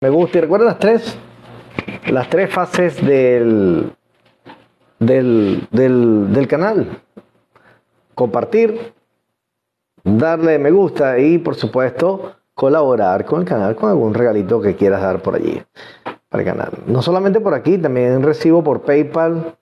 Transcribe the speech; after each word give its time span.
me 0.00 0.10
gusta. 0.10 0.38
¿Y 0.38 0.40
recuerdan 0.42 0.68
las 0.68 0.78
tres? 0.78 1.18
Las 2.08 2.28
tres 2.28 2.52
fases 2.52 3.04
del, 3.04 3.92
del, 4.98 5.66
del, 5.70 6.32
del 6.32 6.48
canal. 6.48 7.02
Compartir, 8.14 8.94
darle 10.04 10.58
me 10.58 10.70
gusta 10.70 11.18
y 11.18 11.38
por 11.38 11.54
supuesto 11.54 12.36
colaborar 12.54 13.26
con 13.26 13.40
el 13.40 13.46
canal 13.46 13.76
con 13.76 13.90
algún 13.90 14.14
regalito 14.14 14.60
que 14.60 14.76
quieras 14.76 15.02
dar 15.02 15.20
por 15.20 15.34
allí 15.34 15.62
para 16.28 16.42
el 16.42 16.48
canal. 16.48 16.72
No 16.86 17.02
solamente 17.02 17.40
por 17.40 17.54
aquí, 17.54 17.76
también 17.76 18.22
recibo 18.22 18.64
por 18.64 18.82
PayPal 18.82 19.56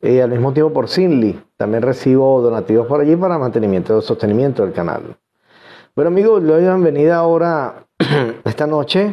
y 0.00 0.18
al 0.18 0.30
mismo 0.30 0.52
tiempo 0.52 0.72
por 0.72 0.88
Sinly. 0.88 1.40
También 1.56 1.82
recibo 1.82 2.40
donativos 2.40 2.86
por 2.86 3.00
allí 3.00 3.14
para 3.16 3.38
mantenimiento 3.38 3.98
y 3.98 4.02
sostenimiento 4.02 4.64
del 4.64 4.72
canal. 4.72 5.16
Bueno 5.94 6.08
amigos, 6.08 6.42
le 6.42 6.52
doy 6.52 6.62
la 6.62 6.74
bienvenida 6.74 7.16
ahora 7.16 7.86
esta 8.44 8.66
noche. 8.66 9.12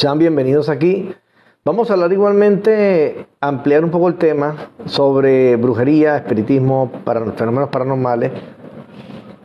Sean 0.00 0.16
bienvenidos 0.16 0.68
aquí. 0.68 1.12
Vamos 1.64 1.90
a 1.90 1.94
hablar 1.94 2.12
igualmente, 2.12 3.26
ampliar 3.40 3.82
un 3.82 3.90
poco 3.90 4.06
el 4.06 4.14
tema 4.14 4.54
sobre 4.84 5.56
brujería, 5.56 6.18
espiritismo, 6.18 6.92
para, 7.04 7.32
fenómenos 7.32 7.68
paranormales, 7.70 8.30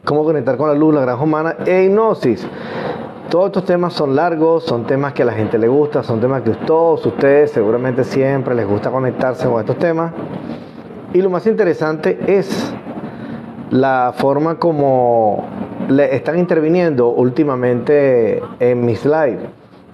cómo 0.05 0.23
conectar 0.23 0.55
con 0.55 0.70
la 0.70 0.75
luz, 0.75 0.94
la 0.94 1.02
gran 1.02 1.20
humana 1.20 1.55
e 1.66 1.85
hipnosis. 1.85 2.45
Todos 3.31 3.47
estos 3.47 3.66
temas 3.66 3.94
son 3.94 4.16
largos, 4.16 4.63
son 4.63 4.85
temas 4.85 5.13
que 5.13 5.23
a 5.23 5.25
la 5.25 5.34
gente 5.34 5.58
le 5.58 5.67
gusta, 5.67 6.03
son 6.03 6.21
temas 6.21 6.44
que 6.44 6.52
todos 6.52 7.03
ustedes 7.03 7.49
seguramente 7.49 8.03
siempre 8.03 8.53
les 8.53 8.67
gusta 8.67 8.91
conectarse 8.91 9.47
con 9.47 9.59
estos 9.59 9.80
temas. 9.80 10.13
Y 11.16 11.22
lo 11.23 11.31
más 11.31 11.47
interesante 11.47 12.20
es 12.27 12.72
la 13.72 14.13
forma 14.16 14.59
como 14.59 15.47
le 15.89 16.16
están 16.16 16.38
interviniendo 16.38 17.09
últimamente 17.09 18.39
en 18.59 18.85
mis 18.85 19.03
lives. 19.03 19.52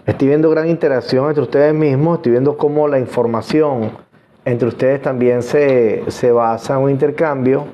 Estoy 0.09 0.29
viendo 0.29 0.49
gran 0.49 0.67
interacción 0.67 1.27
entre 1.27 1.43
ustedes 1.43 1.71
mismos, 1.71 2.17
estoy 2.17 2.31
viendo 2.31 2.57
cómo 2.57 2.87
la 2.87 2.97
información 2.97 3.91
entre 4.43 4.67
ustedes 4.67 5.03
también 5.03 5.43
se, 5.43 6.03
se 6.07 6.31
basa 6.31 6.73
en 6.73 6.79
un 6.81 6.89
intercambio. 6.89 7.67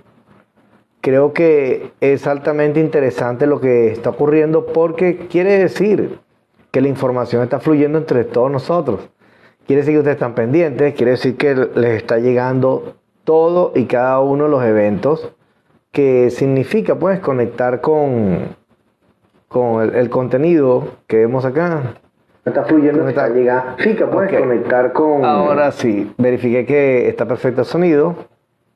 Creo 1.00 1.32
que 1.32 1.94
es 2.02 2.28
altamente 2.28 2.82
interesante 2.82 3.48
lo 3.48 3.62
que 3.62 3.88
está 3.88 4.09
ocurriendo 4.09 4.66
porque 4.66 5.28
quiere 5.30 5.59
decir 5.59 6.20
que 6.72 6.82
la 6.82 6.90
información 6.90 7.42
está 7.42 7.62
fluyendo 7.62 7.98
entre 7.98 8.26
todos 8.26 8.52
nosotros. 8.52 9.09
Quiere 9.66 9.84
decir 9.84 9.94
que 9.94 10.00
ustedes 10.00 10.16
están 10.16 10.36
pendientes, 10.36 10.94
quiere 10.94 11.12
decir 11.12 11.38
que 11.38 11.56
les 11.56 11.96
está 11.96 12.18
llegando 12.18 12.96
todo 13.24 13.72
y 13.76 13.86
cada 13.86 14.20
uno 14.20 14.44
de 14.44 14.50
los 14.50 14.64
eventos 14.66 15.31
que 15.94 16.30
significa 16.31 16.96
pues 16.96 17.22
conectar 17.22 17.80
con, 17.80 18.58
con 19.48 19.84
el, 19.84 19.96
el 19.96 20.09
contenido 20.09 20.98
que 21.08 21.16
vemos 21.16 21.46
acá. 21.46 22.02
Está 22.46 22.64
fluyendo, 22.64 23.08
está 23.10 23.28
llegando. 23.30 23.72
Significa 23.78 24.10
pues 24.10 24.32
Ok. 24.32 24.40
conectar 24.40 24.94
con. 24.94 25.26
Ahora 25.26 25.72
sí, 25.72 26.14
verifiqué 26.18 26.66
que 26.66 27.08
está 27.10 27.26
perfecto 27.28 27.62
el 27.62 27.68
sonido. 27.68 28.16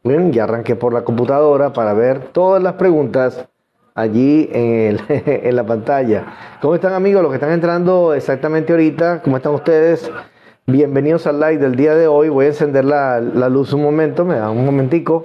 Bien, 0.03 0.31
ya 0.31 0.45
arranqué 0.45 0.75
por 0.75 0.93
la 0.93 1.03
computadora 1.03 1.71
para 1.73 1.93
ver 1.93 2.19
todas 2.31 2.63
las 2.63 2.73
preguntas 2.73 3.47
allí 3.93 4.49
en, 4.51 4.97
el- 4.97 5.01
en 5.25 5.55
la 5.55 5.63
pantalla. 5.65 6.25
¿Cómo 6.61 6.73
están 6.75 6.93
amigos? 6.93 7.21
Los 7.21 7.31
que 7.31 7.35
están 7.35 7.51
entrando 7.51 8.13
exactamente 8.13 8.73
ahorita, 8.73 9.21
¿cómo 9.21 9.37
están 9.37 9.53
ustedes? 9.53 10.09
Bienvenidos 10.65 11.27
al 11.27 11.39
live 11.39 11.57
del 11.57 11.75
día 11.75 11.93
de 11.95 12.07
hoy. 12.07 12.29
Voy 12.29 12.45
a 12.45 12.49
encender 12.49 12.85
la, 12.85 13.19
la 13.19 13.49
luz 13.49 13.73
un 13.73 13.83
momento, 13.83 14.25
me 14.25 14.35
da 14.35 14.49
un 14.49 14.65
momentico. 14.65 15.21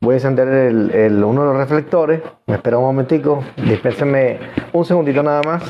Voy 0.00 0.14
a 0.14 0.16
encender 0.16 0.48
el- 0.48 0.90
el- 0.90 1.24
uno 1.24 1.42
de 1.42 1.48
los 1.48 1.56
reflectores. 1.56 2.20
Me 2.46 2.56
espera 2.56 2.76
un 2.78 2.84
momentico. 2.84 3.42
Dispénsenme 3.56 4.38
un 4.72 4.84
segundito 4.84 5.22
nada 5.22 5.40
más. 5.44 5.62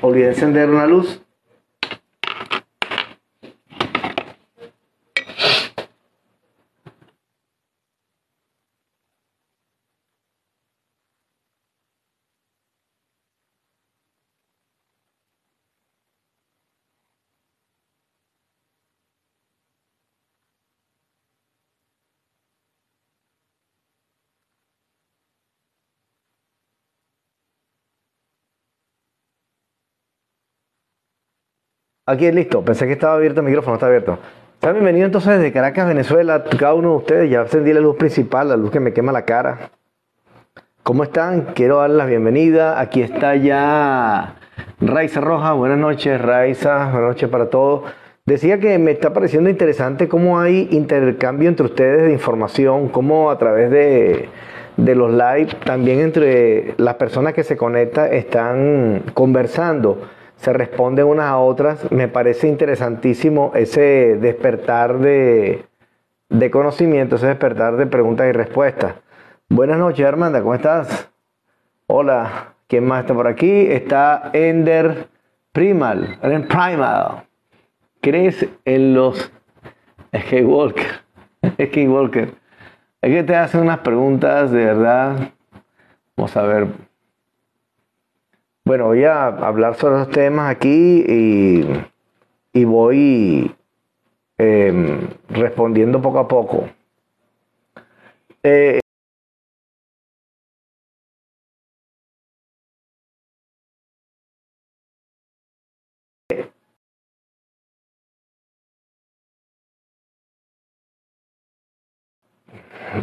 Olvidé 0.00 0.28
encender 0.28 0.70
una 0.70 0.86
luz. 0.86 1.22
Aquí 32.08 32.32
listo, 32.32 32.64
pensé 32.64 32.86
que 32.86 32.94
estaba 32.94 33.16
abierto 33.16 33.40
el 33.40 33.46
micrófono, 33.46 33.74
está 33.74 33.86
abierto. 33.86 34.18
Sean 34.62 34.72
bienvenidos 34.72 35.08
entonces 35.08 35.36
desde 35.36 35.52
Caracas, 35.52 35.86
Venezuela, 35.86 36.42
cada 36.58 36.72
uno 36.72 36.92
de 36.92 36.96
ustedes. 36.96 37.30
Ya 37.30 37.42
encendí 37.42 37.70
la 37.74 37.80
luz 37.80 37.96
principal, 37.96 38.48
la 38.48 38.56
luz 38.56 38.70
que 38.70 38.80
me 38.80 38.94
quema 38.94 39.12
la 39.12 39.26
cara. 39.26 39.72
¿Cómo 40.82 41.02
están? 41.02 41.48
Quiero 41.54 41.80
darles 41.80 41.98
la 41.98 42.06
bienvenida. 42.06 42.80
Aquí 42.80 43.02
está 43.02 43.36
ya 43.36 44.36
Raiza 44.80 45.20
Roja. 45.20 45.52
Buenas 45.52 45.76
noches, 45.76 46.18
Raiza. 46.18 46.84
Buenas 46.84 47.10
noches 47.10 47.28
para 47.28 47.50
todos. 47.50 47.82
Decía 48.24 48.58
que 48.58 48.78
me 48.78 48.92
está 48.92 49.12
pareciendo 49.12 49.50
interesante 49.50 50.08
cómo 50.08 50.40
hay 50.40 50.66
intercambio 50.70 51.50
entre 51.50 51.66
ustedes 51.66 52.04
de 52.04 52.12
información, 52.12 52.88
cómo 52.88 53.30
a 53.30 53.36
través 53.36 53.70
de, 53.70 54.30
de 54.78 54.94
los 54.94 55.10
live, 55.10 55.48
también 55.62 56.00
entre 56.00 56.72
las 56.78 56.94
personas 56.94 57.34
que 57.34 57.44
se 57.44 57.58
conectan, 57.58 58.14
están 58.14 59.02
conversando, 59.12 59.98
se 60.38 60.52
responden 60.52 61.06
unas 61.06 61.26
a 61.26 61.38
otras. 61.38 61.90
Me 61.90 62.08
parece 62.08 62.48
interesantísimo 62.48 63.52
ese 63.54 64.16
despertar 64.20 64.98
de, 64.98 65.64
de 66.28 66.50
conocimiento, 66.50 67.16
ese 67.16 67.26
despertar 67.26 67.76
de 67.76 67.86
preguntas 67.86 68.26
y 68.28 68.32
respuestas. 68.32 68.94
Buenas 69.48 69.78
noches, 69.78 70.06
Armanda, 70.06 70.40
¿cómo 70.40 70.54
estás? 70.54 71.10
Hola, 71.86 72.54
¿quién 72.66 72.86
más 72.86 73.00
está 73.00 73.14
por 73.14 73.26
aquí? 73.26 73.66
Está 73.66 74.30
Ender 74.32 75.08
Primal, 75.52 76.18
Ender 76.22 76.46
Primal. 76.46 77.24
¿Crees 78.00 78.46
en 78.64 78.94
los 78.94 79.32
Skywalker? 80.16 81.02
Skywalker. 81.66 82.34
Es 83.02 83.12
que 83.12 83.22
te 83.24 83.34
hacen 83.34 83.62
unas 83.62 83.78
preguntas 83.78 84.52
de 84.52 84.64
verdad. 84.64 85.30
Vamos 86.16 86.36
a 86.36 86.42
ver. 86.42 86.87
Bueno, 88.68 88.84
voy 88.84 89.02
a 89.04 89.28
hablar 89.28 89.76
sobre 89.76 89.94
los 90.00 90.10
temas 90.10 90.50
aquí 90.54 91.02
y, 91.08 91.66
y 92.52 92.64
voy 92.66 93.50
em, 94.36 95.08
respondiendo 95.30 96.02
poco 96.02 96.18
a 96.18 96.28
poco. 96.28 96.68
Eh, 98.42 98.80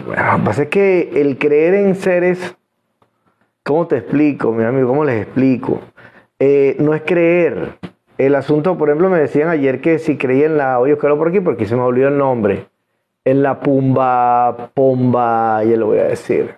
Bueno, 0.06 0.32
lo 0.32 0.38
que 0.40 0.44
pasa 0.46 0.64
es 0.64 0.70
que 0.70 1.22
el 1.22 1.38
creer 1.40 1.74
en 1.74 1.96
seres, 1.96 2.56
¿cómo 3.66 3.88
te 3.88 3.98
explico, 3.98 4.54
mi 4.54 4.64
amigo? 4.64 4.88
¿Cómo 4.88 5.04
les 5.04 5.24
explico? 5.24 5.82
Eh, 6.40 6.78
no 6.80 6.94
es 6.94 7.02
creer. 7.02 7.80
El 8.18 8.36
asunto, 8.36 8.78
por 8.78 8.90
ejemplo, 8.90 9.10
me 9.10 9.20
decían 9.20 9.50
ayer 9.50 9.82
que 9.82 10.00
si 10.00 10.18
creía 10.18 10.46
en 10.46 10.58
la, 10.58 10.80
oye, 10.80 10.98
claro 10.98 11.18
por 11.18 11.30
aquí 11.30 11.42
porque 11.42 11.66
se 11.66 11.76
me 11.76 11.82
olvidó 11.82 12.08
el 12.08 12.18
nombre, 12.18 12.68
en 13.26 13.44
la 13.44 13.60
Pumba, 13.60 14.70
Pomba, 14.74 15.64
ya 15.64 15.76
lo 15.76 15.88
voy 15.88 15.98
a 15.98 16.04
decir. 16.04 16.56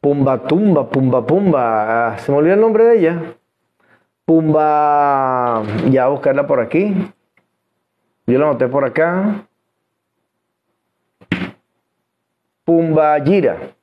Pumba 0.00 0.46
Tumba, 0.46 0.90
Pumba 0.90 1.26
Pumba, 1.26 2.08
ah, 2.08 2.18
se 2.18 2.32
me 2.32 2.38
olvidó 2.38 2.54
el 2.54 2.60
nombre 2.60 2.84
de 2.84 2.98
ella. 2.98 3.22
Pumba, 4.24 5.62
ya 5.90 6.04
a 6.04 6.08
buscarla 6.08 6.46
por 6.46 6.60
aquí. 6.60 6.94
Yo 8.26 8.38
la 8.38 8.46
anoté 8.46 8.68
por 8.68 8.84
acá. 8.84 9.46
Pumbayira. 12.64 13.74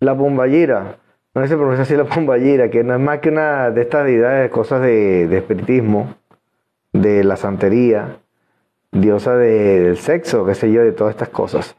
La 0.00 0.16
Pumbayira. 0.16 0.96
No 1.34 1.42
sé 1.42 1.46
si 1.46 1.50
se 1.52 1.56
pronuncia 1.56 1.82
así 1.82 1.94
la 1.96 2.04
Pumbayira, 2.04 2.70
que 2.70 2.82
no 2.82 2.94
es 2.94 3.00
más 3.00 3.18
que 3.20 3.28
una 3.28 3.70
de 3.70 3.82
estas 3.82 4.04
deidades, 4.04 4.50
cosas 4.50 4.80
de, 4.82 5.24
espiritismo, 5.36 6.14
de 6.92 7.22
la 7.22 7.36
santería, 7.36 8.16
diosa 8.90 9.36
de- 9.36 9.80
del 9.80 9.96
sexo, 9.98 10.44
qué 10.44 10.54
sé 10.54 10.72
yo, 10.72 10.82
de 10.82 10.92
todas 10.92 11.14
estas 11.14 11.28
cosas. 11.28 11.76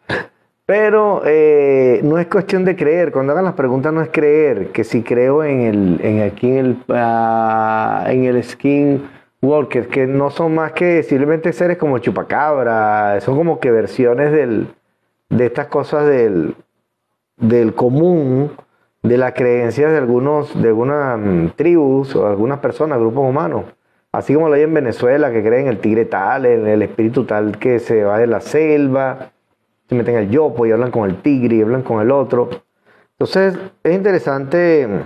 Pero 0.65 1.23
eh, 1.25 1.99
no 2.03 2.17
es 2.17 2.27
cuestión 2.27 2.63
de 2.63 2.77
creer. 2.77 3.11
Cuando 3.11 3.33
hagan 3.33 3.43
las 3.43 3.55
preguntas 3.55 3.91
no 3.91 4.01
es 4.01 4.09
creer, 4.09 4.67
que 4.67 4.85
si 4.85 5.03
creo 5.03 5.43
en 5.43 5.61
el, 5.61 5.99
en 6.01 6.21
aquí 6.21 6.49
en 6.49 6.57
el, 6.65 6.77
ah, 6.89 8.05
en 8.07 8.23
el 8.23 8.41
skin 8.41 9.03
walker, 9.41 9.87
que 9.89 10.07
no 10.07 10.29
son 10.29 10.55
más 10.55 10.71
que 10.71 11.03
simplemente 11.03 11.51
seres 11.51 11.77
como 11.77 11.97
chupacabra, 11.97 13.19
son 13.19 13.35
como 13.35 13.59
que 13.59 13.69
versiones 13.71 14.31
del, 14.31 14.67
de 15.29 15.45
estas 15.47 15.67
cosas 15.67 16.07
del, 16.07 16.55
del 17.41 17.75
común 17.75 18.51
de 19.03 19.17
las 19.17 19.33
creencias 19.33 19.91
de 19.91 19.97
algunos, 19.97 20.59
de 20.61 20.69
algunas 20.69 21.19
mm, 21.19 21.47
tribus 21.55 22.15
o 22.15 22.27
algunas 22.27 22.59
personas, 22.59 22.99
grupos 22.99 23.27
humanos. 23.27 23.65
Así 24.11 24.33
como 24.33 24.47
lo 24.47 24.55
hay 24.55 24.61
en 24.61 24.73
Venezuela, 24.73 25.31
que 25.31 25.43
creen 25.43 25.67
el 25.67 25.79
tigre 25.79 26.05
tal, 26.05 26.45
el, 26.45 26.67
el 26.67 26.81
espíritu 26.81 27.25
tal 27.25 27.57
que 27.57 27.79
se 27.79 28.03
va 28.03 28.19
de 28.19 28.27
la 28.27 28.41
selva, 28.41 29.31
se 29.89 29.95
meten 29.95 30.15
el 30.15 30.29
yopo 30.29 30.65
y 30.65 30.71
hablan 30.71 30.91
con 30.91 31.09
el 31.09 31.21
tigre 31.21 31.57
y 31.57 31.61
hablan 31.61 31.81
con 31.81 32.01
el 32.01 32.11
otro. 32.11 32.49
Entonces, 33.13 33.57
es 33.83 33.93
interesante 33.93 34.87
mm, 34.87 34.99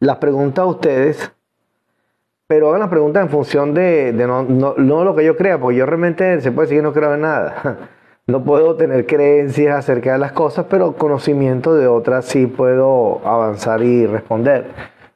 las 0.00 0.16
preguntas 0.16 0.62
a 0.62 0.66
ustedes, 0.66 1.32
pero 2.46 2.68
hagan 2.68 2.80
las 2.80 2.90
preguntas 2.90 3.22
en 3.22 3.28
función 3.28 3.74
de, 3.74 4.12
no, 4.12 4.42
no, 4.44 5.04
lo 5.04 5.16
que 5.16 5.24
yo 5.24 5.36
crea, 5.36 5.58
porque 5.58 5.78
yo 5.78 5.86
realmente 5.86 6.40
se 6.40 6.52
puede 6.52 6.66
decir 6.66 6.78
que 6.78 6.82
no 6.82 6.92
creo 6.92 7.14
en 7.14 7.22
nada. 7.22 7.78
No 8.28 8.42
puedo 8.42 8.74
tener 8.74 9.06
creencias 9.06 9.78
acerca 9.78 10.14
de 10.14 10.18
las 10.18 10.32
cosas, 10.32 10.66
pero 10.68 10.94
conocimiento 10.94 11.76
de 11.76 11.86
otras 11.86 12.24
sí 12.24 12.48
puedo 12.48 13.20
avanzar 13.24 13.82
y 13.82 14.04
responder. 14.04 14.66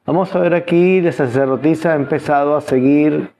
Vamos 0.05 0.33
a 0.33 0.39
ver 0.39 0.53
aquí, 0.53 1.01
de 1.01 1.11
sacerdotisa 1.11 1.91
ha 1.91 1.95
empezado 1.95 2.55
a 2.55 2.61
seguir, 2.61 3.31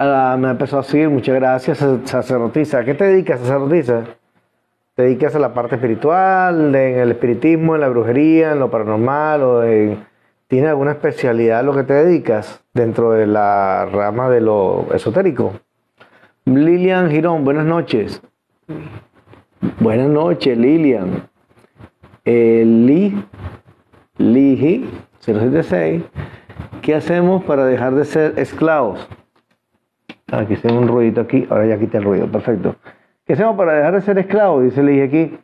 me 0.00 0.04
ha 0.04 0.50
empezado 0.50 0.80
a 0.80 0.84
seguir, 0.84 1.10
muchas 1.10 1.36
gracias 1.36 1.78
sacerdotisa. 2.06 2.78
¿A 2.78 2.84
qué 2.84 2.94
te 2.94 3.04
dedicas 3.04 3.38
sacerdotisa? 3.38 4.02
¿Te 4.96 5.02
dedicas 5.04 5.32
a 5.36 5.38
la 5.38 5.54
parte 5.54 5.76
espiritual, 5.76 6.74
en 6.74 6.98
el 6.98 7.12
espiritismo, 7.12 7.76
en 7.76 7.82
la 7.82 7.88
brujería, 7.88 8.50
en 8.50 8.58
lo 8.58 8.68
paranormal 8.68 9.42
o 9.44 9.62
en 9.62 10.04
¿Tiene 10.48 10.68
alguna 10.68 10.92
especialidad 10.92 11.60
a 11.60 11.62
lo 11.62 11.74
que 11.74 11.82
te 11.82 11.92
dedicas 11.92 12.64
dentro 12.72 13.12
de 13.12 13.26
la 13.26 13.84
rama 13.84 14.30
de 14.30 14.40
lo 14.40 14.86
esotérico? 14.94 15.52
Lilian 16.46 17.10
Girón, 17.10 17.44
buenas 17.44 17.66
noches. 17.66 18.22
Buenas 19.80 20.08
noches, 20.08 20.58
Lilian. 20.58 21.28
Eli, 22.24 23.24
Ligi, 24.18 24.88
076. 25.20 26.02
¿Qué 26.82 26.94
hacemos 26.94 27.44
para 27.44 27.64
dejar 27.64 27.94
de 27.94 28.04
ser 28.04 28.38
esclavos? 28.38 29.08
Aquí 30.30 30.56
tengo 30.56 30.80
un 30.80 30.88
ruidito 30.88 31.22
aquí. 31.22 31.46
Ahora 31.48 31.66
ya 31.66 31.78
quité 31.78 31.98
el 31.98 32.04
ruido. 32.04 32.30
Perfecto. 32.30 32.76
¿Qué 33.26 33.32
hacemos 33.32 33.56
para 33.56 33.74
dejar 33.74 33.94
de 33.94 34.00
ser 34.02 34.18
esclavos? 34.18 34.64
Dice 34.64 34.82
Ligi 34.82 35.00
aquí. 35.00 35.38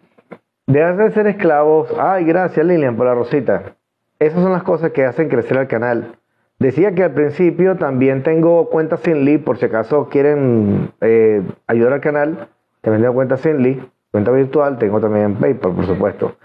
Dejar 0.66 0.96
de 0.96 1.10
ser 1.12 1.26
esclavos. 1.26 1.88
Ay, 1.98 2.24
gracias, 2.24 2.64
Lilian, 2.64 2.96
por 2.96 3.06
la 3.06 3.14
rosita. 3.14 3.76
Esas 4.18 4.42
son 4.42 4.52
las 4.52 4.62
cosas 4.62 4.92
que 4.92 5.04
hacen 5.04 5.28
crecer 5.28 5.56
el 5.56 5.66
canal. 5.66 6.16
Decía 6.58 6.94
que 6.94 7.02
al 7.02 7.12
principio 7.12 7.76
también 7.76 8.22
tengo 8.22 8.70
cuentas 8.70 9.00
Zenly, 9.02 9.38
por 9.38 9.58
si 9.58 9.66
acaso 9.66 10.08
quieren 10.08 10.92
eh, 11.00 11.42
ayudar 11.66 11.94
al 11.94 12.00
canal. 12.00 12.48
También 12.84 13.00
tengo 13.00 13.14
cuenta 13.14 13.38
Zenly, 13.38 13.82
cuenta 14.10 14.30
virtual, 14.30 14.76
tengo 14.78 15.00
también 15.00 15.36
PayPal, 15.36 15.72
por 15.72 15.86
supuesto. 15.86 16.36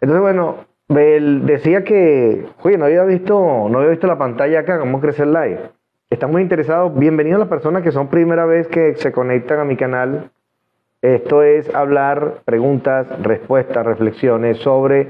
Entonces, 0.00 0.22
bueno, 0.22 0.56
decía 0.88 1.84
que, 1.84 2.46
oye, 2.62 2.78
no 2.78 2.86
había 2.86 3.04
visto, 3.04 3.68
no 3.68 3.78
había 3.78 3.90
visto 3.90 4.06
la 4.06 4.16
pantalla 4.16 4.60
acá, 4.60 4.78
cómo 4.78 5.00
crecer 5.00 5.26
live. 5.26 5.60
Están 6.08 6.30
muy 6.32 6.40
interesados. 6.40 6.98
Bienvenidos 6.98 7.36
a 7.36 7.40
las 7.40 7.48
personas 7.48 7.82
que 7.82 7.92
son 7.92 8.08
primera 8.08 8.46
vez 8.46 8.68
que 8.68 8.96
se 8.96 9.12
conectan 9.12 9.60
a 9.60 9.64
mi 9.64 9.76
canal. 9.76 10.30
Esto 11.02 11.42
es 11.42 11.72
hablar, 11.74 12.36
preguntas, 12.46 13.06
respuestas, 13.22 13.84
reflexiones 13.84 14.58
sobre 14.58 15.08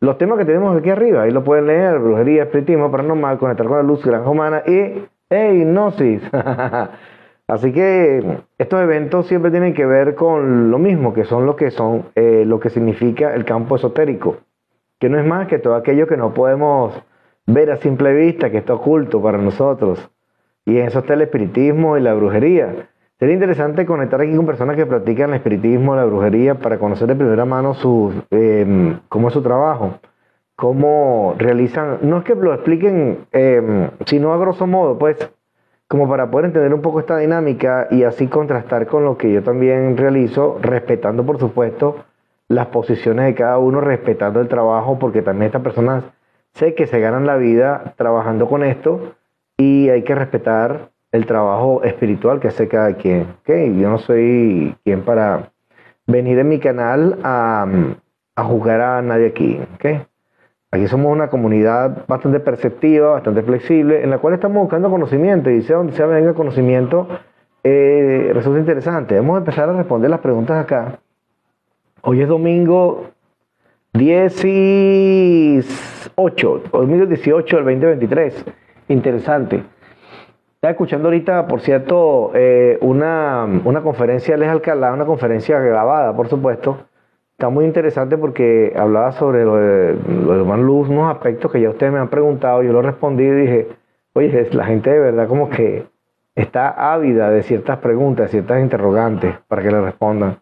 los 0.00 0.18
temas 0.18 0.38
que 0.38 0.44
tenemos 0.44 0.76
aquí 0.76 0.90
arriba. 0.90 1.22
Ahí 1.22 1.30
lo 1.30 1.44
pueden 1.44 1.68
leer, 1.68 2.00
brujería, 2.00 2.42
espiritismo, 2.42 2.90
paranormal, 2.90 3.38
conectar 3.38 3.66
con 3.68 3.76
la 3.76 3.84
luz, 3.84 4.04
granja 4.04 4.28
humana 4.28 4.64
y 4.66 5.06
hipnosis. 5.30 6.20
Así 7.48 7.72
que 7.72 8.40
estos 8.58 8.80
eventos 8.80 9.26
siempre 9.28 9.52
tienen 9.52 9.72
que 9.72 9.86
ver 9.86 10.16
con 10.16 10.70
lo 10.70 10.78
mismo, 10.78 11.14
que 11.14 11.24
son 11.24 11.46
lo 11.46 11.54
que 11.54 11.70
son, 11.70 12.06
eh, 12.16 12.44
lo 12.44 12.58
que 12.58 12.70
significa 12.70 13.34
el 13.34 13.44
campo 13.44 13.76
esotérico, 13.76 14.38
que 14.98 15.08
no 15.08 15.18
es 15.18 15.24
más 15.24 15.46
que 15.46 15.58
todo 15.58 15.76
aquello 15.76 16.08
que 16.08 16.16
no 16.16 16.34
podemos 16.34 17.00
ver 17.46 17.70
a 17.70 17.76
simple 17.76 18.12
vista, 18.14 18.50
que 18.50 18.58
está 18.58 18.74
oculto 18.74 19.22
para 19.22 19.38
nosotros. 19.38 20.10
Y 20.64 20.78
en 20.78 20.86
eso 20.88 20.98
está 20.98 21.14
el 21.14 21.22
espiritismo 21.22 21.96
y 21.96 22.00
la 22.00 22.14
brujería. 22.14 22.88
Sería 23.20 23.34
interesante 23.34 23.86
conectar 23.86 24.20
aquí 24.20 24.34
con 24.34 24.44
personas 24.44 24.76
que 24.76 24.84
practican 24.84 25.30
el 25.30 25.36
espiritismo, 25.36 25.94
la 25.94 26.04
brujería, 26.04 26.56
para 26.56 26.78
conocer 26.78 27.06
de 27.06 27.14
primera 27.14 27.44
mano 27.44 27.74
su, 27.74 28.12
em, 28.30 28.98
cómo 29.08 29.28
es 29.28 29.34
su 29.34 29.42
trabajo, 29.42 30.00
cómo 30.56 31.34
realizan, 31.38 31.98
no 32.02 32.18
es 32.18 32.24
que 32.24 32.34
lo 32.34 32.52
expliquen, 32.52 33.26
eh, 33.32 33.90
sino 34.04 34.34
a 34.34 34.38
grosso 34.38 34.66
modo, 34.66 34.98
pues, 34.98 35.16
como 35.88 36.08
para 36.08 36.30
poder 36.30 36.46
entender 36.46 36.74
un 36.74 36.82
poco 36.82 37.00
esta 37.00 37.18
dinámica 37.18 37.86
y 37.90 38.02
así 38.02 38.26
contrastar 38.26 38.86
con 38.86 39.04
lo 39.04 39.16
que 39.16 39.32
yo 39.32 39.42
también 39.42 39.96
realizo, 39.96 40.58
respetando, 40.60 41.24
por 41.24 41.38
supuesto, 41.38 42.04
las 42.48 42.66
posiciones 42.68 43.26
de 43.26 43.34
cada 43.34 43.58
uno, 43.58 43.80
respetando 43.80 44.40
el 44.40 44.48
trabajo, 44.48 44.98
porque 44.98 45.22
también 45.22 45.46
estas 45.46 45.62
personas 45.62 46.04
sé 46.54 46.74
que 46.74 46.86
se 46.86 47.00
ganan 47.00 47.26
la 47.26 47.36
vida 47.36 47.94
trabajando 47.96 48.48
con 48.48 48.64
esto 48.64 49.14
y 49.56 49.88
hay 49.88 50.02
que 50.02 50.14
respetar 50.14 50.90
el 51.12 51.26
trabajo 51.26 51.82
espiritual 51.82 52.40
que 52.40 52.48
hace 52.48 52.68
cada 52.68 52.94
quien. 52.94 53.26
¿okay? 53.40 53.78
Yo 53.78 53.88
no 53.88 53.98
soy 53.98 54.76
quien 54.84 55.02
para 55.02 55.52
venir 56.06 56.38
en 56.38 56.48
mi 56.48 56.58
canal 56.58 57.18
a, 57.22 57.66
a 58.36 58.44
juzgar 58.44 58.80
a 58.80 59.02
nadie 59.02 59.28
aquí. 59.28 59.60
¿okay? 59.74 60.02
Aquí 60.72 60.88
somos 60.88 61.12
una 61.12 61.28
comunidad 61.28 62.04
bastante 62.08 62.40
perceptiva, 62.40 63.12
bastante 63.12 63.42
flexible, 63.42 64.02
en 64.02 64.10
la 64.10 64.18
cual 64.18 64.34
estamos 64.34 64.58
buscando 64.58 64.90
conocimiento 64.90 65.48
y 65.50 65.62
sea 65.62 65.76
donde 65.76 65.92
sea 65.92 66.06
venga 66.06 66.34
conocimiento, 66.34 67.06
eh, 67.62 68.30
resulta 68.34 68.58
interesante. 68.60 69.16
Vamos 69.16 69.36
a 69.36 69.38
empezar 69.38 69.68
a 69.68 69.72
responder 69.72 70.10
las 70.10 70.20
preguntas 70.20 70.62
acá. 70.62 70.98
Hoy 72.02 72.20
es 72.20 72.28
domingo 72.28 73.06
18, 73.92 76.62
domingo 76.72 77.06
18 77.06 77.56
del 77.56 77.64
2023. 77.64 78.44
Interesante. 78.88 79.62
Estaba 80.54 80.72
escuchando 80.72 81.08
ahorita, 81.08 81.46
por 81.46 81.60
cierto, 81.60 82.32
eh, 82.34 82.78
una, 82.80 83.46
conferencia 83.82 84.34
de 84.34 84.40
Les 84.40 84.48
Alcalá, 84.48 84.92
una 84.92 85.04
conferencia 85.04 85.60
grabada, 85.60 86.16
por 86.16 86.28
supuesto. 86.28 86.78
Está 87.36 87.50
muy 87.50 87.66
interesante 87.66 88.16
porque 88.16 88.72
hablaba 88.78 89.12
sobre 89.12 89.44
lo 89.44 89.56
de, 89.56 89.94
lo 90.24 90.56
Luz, 90.56 90.88
unos 90.88 91.14
aspectos 91.14 91.52
que 91.52 91.60
ya 91.60 91.68
ustedes 91.68 91.92
me 91.92 91.98
han 91.98 92.08
preguntado, 92.08 92.62
yo 92.62 92.72
lo 92.72 92.80
respondí 92.80 93.24
y 93.24 93.30
dije, 93.30 93.68
oye, 94.14 94.48
la 94.52 94.64
gente 94.64 94.88
de 94.88 94.98
verdad 94.98 95.28
como 95.28 95.50
que 95.50 95.84
está 96.34 96.94
ávida 96.94 97.28
de 97.28 97.42
ciertas 97.42 97.76
preguntas, 97.80 98.30
ciertas 98.30 98.62
interrogantes 98.62 99.34
para 99.48 99.60
que 99.60 99.70
le 99.70 99.82
respondan. 99.82 100.38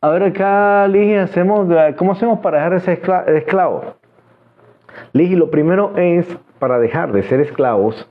A 0.00 0.08
ver, 0.10 0.24
acá, 0.24 0.88
Ligi, 0.88 1.14
hacemos, 1.14 1.68
¿cómo 1.96 2.10
hacemos 2.10 2.40
para 2.40 2.58
dejar 2.58 2.72
de 2.74 2.80
ser 2.80 3.36
esclavo? 3.36 3.94
Ligi, 5.12 5.36
lo 5.36 5.48
primero 5.48 5.92
es, 5.96 6.26
para 6.58 6.80
dejar 6.80 7.12
de 7.12 7.22
ser 7.22 7.38
esclavos, 7.38 8.10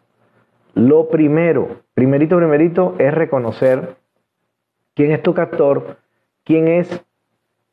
lo 0.73 1.09
primero, 1.09 1.81
primerito, 1.95 2.37
primerito, 2.37 2.95
es 2.97 3.13
reconocer 3.13 3.97
quién 4.95 5.11
es 5.11 5.21
tu 5.21 5.33
captor, 5.33 5.97
quién 6.45 6.69
es 6.69 7.05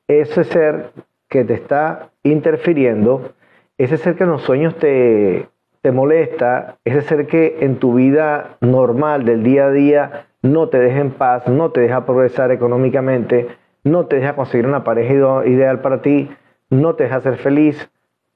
ese 0.08 0.44
ser 0.44 0.90
que 1.28 1.44
te 1.44 1.54
está 1.54 2.10
interfiriendo, 2.22 3.32
ese 3.76 3.98
ser 3.98 4.16
que 4.16 4.24
en 4.24 4.30
los 4.30 4.42
sueños 4.42 4.74
te, 4.76 5.48
te 5.82 5.92
molesta, 5.92 6.76
ese 6.84 7.02
ser 7.02 7.26
que 7.26 7.58
en 7.60 7.76
tu 7.76 7.94
vida 7.94 8.56
normal 8.60 9.24
del 9.24 9.42
día 9.42 9.66
a 9.66 9.70
día 9.70 10.26
no 10.42 10.68
te 10.68 10.78
deja 10.78 11.00
en 11.00 11.10
paz, 11.10 11.46
no 11.46 11.70
te 11.70 11.80
deja 11.80 12.06
progresar 12.06 12.50
económicamente, 12.50 13.48
no 13.84 14.06
te 14.06 14.16
deja 14.16 14.34
conseguir 14.34 14.66
una 14.66 14.84
pareja 14.84 15.46
ideal 15.46 15.80
para 15.80 16.02
ti, 16.02 16.30
no 16.70 16.94
te 16.94 17.04
deja 17.04 17.20
ser 17.20 17.36
feliz, 17.36 17.90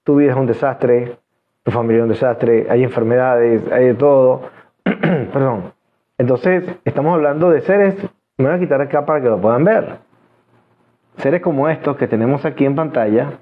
tu 0.04 0.16
vida 0.16 0.32
es 0.32 0.36
un 0.36 0.46
desastre, 0.46 1.16
tu 1.62 1.70
familia 1.70 1.98
es 2.00 2.02
un 2.04 2.08
desastre, 2.10 2.66
hay 2.68 2.82
enfermedades, 2.82 3.62
hay 3.70 3.86
de 3.86 3.94
todo. 3.94 4.42
Perdón. 4.84 5.72
Entonces, 6.18 6.64
estamos 6.84 7.14
hablando 7.14 7.50
de 7.50 7.60
seres, 7.62 7.96
me 8.36 8.46
voy 8.46 8.54
a 8.54 8.58
quitar 8.58 8.80
acá 8.80 9.06
para 9.06 9.20
que 9.20 9.28
lo 9.28 9.40
puedan 9.40 9.64
ver. 9.64 9.98
Seres 11.18 11.42
como 11.42 11.68
estos 11.68 11.96
que 11.96 12.08
tenemos 12.08 12.44
aquí 12.44 12.64
en 12.64 12.74
pantalla, 12.74 13.38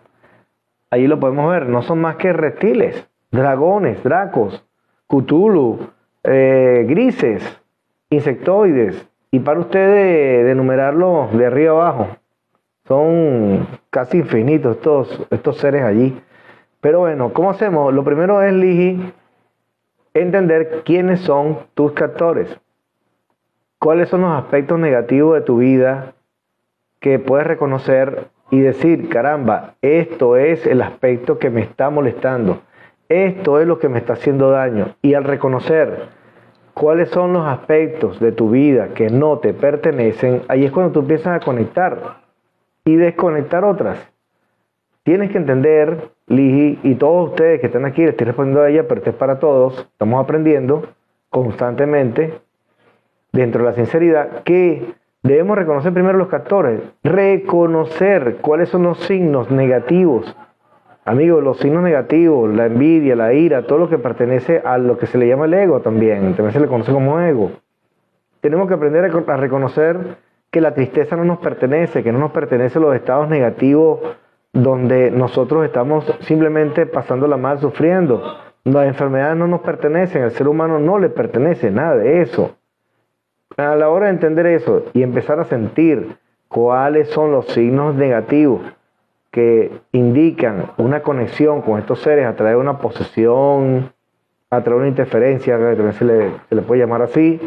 ahí 0.90 1.06
lo 1.06 1.20
podemos 1.20 1.50
ver, 1.50 1.68
no 1.68 1.82
son 1.82 2.00
más 2.00 2.16
que 2.16 2.32
reptiles, 2.32 3.08
dragones, 3.30 4.02
dracos, 4.02 4.64
cthulhu, 5.06 5.90
eh, 6.24 6.84
grises, 6.88 7.60
insectoides. 8.10 9.08
Y 9.30 9.38
para 9.40 9.60
ustedes 9.60 10.44
de, 10.44 10.50
enumerarlo 10.50 11.28
de 11.32 11.46
arriba 11.46 11.72
abajo, 11.72 12.08
son 12.86 13.68
casi 13.90 14.18
infinitos 14.18 14.76
estos, 14.76 15.26
estos 15.30 15.58
seres 15.58 15.82
allí. 15.82 16.20
Pero 16.80 17.00
bueno, 17.00 17.32
¿cómo 17.32 17.50
hacemos? 17.50 17.94
Lo 17.94 18.02
primero 18.02 18.42
es, 18.42 18.52
Ligi, 18.52 19.12
entender 20.14 20.82
quiénes 20.84 21.20
son 21.20 21.58
tus 21.74 21.92
captores. 21.92 22.58
¿Cuáles 23.78 24.08
son 24.08 24.22
los 24.22 24.32
aspectos 24.32 24.78
negativos 24.78 25.34
de 25.34 25.40
tu 25.42 25.58
vida 25.58 26.14
que 27.00 27.18
puedes 27.18 27.46
reconocer 27.46 28.28
y 28.50 28.60
decir, 28.60 29.08
caramba, 29.08 29.74
esto 29.80 30.36
es 30.36 30.66
el 30.66 30.82
aspecto 30.82 31.38
que 31.38 31.50
me 31.50 31.62
está 31.62 31.90
molestando, 31.90 32.60
esto 33.08 33.60
es 33.60 33.66
lo 33.66 33.78
que 33.78 33.88
me 33.88 33.98
está 33.98 34.12
haciendo 34.12 34.50
daño? 34.50 34.94
Y 35.02 35.14
al 35.14 35.24
reconocer 35.24 36.08
cuáles 36.74 37.08
son 37.10 37.32
los 37.32 37.46
aspectos 37.46 38.20
de 38.20 38.32
tu 38.32 38.50
vida 38.50 38.88
que 38.94 39.08
no 39.08 39.38
te 39.38 39.54
pertenecen, 39.54 40.42
ahí 40.48 40.64
es 40.64 40.72
cuando 40.72 40.92
tú 40.92 41.00
empiezas 41.00 41.40
a 41.40 41.44
conectar 41.44 42.18
y 42.84 42.96
desconectar 42.96 43.64
otras. 43.64 43.98
Tienes 45.02 45.30
que 45.30 45.38
entender, 45.38 46.10
Ligi, 46.26 46.78
y 46.82 46.94
todos 46.96 47.30
ustedes 47.30 47.60
que 47.60 47.66
están 47.66 47.86
aquí, 47.86 48.02
estoy 48.02 48.26
respondiendo 48.26 48.62
a 48.62 48.68
ella, 48.68 48.86
pero 48.86 49.02
es 49.04 49.14
para 49.14 49.38
todos, 49.38 49.78
estamos 49.78 50.22
aprendiendo 50.22 50.86
constantemente, 51.30 52.34
dentro 53.32 53.62
de 53.62 53.70
la 53.70 53.76
sinceridad, 53.76 54.42
que 54.42 54.94
debemos 55.22 55.56
reconocer 55.56 55.92
primero 55.92 56.18
los 56.18 56.28
captores, 56.28 56.80
reconocer 57.02 58.38
cuáles 58.40 58.68
son 58.68 58.84
los 58.84 58.98
signos 59.00 59.50
negativos. 59.50 60.36
Amigos, 61.04 61.42
los 61.42 61.58
signos 61.58 61.82
negativos, 61.82 62.54
la 62.54 62.66
envidia, 62.66 63.16
la 63.16 63.32
ira, 63.32 63.66
todo 63.66 63.78
lo 63.78 63.88
que 63.88 63.98
pertenece 63.98 64.62
a 64.64 64.78
lo 64.78 64.98
que 64.98 65.06
se 65.06 65.18
le 65.18 65.26
llama 65.26 65.46
el 65.46 65.54
ego 65.54 65.80
también, 65.80 66.34
también 66.34 66.52
se 66.52 66.60
le 66.60 66.68
conoce 66.68 66.92
como 66.92 67.20
ego. 67.20 67.52
Tenemos 68.40 68.68
que 68.68 68.74
aprender 68.74 69.04
a 69.04 69.36
reconocer 69.36 70.18
que 70.50 70.60
la 70.60 70.74
tristeza 70.74 71.16
no 71.16 71.24
nos 71.24 71.38
pertenece, 71.38 72.02
que 72.02 72.12
no 72.12 72.18
nos 72.18 72.32
pertenecen 72.32 72.82
los 72.82 72.94
estados 72.94 73.28
negativos 73.28 74.00
donde 74.52 75.10
nosotros 75.10 75.64
estamos 75.64 76.04
simplemente 76.20 76.86
pasándola 76.86 77.36
mal, 77.36 77.60
sufriendo. 77.60 78.22
Las 78.64 78.86
enfermedades 78.86 79.36
no 79.36 79.46
nos 79.46 79.60
pertenecen, 79.60 80.22
al 80.22 80.32
ser 80.32 80.48
humano 80.48 80.78
no 80.78 80.98
le 80.98 81.08
pertenece 81.08 81.70
nada 81.70 81.96
de 81.96 82.22
eso. 82.22 82.56
A 83.60 83.76
la 83.76 83.90
hora 83.90 84.06
de 84.06 84.12
entender 84.12 84.46
eso 84.46 84.84
y 84.94 85.02
empezar 85.02 85.38
a 85.38 85.44
sentir 85.44 86.16
cuáles 86.48 87.08
son 87.10 87.30
los 87.30 87.46
signos 87.46 87.94
negativos 87.94 88.62
que 89.30 89.70
indican 89.92 90.70
una 90.78 91.02
conexión 91.02 91.60
con 91.62 91.78
estos 91.78 92.00
seres 92.00 92.26
a 92.26 92.34
través 92.34 92.54
de 92.54 92.60
una 92.60 92.78
posesión, 92.78 93.92
a 94.50 94.62
través 94.62 94.66
de 94.66 94.76
una 94.76 94.88
interferencia, 94.88 95.58
que 95.58 95.92
se 95.92 96.04
le, 96.04 96.30
se 96.48 96.54
le 96.54 96.62
puede 96.62 96.80
llamar 96.80 97.02
así, 97.02 97.40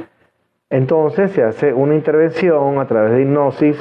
entonces 0.69 1.31
se 1.31 1.43
hace 1.43 1.73
una 1.73 1.95
intervención 1.95 2.79
a 2.79 2.87
través 2.87 3.13
de 3.13 3.21
hipnosis 3.23 3.77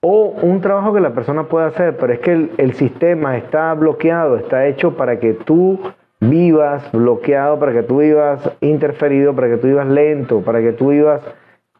o 0.00 0.34
un 0.42 0.60
trabajo 0.60 0.92
que 0.92 1.00
la 1.00 1.14
persona 1.14 1.44
puede 1.44 1.66
hacer, 1.66 1.96
pero 1.96 2.12
es 2.12 2.20
que 2.20 2.50
el, 2.56 2.74
sistema 2.74 3.36
está 3.36 3.72
bloqueado, 3.74 4.36
está 4.36 4.66
hecho 4.66 4.96
para 4.96 5.20
que 5.20 5.32
tú 5.32 5.80
vivas 6.20 6.90
bloqueado, 6.92 7.58
para 7.58 7.72
que 7.72 7.82
tú 7.82 7.98
vivas 7.98 8.50
interferido, 8.60 9.34
para 9.34 9.48
que 9.48 9.56
tú 9.56 9.68
vivas 9.68 9.86
lento, 9.86 10.40
para 10.40 10.60
que 10.60 10.72
tú 10.72 10.88
vivas 10.90 11.22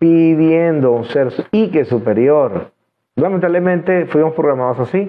pidiendo 0.02 0.90
un 0.90 1.04
ser 1.04 1.32
y 1.52 1.84
superior. 1.84 2.72
Lamentablemente 3.14 4.06
fuimos 4.06 4.34
programados 4.34 4.80
así. 4.80 5.08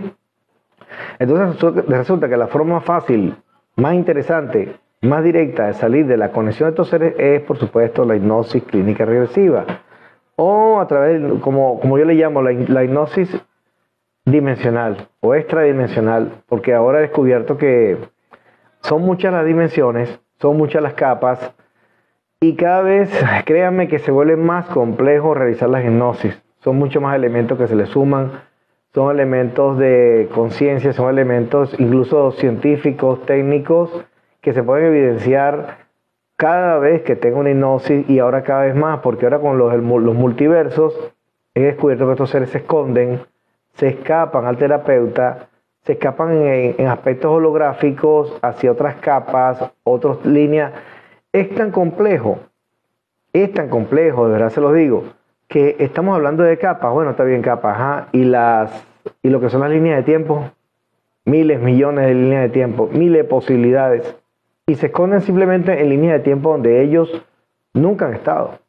Entonces 1.17 1.87
resulta 1.87 2.29
que 2.29 2.37
la 2.37 2.45
forma 2.45 2.79
fácil, 2.79 3.35
más 3.75 3.95
interesante, 3.95 4.75
más 5.01 5.23
directa 5.23 5.65
de 5.65 5.73
salir 5.73 6.05
de 6.05 6.15
la 6.15 6.31
conexión 6.31 6.67
de 6.67 6.73
estos 6.73 6.89
seres 6.89 7.15
es, 7.17 7.41
por 7.41 7.57
supuesto, 7.57 8.05
la 8.05 8.15
hipnosis 8.15 8.61
clínica 8.65 9.03
regresiva 9.03 9.65
o 10.35 10.79
a 10.79 10.85
través, 10.85 11.19
como, 11.41 11.79
como 11.79 11.97
yo 11.97 12.05
le 12.05 12.13
llamo, 12.13 12.43
la, 12.43 12.51
la 12.51 12.83
hipnosis 12.83 13.35
dimensional 14.25 15.07
o 15.21 15.33
extradimensional, 15.33 16.43
porque 16.47 16.75
ahora 16.75 16.99
he 16.99 17.01
descubierto 17.01 17.57
que 17.57 17.97
son 18.83 19.01
muchas 19.01 19.33
las 19.33 19.43
dimensiones, 19.43 20.19
son 20.39 20.55
muchas 20.55 20.83
las 20.83 20.93
capas, 20.93 21.55
y 22.43 22.55
cada 22.55 22.81
vez, 22.81 23.09
créanme 23.45 23.87
que 23.87 23.99
se 23.99 24.11
vuelve 24.11 24.35
más 24.35 24.65
complejo 24.65 25.33
realizar 25.33 25.69
la 25.69 25.81
hipnosis. 25.81 26.37
Son 26.59 26.77
muchos 26.77 27.01
más 27.01 27.15
elementos 27.15 27.57
que 27.57 27.67
se 27.67 27.75
le 27.75 27.85
suman, 27.85 28.31
son 28.93 29.11
elementos 29.11 29.77
de 29.77 30.29
conciencia, 30.35 30.91
son 30.91 31.09
elementos 31.09 31.73
incluso 31.79 32.31
científicos, 32.31 33.25
técnicos, 33.25 34.05
que 34.41 34.51
se 34.51 34.61
pueden 34.61 34.87
evidenciar 34.87 35.77
cada 36.35 36.79
vez 36.79 37.03
que 37.03 37.15
tengo 37.15 37.39
una 37.39 37.51
hipnosis 37.51 38.09
y 38.09 38.19
ahora 38.19 38.43
cada 38.43 38.63
vez 38.63 38.75
más, 38.75 38.99
porque 38.99 39.25
ahora 39.25 39.39
con 39.39 39.57
los, 39.57 39.81
multiversos 39.81 40.93
he 41.55 41.61
descubierto 41.61 42.07
que 42.07 42.11
estos 42.11 42.29
seres 42.29 42.49
se 42.49 42.57
esconden, 42.57 43.21
se 43.75 43.87
escapan 43.87 44.47
al 44.47 44.57
terapeuta, 44.57 45.47
se 45.83 45.93
escapan 45.93 46.41
en, 46.41 46.87
aspectos 46.87 47.31
holográficos 47.31 48.37
hacia 48.41 48.71
otras 48.71 48.95
capas, 48.95 49.71
otras 49.83 50.25
líneas. 50.25 50.73
Es 51.33 51.53
tan 51.55 51.71
complejo, 51.71 52.39
es 53.33 53.51
tan 53.51 53.67
complejo, 53.67 54.27
de 54.27 54.33
verdad 54.33 54.49
se 54.49 54.61
lo 54.61 54.71
digo, 54.71 55.05
que 55.47 55.75
estamos 55.79 56.15
hablando 56.15 56.43
de 56.43 56.59
capas, 56.59 56.93
bueno, 56.93 57.11
está 57.11 57.23
bien 57.23 57.41
capas, 57.41 58.07
y 58.11 58.23
las 58.23 58.85
y 59.23 59.29
lo 59.29 59.41
que 59.41 59.49
son 59.49 59.61
las 59.61 59.71
líneas 59.71 59.97
de 59.97 60.03
tiempo, 60.03 60.51
miles, 61.25 61.59
millones 61.59 62.05
de 62.05 62.13
líneas 62.13 62.43
de 62.43 62.49
tiempo, 62.49 62.87
miles 62.91 63.23
de 63.23 63.27
posibilidades. 63.27 64.15
Y 64.67 64.75
se 64.75 64.85
esconden 64.85 65.21
simplemente 65.21 65.81
en 65.81 65.89
líneas 65.89 66.19
de 66.19 66.23
tiempo 66.23 66.51
donde 66.51 66.81
ellos 66.83 67.11
nunca 67.73 68.05
han 68.05 68.13
estado. 68.13 68.59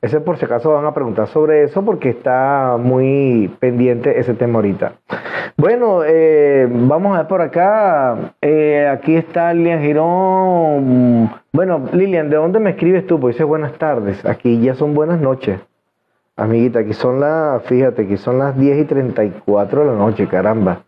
Ese 0.00 0.20
por 0.20 0.38
si 0.38 0.44
acaso 0.44 0.72
van 0.72 0.86
a 0.86 0.94
preguntar 0.94 1.26
sobre 1.28 1.64
eso 1.64 1.84
porque 1.84 2.10
está 2.10 2.76
muy 2.78 3.54
pendiente 3.58 4.18
ese 4.20 4.34
tema 4.34 4.56
ahorita. 4.56 4.92
Bueno, 5.56 6.02
eh, 6.04 6.68
vamos 6.70 7.14
a 7.14 7.18
ver 7.18 7.28
por 7.28 7.42
acá. 7.42 8.34
Eh, 8.40 8.88
aquí 8.88 9.16
está 9.16 9.52
Lilian 9.52 9.82
Girón. 9.82 11.30
Bueno, 11.52 11.84
Lilian, 11.92 12.30
¿de 12.30 12.36
dónde 12.36 12.60
me 12.60 12.70
escribes 12.70 13.06
tú? 13.06 13.18
Pues 13.18 13.34
dice 13.34 13.44
buenas 13.44 13.72
tardes. 13.74 14.24
Aquí 14.24 14.60
ya 14.60 14.74
son 14.74 14.94
buenas 14.94 15.20
noches. 15.20 15.60
Amiguita, 16.36 16.78
aquí 16.80 16.92
son 16.92 17.18
las, 17.18 17.64
fíjate, 17.64 18.02
aquí 18.02 18.16
son 18.16 18.38
las 18.38 18.56
10 18.56 18.78
y 18.78 18.84
34 18.84 19.80
de 19.80 19.86
la 19.86 19.94
noche, 19.94 20.28
caramba. 20.28 20.82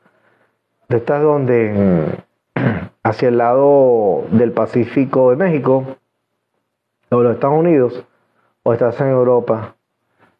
¿De 0.89 0.99
estás 0.99 1.21
donde? 1.21 2.23
hacia 3.03 3.29
el 3.29 3.39
lado 3.39 4.25
del 4.31 4.53
Pacífico 4.53 5.31
de 5.31 5.37
México 5.37 5.85
o 7.11 7.23
los 7.23 7.35
Estados 7.35 7.59
Unidos 7.59 8.05
o 8.71 8.73
estás 8.73 9.01
en 9.01 9.09
Europa. 9.09 9.75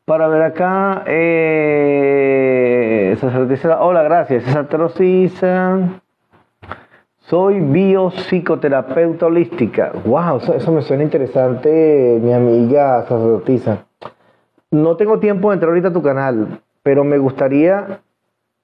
Para 0.05 0.29
ver 0.29 0.43
acá, 0.43 1.03
eh, 1.07 3.17
hola, 3.81 4.03
gracias, 4.05 4.45
César 4.45 4.69
Soy 7.19 7.61
biopsicoterapeuta 7.61 9.27
holística. 9.27 9.93
Wow, 10.05 10.39
eso, 10.55 10.71
me 10.71 10.83
suena 10.83 11.03
interesante, 11.03 12.21
mi 12.23 12.33
amiga 12.33 13.03
sacerdotisa. 13.03 13.87
No 14.71 14.97
tengo 14.97 15.19
tiempo 15.19 15.51
de 15.51 15.55
entrar 15.55 15.71
ahorita 15.71 15.89
a 15.89 15.93
tu 15.93 16.03
canal, 16.03 16.61
pero 16.85 17.03
me 17.03 17.19
gustaría, 17.19 18.01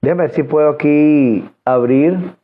déjame 0.00 0.22
ver 0.22 0.30
si 0.30 0.44
puedo 0.44 0.68
aquí 0.68 1.50
abrir 1.64 2.36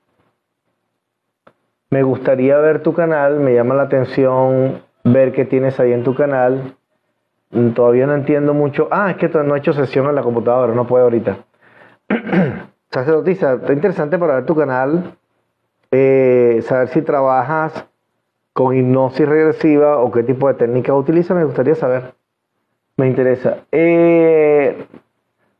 me 1.89 2.03
gustaría 2.03 2.57
ver 2.57 2.83
tu 2.83 2.95
canal, 2.95 3.39
me 3.39 3.55
llama 3.55 3.75
la 3.75 3.83
atención 3.83 4.81
ver 5.05 5.33
qué 5.33 5.45
tienes 5.45 5.79
ahí 5.79 5.93
en 5.93 6.05
tu 6.05 6.15
canal. 6.15 6.75
Todavía 7.75 8.07
no 8.07 8.15
entiendo 8.15 8.55
mucho. 8.55 8.89
Ah, 8.91 9.11
es 9.11 9.17
que 9.17 9.29
no 9.29 9.55
he 9.55 9.59
hecho 9.59 9.75
sesión 9.75 10.07
en 10.07 10.15
la 10.15 10.23
computadora, 10.23 10.75
no 10.75 10.87
puedo 10.87 11.05
ahorita. 11.05 11.37
Sacerdotisa, 12.91 13.55
está 13.55 13.73
interesante 13.73 14.19
para 14.19 14.37
ver 14.37 14.47
tu 14.47 14.55
canal, 14.55 15.17
eh, 15.91 16.61
saber 16.63 16.89
si 16.89 17.03
trabajas 17.03 17.87
con 18.53 18.77
hipnosis 18.77 19.29
regresiva 19.29 19.99
o 19.99 20.11
qué 20.11 20.23
tipo 20.23 20.49
de 20.49 20.55
técnica 20.55 20.95
utilizas, 20.95 21.37
me 21.37 21.45
gustaría 21.45 21.75
saber. 21.75 22.15
Me 22.97 23.07
interesa. 23.07 23.59
Eh, 23.71 24.87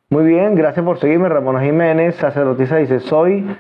muy 0.09 0.25
bien, 0.25 0.55
gracias 0.55 0.85
por 0.85 0.99
seguirme. 0.99 1.29
Ramona 1.29 1.61
Jiménez, 1.61 2.17
sacerdotisa, 2.17 2.77
dice, 2.77 3.01
soy 3.01 3.57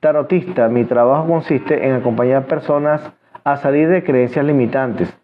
tarotista, 0.00 0.68
mi 0.68 0.84
trabajo 0.84 1.26
consiste 1.26 1.86
en 1.86 1.94
acompañar 1.94 2.46
personas 2.46 3.12
a 3.42 3.56
salir 3.56 3.88
de 3.88 4.02
creencias 4.04 4.44
limitantes. 4.44 5.23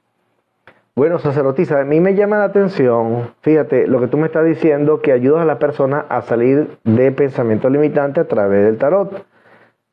Bueno, 1.01 1.19
sacerdotisa, 1.19 1.81
a 1.81 1.85
mí 1.87 1.99
me 1.99 2.15
llama 2.15 2.37
la 2.37 2.45
atención, 2.45 3.31
fíjate, 3.41 3.87
lo 3.87 4.01
que 4.01 4.07
tú 4.07 4.19
me 4.19 4.27
estás 4.27 4.45
diciendo, 4.45 5.01
que 5.01 5.13
ayudas 5.13 5.41
a 5.41 5.47
la 5.47 5.59
persona 5.59 6.05
a 6.11 6.21
salir 6.21 6.77
de 6.85 7.11
pensamiento 7.11 7.71
limitante 7.71 8.21
a 8.21 8.29
través 8.29 8.67
del 8.67 8.77
tarot. 8.77 9.25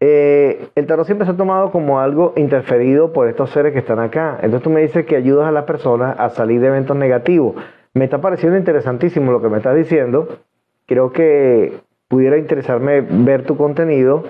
Eh, 0.02 0.68
el 0.76 0.86
tarot 0.86 1.06
siempre 1.06 1.26
se 1.26 1.32
ha 1.32 1.38
tomado 1.38 1.72
como 1.72 2.02
algo 2.02 2.34
interferido 2.36 3.14
por 3.14 3.30
estos 3.30 3.52
seres 3.52 3.72
que 3.72 3.80
están 3.80 4.00
acá. 4.00 4.40
Entonces 4.42 4.64
tú 4.64 4.70
me 4.70 4.82
dices 4.82 5.06
que 5.06 5.16
ayudas 5.16 5.48
a 5.48 5.54
las 5.54 5.64
personas 5.64 6.14
a 6.20 6.30
salir 6.30 6.60
de 6.60 6.68
eventos 6.68 6.98
negativos. 6.98 7.56
Me 7.94 8.04
está 8.04 8.20
pareciendo 8.20 8.58
interesantísimo 8.58 9.32
lo 9.32 9.42
que 9.42 9.48
me 9.48 9.60
estás 9.60 9.78
diciendo. 9.78 10.40
Creo 10.88 11.14
que 11.14 11.72
pudiera 12.10 12.38
interesarme 12.38 13.00
ver 13.00 13.44
tu 13.44 13.56
contenido 13.56 14.26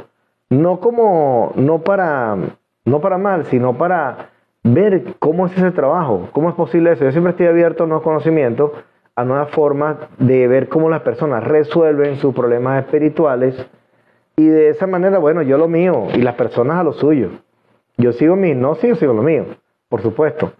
no 0.52 0.80
como, 0.80 1.54
no 1.56 1.80
para, 1.80 2.38
no 2.86 3.02
para 3.02 3.18
mal, 3.18 3.46
sino 3.46 3.80
para 3.80 4.37
ver 4.74 5.16
cómo 5.20 5.48
es 5.48 5.58
ese 5.58 5.72
trabajo, 5.72 6.30
cómo 6.32 6.50
es 6.50 6.56
posible 6.56 6.92
eso. 6.92 7.06
Yo 7.06 7.12
siempre 7.12 7.32
estoy 7.32 7.48
abierto 7.48 7.84
a 7.84 7.88
nuevos 7.88 8.04
conocimientos, 8.04 8.72
a 9.16 9.24
nuevas 9.24 9.50
formas 9.52 9.98
de 10.20 10.48
ver 10.48 10.70
cómo 10.70 10.90
las 10.90 11.02
personas 11.02 11.44
resuelven 11.44 12.18
sus 12.18 12.34
problemas 12.34 12.84
espirituales 12.84 13.56
y 14.36 14.48
de 14.48 14.70
esa 14.70 14.86
manera, 14.86 15.18
bueno, 15.18 15.42
yo 15.42 15.58
lo 15.58 15.68
mío 15.68 16.08
y 16.14 16.22
las 16.22 16.36
personas 16.36 16.78
a 16.78 16.84
lo 16.84 16.94
suyo. 16.94 17.30
Yo 17.98 18.12
sigo 18.14 18.36
mi, 18.36 18.54
no 18.54 18.76
sigo, 18.76 19.14
lo 19.14 19.24
mío, 19.24 19.46
por 19.90 20.02
supuesto. 20.02 20.54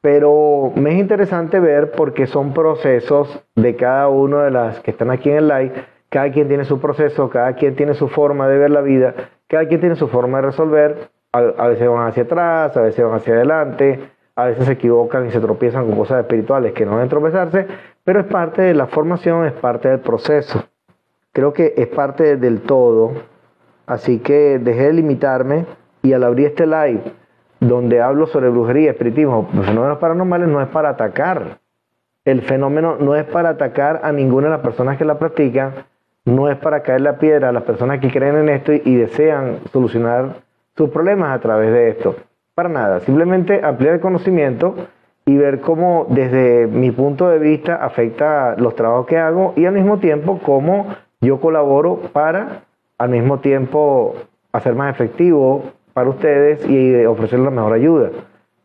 Pero 0.00 0.70
me 0.76 0.92
es 0.92 1.00
interesante 1.00 1.58
ver 1.58 1.90
porque 1.90 2.28
son 2.28 2.54
procesos 2.54 3.42
de 3.56 3.74
cada 3.74 4.08
uno 4.08 4.38
de 4.38 4.52
las 4.52 4.78
que 4.80 4.92
están 4.92 5.10
aquí 5.10 5.30
en 5.30 5.36
el 5.38 5.48
live 5.48 5.72
cada 6.08 6.30
quien 6.30 6.48
tiene 6.48 6.64
su 6.64 6.80
proceso, 6.80 7.28
cada 7.28 7.54
quien 7.54 7.76
tiene 7.76 7.94
su 7.94 8.08
forma 8.08 8.48
de 8.48 8.58
ver 8.58 8.70
la 8.70 8.80
vida, 8.80 9.14
cada 9.48 9.66
quien 9.66 9.80
tiene 9.80 9.96
su 9.96 10.08
forma 10.08 10.40
de 10.40 10.46
resolver. 10.46 11.10
A, 11.36 11.68
veces 11.68 11.88
van 11.88 12.08
hacia 12.08 12.22
atrás, 12.22 12.76
a 12.76 12.80
veces 12.82 13.04
van 13.04 13.14
hacia 13.14 13.34
adelante, 13.34 14.00
a 14.34 14.46
veces 14.46 14.66
se 14.66 14.72
equivocan 14.72 15.26
y 15.26 15.30
se 15.30 15.40
tropiezan 15.40 15.86
con 15.86 15.96
cosas 15.96 16.20
espirituales 16.20 16.72
que 16.72 16.86
no 16.86 16.92
deben 16.92 17.08
tropezarse, 17.08 17.66
pero 18.04 18.20
es 18.20 18.26
parte 18.26 18.62
de 18.62 18.74
la 18.74 18.86
formación, 18.86 19.46
es 19.46 19.52
parte 19.52 19.88
del 19.88 20.00
proceso. 20.00 20.64
Creo 21.32 21.52
que 21.52 21.74
es 21.76 21.86
parte 21.88 22.36
del 22.36 22.62
todo 22.62 23.12
así 23.86 24.18
que 24.18 24.58
dejé 24.58 24.86
de 24.86 24.92
limitarme 24.92 25.64
y 26.02 26.12
al 26.12 26.24
abrir 26.24 26.48
este 26.48 26.66
live 26.66 27.02
donde 27.60 28.02
hablo 28.02 28.26
sobre 28.26 28.50
brujería, 28.50 28.90
espiritismo, 28.90 29.48
fenómenos 29.64 29.98
paranormales, 29.98 30.48
no 30.48 30.60
es 30.60 30.68
para 30.68 30.90
atacar. 30.90 31.58
El 32.24 32.42
fenómeno 32.42 32.96
no 32.98 33.16
es 33.16 33.24
para 33.24 33.50
atacar 33.50 34.00
a 34.02 34.12
ninguna 34.12 34.48
de 34.48 34.52
las 34.52 34.60
personas 34.60 34.98
que 34.98 35.04
la 35.04 35.18
practican, 35.18 35.72
no 36.24 36.50
es 36.50 36.58
para 36.58 36.82
caer 36.82 37.00
la 37.00 37.18
piedra 37.18 37.48
a 37.48 37.52
las 37.52 37.62
personas 37.62 38.00
que 38.00 38.10
creen 38.10 38.36
en 38.36 38.48
esto 38.48 38.72
y, 38.72 38.96
desean 38.96 39.60
solucionar 39.72 40.34
sus 40.76 40.90
problemas 40.90 41.34
a 41.34 41.40
través 41.40 41.72
de 41.72 41.90
esto. 41.90 42.16
Para 42.54 42.68
nada, 42.68 43.00
simplemente 43.00 43.60
ampliar 43.62 43.94
el 43.94 44.00
conocimiento 44.00 44.74
y 45.24 45.36
ver 45.36 45.60
cómo 45.60 46.06
desde 46.08 46.66
mi 46.66 46.90
punto 46.90 47.28
de 47.28 47.38
vista 47.38 47.76
afecta 47.76 48.54
los 48.56 48.74
trabajos 48.76 49.06
que 49.06 49.18
hago 49.18 49.52
y 49.56 49.66
al 49.66 49.74
mismo 49.74 49.98
tiempo 49.98 50.38
cómo 50.42 50.86
yo 51.20 51.40
colaboro 51.40 52.00
para 52.12 52.62
al 52.98 53.10
mismo 53.10 53.40
tiempo 53.40 54.14
hacer 54.52 54.74
más 54.74 54.94
efectivo 54.94 55.64
para 55.92 56.08
ustedes 56.10 56.66
y 56.68 57.04
ofrecer 57.04 57.40
la 57.40 57.50
mejor 57.50 57.72
ayuda. 57.72 58.10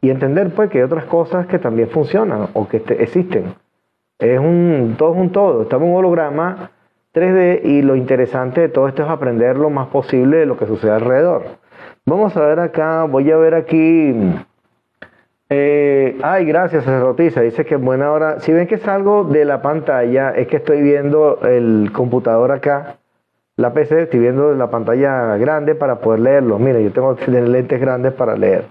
Y 0.02 0.10
entender 0.10 0.52
pues 0.52 0.70
que 0.70 0.80
hay 0.80 0.84
otras 0.84 1.06
cosas 1.06 1.48
que 1.48 1.60
también 1.60 1.90
funcionan 1.90 2.48
o 2.54 2.68
que 2.68 2.78
existen. 3.00 3.54
Es 4.20 4.40
un 4.40 4.96
todo 4.98 5.14
es 5.14 5.20
un 5.20 5.32
todo. 5.32 5.64
Estamos 5.64 5.88
en 5.88 5.92
un 5.92 5.98
holograma 5.98 6.72
3D 7.14 7.62
y 7.64 7.82
lo 7.82 7.96
interesante 7.96 8.62
de 8.62 8.70
todo 8.70 8.88
esto 8.88 9.04
es 9.04 9.10
aprender 9.10 9.58
lo 9.58 9.70
más 9.70 9.88
posible 9.88 10.38
de 10.38 10.46
lo 10.46 10.58
que 10.58 10.66
sucede 10.66 10.92
alrededor. 10.92 11.61
Vamos 12.06 12.36
a 12.36 12.46
ver 12.46 12.60
acá, 12.60 13.04
voy 13.04 13.32
a 13.32 13.38
ver 13.38 13.54
aquí. 13.54 14.16
Eh, 15.50 16.18
ay, 16.24 16.46
gracias, 16.46 16.86
Rotiza. 16.86 17.42
Dice 17.42 17.66
que 17.66 17.76
en 17.76 17.86
buena 17.86 18.12
hora. 18.12 18.40
Si 18.40 18.52
ven 18.52 18.68
que 18.68 18.78
salgo 18.78 19.24
de 19.24 19.46
la 19.46 19.62
pantalla, 19.62 20.32
es 20.32 20.48
que 20.48 20.58
estoy 20.58 20.82
viendo 20.82 21.40
el 21.44 21.92
computador 21.94 22.52
acá 22.52 22.96
la 23.62 23.74
PC, 23.74 24.04
estoy 24.04 24.20
viendo 24.20 24.54
la 24.54 24.70
pantalla 24.70 25.38
grande 25.38 25.76
para 25.76 26.00
poder 26.00 26.22
leerlo. 26.22 26.58
Mire, 26.58 26.84
yo 26.84 26.92
tengo 26.92 27.16
que 27.16 27.26
tener 27.26 27.48
lentes 27.48 27.80
grandes 27.80 28.14
para 28.14 28.36
leer. 28.36 28.66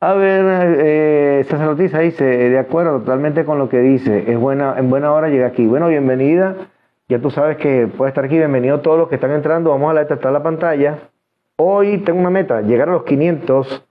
A 0.00 0.14
ver, 0.14 0.76
eh, 0.80 1.46
noticia 1.58 2.00
dice, 2.00 2.24
de 2.24 2.58
acuerdo 2.58 3.00
totalmente 3.00 3.44
con 3.44 3.58
lo 3.58 3.68
que 3.68 3.80
dice, 3.80 4.30
es 4.30 4.38
buena, 4.38 4.74
en 4.78 4.90
buena 4.90 5.12
hora 5.12 5.28
llega 5.28 5.46
aquí. 5.46 5.66
Bueno, 5.66 5.88
bienvenida. 5.88 6.54
Ya 7.08 7.18
tú 7.20 7.30
sabes 7.30 7.56
que 7.56 7.88
puedes 7.88 8.12
estar 8.12 8.24
aquí. 8.24 8.36
Bienvenido 8.36 8.80
todos 8.80 8.98
los 8.98 9.08
que 9.08 9.14
están 9.14 9.32
entrando. 9.32 9.70
Vamos 9.70 9.90
a 9.90 9.94
la 9.94 10.30
la 10.30 10.42
pantalla. 10.42 10.98
Hoy 11.60 11.98
tengo 11.98 12.20
una 12.20 12.30
meta, 12.30 12.60
llegar 12.60 12.88
a 12.88 12.92
los 12.92 13.02
500 13.02 13.84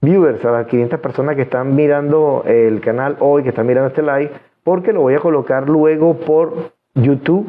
viewers, 0.00 0.44
a 0.44 0.50
las 0.50 0.66
500 0.66 0.98
personas 0.98 1.36
que 1.36 1.42
están 1.42 1.76
mirando 1.76 2.42
el 2.44 2.80
canal 2.80 3.18
hoy, 3.20 3.44
que 3.44 3.50
están 3.50 3.68
mirando 3.68 3.90
este 3.90 4.02
live, 4.02 4.32
porque 4.64 4.92
lo 4.92 5.02
voy 5.02 5.14
a 5.14 5.20
colocar 5.20 5.68
luego 5.68 6.14
por 6.14 6.72
YouTube 6.96 7.46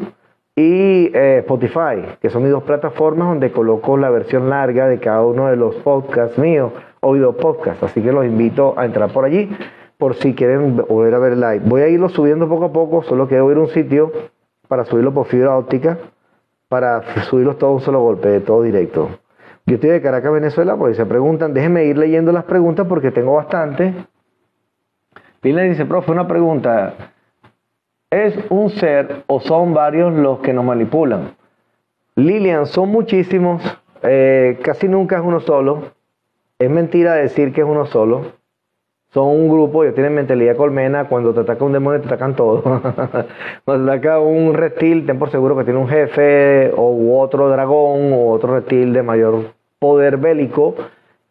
y 0.56 1.10
eh, 1.16 1.40
Spotify, 1.40 2.16
que 2.22 2.30
son 2.30 2.44
mis 2.44 2.52
dos 2.52 2.62
plataformas 2.62 3.28
donde 3.28 3.52
coloco 3.52 3.98
la 3.98 4.12
versión 4.12 4.52
larga 4.52 4.88
de 4.88 5.00
cada 5.00 5.24
uno 5.26 5.48
de 5.48 5.56
los 5.56 5.74
podcasts 5.78 6.38
míos, 6.38 6.72
oído 7.00 7.34
podcast. 7.34 7.82
Así 7.82 8.04
que 8.04 8.12
los 8.12 8.24
invito 8.24 8.76
a 8.78 8.86
entrar 8.86 9.12
por 9.12 9.26
allí 9.26 9.50
por 9.98 10.14
si 10.14 10.36
quieren 10.36 10.78
volver 10.78 11.16
a 11.16 11.18
ver 11.18 11.34
el 11.34 11.42
live. 11.42 11.62
Voy 11.66 11.82
a 11.82 11.88
irlo 11.88 12.10
subiendo 12.10 12.48
poco 12.48 12.66
a 12.66 12.72
poco, 12.72 13.02
solo 13.02 13.28
que 13.28 13.34
ir 13.34 13.42
a 13.42 13.44
un 13.46 13.70
sitio 13.70 14.12
para 14.68 14.86
subirlo 14.86 15.12
por 15.12 15.26
fibra 15.26 15.58
óptica, 15.58 15.98
para 16.70 17.02
subirlos 17.24 17.58
todo 17.58 17.72
un 17.72 17.82
solo 17.82 18.02
golpe, 18.02 18.42
todo 18.42 18.62
directo. 18.62 19.10
Yo 19.68 19.76
estoy 19.76 19.90
de 19.90 20.02
Caracas, 20.02 20.32
Venezuela, 20.32 20.78
pues 20.78 20.96
se 20.96 21.06
preguntan, 21.08 21.54
déjenme 21.54 21.86
ir 21.86 21.98
leyendo 21.98 22.32
las 22.32 22.44
preguntas 22.44 22.86
porque 22.88 23.10
tengo 23.10 23.34
bastante. 23.34 23.96
Pila 25.42 25.64
dice, 25.64 25.86
profe, 25.86 26.12
una 26.12 26.28
pregunta. 26.28 26.94
¿Es 28.12 28.38
un 28.50 28.70
ser 28.70 29.24
o 29.26 29.40
son 29.40 29.74
varios 29.74 30.14
los 30.14 30.40
que 30.40 30.54
nos 30.54 30.64
manipulan? 30.64 31.36
Lilian, 32.16 32.68
son 32.68 32.90
muchísimos, 32.90 33.62
eh, 34.04 34.60
casi 34.64 34.88
nunca 34.88 35.18
es 35.18 35.24
uno 35.24 35.40
solo. 35.40 35.94
Es 36.60 36.70
mentira 36.70 37.16
decir 37.16 37.52
que 37.52 37.62
es 37.62 37.68
uno 37.68 37.88
solo. 37.88 38.34
Son 39.16 39.28
un 39.28 39.48
grupo, 39.48 39.82
ellos 39.82 39.96
tienen 39.96 40.14
mentalidad 40.14 40.58
colmena. 40.58 41.06
Cuando 41.06 41.34
te 41.34 41.40
ataca 41.40 41.64
un 41.64 41.72
demonio, 41.72 42.02
te 42.02 42.08
atacan 42.08 42.36
todos. 42.36 42.62
Cuando 43.64 43.86
te 43.86 43.92
ataca 43.98 44.20
un 44.20 44.54
reptil, 44.54 45.06
ten 45.06 45.18
por 45.18 45.32
seguro 45.32 45.56
que 45.56 45.64
tiene 45.64 45.80
un 45.80 45.88
jefe 45.88 46.74
o 46.76 47.18
otro 47.22 47.48
dragón 47.48 48.12
o 48.12 48.32
otro 48.32 48.56
reptil 48.56 48.92
de 48.92 49.04
mayor 49.04 49.54
poder 49.80 50.18
bélico 50.18 50.76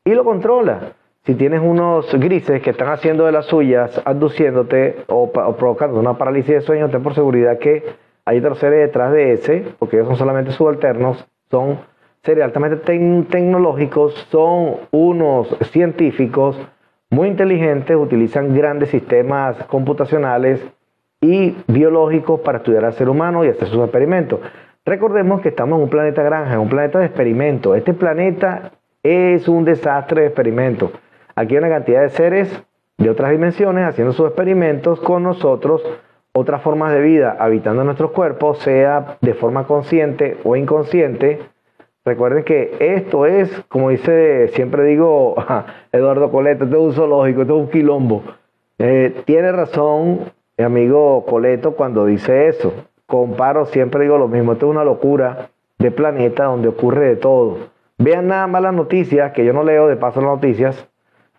y 0.03 0.15
lo 0.15 0.25
controla 0.25 0.95
si 1.27 1.35
tienes 1.35 1.61
unos 1.61 2.11
grises 2.15 2.63
que 2.63 2.71
están 2.71 2.89
haciendo 2.89 3.27
de 3.27 3.33
las 3.33 3.45
suyas, 3.45 4.01
abduciéndote 4.07 5.05
o, 5.09 5.31
provocando 5.31 6.01
una 6.01 6.17
parálisis 6.17 6.55
de 6.55 6.61
sueño, 6.63 6.89
ten 6.89 7.03
por 7.03 7.15
seguridad 7.15 7.59
que 7.59 7.85
hay 8.25 8.39
otros 8.39 8.61
seres 8.61 8.81
detrás 8.81 9.13
de 9.13 9.35
ese, 9.35 9.63
porque 9.79 9.97
ellos 9.97 10.09
son 10.09 10.17
solamente 10.17 10.53
subalternos, 10.53 11.27
son 11.51 11.81
seres 12.23 12.45
altamente 12.45 12.79
tecnológicos, 12.79 14.15
son 14.31 14.77
unos 14.91 15.55
científicos 15.71 16.57
muy 17.15 17.29
inteligentes, 17.29 17.97
utilizan 17.97 18.55
grandes 18.55 18.91
sistemas 18.91 19.57
computacionales 19.69 20.61
y 21.21 21.57
biológicos 21.69 22.41
para 22.41 22.59
estudiar 22.59 22.85
al 22.85 22.93
ser 22.93 23.09
humano 23.09 23.45
y 23.45 23.49
hacer 23.49 23.69
sus 23.69 23.83
experimentos. 23.83 24.41
Recordemos 24.85 25.41
que 25.41 25.51
estamos 25.51 25.79
en 25.79 25.85
un 25.85 25.89
planeta 25.89 26.23
granja, 26.23 26.55
en 26.55 26.61
un 26.61 26.69
planeta 26.69 26.99
de 26.99 27.07
experimento. 27.07 27.75
Este 27.75 27.95
planeta 27.95 28.73
es 29.03 29.49
un 29.49 29.65
desastre 29.65 30.23
de 30.23 30.27
experimento. 30.27 30.91
Aquí 31.37 31.55
hay 31.55 31.59
una 31.59 31.69
cantidad 31.69 32.03
de 32.03 32.11
seres 32.11 32.63
de 32.99 33.11
otras 33.11 33.31
dimensiones 33.31 33.87
haciendo 33.87 34.13
sus 34.13 34.27
experimentos 34.27 35.01
con 35.01 35.23
nosotros, 35.23 35.83
otras 36.33 36.63
formas 36.63 36.93
de 36.93 37.01
vida 37.01 37.37
habitando 37.39 37.85
nuestros 37.85 38.11
cuerpos, 38.11 38.59
sea 38.59 39.19
de 39.21 39.35
forma 39.35 39.67
consciente 39.67 40.39
o 40.45 40.57
inconsciente. 40.57 41.41
Recuerden 42.05 42.45
que 42.45 42.77
esto 42.81 43.25
es, 43.25 43.51
como 43.69 43.89
dice, 43.91 44.49
siempre 44.49 44.85
digo 44.85 45.37
Eduardo 45.93 46.31
Coleto, 46.31 46.65
esto 46.65 46.77
es 46.77 46.83
un 46.83 46.93
zoológico, 46.93 47.43
esto 47.43 47.57
es 47.57 47.63
un 47.63 47.71
quilombo. 47.71 48.23
Eh, 48.79 49.23
tiene 49.25 49.53
razón 49.53 50.21
mi 50.59 50.65
amigo 50.65 51.25
Coleto 51.25 51.73
cuando 51.73 52.05
dice 52.05 52.49
eso. 52.49 52.75
Comparo, 53.07 53.67
siempre 53.67 54.03
digo 54.03 54.19
lo 54.19 54.29
mismo, 54.29 54.53
esto 54.53 54.67
es 54.67 54.71
una 54.71 54.85
locura 54.85 55.49
de 55.79 55.91
planeta 55.91 56.45
donde 56.45 56.69
ocurre 56.69 57.07
de 57.07 57.17
todo. 57.17 57.59
Vean 57.99 58.29
nada 58.29 58.47
más 58.49 58.63
las 58.63 58.75
noticias, 58.75 59.33
que 59.33 59.45
yo 59.45 59.53
no 59.53 59.63
leo 59.63 59.87
de 59.87 59.97
paso 59.97 60.21
las 60.21 60.31
noticias, 60.31 60.89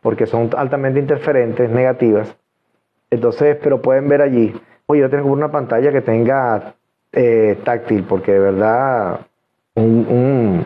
porque 0.01 0.25
son 0.25 0.49
altamente 0.55 0.99
interferentes, 0.99 1.69
negativas. 1.69 2.35
Entonces, 3.09 3.57
pero 3.61 3.81
pueden 3.81 4.07
ver 4.07 4.21
allí. 4.21 4.53
Oye, 4.87 5.01
yo 5.01 5.09
tengo 5.09 5.31
una 5.31 5.51
pantalla 5.51 5.91
que 5.91 6.01
tenga 6.01 6.75
eh, 7.11 7.57
táctil, 7.63 8.03
porque 8.03 8.33
de 8.33 8.39
verdad, 8.39 9.19
un, 9.75 10.65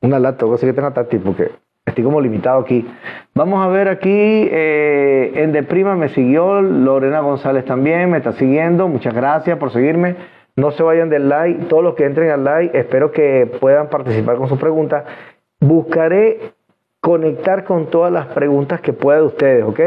una 0.00 0.18
laptop 0.18 0.54
así 0.54 0.66
que 0.66 0.72
tenga 0.72 0.92
táctil, 0.92 1.20
porque 1.20 1.50
estoy 1.86 2.04
como 2.04 2.20
limitado 2.20 2.60
aquí. 2.60 2.86
Vamos 3.34 3.64
a 3.64 3.68
ver 3.68 3.88
aquí, 3.88 4.10
eh, 4.10 5.32
en 5.36 5.52
De 5.52 5.62
Prima 5.62 5.94
me 5.94 6.08
siguió, 6.08 6.60
Lorena 6.60 7.20
González 7.20 7.64
también 7.64 8.10
me 8.10 8.18
está 8.18 8.32
siguiendo. 8.32 8.88
Muchas 8.88 9.14
gracias 9.14 9.58
por 9.58 9.70
seguirme. 9.70 10.16
No 10.56 10.72
se 10.72 10.82
vayan 10.82 11.08
del 11.08 11.28
like, 11.28 11.66
todos 11.66 11.84
los 11.84 11.94
que 11.94 12.04
entren 12.04 12.30
al 12.30 12.42
like, 12.44 12.76
espero 12.76 13.12
que 13.12 13.46
puedan 13.60 13.88
participar 13.88 14.36
con 14.36 14.48
sus 14.48 14.58
preguntas. 14.58 15.04
Buscaré 15.60 16.52
conectar 17.00 17.64
con 17.64 17.86
todas 17.86 18.12
las 18.12 18.26
preguntas 18.26 18.80
que 18.80 18.92
pueda 18.92 19.18
de 19.18 19.24
ustedes, 19.24 19.64
¿ok? 19.64 19.80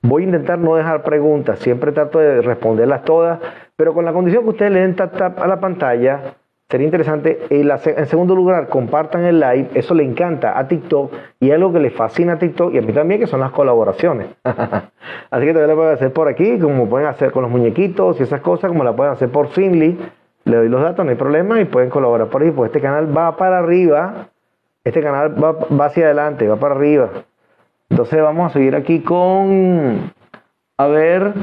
Voy 0.00 0.22
a 0.22 0.26
intentar 0.26 0.58
no 0.58 0.76
dejar 0.76 1.02
preguntas, 1.02 1.58
siempre 1.58 1.92
trato 1.92 2.20
de 2.20 2.40
responderlas 2.40 3.04
todas, 3.04 3.38
pero 3.76 3.92
con 3.92 4.04
la 4.04 4.12
condición 4.12 4.44
que 4.44 4.50
ustedes 4.50 4.72
le 4.72 4.80
den 4.80 4.96
tap 4.96 5.16
tap 5.16 5.40
a 5.40 5.46
la 5.46 5.60
pantalla, 5.60 6.36
sería 6.68 6.86
interesante. 6.86 7.46
en 7.50 8.06
segundo 8.06 8.34
lugar, 8.34 8.68
compartan 8.68 9.24
el 9.24 9.40
live, 9.40 9.70
eso 9.74 9.94
le 9.94 10.04
encanta 10.04 10.58
a 10.58 10.68
TikTok 10.68 11.12
y 11.40 11.48
es 11.48 11.54
algo 11.54 11.72
que 11.72 11.80
le 11.80 11.90
fascina 11.90 12.34
a 12.34 12.38
TikTok 12.38 12.74
y 12.74 12.78
a 12.78 12.82
mí 12.82 12.92
también, 12.92 13.20
que 13.20 13.26
son 13.26 13.40
las 13.40 13.52
colaboraciones. 13.52 14.28
Así 14.44 15.44
que 15.44 15.52
también 15.52 15.68
lo 15.68 15.76
pueden 15.76 15.94
hacer 15.94 16.12
por 16.12 16.28
aquí, 16.28 16.58
como 16.58 16.88
pueden 16.88 17.06
hacer 17.06 17.32
con 17.32 17.42
los 17.42 17.50
muñequitos 17.50 18.20
y 18.20 18.22
esas 18.22 18.40
cosas, 18.40 18.68
como 18.68 18.84
la 18.84 18.94
pueden 18.94 19.12
hacer 19.12 19.30
por 19.30 19.48
Finly. 19.48 19.98
Le 20.44 20.56
doy 20.56 20.68
los 20.68 20.82
datos, 20.82 21.04
no 21.04 21.10
hay 21.10 21.16
problema, 21.16 21.60
y 21.60 21.66
pueden 21.66 21.90
colaborar 21.90 22.28
por 22.28 22.42
ahí, 22.42 22.50
pues 22.50 22.68
este 22.68 22.80
canal 22.80 23.16
va 23.16 23.36
para 23.36 23.58
arriba 23.58 24.28
este 24.88 25.02
canal 25.02 25.42
va, 25.42 25.84
hacia 25.86 26.06
adelante, 26.06 26.48
va 26.48 26.56
para 26.56 26.74
arriba. 26.74 27.10
Entonces 27.90 28.22
vamos 28.22 28.50
a 28.50 28.54
seguir 28.54 28.74
aquí 28.74 29.00
con, 29.00 30.12
a 30.76 30.86
ver, 30.86 31.34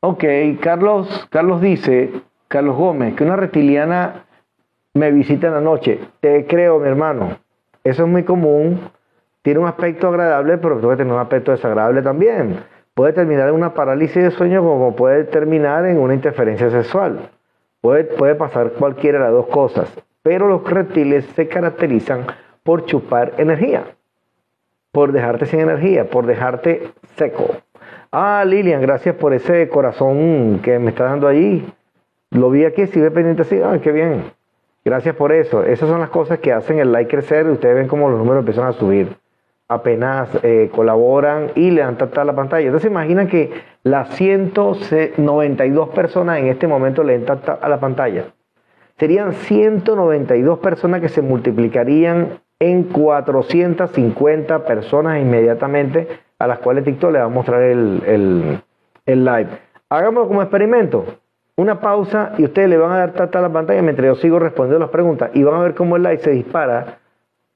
ok, 0.00 0.24
Carlos, 0.60 1.26
Carlos 1.30 1.60
dice, 1.60 2.12
Carlos 2.48 2.76
Gómez, 2.76 3.14
que 3.14 3.24
una 3.24 3.36
reptiliana 3.36 4.24
me 4.94 5.12
visita 5.12 5.46
en 5.46 5.54
la 5.54 5.60
noche. 5.60 6.00
Te 6.20 6.46
creo, 6.46 6.78
mi 6.78 6.88
hermano. 6.88 7.38
Eso 7.84 8.02
es 8.02 8.08
muy 8.08 8.24
común. 8.24 8.80
Tiene 9.42 9.60
un 9.60 9.66
aspecto 9.66 10.08
agradable, 10.08 10.58
pero 10.58 10.80
puede 10.80 10.96
tener 10.96 11.12
un 11.12 11.20
aspecto 11.20 11.52
desagradable 11.52 12.02
también. 12.02 12.56
Puede 12.94 13.12
terminar 13.12 13.48
en 13.48 13.54
una 13.54 13.74
parálisis 13.74 14.22
de 14.22 14.30
sueño 14.32 14.62
como 14.62 14.96
puede 14.96 15.24
terminar 15.24 15.86
en 15.86 15.98
una 15.98 16.14
interferencia 16.14 16.70
sexual. 16.70 17.30
Puede, 17.80 18.04
puede 18.04 18.34
pasar 18.34 18.72
cualquiera 18.72 19.18
de 19.18 19.24
las 19.24 19.32
dos 19.32 19.46
cosas 19.46 19.94
pero 20.28 20.46
los 20.46 20.62
reptiles 20.62 21.24
se 21.34 21.48
caracterizan 21.48 22.26
por 22.62 22.84
chupar 22.84 23.32
energía, 23.38 23.84
por 24.92 25.10
dejarte 25.10 25.46
sin 25.46 25.60
energía, 25.60 26.10
por 26.10 26.26
dejarte 26.26 26.90
seco. 27.16 27.56
Ah, 28.12 28.44
Lilian, 28.46 28.82
gracias 28.82 29.14
por 29.14 29.32
ese 29.32 29.70
corazón 29.70 30.60
que 30.62 30.78
me 30.78 30.90
está 30.90 31.04
dando 31.04 31.28
ahí. 31.28 31.66
Lo 32.30 32.50
vi 32.50 32.64
aquí, 32.64 32.86
si 32.86 33.00
ve 33.00 33.10
pendiente 33.10 33.42
así, 33.42 33.60
ah, 33.62 33.78
qué 33.82 33.90
bien. 33.90 34.32
Gracias 34.84 35.14
por 35.16 35.32
eso. 35.32 35.62
Esas 35.64 35.88
son 35.88 36.00
las 36.00 36.10
cosas 36.10 36.38
que 36.38 36.52
hacen 36.52 36.78
el 36.78 36.92
like 36.92 37.10
crecer 37.10 37.46
y 37.46 37.50
ustedes 37.50 37.74
ven 37.74 37.88
cómo 37.88 38.08
los 38.08 38.18
números 38.18 38.40
empiezan 38.40 38.66
a 38.66 38.72
subir. 38.72 39.16
Apenas 39.68 40.30
eh, 40.42 40.70
colaboran 40.74 41.50
y 41.54 41.70
le 41.70 41.82
dan 41.82 41.98
a 42.16 42.24
la 42.24 42.34
pantalla. 42.34 42.66
Entonces 42.66 42.90
imagina 42.90 43.26
que 43.26 43.52
las 43.82 44.14
192 44.14 45.88
personas 45.90 46.38
en 46.38 46.46
este 46.46 46.66
momento 46.66 47.02
le 47.02 47.18
dan 47.18 47.40
a 47.60 47.68
la 47.68 47.80
pantalla. 47.80 48.26
Serían 48.98 49.32
192 49.32 50.58
personas 50.58 51.00
que 51.00 51.08
se 51.08 51.22
multiplicarían 51.22 52.40
en 52.58 52.84
450 52.84 54.64
personas 54.64 55.20
inmediatamente 55.20 56.08
a 56.38 56.46
las 56.46 56.58
cuales 56.58 56.84
TikTok 56.84 57.12
le 57.12 57.18
va 57.18 57.26
a 57.26 57.28
mostrar 57.28 57.62
el, 57.62 58.60
el 59.06 59.24
live. 59.24 59.48
Hagámoslo 59.90 60.28
como 60.28 60.42
experimento 60.42 61.04
una 61.58 61.80
pausa 61.80 62.34
y 62.38 62.44
ustedes 62.44 62.68
le 62.68 62.76
van 62.76 62.92
a 62.92 62.98
dar 62.98 63.12
tata 63.14 63.40
a 63.40 63.42
la 63.42 63.48
pantalla 63.48 63.82
mientras 63.82 64.06
yo 64.06 64.14
sigo 64.22 64.38
respondiendo 64.38 64.78
las 64.78 64.90
preguntas 64.90 65.30
y 65.34 65.42
van 65.42 65.56
a 65.56 65.62
ver 65.64 65.74
cómo 65.74 65.96
el 65.96 66.04
live 66.04 66.18
se 66.18 66.30
dispara 66.30 66.98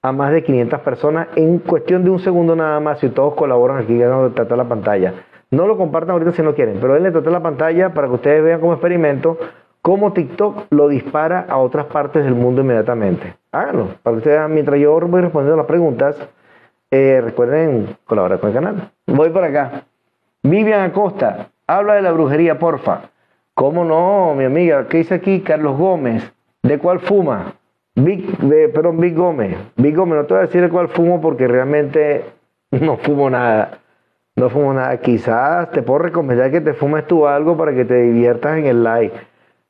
a 0.02 0.10
más 0.10 0.32
de 0.32 0.42
500 0.42 0.80
personas 0.80 1.28
en 1.36 1.60
cuestión 1.60 2.02
de 2.02 2.10
un 2.10 2.18
segundo 2.18 2.56
nada 2.56 2.80
más 2.80 2.98
si 2.98 3.08
todos 3.10 3.34
colaboran 3.34 3.78
aquí 3.78 3.96
dando 3.96 4.32
tata 4.32 4.54
a 4.54 4.56
la 4.56 4.64
pantalla. 4.64 5.14
No 5.52 5.68
lo 5.68 5.76
compartan 5.76 6.14
ahorita 6.14 6.32
si 6.32 6.42
no 6.42 6.52
quieren, 6.52 6.78
pero 6.80 6.94
denle 6.94 7.12
tata 7.12 7.28
a 7.30 7.32
la 7.32 7.42
pantalla 7.42 7.94
para 7.94 8.08
que 8.08 8.14
ustedes 8.14 8.42
vean 8.42 8.58
como 8.58 8.72
experimento 8.72 9.38
cómo 9.82 10.12
TikTok 10.12 10.66
lo 10.70 10.88
dispara 10.88 11.46
a 11.48 11.58
otras 11.58 11.86
partes 11.86 12.24
del 12.24 12.34
mundo 12.34 12.62
inmediatamente. 12.62 13.36
Háganlo, 13.52 13.86
para 14.02 14.14
que 14.14 14.18
ustedes 14.18 14.48
mientras 14.50 14.80
yo 14.80 14.98
voy 14.98 15.20
respondiendo 15.20 15.56
las 15.56 15.66
preguntas. 15.66 16.16
Eh, 16.90 17.20
recuerden 17.22 17.96
colaborar 18.04 18.40
con 18.40 18.48
el 18.50 18.54
canal. 18.54 18.90
Voy 19.06 19.30
por 19.30 19.44
acá. 19.44 19.84
Vivian 20.42 20.80
Acosta, 20.80 21.50
habla 21.68 21.94
de 21.94 22.02
la 22.02 22.10
brujería, 22.10 22.58
porfa. 22.58 23.11
¿Cómo 23.54 23.84
no, 23.84 24.34
mi 24.34 24.44
amiga? 24.44 24.86
¿Qué 24.88 24.98
dice 24.98 25.14
aquí 25.14 25.40
Carlos 25.40 25.76
Gómez? 25.76 26.32
¿De 26.62 26.78
cuál 26.78 27.00
fuma? 27.00 27.54
Big, 27.94 28.24
perdón, 28.72 28.98
Big 28.98 29.14
Gómez. 29.14 29.56
Big 29.76 29.94
Gómez, 29.94 30.20
no 30.20 30.24
te 30.24 30.34
voy 30.34 30.38
a 30.38 30.46
decir 30.46 30.62
de 30.62 30.70
cuál 30.70 30.88
fumo 30.88 31.20
porque 31.20 31.46
realmente 31.46 32.24
no 32.70 32.96
fumo 32.96 33.28
nada. 33.28 33.78
No 34.36 34.48
fumo 34.48 34.72
nada. 34.72 34.96
Quizás 34.98 35.70
te 35.70 35.82
puedo 35.82 35.98
recomendar 35.98 36.50
que 36.50 36.62
te 36.62 36.72
fumes 36.72 37.06
tú 37.06 37.26
algo 37.26 37.54
para 37.56 37.74
que 37.74 37.84
te 37.84 38.00
diviertas 38.02 38.56
en 38.56 38.66
el 38.66 38.82
live. 38.82 39.12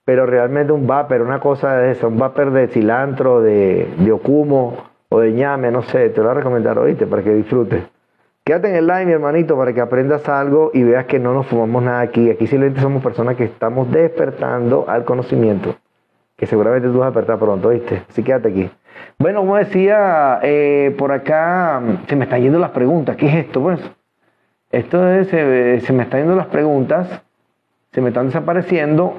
Pero 0.05 0.27
realmente 0.27 0.73
un 0.73 0.87
vapor, 0.87 1.23
una 1.23 1.41
cosa 1.41 1.77
de 1.77 1.93
eso, 1.93 2.07
un 2.09 2.19
vapor 2.19 2.53
de 2.53 2.69
cilantro, 2.69 3.41
de, 3.41 3.89
de 3.99 4.13
ocumo 4.13 4.77
o 5.09 5.21
de 5.21 5.33
ñame, 5.33 5.71
no 5.73 5.83
sé, 5.83 6.11
te 6.11 6.19
lo 6.19 6.25
voy 6.25 6.33
a 6.33 6.39
recomendar, 6.39 6.79
oíste, 6.79 7.07
para 7.07 7.23
que 7.23 7.35
disfrutes. 7.35 7.83
Quédate 8.45 8.71
en 8.71 8.75
el 8.75 8.89
live, 8.89 9.07
mi 9.07 9.13
hermanito, 9.13 9.57
para 9.57 9.73
que 9.73 9.81
aprendas 9.81 10.29
algo 10.29 10.73
y 10.75 10.83
veas 10.83 11.07
que 11.07 11.21
no 11.21 11.33
nos 11.33 11.47
fumamos 11.47 11.81
nada 11.85 12.01
aquí. 12.01 12.29
Aquí 12.29 12.49
simplemente 12.49 12.81
somos 12.81 13.01
personas 13.01 13.37
que 13.37 13.45
estamos 13.45 13.89
despertando 13.93 14.85
al 14.89 15.05
conocimiento, 15.05 15.77
que 16.37 16.47
seguramente 16.47 16.89
tú 16.89 16.99
vas 16.99 17.07
a 17.07 17.11
despertar 17.11 17.39
pronto, 17.39 17.69
¿viste? 17.69 18.03
Así 18.09 18.25
quédate 18.25 18.49
aquí. 18.49 18.69
Bueno, 19.17 19.41
como 19.41 19.57
decía, 19.57 20.41
eh, 20.43 20.93
por 20.99 21.13
acá 21.13 21.81
se 22.09 22.17
me 22.17 22.25
están 22.25 22.43
yendo 22.43 22.59
las 22.59 22.71
preguntas. 22.71 23.15
¿Qué 23.15 23.29
es 23.29 23.35
esto, 23.47 23.63
pues? 23.63 23.81
Esto 24.73 25.09
es, 25.09 25.29
se 25.29 25.93
me 25.93 26.03
están 26.03 26.23
yendo 26.23 26.35
las 26.35 26.47
preguntas, 26.47 27.23
se 27.93 28.01
me 28.01 28.09
están 28.09 28.27
desapareciendo. 28.27 29.19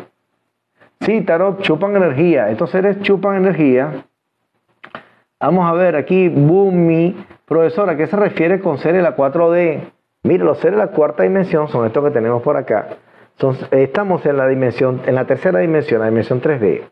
Sí, 1.00 1.22
Tarot, 1.22 1.62
chupan 1.62 1.96
energía. 1.96 2.50
Estos 2.50 2.72
seres 2.72 3.00
chupan 3.00 3.38
energía. 3.38 4.04
Vamos 5.40 5.66
a 5.70 5.72
ver 5.72 5.96
aquí, 5.96 6.28
Bumi 6.28 7.16
Profesora, 7.46 7.92
¿a 7.92 7.98
qué 7.98 8.08
se 8.08 8.16
refiere 8.16 8.62
con 8.62 8.78
seres 8.78 8.98
de 8.98 9.04
la 9.04 9.18
4D? 9.18 9.92
Mire, 10.24 10.46
los 10.46 10.60
seres 10.60 10.80
de 10.80 10.86
la 10.86 10.92
cuarta 10.92 11.24
dimensión 11.24 11.68
son 11.68 11.86
estos 11.86 12.02
que 12.06 12.12
tenemos 12.12 12.42
por 12.42 12.56
acá. 12.56 12.88
estamos 13.72 14.26
en 14.26 14.38
la 14.38 14.48
dimensión, 14.48 15.02
en 15.06 15.16
la 15.16 15.26
tercera 15.26 15.60
dimensión, 15.60 16.00
la 16.00 16.08
dimensión 16.08 16.42
3D. 16.42 16.84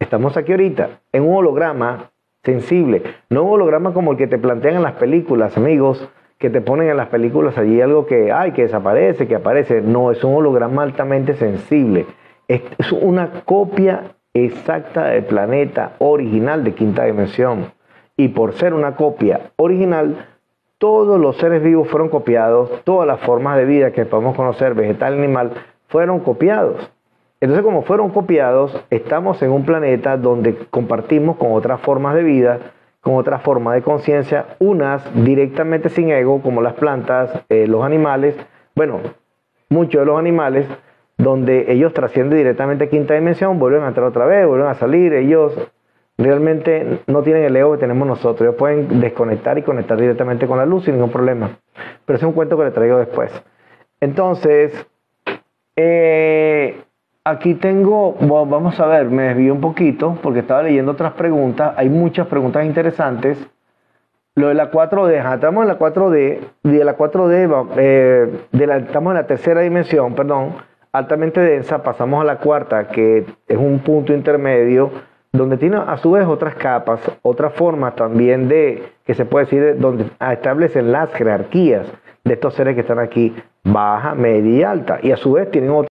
Estamos 0.00 0.36
aquí 0.36 0.50
ahorita 0.50 1.00
en 1.12 1.22
un 1.22 1.36
holograma 1.36 2.10
sensible, 2.42 3.02
no 3.30 3.44
un 3.44 3.52
holograma 3.52 3.94
como 3.94 4.12
el 4.12 4.18
que 4.18 4.26
te 4.26 4.38
plantean 4.38 4.74
en 4.74 4.82
las 4.82 4.94
películas, 4.94 5.56
amigos, 5.56 6.08
que 6.38 6.50
te 6.50 6.60
ponen 6.60 6.90
en 6.90 6.96
las 6.96 7.08
películas 7.08 7.56
allí 7.56 7.80
algo 7.80 8.06
que 8.06 8.32
hay, 8.32 8.50
que 8.52 8.62
desaparece, 8.62 9.28
que 9.28 9.36
aparece. 9.36 9.82
No, 9.82 10.10
es 10.10 10.22
un 10.24 10.34
holograma 10.34 10.82
altamente 10.82 11.34
sensible. 11.34 12.06
Es 12.48 12.62
una 12.90 13.44
copia 13.44 14.16
exacta 14.34 15.06
del 15.06 15.24
planeta 15.24 15.92
original 15.98 16.64
de 16.64 16.74
quinta 16.74 17.04
dimensión 17.04 17.75
y 18.16 18.28
por 18.28 18.54
ser 18.54 18.74
una 18.74 18.96
copia 18.96 19.50
original, 19.56 20.26
todos 20.78 21.18
los 21.20 21.36
seres 21.36 21.62
vivos 21.62 21.88
fueron 21.88 22.08
copiados, 22.08 22.70
todas 22.84 23.06
las 23.06 23.20
formas 23.20 23.56
de 23.56 23.64
vida 23.64 23.92
que 23.92 24.04
podemos 24.04 24.36
conocer, 24.36 24.74
vegetal, 24.74 25.14
animal, 25.14 25.52
fueron 25.88 26.20
copiados. 26.20 26.90
Entonces, 27.40 27.64
como 27.64 27.82
fueron 27.82 28.10
copiados, 28.10 28.84
estamos 28.90 29.42
en 29.42 29.50
un 29.50 29.64
planeta 29.64 30.16
donde 30.16 30.56
compartimos 30.70 31.36
con 31.36 31.52
otras 31.52 31.80
formas 31.80 32.14
de 32.14 32.22
vida, 32.22 32.58
con 33.00 33.14
otras 33.14 33.42
formas 33.42 33.74
de 33.74 33.82
conciencia, 33.82 34.56
unas 34.58 35.02
directamente 35.24 35.88
sin 35.90 36.10
ego, 36.10 36.42
como 36.42 36.62
las 36.62 36.74
plantas, 36.74 37.30
eh, 37.48 37.66
los 37.66 37.84
animales, 37.84 38.34
bueno, 38.74 39.00
muchos 39.68 40.00
de 40.00 40.06
los 40.06 40.18
animales, 40.18 40.66
donde 41.18 41.72
ellos 41.72 41.92
trascienden 41.94 42.38
directamente 42.38 42.84
a 42.84 42.90
quinta 42.90 43.14
dimensión, 43.14 43.58
vuelven 43.58 43.82
a 43.82 43.88
entrar 43.88 44.06
otra 44.06 44.26
vez, 44.26 44.46
vuelven 44.46 44.68
a 44.68 44.74
salir, 44.74 45.12
ellos 45.12 45.52
realmente 46.18 47.00
no 47.06 47.22
tienen 47.22 47.44
el 47.44 47.56
ego 47.56 47.72
que 47.72 47.78
tenemos 47.78 48.06
nosotros. 48.06 48.42
Ellos 48.42 48.54
pueden 48.56 49.00
desconectar 49.00 49.58
y 49.58 49.62
conectar 49.62 49.98
directamente 49.98 50.46
con 50.46 50.58
la 50.58 50.66
luz 50.66 50.84
sin 50.84 50.94
ningún 50.94 51.10
problema. 51.10 51.58
Pero 52.04 52.16
es 52.16 52.22
un 52.22 52.32
cuento 52.32 52.56
que 52.56 52.64
le 52.64 52.70
traigo 52.70 52.98
después. 52.98 53.30
Entonces, 54.00 54.86
eh, 55.76 56.80
aquí 57.24 57.54
tengo, 57.54 58.14
vamos 58.20 58.78
a 58.80 58.86
ver, 58.86 59.06
me 59.06 59.24
desvío 59.24 59.52
un 59.52 59.60
poquito 59.60 60.18
porque 60.22 60.40
estaba 60.40 60.62
leyendo 60.62 60.92
otras 60.92 61.12
preguntas. 61.14 61.74
Hay 61.76 61.88
muchas 61.88 62.26
preguntas 62.26 62.64
interesantes. 62.64 63.38
Lo 64.34 64.48
de 64.48 64.54
la 64.54 64.70
4D, 64.70 65.34
estamos 65.34 65.62
en 65.62 65.68
la 65.68 65.78
4D, 65.78 66.40
de 66.62 66.84
la 66.84 66.98
4D, 66.98 67.68
eh, 67.78 68.40
estamos 68.52 69.12
en 69.12 69.14
la 69.14 69.26
tercera 69.26 69.62
dimensión, 69.62 70.14
perdón, 70.14 70.56
altamente 70.92 71.40
densa, 71.40 71.82
pasamos 71.82 72.20
a 72.20 72.24
la 72.24 72.36
cuarta, 72.36 72.88
que 72.88 73.24
es 73.48 73.56
un 73.56 73.78
punto 73.78 74.12
intermedio 74.12 74.90
donde 75.36 75.56
tiene 75.56 75.76
a 75.76 75.96
su 75.98 76.12
vez 76.12 76.26
otras 76.26 76.54
capas, 76.54 77.00
otras 77.22 77.52
formas 77.54 77.94
también 77.96 78.48
de, 78.48 78.92
que 79.04 79.14
se 79.14 79.24
puede 79.24 79.46
decir, 79.46 79.78
donde 79.78 80.10
establecen 80.20 80.92
las 80.92 81.12
jerarquías 81.12 81.86
de 82.24 82.34
estos 82.34 82.54
seres 82.54 82.74
que 82.74 82.80
están 82.80 82.98
aquí, 82.98 83.34
baja, 83.64 84.14
media 84.14 84.58
y 84.58 84.62
alta, 84.62 84.98
y 85.02 85.12
a 85.12 85.16
su 85.16 85.32
vez 85.32 85.50
tienen 85.50 85.70
otras 85.70 85.88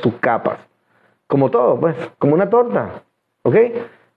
subcapas, 0.00 0.58
como 1.26 1.50
todo, 1.50 1.78
pues, 1.78 1.96
como 2.18 2.34
una 2.34 2.48
torta, 2.48 3.02
¿ok? 3.44 3.56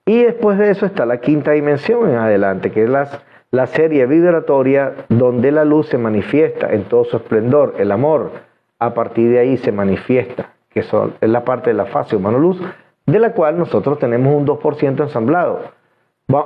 Y 0.05 0.23
después 0.23 0.57
de 0.59 0.69
eso 0.69 0.85
está 0.85 1.05
la 1.05 1.19
quinta 1.19 1.51
dimensión 1.51 2.09
en 2.09 2.17
adelante, 2.17 2.71
que 2.71 2.83
es 2.83 2.89
las 2.89 3.21
la 3.51 3.67
serie 3.67 4.05
vibratoria 4.05 5.05
donde 5.09 5.51
la 5.51 5.65
luz 5.65 5.87
se 5.87 5.97
manifiesta 5.97 6.73
en 6.73 6.83
todo 6.83 7.05
su 7.05 7.17
esplendor, 7.17 7.75
el 7.77 7.91
amor, 7.91 8.31
a 8.79 8.93
partir 8.93 9.31
de 9.31 9.39
ahí 9.39 9.57
se 9.57 9.71
manifiesta, 9.71 10.53
que 10.69 10.81
es 10.81 10.91
la 11.21 11.45
parte 11.45 11.69
de 11.69 11.75
la 11.75 11.85
fase 11.85 12.15
humano-luz, 12.15 12.61
de 13.05 13.19
la 13.19 13.33
cual 13.33 13.57
nosotros 13.57 13.99
tenemos 13.99 14.33
un 14.35 14.45
2% 14.45 15.01
ensamblado. 15.01 15.61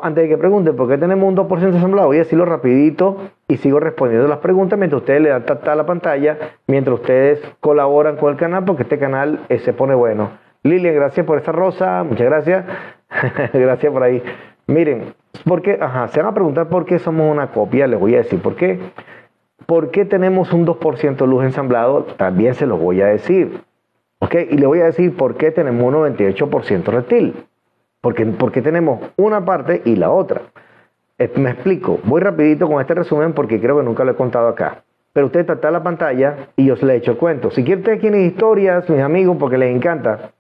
Antes 0.02 0.24
de 0.24 0.30
que 0.30 0.38
pregunten 0.38 0.76
por 0.76 0.90
qué 0.90 0.98
tenemos 0.98 1.28
un 1.28 1.38
2% 1.38 1.74
ensamblado, 1.74 2.10
voy 2.10 2.18
a 2.18 2.20
decirlo 2.20 2.44
rapidito 2.44 3.18
y 3.48 3.58
sigo 3.58 3.80
respondiendo 3.80 4.28
las 4.28 4.40
preguntas 4.40 4.78
mientras 4.78 5.02
ustedes 5.02 5.22
le 5.22 5.30
dan 5.30 5.46
tata 5.46 5.72
a 5.72 5.76
la 5.76 5.86
pantalla, 5.86 6.38
mientras 6.68 7.00
ustedes 7.00 7.42
colaboran 7.62 8.18
con 8.18 8.32
el 8.32 8.38
canal, 8.38 8.66
porque 8.66 8.84
este 8.84 9.00
canal 9.00 9.40
eh, 9.48 9.60
se 9.60 9.72
pone 9.72 9.96
bueno. 9.96 10.32
Lilian, 10.64 10.96
gracias 10.96 11.26
por 11.26 11.38
esa 11.38 11.54
rosa, 11.54 12.04
muchas 12.04 12.28
gracias. 12.28 12.66
gracias 13.54 13.94
por 13.94 14.04
ahí. 14.04 14.22
Miren, 14.68 15.14
porque, 15.46 15.78
ajá, 15.80 16.08
se 16.10 16.22
van 16.22 16.32
a 16.32 16.34
preguntar 16.34 16.70
por 16.70 16.86
qué 16.86 17.00
somos 17.00 17.32
una 17.32 17.52
copia, 17.52 17.88
les 17.88 18.00
voy 18.00 18.16
a 18.16 18.20
decir 18.20 18.42
por 18.42 18.56
qué. 18.56 18.80
¿Por 19.66 19.92
qué 19.92 20.06
tenemos 20.06 20.52
un 20.54 20.66
2% 20.66 21.18
de 21.18 21.28
luz 21.28 21.44
ensamblado? 21.44 22.04
También 22.18 22.56
se 22.56 22.66
los 22.66 22.80
voy 22.80 23.02
a 23.02 23.08
decir. 23.08 23.62
¿Ok? 24.20 24.36
Y 24.50 24.58
le 24.58 24.66
voy 24.66 24.80
a 24.80 24.86
decir 24.86 25.16
por 25.16 25.36
qué 25.36 25.52
tenemos 25.52 25.84
un 25.84 25.94
98% 25.94 26.84
reptil. 26.86 27.36
Porque, 28.02 28.26
porque 28.26 28.62
tenemos 28.62 29.02
una 29.18 29.46
parte 29.46 29.82
y 29.86 29.96
la 29.96 30.10
otra. 30.10 30.42
Me 31.36 31.52
explico. 31.52 32.00
Voy 32.04 32.22
rapidito 32.22 32.68
con 32.68 32.82
este 32.82 32.96
resumen 32.96 33.34
porque 33.34 33.60
creo 33.60 33.78
que 33.78 33.84
nunca 33.84 34.04
lo 34.04 34.12
he 34.12 34.16
contado 34.16 34.48
acá. 34.48 34.84
Pero 35.14 35.28
usted 35.28 35.46
trata 35.46 35.70
la 35.70 35.84
pantalla 35.84 36.50
y 36.56 36.66
yo 36.66 36.76
les 36.76 36.84
he 36.84 36.96
hecho 36.96 37.18
cuento. 37.18 37.52
Si 37.52 37.64
quieren 37.64 37.84
ustedes 37.84 38.16
historias, 38.16 38.90
mis 38.90 39.02
amigos, 39.02 39.38
porque 39.40 39.58
les 39.58 39.76
encanta, 39.76 40.32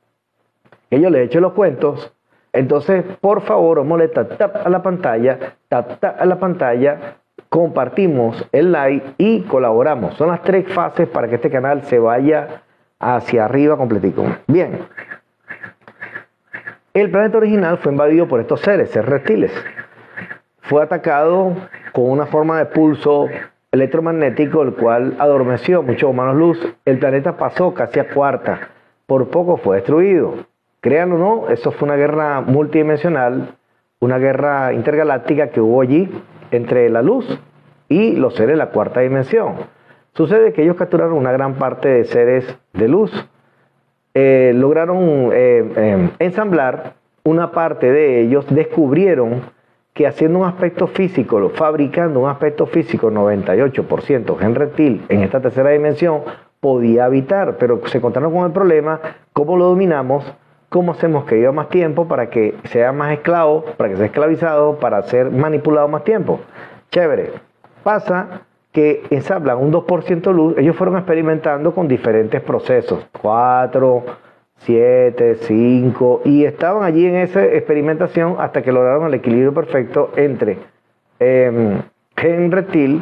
que 0.90 1.00
yo 1.00 1.10
les 1.10 1.26
hecho 1.26 1.40
los 1.40 1.54
cuentos, 1.54 2.14
entonces, 2.54 3.04
por 3.22 3.42
favor, 3.42 3.84
molesta, 3.84 4.28
tap 4.28 4.66
a 4.66 4.70
la 4.70 4.82
pantalla, 4.82 5.56
tap, 5.68 6.00
tap 6.00 6.20
a 6.20 6.26
la 6.26 6.40
pantalla, 6.40 7.18
compartimos 7.50 8.48
el 8.52 8.72
like 8.72 9.14
y 9.18 9.42
colaboramos. 9.42 10.16
Son 10.16 10.30
las 10.30 10.42
tres 10.42 10.72
fases 10.74 11.08
para 11.08 11.28
que 11.28 11.36
este 11.36 11.50
canal 11.50 11.84
se 11.84 12.00
vaya 12.00 12.64
hacia 13.00 13.46
arriba 13.46 13.78
completico. 13.78 14.26
Bien. 14.48 14.80
El 16.94 17.12
planeta 17.12 17.38
original 17.38 17.78
fue 17.78 17.92
invadido 17.92 18.28
por 18.28 18.40
estos 18.40 18.62
seres, 18.62 18.90
seres 18.90 19.10
reptiles. 19.10 19.52
Fue 20.62 20.84
atacado 20.84 21.54
con 21.94 22.10
una 22.10 22.26
forma 22.26 22.58
de 22.58 22.66
pulso 22.66 23.28
electromagnético, 23.72 24.64
el 24.64 24.74
cual 24.74 25.16
adormeció 25.20 25.84
muchos 25.84 26.10
humanos 26.10 26.36
luz. 26.36 26.76
El 26.86 27.00
planeta 27.00 27.38
pasó 27.38 27.74
casi 27.74 28.00
a 28.00 28.10
cuarta, 28.10 28.70
por 29.06 29.30
poco 29.30 29.58
fue 29.58 29.78
destruido. 29.78 30.49
Créanlo 30.82 31.16
o 31.16 31.20
no, 31.20 31.50
eso 31.50 31.72
fue 31.72 31.88
una 31.88 31.98
guerra 31.98 32.42
multidimensional, 32.42 33.56
una 34.00 34.18
guerra 34.18 34.74
intergaláctica 34.74 35.50
que 35.50 35.60
hubo 35.60 35.82
allí 35.82 36.10
entre 36.52 36.90
la 36.90 37.02
luz 37.02 37.26
y 37.90 38.14
los 38.14 38.36
seres 38.36 38.52
de 38.52 38.58
la 38.58 38.70
cuarta 38.70 39.02
dimensión. 39.02 39.56
Sucede 40.14 40.54
que 40.54 40.64
ellos 40.64 40.78
capturaron 40.78 41.14
una 41.14 41.32
gran 41.32 41.56
parte 41.56 41.90
de 41.90 42.04
seres 42.06 42.58
de 42.74 42.88
luz. 42.88 43.12
Eh, 44.14 44.54
lograron 44.56 45.32
eh, 45.34 45.72
eh, 45.76 46.10
ensamblar 46.20 46.94
una 47.24 47.52
parte 47.52 47.92
de 47.92 48.22
ellos, 48.22 48.46
descubrieron 48.50 49.42
que 49.94 50.08
haciendo 50.08 50.40
un 50.40 50.46
aspecto 50.46 50.88
físico, 50.88 51.50
fabricando 51.50 52.22
un 52.22 52.30
aspecto 52.30 52.66
físico 52.66 53.12
98% 53.12 54.38
gen 54.38 54.56
reptil 54.56 55.06
en 55.10 55.24
esta 55.24 55.42
tercera 55.42 55.72
dimensión, 55.72 56.22
podía 56.60 57.06
habitar, 57.06 57.58
pero 57.58 57.86
se 57.88 57.98
encontraron 57.98 58.34
con 58.34 58.46
el 58.46 58.52
problema, 58.52 59.00
cómo 59.34 59.58
lo 59.58 59.66
dominamos, 59.66 60.26
cómo 60.70 60.94
hacemos 60.94 61.26
que 61.26 61.36
viva 61.36 61.52
más 61.52 61.70
tiempo 61.70 62.08
para 62.08 62.30
que 62.30 62.56
sea 62.66 62.92
más 62.92 63.12
esclavo, 63.12 63.66
para 63.78 63.90
que 63.90 63.98
sea 63.98 64.06
esclavizado, 64.06 64.78
para 64.78 65.02
ser 65.04 65.32
manipulado 65.32 65.88
más 65.88 66.04
tiempo. 66.04 66.40
Chévere. 66.92 67.32
Pasa 67.84 68.44
que 68.72 69.04
ensamblan 69.10 69.58
un 69.58 69.74
2% 69.74 70.32
luz, 70.32 70.56
ellos 70.58 70.76
fueron 70.76 70.98
experimentando 70.98 71.74
con 71.74 71.88
diferentes 71.88 72.42
procesos, 72.42 73.08
4, 73.22 74.04
7, 74.58 75.36
5, 75.42 76.22
y 76.26 76.46
estaban 76.46 76.84
allí 76.84 77.06
en 77.06 77.16
esa 77.16 77.44
experimentación 77.44 78.36
hasta 78.40 78.62
que 78.62 78.72
lograron 78.72 79.08
el 79.08 79.16
equilibrio 79.16 79.54
perfecto 79.54 80.12
entre 80.16 80.60
em, 81.20 81.82
gen 82.16 82.52
reptil 82.52 83.02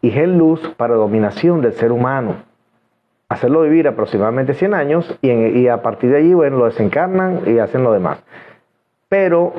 y 0.00 0.10
gen 0.10 0.38
luz 0.38 0.66
para 0.76 0.94
dominación 0.94 1.60
del 1.60 1.74
ser 1.74 1.92
humano. 1.92 2.36
Hacerlo 3.32 3.62
vivir 3.62 3.88
aproximadamente 3.88 4.52
100 4.52 4.74
años 4.74 5.18
y, 5.22 5.66
a 5.68 5.80
partir 5.80 6.10
de 6.10 6.18
allí, 6.18 6.34
bueno, 6.34 6.58
lo 6.58 6.66
desencarnan 6.66 7.40
y 7.46 7.58
hacen 7.58 7.82
lo 7.82 7.92
demás. 7.92 8.22
Pero 9.08 9.54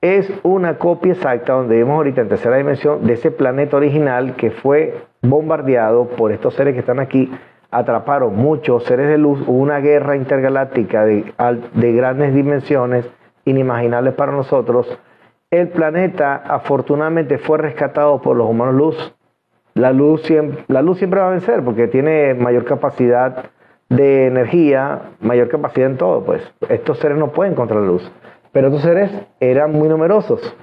es 0.00 0.32
una 0.44 0.78
copia 0.78 1.12
exacta, 1.12 1.54
donde 1.54 1.76
vemos 1.76 1.96
ahorita 1.96 2.20
en 2.20 2.28
tercera 2.28 2.56
dimensión, 2.56 3.06
de 3.06 3.14
ese 3.14 3.30
planeta 3.30 3.76
original 3.76 4.36
que 4.36 4.50
fue 4.52 4.94
bombardeado 5.22 6.06
por 6.06 6.30
estos 6.30 6.54
seres 6.54 6.74
que 6.74 6.80
están 6.80 7.00
aquí 7.00 7.30
atraparon 7.72 8.34
muchos 8.34 8.84
seres 8.84 9.08
de 9.08 9.18
luz, 9.18 9.40
hubo 9.46 9.58
una 9.58 9.78
guerra 9.78 10.16
intergaláctica 10.16 11.04
de 11.04 11.92
grandes 11.92 12.34
dimensiones, 12.34 13.08
inimaginables 13.44 14.14
para 14.14 14.32
nosotros. 14.32 14.98
El 15.50 15.68
planeta 15.68 16.36
afortunadamente 16.36 17.38
fue 17.38 17.58
rescatado 17.58 18.20
por 18.22 18.36
los 18.36 18.48
humanos 18.48 18.74
luz. 18.74 19.14
La 19.80 19.94
luz, 19.94 20.20
siempre, 20.24 20.62
la 20.68 20.82
luz 20.82 20.98
siempre 20.98 21.20
va 21.20 21.28
a 21.28 21.30
vencer 21.30 21.64
porque 21.64 21.88
tiene 21.88 22.34
mayor 22.34 22.66
capacidad 22.66 23.46
de 23.88 24.26
energía, 24.26 25.12
mayor 25.20 25.48
capacidad 25.48 25.88
en 25.88 25.96
todo. 25.96 26.22
Pues 26.22 26.42
estos 26.68 26.98
seres 26.98 27.16
no 27.16 27.28
pueden 27.32 27.54
contra 27.54 27.80
la 27.80 27.86
luz. 27.86 28.12
Pero 28.52 28.66
estos 28.68 28.82
seres 28.82 29.10
eran 29.40 29.72
muy 29.72 29.88
numerosos 29.88 30.54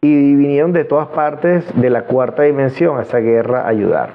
y 0.00 0.34
vinieron 0.34 0.72
de 0.72 0.86
todas 0.86 1.08
partes 1.08 1.62
de 1.78 1.90
la 1.90 2.04
cuarta 2.04 2.44
dimensión 2.44 2.96
a 2.96 3.02
esa 3.02 3.18
guerra 3.18 3.64
a 3.64 3.68
ayudar. 3.68 4.14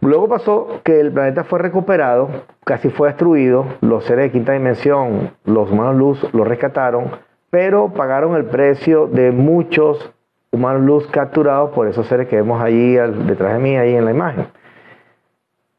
Luego 0.00 0.28
pasó 0.28 0.80
que 0.82 0.98
el 0.98 1.12
planeta 1.12 1.44
fue 1.44 1.60
recuperado, 1.60 2.28
casi 2.64 2.88
fue 2.88 3.10
destruido, 3.10 3.64
los 3.80 4.06
seres 4.06 4.24
de 4.24 4.32
quinta 4.32 4.54
dimensión, 4.54 5.30
los 5.44 5.70
humanos 5.70 5.94
luz, 5.94 6.34
lo 6.34 6.42
rescataron, 6.42 7.12
pero 7.50 7.92
pagaron 7.92 8.34
el 8.34 8.46
precio 8.46 9.06
de 9.06 9.30
muchos 9.30 10.12
humanos 10.50 10.82
luz 10.82 11.06
capturados 11.08 11.70
por 11.70 11.88
esos 11.88 12.06
seres 12.06 12.28
que 12.28 12.36
vemos 12.36 12.60
allí 12.62 12.94
detrás 12.94 13.54
de 13.54 13.58
mí, 13.58 13.76
ahí 13.76 13.94
en 13.94 14.04
la 14.04 14.10
imagen. 14.10 14.46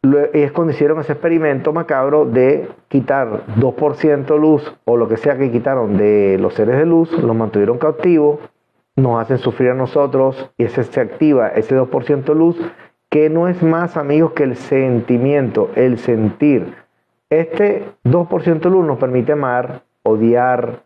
Y 0.02 0.40
es 0.40 0.52
cuando 0.54 0.72
hicieron 0.72 1.00
ese 1.00 1.12
experimento 1.12 1.74
macabro 1.74 2.26
de 2.26 2.70
quitar 2.88 3.46
2% 3.58 4.40
luz 4.40 4.74
o 4.86 4.96
lo 4.96 5.10
que 5.10 5.18
sea 5.18 5.38
que 5.38 5.52
quitaron 5.52 5.98
de 5.98 6.38
los 6.40 6.54
seres 6.54 6.78
de 6.78 6.86
luz, 6.86 7.12
los 7.12 7.36
mantuvieron 7.36 7.78
cautivos, 7.78 8.40
nos 8.96 9.22
hacen 9.22 9.40
sufrir 9.40 9.72
a 9.72 9.74
nosotros 9.74 10.52
y 10.58 10.64
ese 10.64 10.84
se 10.84 11.02
activa 11.02 11.50
ese 11.50 11.78
2% 11.78 12.34
luz 12.34 12.58
que 13.10 13.30
no 13.30 13.48
es 13.48 13.62
más, 13.64 13.98
amigos, 13.98 14.34
que 14.34 14.44
el 14.44 14.56
sentimiento, 14.56 15.72
el 15.76 15.98
sentir. 15.98 16.76
Este 17.30 17.86
2% 18.06 18.70
luz 18.70 18.86
nos 18.86 19.00
permite 19.00 19.32
amar, 19.34 19.82
odiar, 20.04 20.84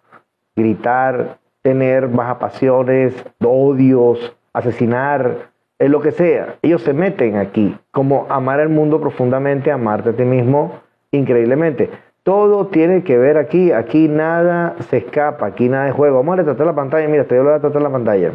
gritar, 0.56 1.38
tener 1.64 2.08
bajas 2.10 2.38
pasiones, 2.38 3.26
odios, 3.44 4.36
asesinar, 4.54 5.52
es 5.80 5.90
lo 5.90 6.02
que 6.02 6.12
sea. 6.12 6.58
Ellos 6.62 6.84
se 6.84 6.94
meten 6.94 7.38
aquí, 7.38 7.76
como 7.92 8.28
amar 8.30 8.60
el 8.60 8.70
mundo 8.70 9.02
profundamente, 9.02 9.72
amarte 9.72 10.12
a 10.12 10.14
ti 10.14 10.24
mismo 10.24 10.80
increíblemente. 11.12 11.90
Todo 12.22 12.68
tiene 12.68 13.04
que 13.04 13.18
ver 13.18 13.38
aquí, 13.38 13.72
aquí 13.72 14.08
nada 14.08 14.76
se 14.90 14.98
escapa, 14.98 15.48
aquí 15.48 15.68
nada 15.68 15.86
de 15.86 15.92
juego. 15.92 16.18
Vamos 16.18 16.34
a 16.34 16.38
retratar 16.38 16.68
la 16.68 16.76
pantalla, 16.76 17.08
mira, 17.08 17.24
estoy 17.24 17.40
a 17.40 17.60
tratar 17.60 17.82
la 17.82 17.90
pantalla. 17.90 18.32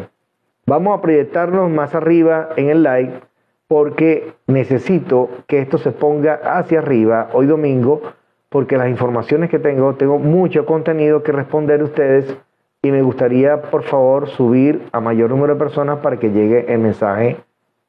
Vamos 0.67 0.99
a 0.99 1.01
proyectarnos 1.01 1.71
más 1.71 1.95
arriba 1.95 2.51
en 2.57 2.69
el 2.69 2.83
like 2.83 3.21
porque 3.69 4.33
necesito 4.47 5.31
que 5.47 5.61
esto 5.61 5.79
se 5.79 5.93
ponga 5.93 6.35
hacia 6.35 6.81
arriba 6.81 7.29
hoy 7.33 7.47
domingo, 7.47 8.03
porque 8.49 8.77
las 8.77 8.89
informaciones 8.89 9.51
que 9.51 9.59
tengo, 9.59 9.95
tengo 9.95 10.19
mucho 10.19 10.65
contenido 10.67 11.23
que 11.23 11.33
responder 11.33 11.83
a 11.83 11.85
ustedes 11.85 12.37
y 12.83 12.91
me 12.91 13.03
gustaría, 13.03 13.63
por 13.63 13.83
favor, 13.83 14.29
subir 14.29 14.89
a 14.93 15.01
mayor 15.01 15.31
número 15.31 15.55
de 15.55 15.59
personas 15.59 15.99
para 15.99 16.19
que 16.19 16.31
llegue 16.31 16.73
el 16.73 16.79
mensaje 16.79 17.37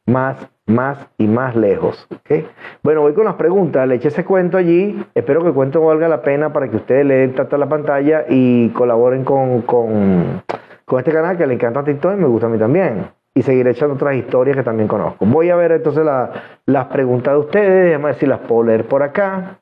más, 0.06 0.50
más 0.66 1.08
y 1.18 1.28
más 1.28 1.56
lejos. 1.56 2.08
Bueno, 2.82 3.02
voy 3.02 3.14
con 3.14 3.26
las 3.26 3.36
preguntas. 3.36 3.88
Le 3.88 3.96
eché 3.96 4.08
ese 4.08 4.26
cuento 4.26 4.58
allí. 4.58 5.04
Espero 5.14 5.42
que 5.42 5.50
el 5.50 5.54
cuento 5.54 5.82
valga 5.82 6.08
la 6.08 6.22
pena 6.22 6.52
para 6.52 6.70
que 6.70 6.78
ustedes 6.78 7.06
le 7.06 7.16
den 7.16 7.36
tanta 7.36 7.58
la 7.58 7.70
pantalla 7.70 8.26
y 8.28 8.70
colaboren 8.70 9.24
con, 9.24 9.62
con, 9.62 10.42
con 10.86 11.00
este 11.00 11.12
canal 11.12 11.38
que 11.38 11.46
le 11.46 11.54
encanta 11.54 11.84
TikTok 11.84 12.14
y 12.14 12.22
me 12.22 12.28
gusta 12.28 12.48
a 12.48 12.50
mí 12.50 12.58
también 12.58 13.20
y 13.40 13.44
seguiré 13.44 13.72
echando 13.72 13.96
otras 13.96 14.16
historias 14.16 14.58
que 14.58 14.64
también 14.64 14.88
conozco. 14.88 15.26
Voy 15.26 15.50
a 15.50 15.56
ver 15.56 15.72
entonces 15.72 16.06
las 16.66 16.86
preguntas 16.88 17.34
de 17.34 17.40
ustedes, 17.40 17.86
déjame 17.86 18.06
ver 18.06 18.16
si 18.16 18.26
las 18.26 18.40
puedo 18.40 18.64
leer 18.64 18.86
por 18.86 19.04
acá. 19.04 19.60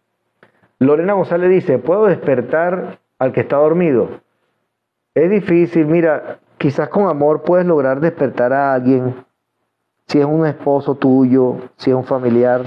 Lorena 0.80 1.14
González 1.14 1.50
dice, 1.50 1.78
¿puedo 1.78 2.06
despertar 2.06 3.00
al 3.20 3.34
que 3.34 3.42
está 3.42 3.58
dormido? 3.58 4.10
Es 5.18 5.32
difícil, 5.32 5.88
mira, 5.88 6.38
quizás 6.60 6.90
con 6.90 7.08
amor 7.08 7.42
puedes 7.42 7.66
lograr 7.66 8.00
despertar 8.00 8.54
a 8.54 8.76
alguien, 8.76 9.16
si 10.06 10.20
es 10.20 10.26
un 10.26 10.46
esposo 10.46 10.94
tuyo, 10.94 11.56
si 11.76 11.90
es 11.90 11.96
un 11.96 12.04
familiar 12.04 12.62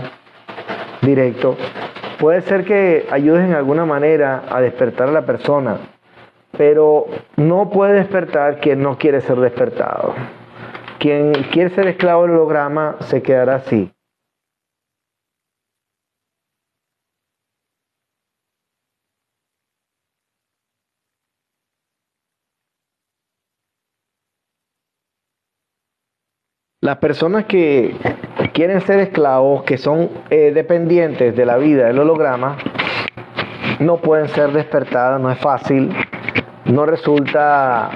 directo. 1.01 1.55
Puede 2.19 2.41
ser 2.41 2.65
que 2.65 3.07
ayudes 3.09 3.45
en 3.45 3.55
alguna 3.55 3.85
manera 3.85 4.43
a 4.51 4.61
despertar 4.61 5.11
a 5.11 5.13
la 5.13 5.25
persona, 5.25 5.79
pero 6.59 7.07
no 7.37 7.71
puede 7.71 7.93
despertar 7.93 8.59
quien 8.59 8.83
no 8.83 8.99
quiere 8.99 9.21
ser 9.21 9.39
despertado. 9.39 10.15
Quien 10.99 11.33
quiere 11.53 11.71
ser 11.71 11.87
esclavo 11.87 12.23
del 12.23 12.33
holograma 12.33 12.97
se 12.99 13.23
quedará 13.23 13.55
así. 13.55 13.93
Las 26.83 26.97
personas 26.97 27.45
que 27.45 27.95
quieren 28.55 28.81
ser 28.81 29.01
esclavos, 29.01 29.65
que 29.65 29.77
son 29.77 30.09
eh, 30.31 30.51
dependientes 30.55 31.37
de 31.37 31.45
la 31.45 31.59
vida 31.59 31.87
del 31.87 31.99
holograma, 31.99 32.57
no 33.81 33.99
pueden 33.99 34.29
ser 34.29 34.53
despertadas, 34.53 35.21
no 35.21 35.31
es 35.31 35.39
fácil, 35.39 35.95
no 36.65 36.87
resulta 36.87 37.91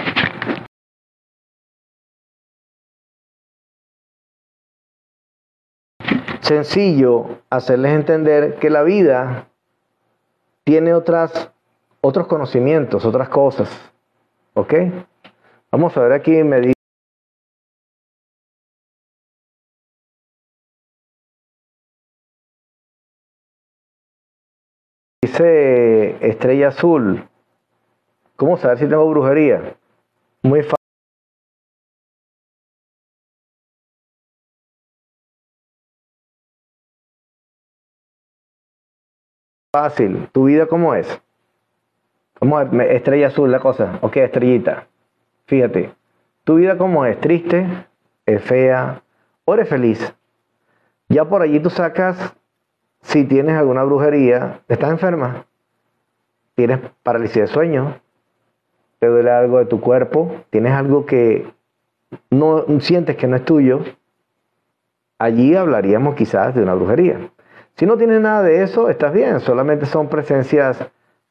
sencillo 6.41 7.39
hacerles 7.49 7.95
entender 7.95 8.57
que 8.57 8.69
la 8.69 8.83
vida 8.83 9.49
tiene 10.63 10.93
otras, 10.93 11.51
otros 12.03 12.27
conocimientos, 12.27 13.07
otras 13.07 13.31
cosas. 13.31 13.71
¿Ok? 14.53 14.75
Vamos 15.71 15.97
a 15.97 16.03
ver 16.03 16.13
aquí, 16.13 16.33
me 16.45 16.74
dice 25.25 26.17
estrella 26.21 26.69
azul. 26.69 27.27
¿Cómo 28.37 28.59
saber 28.59 28.79
si 28.79 28.87
tengo 28.87 29.09
brujería? 29.09 29.77
Muy 30.43 30.63
fácil. 30.63 30.75
Fácil. 39.73 40.29
¿Tu 40.33 40.45
vida 40.45 40.67
cómo 40.67 40.95
es? 40.95 41.21
¿Cómo 42.39 42.61
es? 42.61 42.69
Estrella 42.91 43.29
azul 43.29 43.51
la 43.51 43.61
cosa. 43.61 43.99
Ok, 44.03 44.17
estrellita. 44.19 44.87
Fíjate. 45.47 45.95
¿Tu 46.45 46.57
vida 46.57 46.77
cómo 46.77 47.07
es? 47.07 47.19
¿Triste? 47.21 47.67
¿Es 48.27 48.43
fea? 48.43 49.03
o 49.47 49.55
eres 49.55 49.69
feliz. 49.69 50.15
Ya 51.09 51.25
por 51.25 51.43
allí 51.43 51.61
tú 51.61 51.71
sacas 51.71 52.35
si 53.05 53.25
tienes 53.25 53.57
alguna 53.57 53.85
brujería, 53.85 54.63
estás 54.67 54.91
enferma, 54.91 55.47
tienes 56.55 56.81
parálisis 57.03 57.43
de 57.43 57.47
sueño, 57.47 58.01
te 58.99 59.07
duele 59.07 59.31
algo 59.31 59.59
de 59.59 59.67
tu 59.67 59.81
cuerpo, 59.81 60.35
tienes 60.51 60.73
algo 60.73 61.05
que 61.05 61.47
no 62.31 62.65
sientes 62.81 63.17
que 63.17 63.27
no 63.27 63.37
es 63.37 63.45
tuyo, 63.45 63.81
allí 65.19 65.55
hablaríamos 65.55 66.15
quizás 66.15 66.55
de 66.55 66.63
una 66.63 66.75
brujería. 66.75 67.31
Si 67.77 67.87
no 67.87 67.97
tienes 67.97 68.21
nada 68.21 68.43
de 68.43 68.63
eso, 68.63 68.89
estás 68.89 69.13
bien, 69.13 69.41
solamente 69.41 69.85
son 69.87 70.09
presencias 70.09 70.79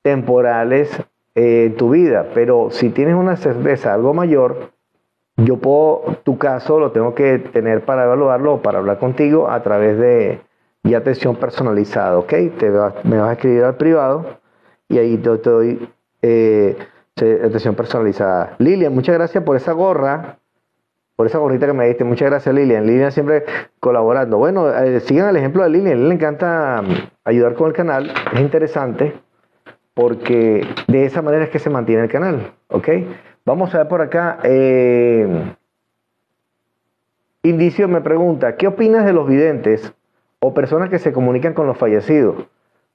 temporales 0.03 0.91
eh, 1.33 1.65
en 1.65 1.75
tu 1.75 1.89
vida, 1.89 2.27
pero 2.35 2.69
si 2.69 2.91
tienes 2.91 3.15
una 3.15 3.35
certeza, 3.35 3.93
algo 3.93 4.13
mayor, 4.13 4.71
yo 5.37 5.57
puedo, 5.57 6.17
tu 6.23 6.37
caso 6.37 6.79
lo 6.79 6.91
tengo 6.91 7.15
que 7.15 7.39
tener 7.39 7.83
para 7.83 8.03
evaluarlo 8.03 8.61
para 8.61 8.77
hablar 8.77 8.99
contigo 8.99 9.49
a 9.49 9.63
través 9.63 9.97
de 9.97 10.41
y 10.83 10.93
atención 10.93 11.35
personalizada, 11.35 12.17
¿ok? 12.17 12.29
Te 12.57 12.69
me 13.03 13.17
vas 13.17 13.29
a 13.29 13.33
escribir 13.33 13.63
al 13.63 13.75
privado 13.75 14.39
y 14.89 14.97
ahí 14.97 15.17
te, 15.17 15.29
doy 15.29 15.89
eh, 16.21 16.77
atención 17.15 17.75
personalizada. 17.75 18.55
Lilian, 18.59 18.93
muchas 18.93 19.15
gracias 19.15 19.43
por 19.43 19.55
esa 19.55 19.71
gorra, 19.71 20.39
por 21.15 21.27
esa 21.27 21.37
gorrita 21.37 21.67
que 21.67 21.73
me 21.73 21.87
diste. 21.87 22.03
Muchas 22.03 22.29
gracias, 22.29 22.53
Lilian. 22.53 22.85
Lilian 22.85 23.11
siempre 23.11 23.45
colaborando. 23.79 24.37
Bueno, 24.37 24.69
eh, 24.69 24.99
sigan 24.99 25.29
el 25.29 25.37
ejemplo 25.37 25.63
de 25.63 25.69
Lilian 25.69 26.09
le 26.09 26.15
encanta 26.15 26.81
mm, 26.81 26.93
ayudar 27.23 27.55
con 27.55 27.67
el 27.67 27.73
canal. 27.73 28.11
Es 28.33 28.41
interesante 28.41 29.13
porque 29.93 30.67
de 30.87 31.05
esa 31.05 31.21
manera 31.21 31.45
es 31.45 31.49
que 31.49 31.59
se 31.59 31.69
mantiene 31.69 32.03
el 32.03 32.09
canal, 32.09 32.53
¿ok? 32.67 32.89
Vamos 33.45 33.73
a 33.73 33.79
ver 33.79 33.87
por 33.87 34.01
acá. 34.01 34.39
Eh, 34.43 35.55
Indicio 37.45 37.89
me 37.89 37.99
pregunta, 37.99 38.55
¿qué 38.55 38.67
opinas 38.67 39.05
de 39.05 39.11
los 39.11 39.27
videntes 39.27 39.93
o 40.45 40.53
personas 40.53 40.89
que 40.89 40.99
se 40.99 41.13
comunican 41.13 41.53
con 41.53 41.67
los 41.67 41.77
fallecidos. 41.77 42.35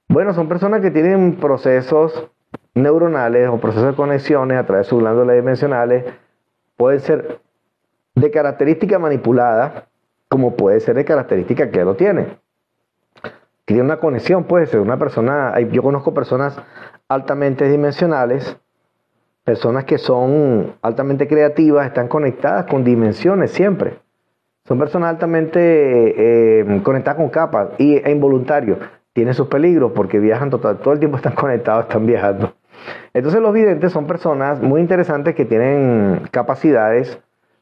Bueno, 0.07 0.35
son 0.35 0.47
personas 0.47 0.81
que 0.81 0.91
tienen 0.91 1.37
procesos 1.37 2.29
neuronales 2.75 3.49
o 3.49 3.57
procesos 3.57 3.87
de 3.87 3.95
conexiones 3.95 4.55
a 4.55 4.67
través 4.67 4.85
de 4.85 4.89
sus 4.91 4.99
glándulas 4.99 5.35
dimensionales. 5.35 6.05
Pueden 6.77 6.99
ser 6.99 7.39
de 8.13 8.29
característica 8.29 8.99
manipulada, 8.99 9.87
como 10.27 10.55
puede 10.55 10.79
ser 10.79 10.95
de 10.95 11.05
característica 11.05 11.71
que 11.71 11.83
lo 11.83 11.95
tiene. 11.95 12.37
tiene 13.65 13.81
una 13.81 13.97
conexión, 13.97 14.43
puede 14.43 14.67
ser 14.67 14.79
una 14.79 14.99
persona, 14.99 15.59
yo 15.71 15.81
conozco 15.81 16.13
personas 16.13 16.55
altamente 17.07 17.67
dimensionales, 17.67 18.57
personas 19.43 19.85
que 19.85 19.97
son 19.97 20.75
altamente 20.83 21.27
creativas, 21.27 21.87
están 21.87 22.09
conectadas 22.09 22.65
con 22.65 22.83
dimensiones 22.83 23.49
siempre. 23.49 23.97
Son 24.69 24.77
personas 24.77 25.09
altamente 25.09 25.59
eh, 25.59 26.81
conectadas 26.83 27.17
con 27.17 27.29
capas 27.29 27.69
y, 27.79 27.95
e 27.95 28.11
involuntarios. 28.11 28.77
Tienen 29.13 29.33
sus 29.33 29.47
peligros 29.47 29.93
porque 29.95 30.19
viajan 30.19 30.51
total, 30.51 30.77
todo 30.77 30.93
el 30.93 30.99
tiempo 30.99 31.17
están 31.17 31.33
conectados, 31.35 31.85
están 31.85 32.05
viajando. 32.05 32.53
Entonces 33.15 33.41
los 33.41 33.51
videntes 33.51 33.91
son 33.91 34.05
personas 34.05 34.61
muy 34.61 34.79
interesantes 34.79 35.33
que 35.33 35.45
tienen 35.45 36.21
capacidades 36.29 37.19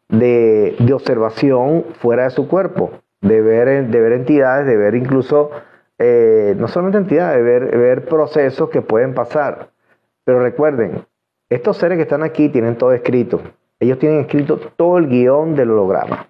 de, 0.10 0.76
observación 0.93 1.86
fuera 1.93 2.24
de 2.24 2.32
su 2.32 2.50
cuerpo, 2.50 2.91
de 3.22 3.41
ver, 3.41 3.88
de 3.88 4.02
ver 4.02 4.12
entidades, 4.12 4.67
de 4.67 4.76
ver 4.76 4.93
incluso, 4.93 5.52
eh, 6.00 6.56
no 6.58 6.67
solamente 6.67 6.98
entidades, 6.98 7.38
de 7.38 7.41
ver, 7.41 7.78
ver 7.78 8.06
procesos 8.06 8.70
que 8.70 8.82
pueden 8.82 9.13
pasar. 9.13 9.70
Pero 10.26 10.41
recuerden, 10.41 11.06
estos 11.48 11.78
seres 11.78 11.96
que 11.96 12.04
están 12.04 12.24
aquí 12.24 12.50
tienen 12.50 12.76
todo 12.76 12.91
escrito. 12.91 13.39
Ellos 13.80 13.98
tienen 13.98 14.20
escrito 14.20 14.60
todo 14.76 14.98
el 14.98 15.08
guion 15.08 15.56
del 15.56 15.72
holograma 15.72 16.28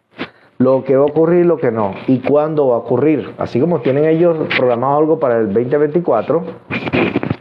lo 0.57 0.83
que 0.83 0.95
va 0.95 1.03
a 1.03 1.07
ocurrir 1.07 1.41
y 1.41 1.47
lo 1.47 1.57
que 1.57 1.71
no, 1.71 1.93
y 2.07 2.19
cuándo 2.19 2.67
va 2.69 2.75
a 2.75 2.79
ocurrir. 2.79 3.33
Así 3.37 3.59
como 3.59 3.81
tienen 3.81 4.05
ellos 4.05 4.37
programado 4.57 4.97
algo 4.97 5.19
para 5.19 5.37
el 5.37 5.53
2024, 5.53 6.43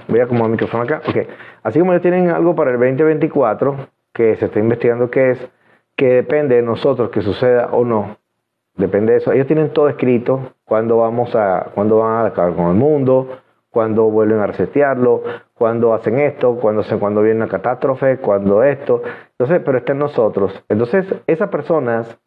voy 0.09 0.21
a 0.21 0.25
acomodar 0.25 0.47
el 0.47 0.53
micrófono 0.53 0.83
acá, 0.83 1.03
ok, 1.09 1.17
así 1.63 1.79
como 1.79 1.93
ellos 1.93 2.03
tienen 2.03 2.31
algo 2.31 2.55
para 2.55 2.71
el 2.71 2.79
2024, 2.79 3.77
que 4.13 4.37
se 4.37 4.47
está 4.47 4.59
investigando 4.59 5.11
qué 5.11 5.31
es, 5.31 5.49
que 5.97 6.07
depende 6.07 6.57
de 6.57 6.63
nosotros 6.63 7.11
que 7.11 7.23
suceda 7.23 7.69
o 7.73 7.85
no, 7.85 8.19
depende 8.77 9.13
de 9.13 9.19
eso, 9.19 9.33
ellos 9.33 9.47
tienen 9.47 9.73
todo 9.73 9.89
escrito, 9.89 10.53
cuándo 10.65 10.99
vamos 10.99 11.35
a, 11.35 11.71
cuándo 11.75 11.99
van 11.99 12.25
a 12.25 12.27
acabar 12.27 12.55
con 12.55 12.67
el 12.69 12.75
mundo, 12.75 13.29
cuándo 13.71 14.05
vuelven 14.05 14.41
a 14.41 14.47
resetearlo, 14.47 15.23
cuándo 15.55 15.93
hacen 15.93 16.19
esto, 16.19 16.57
cuándo, 16.57 16.83
cuando 16.99 17.23
viene 17.23 17.37
una 17.37 17.49
catástrofe, 17.49 18.19
cuándo 18.19 18.63
esto, 18.63 19.03
entonces, 19.39 19.61
pero 19.65 19.79
está 19.79 19.93
en 19.93 19.99
nosotros. 19.99 20.65
Entonces, 20.69 21.07
esas 21.27 21.51
personas 21.51 22.19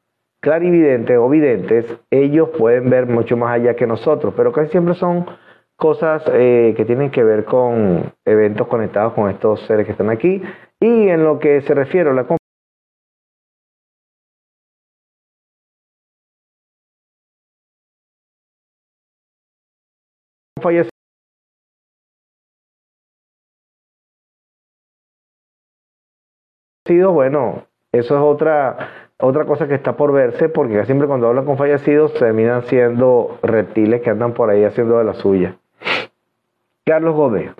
clarividentes 0.41 1.17
o 1.17 1.29
videntes, 1.29 1.85
ellos 2.09 2.49
pueden 2.57 2.89
ver 2.89 3.05
mucho 3.07 3.37
más 3.37 3.51
allá 3.51 3.75
que 3.75 3.87
nosotros, 3.87 4.33
pero 4.35 4.51
casi 4.51 4.71
siempre 4.71 4.95
son 4.95 5.25
cosas 5.75 6.23
eh, 6.33 6.73
que 6.75 6.85
tienen 6.85 7.11
que 7.11 7.23
ver 7.23 7.45
con 7.45 8.13
eventos 8.25 8.67
conectados 8.67 9.13
con 9.13 9.29
estos 9.29 9.61
seres 9.61 9.85
que 9.85 9.93
están 9.93 10.09
aquí. 10.09 10.41
Y 10.79 11.09
en 11.09 11.23
lo 11.23 11.39
que 11.39 11.61
se 11.61 11.73
refiere 11.73 12.09
a 12.09 12.13
la 12.13 12.25
fallecidos, 20.61 20.91
bueno, 27.13 27.68
eso 27.91 28.15
es 28.15 28.21
otra 28.21 29.09
otra 29.21 29.43
cosa 29.45 29.67
que 29.67 29.75
está 29.75 29.97
por 29.97 30.13
verse, 30.13 30.47
porque 30.47 30.85
siempre 30.85 31.07
cuando 31.07 31.27
hablan 31.27 31.45
con 31.45 31.57
fallecidos 31.57 32.13
terminan 32.13 32.63
siendo 32.63 33.37
reptiles 33.43 34.01
que 34.01 34.09
andan 34.09 34.33
por 34.33 34.49
ahí 34.49 34.63
haciendo 34.63 34.97
de 34.97 35.03
la 35.03 35.13
suya. 35.13 35.57
Carlos 36.85 37.15
Gómez. 37.15 37.51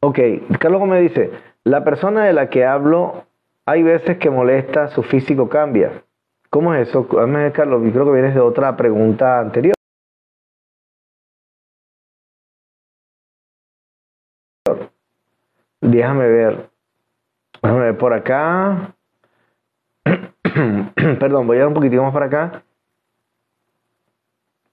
Ok, 0.00 0.18
Carlos 0.58 0.80
Gómez 0.80 1.02
dice, 1.02 1.30
la 1.64 1.84
persona 1.84 2.24
de 2.24 2.32
la 2.32 2.48
que 2.48 2.64
hablo 2.64 3.24
hay 3.66 3.82
veces 3.82 4.16
que 4.16 4.30
molesta, 4.30 4.88
su 4.88 5.02
físico 5.02 5.48
cambia. 5.48 6.02
¿Cómo 6.48 6.74
es 6.74 6.88
eso? 6.88 7.06
Carlos, 7.06 7.82
creo 7.92 8.06
que 8.06 8.12
vienes 8.12 8.34
de 8.34 8.40
otra 8.40 8.76
pregunta 8.76 9.38
anterior. 9.38 9.74
Déjame 15.92 16.26
ver. 16.26 16.70
Déjame 17.62 17.80
ver 17.80 17.98
por 17.98 18.14
acá. 18.14 18.94
Perdón, 21.20 21.46
voy 21.46 21.58
a 21.58 21.60
ir 21.60 21.66
un 21.66 21.74
poquitito 21.74 22.02
más 22.02 22.14
para 22.14 22.26
acá. 22.26 22.62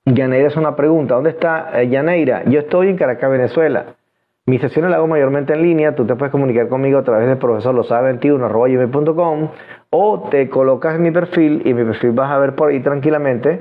Yaneira 0.06 0.48
es 0.48 0.56
una 0.56 0.78
pregunta. 0.78 1.16
¿Dónde 1.16 1.32
está 1.32 1.82
eh, 1.82 1.90
Yaneira? 1.90 2.46
Yo 2.46 2.62
estoy 2.62 2.88
en 2.88 2.96
Caracas, 2.96 3.30
Venezuela. 3.30 3.98
Mis 4.46 4.62
sesiones 4.62 4.92
las 4.92 4.98
hago 4.98 5.08
mayormente 5.08 5.54
en 5.54 5.62
línea. 5.62 5.94
Tú 5.94 6.08
te 6.08 6.16
puedes 6.16 6.32
comunicar 6.32 6.70
conmigo 6.70 7.00
a 7.00 7.04
través 7.04 7.28
del 7.28 7.38
profesor 7.38 7.76
losabe21.com 7.76 9.50
o 9.90 10.30
te 10.30 10.50
colocas 10.50 10.96
en 10.96 11.04
mi 11.04 11.12
perfil 11.12 11.64
y 11.66 11.72
en 11.72 11.76
mi 11.76 11.84
perfil 11.84 12.12
vas 12.12 12.32
a 12.32 12.38
ver 12.40 12.56
por 12.56 12.70
ahí 12.70 12.80
tranquilamente 12.80 13.60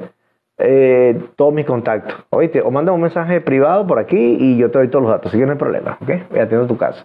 eh, 0.58 1.20
todos 1.34 1.52
mis 1.52 1.66
contactos. 1.66 2.24
¿Oíste? 2.30 2.62
O 2.62 2.70
manda 2.70 2.92
un 2.92 3.00
mensaje 3.00 3.40
privado 3.40 3.84
por 3.84 3.98
aquí 3.98 4.36
y 4.38 4.56
yo 4.56 4.70
te 4.70 4.78
doy 4.78 4.88
todos 4.88 5.02
los 5.02 5.10
datos. 5.10 5.32
Así 5.32 5.38
que 5.38 5.44
no 5.44 5.52
hay 5.52 5.58
problema. 5.58 5.98
¿Ok? 6.00 6.30
Voy 6.30 6.38
atiendo 6.38 6.68
tu 6.68 6.76
caso. 6.78 7.04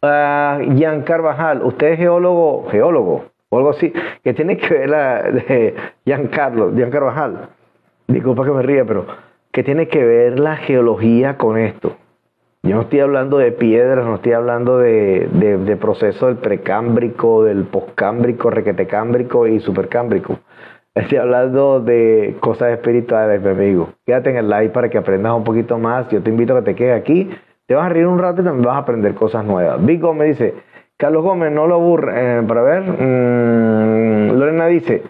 Jan 0.00 1.02
Carvajal, 1.02 1.62
usted 1.62 1.92
es 1.92 1.98
geólogo, 1.98 2.68
geólogo 2.70 3.24
o 3.48 3.58
algo 3.58 3.70
así, 3.70 3.92
que 4.22 4.34
tiene 4.34 4.56
que 4.56 4.68
ver 4.68 4.90
la 4.90 5.22
de 5.22 5.74
Giancarlo, 6.04 6.72
Jan 6.76 6.90
Carvajal. 6.90 7.48
Disculpa 8.08 8.44
que 8.44 8.50
me 8.50 8.62
ría, 8.62 8.84
pero 8.84 9.06
que 9.50 9.62
tiene 9.62 9.88
que 9.88 10.04
ver 10.04 10.38
la 10.38 10.56
geología 10.56 11.38
con 11.38 11.56
esto. 11.56 11.96
Yo 12.64 12.76
no 12.76 12.82
estoy 12.82 13.00
hablando 13.00 13.38
de 13.38 13.52
piedras, 13.52 14.04
no 14.06 14.16
estoy 14.16 14.32
hablando 14.32 14.78
de, 14.78 15.28
de, 15.30 15.76
proceso 15.76 16.26
del 16.26 16.36
precámbrico, 16.36 17.44
del 17.44 17.64
poscámbrico, 17.64 18.48
requetecámbrico 18.48 19.46
y 19.46 19.60
supercámbrico. 19.60 20.38
Estoy 20.94 21.18
hablando 21.18 21.80
de 21.80 22.36
cosas 22.40 22.72
espirituales, 22.72 23.42
mi 23.42 23.50
amigo. 23.50 23.90
Quédate 24.06 24.30
en 24.30 24.38
el 24.38 24.48
live 24.48 24.70
para 24.70 24.88
que 24.88 24.96
aprendas 24.96 25.34
un 25.34 25.44
poquito 25.44 25.78
más. 25.78 26.08
Yo 26.08 26.22
te 26.22 26.30
invito 26.30 26.56
a 26.56 26.60
que 26.60 26.72
te 26.72 26.74
quedes 26.74 27.00
aquí 27.00 27.30
te 27.66 27.74
vas 27.74 27.86
a 27.86 27.88
reír 27.88 28.06
un 28.06 28.18
rato 28.18 28.42
y 28.42 28.44
también 28.44 28.64
vas 28.64 28.76
a 28.76 28.80
aprender 28.80 29.14
cosas 29.14 29.44
nuevas. 29.44 29.84
Vic 29.84 30.00
Gómez 30.00 30.38
dice, 30.38 30.54
Carlos 30.96 31.24
Gómez, 31.24 31.50
no 31.52 31.66
lo 31.66 31.76
aburre. 31.76 32.12
Eh, 32.14 32.42
para 32.42 32.62
ver, 32.62 32.82
mm, 32.82 34.38
Lorena 34.38 34.66
dice, 34.66 35.02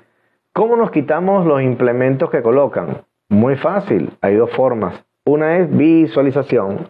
¿cómo 0.52 0.76
nos 0.76 0.90
quitamos 0.90 1.46
los 1.46 1.62
implementos 1.62 2.30
que 2.30 2.42
colocan? 2.42 3.02
Muy 3.28 3.56
fácil, 3.56 4.10
hay 4.20 4.36
dos 4.36 4.50
formas. 4.52 5.04
Una 5.24 5.58
es 5.58 5.76
visualización. 5.76 6.88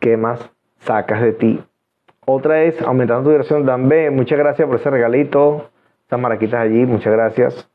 ¿Qué 0.00 0.16
más 0.16 0.50
sacas 0.78 1.20
de 1.22 1.32
ti? 1.32 1.62
Otra 2.26 2.62
es 2.62 2.80
aumentando 2.82 3.24
tu 3.24 3.30
duración. 3.30 3.64
Dan 3.64 3.88
B, 3.88 4.10
muchas 4.10 4.38
gracias 4.38 4.66
por 4.66 4.76
ese 4.76 4.90
regalito. 4.90 5.70
Esas 6.06 6.18
maraquitas 6.18 6.60
allí, 6.60 6.84
muchas 6.86 7.12
gracias. 7.12 7.68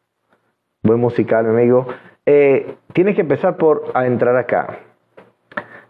Buen 0.83 0.99
musical, 0.99 1.45
mi 1.45 1.51
amigo. 1.51 1.87
Eh, 2.25 2.75
tienes 2.93 3.15
que 3.15 3.21
empezar 3.21 3.57
por 3.57 3.83
a 3.93 4.05
entrar 4.05 4.35
acá 4.35 4.79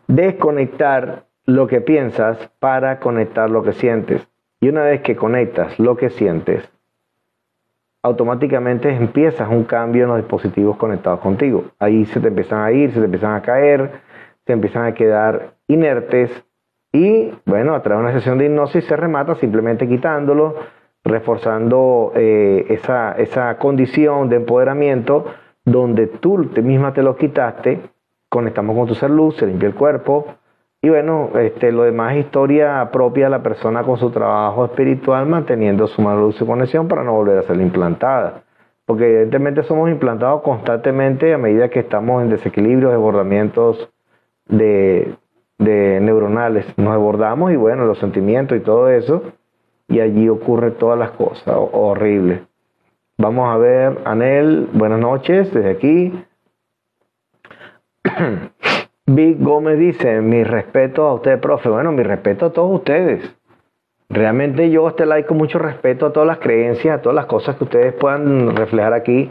desconectar 0.07 1.25
lo 1.45 1.67
que 1.67 1.81
piensas 1.81 2.49
para 2.59 2.99
conectar 2.99 3.49
lo 3.49 3.63
que 3.63 3.73
sientes. 3.73 4.27
Y 4.59 4.69
una 4.69 4.83
vez 4.83 5.01
que 5.01 5.15
conectas 5.15 5.79
lo 5.79 5.95
que 5.95 6.09
sientes, 6.09 6.69
automáticamente 8.01 8.89
empiezas 8.89 9.49
un 9.49 9.63
cambio 9.63 10.03
en 10.03 10.09
los 10.09 10.17
dispositivos 10.17 10.77
conectados 10.77 11.19
contigo. 11.19 11.65
Ahí 11.79 12.05
se 12.05 12.19
te 12.19 12.29
empiezan 12.29 12.63
a 12.63 12.71
ir, 12.71 12.91
se 12.91 12.99
te 12.99 13.05
empiezan 13.05 13.35
a 13.35 13.41
caer, 13.41 13.91
se 14.45 14.53
empiezan 14.53 14.85
a 14.85 14.93
quedar 14.93 15.53
inertes 15.67 16.31
y 16.91 17.31
bueno, 17.45 17.75
a 17.75 17.83
través 17.83 18.03
de 18.03 18.09
una 18.09 18.19
sesión 18.19 18.37
de 18.37 18.45
hipnosis 18.45 18.85
se 18.85 18.95
remata 18.95 19.35
simplemente 19.35 19.87
quitándolo, 19.87 20.55
reforzando 21.03 22.13
eh, 22.15 22.65
esa, 22.69 23.11
esa 23.13 23.57
condición 23.57 24.29
de 24.29 24.37
empoderamiento 24.37 25.25
donde 25.65 26.07
tú 26.07 26.37
misma 26.63 26.93
te 26.93 27.03
lo 27.03 27.17
quitaste, 27.17 27.81
conectamos 28.29 28.75
con 28.75 28.87
tu 28.87 28.95
ser 28.95 29.09
luz, 29.09 29.35
se 29.37 29.47
limpia 29.47 29.67
el 29.67 29.75
cuerpo, 29.75 30.25
y 30.81 30.89
bueno, 30.89 31.31
este, 31.39 31.71
lo 31.71 31.83
demás 31.83 32.13
es 32.13 32.25
historia 32.25 32.89
propia 32.91 33.25
de 33.25 33.31
la 33.31 33.41
persona 33.41 33.83
con 33.83 33.97
su 33.97 34.11
trabajo 34.11 34.65
espiritual, 34.65 35.25
manteniendo 35.25 35.87
su 35.87 36.01
mano 36.01 36.21
luz 36.21 36.39
y 36.39 36.45
conexión 36.45 36.87
para 36.87 37.03
no 37.03 37.13
volver 37.13 37.39
a 37.39 37.43
ser 37.43 37.59
implantada. 37.59 38.43
Porque 38.85 39.05
evidentemente 39.05 39.63
somos 39.63 39.89
implantados 39.89 40.43
constantemente 40.43 41.33
a 41.33 41.37
medida 41.37 41.69
que 41.69 41.79
estamos 41.79 42.21
en 42.21 42.29
desequilibrios, 42.29 42.91
desbordamientos 42.91 43.89
de, 44.47 45.15
de 45.57 45.99
neuronales. 45.99 46.65
Nos 46.77 46.93
desbordamos 46.93 47.51
y 47.51 47.55
bueno, 47.55 47.85
los 47.85 47.97
sentimientos 47.97 48.57
y 48.57 48.61
todo 48.61 48.89
eso, 48.89 49.23
y 49.87 49.99
allí 49.99 50.29
ocurre 50.29 50.71
todas 50.71 50.99
las 50.99 51.11
cosas 51.11 51.55
horribles. 51.73 52.41
Vamos 53.17 53.51
a 53.51 53.57
ver, 53.57 53.97
Anel, 54.05 54.69
buenas 54.73 54.99
noches 54.99 55.51
desde 55.51 55.71
aquí. 55.71 56.13
Big 59.05 59.37
Gómez 59.39 59.79
dice, 59.79 60.21
mi 60.21 60.43
respeto 60.43 61.07
a 61.07 61.13
usted, 61.13 61.39
profe. 61.39 61.69
Bueno, 61.69 61.91
mi 61.91 62.03
respeto 62.03 62.47
a 62.47 62.53
todos 62.53 62.71
ustedes. 62.75 63.35
Realmente 64.09 64.69
yo 64.69 64.87
este 64.87 65.05
like 65.05 65.27
con 65.27 65.37
mucho 65.37 65.59
respeto 65.59 66.05
a 66.05 66.13
todas 66.13 66.27
las 66.27 66.39
creencias, 66.39 66.99
a 66.99 67.01
todas 67.01 67.15
las 67.15 67.25
cosas 67.25 67.57
que 67.57 67.65
ustedes 67.65 67.93
puedan 67.93 68.55
reflejar 68.55 68.93
aquí. 68.93 69.29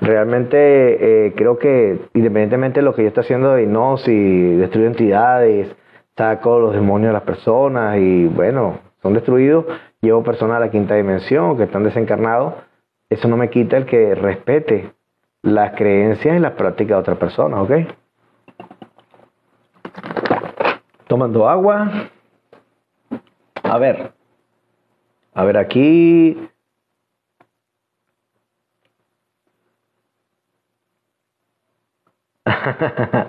Realmente 0.00 1.26
eh, 1.26 1.32
creo 1.36 1.58
que 1.58 1.98
independientemente 2.12 2.80
de 2.80 2.84
lo 2.84 2.94
que 2.94 3.02
yo 3.02 3.08
esté 3.08 3.20
haciendo 3.20 3.54
de 3.54 3.62
hipnosis, 3.62 4.58
destruyo 4.58 4.88
entidades, 4.88 5.74
saco 6.16 6.58
los 6.58 6.74
demonios 6.74 7.10
de 7.10 7.12
las 7.14 7.22
personas 7.22 7.96
y 7.98 8.26
bueno, 8.26 8.80
son 9.00 9.14
destruidos, 9.14 9.64
llevo 10.00 10.22
personas 10.22 10.56
a 10.56 10.60
la 10.60 10.70
quinta 10.70 10.96
dimensión 10.96 11.56
que 11.56 11.64
están 11.64 11.84
desencarnados, 11.84 12.54
eso 13.08 13.28
no 13.28 13.36
me 13.36 13.48
quita 13.48 13.76
el 13.76 13.86
que 13.86 14.14
respete 14.14 14.90
las 15.42 15.76
creencias 15.76 16.36
y 16.36 16.40
las 16.40 16.52
prácticas 16.52 16.96
de 16.96 17.00
otras 17.00 17.18
personas, 17.18 17.60
¿ok? 17.60 17.72
Tomando 21.06 21.48
agua. 21.48 22.10
A 23.62 23.78
ver. 23.78 24.12
A 25.34 25.44
ver 25.44 25.56
aquí. 25.56 26.48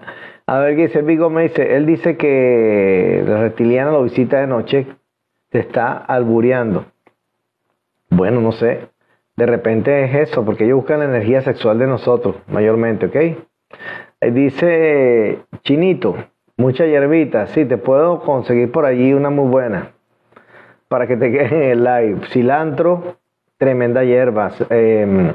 A 0.50 0.60
ver 0.60 0.78
qué 0.78 0.84
dice 0.84 1.02
Vigo 1.02 1.30
me 1.30 1.44
dice, 1.44 1.76
él 1.76 1.86
dice 1.86 2.16
que 2.16 3.22
la 3.28 3.42
reptiliana 3.42 3.92
lo 3.92 4.04
visita 4.04 4.40
de 4.40 4.48
noche, 4.48 4.88
se 5.52 5.60
está 5.60 5.98
albureando. 5.98 6.86
Bueno, 8.10 8.40
no 8.40 8.54
sé. 8.54 8.88
De 9.36 9.46
repente 9.46 10.06
es 10.06 10.30
eso, 10.30 10.46
porque 10.46 10.64
ellos 10.64 10.78
buscan 10.78 11.00
la 11.00 11.06
energía 11.06 11.42
sexual 11.42 11.80
de 11.80 11.88
nosotros, 11.88 12.38
mayormente, 12.48 13.08
¿ok? 13.08 14.32
Dice 14.32 15.40
Chinito, 15.64 16.16
Mucha 16.60 16.88
hierbita, 16.88 17.46
sí, 17.48 17.66
te 17.66 17.78
puedo 17.78 18.22
conseguir 18.22 18.72
por 18.72 18.86
allí 18.86 19.14
una 19.14 19.30
muy 19.30 19.48
buena 19.48 19.92
para 20.88 21.06
que 21.06 21.16
te 21.16 21.32
quede 21.32 21.72
en 21.72 21.72
el 21.72 21.84
live. 21.84 22.28
Cilantro, 22.30 23.18
tremenda 23.58 24.04
hierba. 24.04 24.52
Em, 24.72 25.34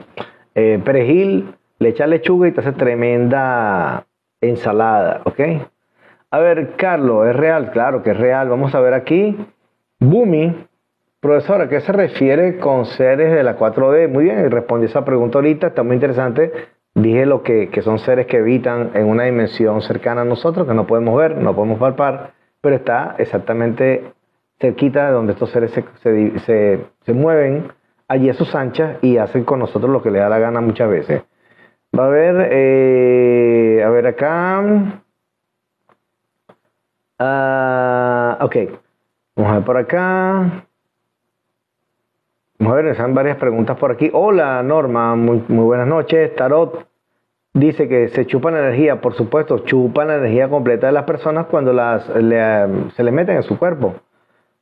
eh, 0.56 0.80
perejil, 0.84 1.54
le 1.78 1.88
echa 1.90 2.08
lechuga 2.08 2.48
y 2.48 2.52
te 2.52 2.60
hace 2.60 2.72
tremenda 2.72 4.04
ensalada, 4.40 5.22
¿ok? 5.24 5.40
A 6.30 6.38
ver, 6.40 6.74
Carlos, 6.74 7.28
¿es 7.28 7.36
real? 7.36 7.70
Claro 7.70 8.02
que 8.02 8.10
es 8.10 8.16
real. 8.16 8.48
Vamos 8.48 8.74
a 8.74 8.80
ver 8.80 8.94
aquí. 8.94 9.36
Bumi, 10.00 10.66
profesora, 11.20 11.68
¿qué 11.68 11.80
se 11.82 11.92
refiere 11.92 12.58
con 12.58 12.84
seres 12.84 13.30
de 13.30 13.44
la 13.44 13.56
4D? 13.56 14.08
Muy 14.08 14.24
bien, 14.24 14.50
respondí 14.50 14.86
esa 14.86 15.04
pregunta 15.04 15.38
ahorita, 15.38 15.68
está 15.68 15.84
muy 15.84 15.94
interesante. 15.94 16.50
Dije 16.94 17.24
lo 17.24 17.42
que, 17.42 17.70
son 17.82 17.98
seres 17.98 18.26
que 18.26 18.38
habitan 18.38 18.90
en 18.94 19.06
una 19.06 19.24
dimensión 19.24 19.80
cercana 19.80 20.22
a 20.22 20.24
nosotros, 20.24 20.66
que 20.66 20.74
no 20.74 20.86
podemos 20.86 21.16
ver, 21.16 21.38
no 21.38 21.54
podemos 21.54 21.78
palpar, 21.78 22.34
pero 22.60 22.76
está 22.76 23.14
exactamente 23.18 24.12
cerquita 24.60 25.06
de 25.06 25.12
donde 25.12 25.32
estos 25.32 25.50
seres 25.50 25.72
se, 25.72 27.12
mueven 27.14 27.72
allí 28.08 28.28
a 28.28 28.34
sus 28.34 28.54
anchas 28.54 28.98
y 29.00 29.16
hacen 29.16 29.44
con 29.44 29.58
nosotros 29.58 29.90
lo 29.90 30.02
que 30.02 30.10
le 30.10 30.18
da 30.18 30.28
la 30.28 30.38
gana 30.38 30.60
muchas 30.60 30.90
veces. 30.90 31.22
Va 31.98 32.06
a 32.06 32.10
ver, 32.10 32.48
eh, 32.50 33.82
a 33.84 33.88
ver 33.88 34.06
acá. 34.06 35.02
Ah, 37.18 38.38
ok, 38.40 38.56
vamos 39.36 39.52
a 39.52 39.54
ver 39.56 39.64
por 39.64 39.76
acá. 39.78 40.66
Vamos 42.62 42.74
a 42.74 42.82
ver, 42.82 42.92
están 42.92 43.12
varias 43.12 43.38
preguntas 43.38 43.76
por 43.76 43.90
aquí. 43.90 44.08
Hola 44.12 44.62
Norma, 44.62 45.16
muy, 45.16 45.42
muy 45.48 45.64
buenas 45.64 45.88
noches. 45.88 46.32
Tarot 46.36 46.86
dice 47.52 47.88
que 47.88 48.06
se 48.10 48.24
chupa 48.24 48.52
la 48.52 48.60
energía, 48.60 49.00
por 49.00 49.14
supuesto, 49.14 49.58
chupan 49.64 50.06
la 50.06 50.18
energía 50.18 50.48
completa 50.48 50.86
de 50.86 50.92
las 50.92 51.02
personas 51.02 51.46
cuando 51.46 51.72
las, 51.72 52.04
se 52.04 52.22
le 53.02 53.10
meten 53.10 53.38
en 53.38 53.42
su 53.42 53.58
cuerpo. 53.58 53.96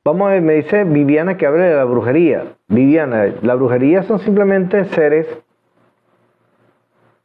Vamos 0.03 0.28
a 0.28 0.30
ver, 0.30 0.40
me 0.40 0.55
dice 0.55 0.84
Viviana 0.84 1.36
que 1.36 1.44
hable 1.44 1.64
de 1.64 1.76
la 1.76 1.84
brujería. 1.84 2.55
Viviana, 2.68 3.34
la 3.42 3.55
brujería 3.55 4.03
son 4.05 4.18
simplemente 4.20 4.86
seres 4.86 5.26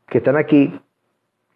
que 0.09 0.17
están 0.17 0.36
aquí, 0.36 0.78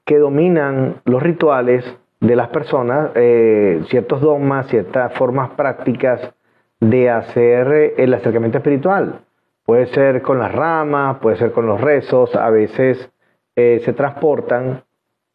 que 0.06 0.18
dominan 0.18 1.02
los 1.04 1.22
rituales 1.22 1.84
de 2.22 2.38
las 2.38 2.48
personas, 2.48 3.12
eh, 3.16 3.84
ciertos 3.90 4.22
dogmas, 4.22 4.68
ciertas 4.68 5.12
formas 5.16 5.50
prácticas 5.58 6.34
de 6.80 7.10
hacer 7.10 7.72
eh, 7.72 7.94
el 7.98 8.14
acercamiento 8.14 8.58
espiritual. 8.58 9.22
Puede 9.66 9.88
ser 9.88 10.22
con 10.22 10.40
las 10.40 10.52
ramas, 10.52 11.18
puede 11.18 11.38
ser 11.38 11.52
con 11.52 11.68
los 11.68 11.80
rezos, 11.80 12.36
a 12.36 12.50
veces 12.50 13.12
eh, 13.56 13.82
se 13.86 13.94
transportan 13.94 14.84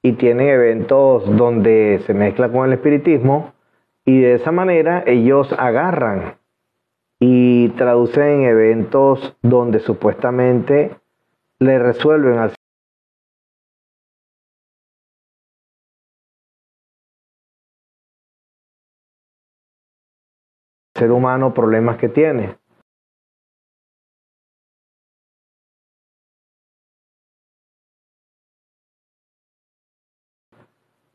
y 0.03 0.13
tienen 0.13 0.49
eventos 0.49 1.25
donde 1.37 2.03
se 2.07 2.15
mezcla 2.15 2.51
con 2.51 2.67
el 2.67 2.75
espiritismo 2.75 3.53
y 4.05 4.21
de 4.21 4.35
esa 4.35 4.53
manera 4.53 5.03
ellos 5.07 5.55
agarran 5.59 6.35
y 7.21 7.69
traducen 7.71 8.43
eventos 8.43 9.37
donde 9.41 9.79
supuestamente 9.81 10.91
le 11.59 11.79
resuelven 11.79 12.39
al 12.39 12.53
ser 20.95 21.11
humano 21.11 21.55
problemas 21.55 21.99
que 21.99 22.09
tiene. 22.09 22.57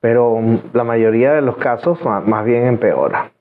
Pero 0.02 0.40
la 0.74 0.84
mayoría 0.84 1.34
de 1.34 1.42
los 1.42 1.58
casos 1.58 2.00
más 2.04 2.46
bien 2.46 2.66
empeora. 2.68 3.32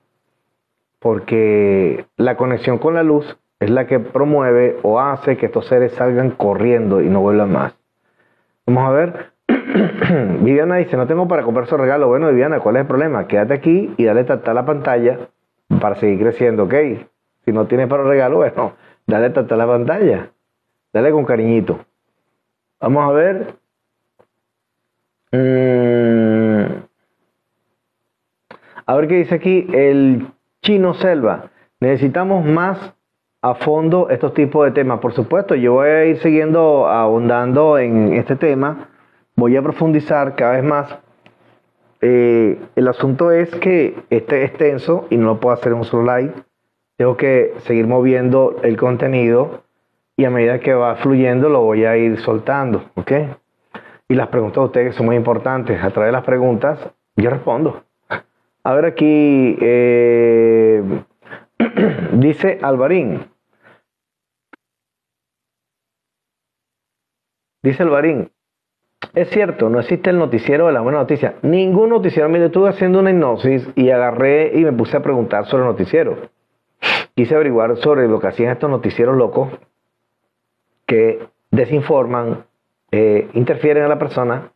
Porque 0.99 2.05
la 2.17 2.35
conexión 2.35 2.77
con 2.77 2.95
la 2.95 3.03
luz 3.03 3.37
es 3.59 3.69
la 3.69 3.87
que 3.87 3.99
promueve 3.99 4.77
o 4.83 4.99
hace 4.99 5.37
que 5.37 5.45
estos 5.45 5.67
seres 5.67 5.93
salgan 5.93 6.31
corriendo 6.31 7.01
y 7.01 7.09
no 7.09 7.21
vuelvan 7.21 7.51
más. 7.51 7.77
Vamos 8.65 8.89
a 8.89 8.91
ver. 8.91 9.31
Viviana 10.41 10.75
dice, 10.75 10.97
no 10.97 11.07
tengo 11.07 11.27
para 11.27 11.43
comprar 11.43 11.67
su 11.67 11.77
regalo. 11.77 12.09
Bueno, 12.09 12.29
Viviana, 12.29 12.59
¿cuál 12.59 12.75
es 12.75 12.81
el 12.81 12.87
problema? 12.87 13.27
Quédate 13.27 13.53
aquí 13.53 13.93
y 13.95 14.03
dale 14.03 14.25
tanta 14.25 14.53
la 14.53 14.65
pantalla 14.65 15.29
para 15.79 15.95
seguir 15.95 16.19
creciendo, 16.19 16.63
¿ok? 16.63 16.73
Si 17.45 17.51
no 17.51 17.67
tienes 17.67 17.87
para 17.87 18.03
regalo, 18.03 18.37
bueno, 18.37 18.73
dale 19.05 19.27
hasta 19.27 19.55
la 19.55 19.67
pantalla. 19.67 20.31
Dale 20.91 21.11
con 21.11 21.25
cariñito. 21.25 21.79
Vamos 22.79 23.09
a 23.09 23.11
ver. 23.13 23.55
Mm. 25.31 26.89
A 28.85 28.95
ver 28.95 29.07
qué 29.07 29.15
dice 29.17 29.35
aquí 29.35 29.67
el 29.71 30.27
chino 30.61 30.95
selva. 30.95 31.51
Necesitamos 31.79 32.43
más 32.43 32.95
a 33.41 33.55
fondo 33.55 34.09
estos 34.09 34.33
tipos 34.33 34.65
de 34.65 34.71
temas. 34.71 34.99
Por 34.99 35.13
supuesto, 35.13 35.55
yo 35.55 35.73
voy 35.73 35.89
a 35.89 36.05
ir 36.05 36.17
siguiendo, 36.17 36.87
ahondando 36.87 37.77
en 37.77 38.13
este 38.13 38.35
tema. 38.35 38.89
Voy 39.35 39.55
a 39.55 39.61
profundizar 39.61 40.35
cada 40.35 40.53
vez 40.53 40.63
más 40.63 40.99
eh, 42.01 42.59
el 42.75 42.87
asunto 42.87 43.31
es 43.31 43.49
que 43.55 43.95
este 44.09 44.43
es 44.43 44.49
extenso 44.49 45.07
y 45.09 45.17
no 45.17 45.25
lo 45.25 45.39
puedo 45.39 45.53
hacer 45.53 45.71
en 45.71 45.79
un 45.79 45.85
solo 45.85 46.15
live. 46.17 46.33
Tengo 46.97 47.17
que 47.17 47.53
seguir 47.59 47.87
moviendo 47.87 48.57
el 48.63 48.77
contenido 48.77 49.63
y 50.17 50.25
a 50.25 50.29
medida 50.29 50.59
que 50.59 50.73
va 50.73 50.95
fluyendo 50.95 51.49
lo 51.49 51.61
voy 51.61 51.85
a 51.85 51.97
ir 51.97 52.19
soltando, 52.19 52.89
¿ok? 52.95 53.11
Y 54.07 54.15
las 54.15 54.27
preguntas 54.27 54.61
de 54.61 54.65
ustedes 54.65 54.95
son 54.95 55.05
muy 55.05 55.15
importantes. 55.15 55.81
A 55.81 55.91
través 55.91 56.09
de 56.09 56.13
las 56.13 56.25
preguntas 56.25 56.79
yo 57.15 57.29
respondo. 57.29 57.83
A 58.63 58.73
ver 58.73 58.85
aquí, 58.85 59.57
eh, 59.61 60.83
dice 62.13 62.59
Alvarín, 62.61 63.21
Dice 67.61 67.83
Alvarín, 67.83 68.31
es 69.13 69.29
cierto, 69.29 69.69
no 69.69 69.79
existe 69.79 70.09
el 70.09 70.19
noticiero 70.19 70.67
de 70.67 70.73
la 70.73 70.81
buena 70.81 70.99
noticia. 70.99 71.35
Ningún 71.41 71.89
noticiero. 71.89 72.29
Mire, 72.29 72.45
estuve 72.45 72.69
haciendo 72.69 72.99
una 72.99 73.09
hipnosis 73.11 73.67
y 73.75 73.89
agarré 73.89 74.51
y 74.57 74.63
me 74.63 74.73
puse 74.73 74.97
a 74.97 75.01
preguntar 75.01 75.45
sobre 75.45 75.63
el 75.63 75.69
noticiero. 75.69 76.17
Quise 77.15 77.35
averiguar 77.35 77.75
sobre 77.77 78.07
lo 78.07 78.19
que 78.19 78.27
hacían 78.27 78.51
estos 78.51 78.69
noticieros 78.69 79.17
locos 79.17 79.49
que 80.85 81.27
desinforman, 81.51 82.45
eh, 82.91 83.29
interfieren 83.33 83.83
a 83.83 83.87
la 83.87 83.99
persona. 83.99 84.51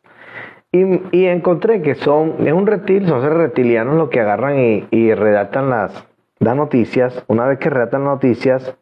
Y, 0.72 1.26
encontré 1.26 1.84
que 1.84 1.94
son, 1.94 2.48
es 2.48 2.54
un 2.54 2.66
reptil, 2.66 3.08
son 3.08 3.22
seres 3.22 3.38
reptilianos 3.38 3.96
los 3.96 4.10
que 4.10 4.20
agarran 4.20 4.58
y, 4.90 5.14
redactan 5.14 5.70
las, 5.70 6.08
las 6.40 6.56
noticias. 6.56 7.24
Una 7.28 7.46
vez 7.46 7.60
que 7.60 7.70
redactan 7.70 8.06
noticias, 8.06 8.76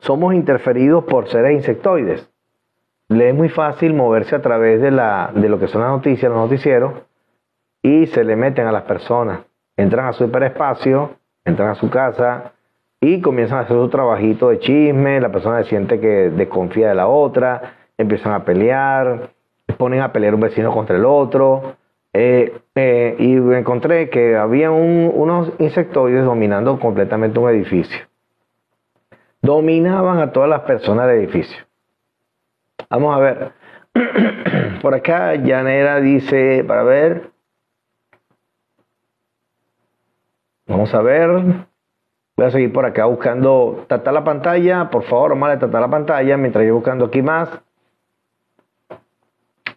somos 0.00 0.34
interferidos 0.34 1.04
por 1.04 1.28
seres 1.28 1.52
insectoides 1.52 2.33
le 3.08 3.28
es 3.28 3.34
muy 3.34 3.48
fácil 3.48 3.94
moverse 3.94 4.34
a 4.34 4.42
través 4.42 4.80
de, 4.80 4.90
la, 4.90 5.30
de 5.34 5.48
lo 5.48 5.58
que 5.58 5.68
son 5.68 5.82
las 5.82 5.90
noticias, 5.90 6.30
los 6.30 6.40
noticieros, 6.40 6.92
y 7.82 8.06
se 8.06 8.24
le 8.24 8.36
meten 8.36 8.66
a 8.66 8.72
las 8.72 8.84
personas. 8.84 9.40
Entran 9.76 10.06
a 10.06 10.12
su 10.12 10.24
hiperespacio, 10.24 11.10
entran 11.44 11.70
a 11.70 11.74
su 11.74 11.90
casa 11.90 12.52
y 13.00 13.20
comienzan 13.20 13.58
a 13.58 13.60
hacer 13.62 13.76
su 13.76 13.88
trabajito 13.88 14.48
de 14.48 14.58
chisme, 14.58 15.20
la 15.20 15.30
persona 15.30 15.62
se 15.62 15.68
siente 15.68 16.00
que 16.00 16.30
desconfía 16.30 16.88
de 16.88 16.94
la 16.94 17.06
otra, 17.06 17.74
empiezan 17.98 18.32
a 18.32 18.44
pelear, 18.44 19.30
ponen 19.76 20.00
a 20.00 20.12
pelear 20.12 20.34
un 20.34 20.40
vecino 20.40 20.72
contra 20.72 20.96
el 20.96 21.04
otro. 21.04 21.76
Eh, 22.16 22.60
eh, 22.76 23.16
y 23.18 23.34
encontré 23.34 24.08
que 24.08 24.36
había 24.36 24.70
unos 24.70 25.52
insectoides 25.58 26.24
dominando 26.24 26.78
completamente 26.78 27.40
un 27.40 27.50
edificio. 27.50 28.06
Dominaban 29.42 30.20
a 30.20 30.32
todas 30.32 30.48
las 30.48 30.60
personas 30.60 31.08
del 31.08 31.18
edificio. 31.18 31.64
Vamos 32.94 33.16
a 33.16 33.18
ver. 33.18 33.52
Por 34.80 34.94
acá, 34.94 35.34
Yanera 35.34 36.00
dice, 36.00 36.62
para 36.64 36.84
ver. 36.84 37.32
Vamos 40.68 40.94
a 40.94 41.02
ver. 41.02 41.28
Voy 42.36 42.46
a 42.46 42.50
seguir 42.50 42.72
por 42.72 42.86
acá 42.86 43.06
buscando. 43.06 43.84
Tata 43.88 44.12
la 44.12 44.22
pantalla, 44.22 44.90
por 44.90 45.02
favor, 45.04 45.32
Omar, 45.32 45.58
tata 45.58 45.80
la 45.80 45.88
pantalla 45.88 46.36
mientras 46.36 46.64
yo 46.64 46.74
buscando 46.74 47.06
aquí 47.06 47.20
más. 47.20 47.48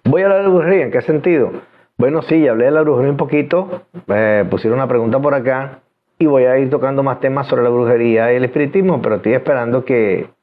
Voy 0.03 0.21
a 0.21 0.25
hablar 0.25 0.43
de 0.43 0.49
brujería, 0.49 0.85
¿en 0.85 0.91
qué 0.91 1.01
sentido? 1.01 1.51
Bueno, 1.97 2.21
sí, 2.21 2.47
hablé 2.47 2.65
de 2.65 2.71
la 2.71 2.81
brujería 2.81 3.11
un 3.11 3.17
poquito. 3.17 3.81
Eh, 4.07 4.45
pusieron 4.49 4.77
una 4.77 4.87
pregunta 4.87 5.19
por 5.19 5.33
acá 5.33 5.79
y 6.19 6.27
voy 6.27 6.45
a 6.45 6.57
ir 6.59 6.69
tocando 6.69 7.01
más 7.01 7.19
temas 7.19 7.47
sobre 7.47 7.63
la 7.63 7.69
brujería 7.69 8.31
y 8.31 8.35
el 8.35 8.45
espiritismo, 8.45 9.01
pero 9.01 9.15
estoy 9.15 9.33
esperando 9.33 9.85
que 9.85 10.36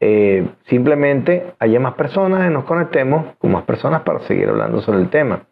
eh, 0.00 0.48
simplemente 0.64 1.52
haya 1.58 1.78
más 1.78 1.94
personas 1.94 2.50
y 2.50 2.52
nos 2.52 2.64
conectemos 2.64 3.36
con 3.38 3.52
más 3.52 3.64
personas 3.64 4.00
para 4.02 4.20
seguir 4.20 4.48
hablando 4.48 4.80
sobre 4.80 4.98
el 4.98 5.10
tema. 5.10 5.42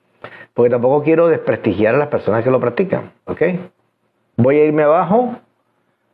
Porque 0.55 0.70
tampoco 0.70 1.05
quiero 1.05 1.28
desprestigiar 1.28 1.94
a 1.94 1.99
las 1.99 2.09
personas 2.09 2.42
que 2.42 2.51
lo 2.51 2.59
practican. 2.59 3.12
¿Ok? 3.26 3.42
Voy 4.36 4.59
a 4.59 4.64
irme 4.64 4.82
abajo. 4.82 5.36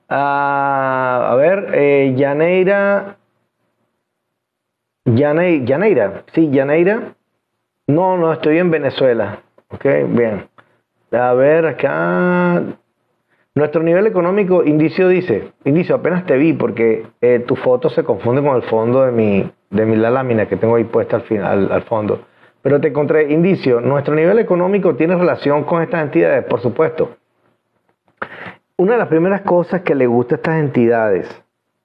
A, 0.08 1.28
a 1.30 1.34
ver, 1.36 1.70
eh, 1.74 2.14
Yaneira. 2.16 3.16
Yaneira, 5.06 6.24
sí, 6.34 6.50
Yaneira. 6.50 7.14
No, 7.86 8.16
no, 8.16 8.32
estoy 8.32 8.58
en 8.58 8.70
Venezuela. 8.70 9.40
Ok, 9.68 9.84
bien. 10.08 10.48
A 11.12 11.32
ver, 11.34 11.66
acá. 11.66 12.62
Nuestro 13.56 13.84
nivel 13.84 14.08
económico, 14.08 14.64
Indicio 14.64 15.06
dice, 15.06 15.52
Indicio, 15.64 15.94
apenas 15.94 16.26
te 16.26 16.36
vi 16.36 16.54
porque 16.54 17.06
eh, 17.20 17.44
tu 17.46 17.54
foto 17.54 17.88
se 17.88 18.02
confunde 18.02 18.42
con 18.42 18.56
el 18.56 18.62
fondo 18.62 19.02
de 19.04 19.12
mi, 19.12 19.48
de 19.70 19.86
mi 19.86 19.94
lámina 19.94 20.48
que 20.48 20.56
tengo 20.56 20.74
ahí 20.74 20.82
puesta 20.82 21.16
al, 21.16 21.22
final, 21.22 21.70
al 21.70 21.82
fondo. 21.82 22.22
Pero 22.62 22.80
te 22.80 22.88
encontré, 22.88 23.32
Indicio, 23.32 23.80
nuestro 23.80 24.16
nivel 24.16 24.40
económico 24.40 24.96
tiene 24.96 25.14
relación 25.14 25.62
con 25.62 25.82
estas 25.82 26.02
entidades, 26.02 26.44
por 26.46 26.62
supuesto. 26.62 27.16
Una 28.76 28.94
de 28.94 28.98
las 28.98 29.06
primeras 29.06 29.42
cosas 29.42 29.82
que 29.82 29.94
le 29.94 30.08
gusta 30.08 30.34
a 30.34 30.38
estas 30.38 30.58
entidades 30.58 31.44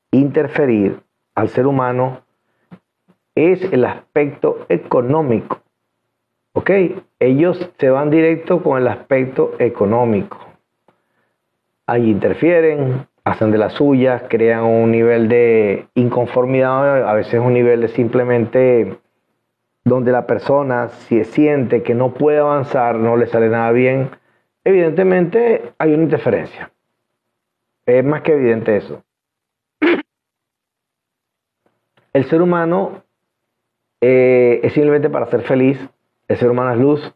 interferir 0.09 1.01
al 1.35 1.49
ser 1.49 1.67
humano 1.67 2.21
es 3.35 3.61
el 3.71 3.85
aspecto 3.85 4.65
económico. 4.69 5.59
¿Ok? 6.53 6.71
Ellos 7.19 7.71
se 7.77 7.91
van 7.91 8.09
directo 8.09 8.63
con 8.63 8.81
el 8.81 8.87
aspecto 8.87 9.53
económico 9.59 10.48
ahí 11.89 12.11
interfieren, 12.11 13.07
hacen 13.23 13.51
de 13.51 13.57
las 13.57 13.73
suyas, 13.73 14.23
crean 14.29 14.63
un 14.63 14.91
nivel 14.91 15.27
de 15.27 15.87
inconformidad, 15.95 17.07
a 17.07 17.13
veces 17.13 17.39
un 17.39 17.53
nivel 17.53 17.81
de 17.81 17.87
simplemente 17.87 18.97
donde 19.83 20.11
la 20.11 20.27
persona 20.27 20.89
si 20.89 21.23
siente 21.23 21.81
que 21.81 21.95
no 21.95 22.13
puede 22.13 22.37
avanzar, 22.37 22.95
no 22.95 23.17
le 23.17 23.25
sale 23.25 23.49
nada 23.49 23.71
bien, 23.71 24.11
evidentemente 24.63 25.73
hay 25.79 25.93
una 25.93 26.03
interferencia. 26.03 26.71
Es 27.85 28.05
más 28.05 28.21
que 28.21 28.33
evidente 28.33 28.77
eso. 28.77 29.03
El 32.13 32.25
ser 32.25 32.41
humano 32.41 33.01
eh, 34.01 34.59
es 34.61 34.73
simplemente 34.73 35.09
para 35.09 35.25
ser 35.25 35.41
feliz, 35.41 35.79
el 36.27 36.37
ser 36.37 36.51
humano 36.51 36.71
es 36.71 36.77
luz, 36.77 37.15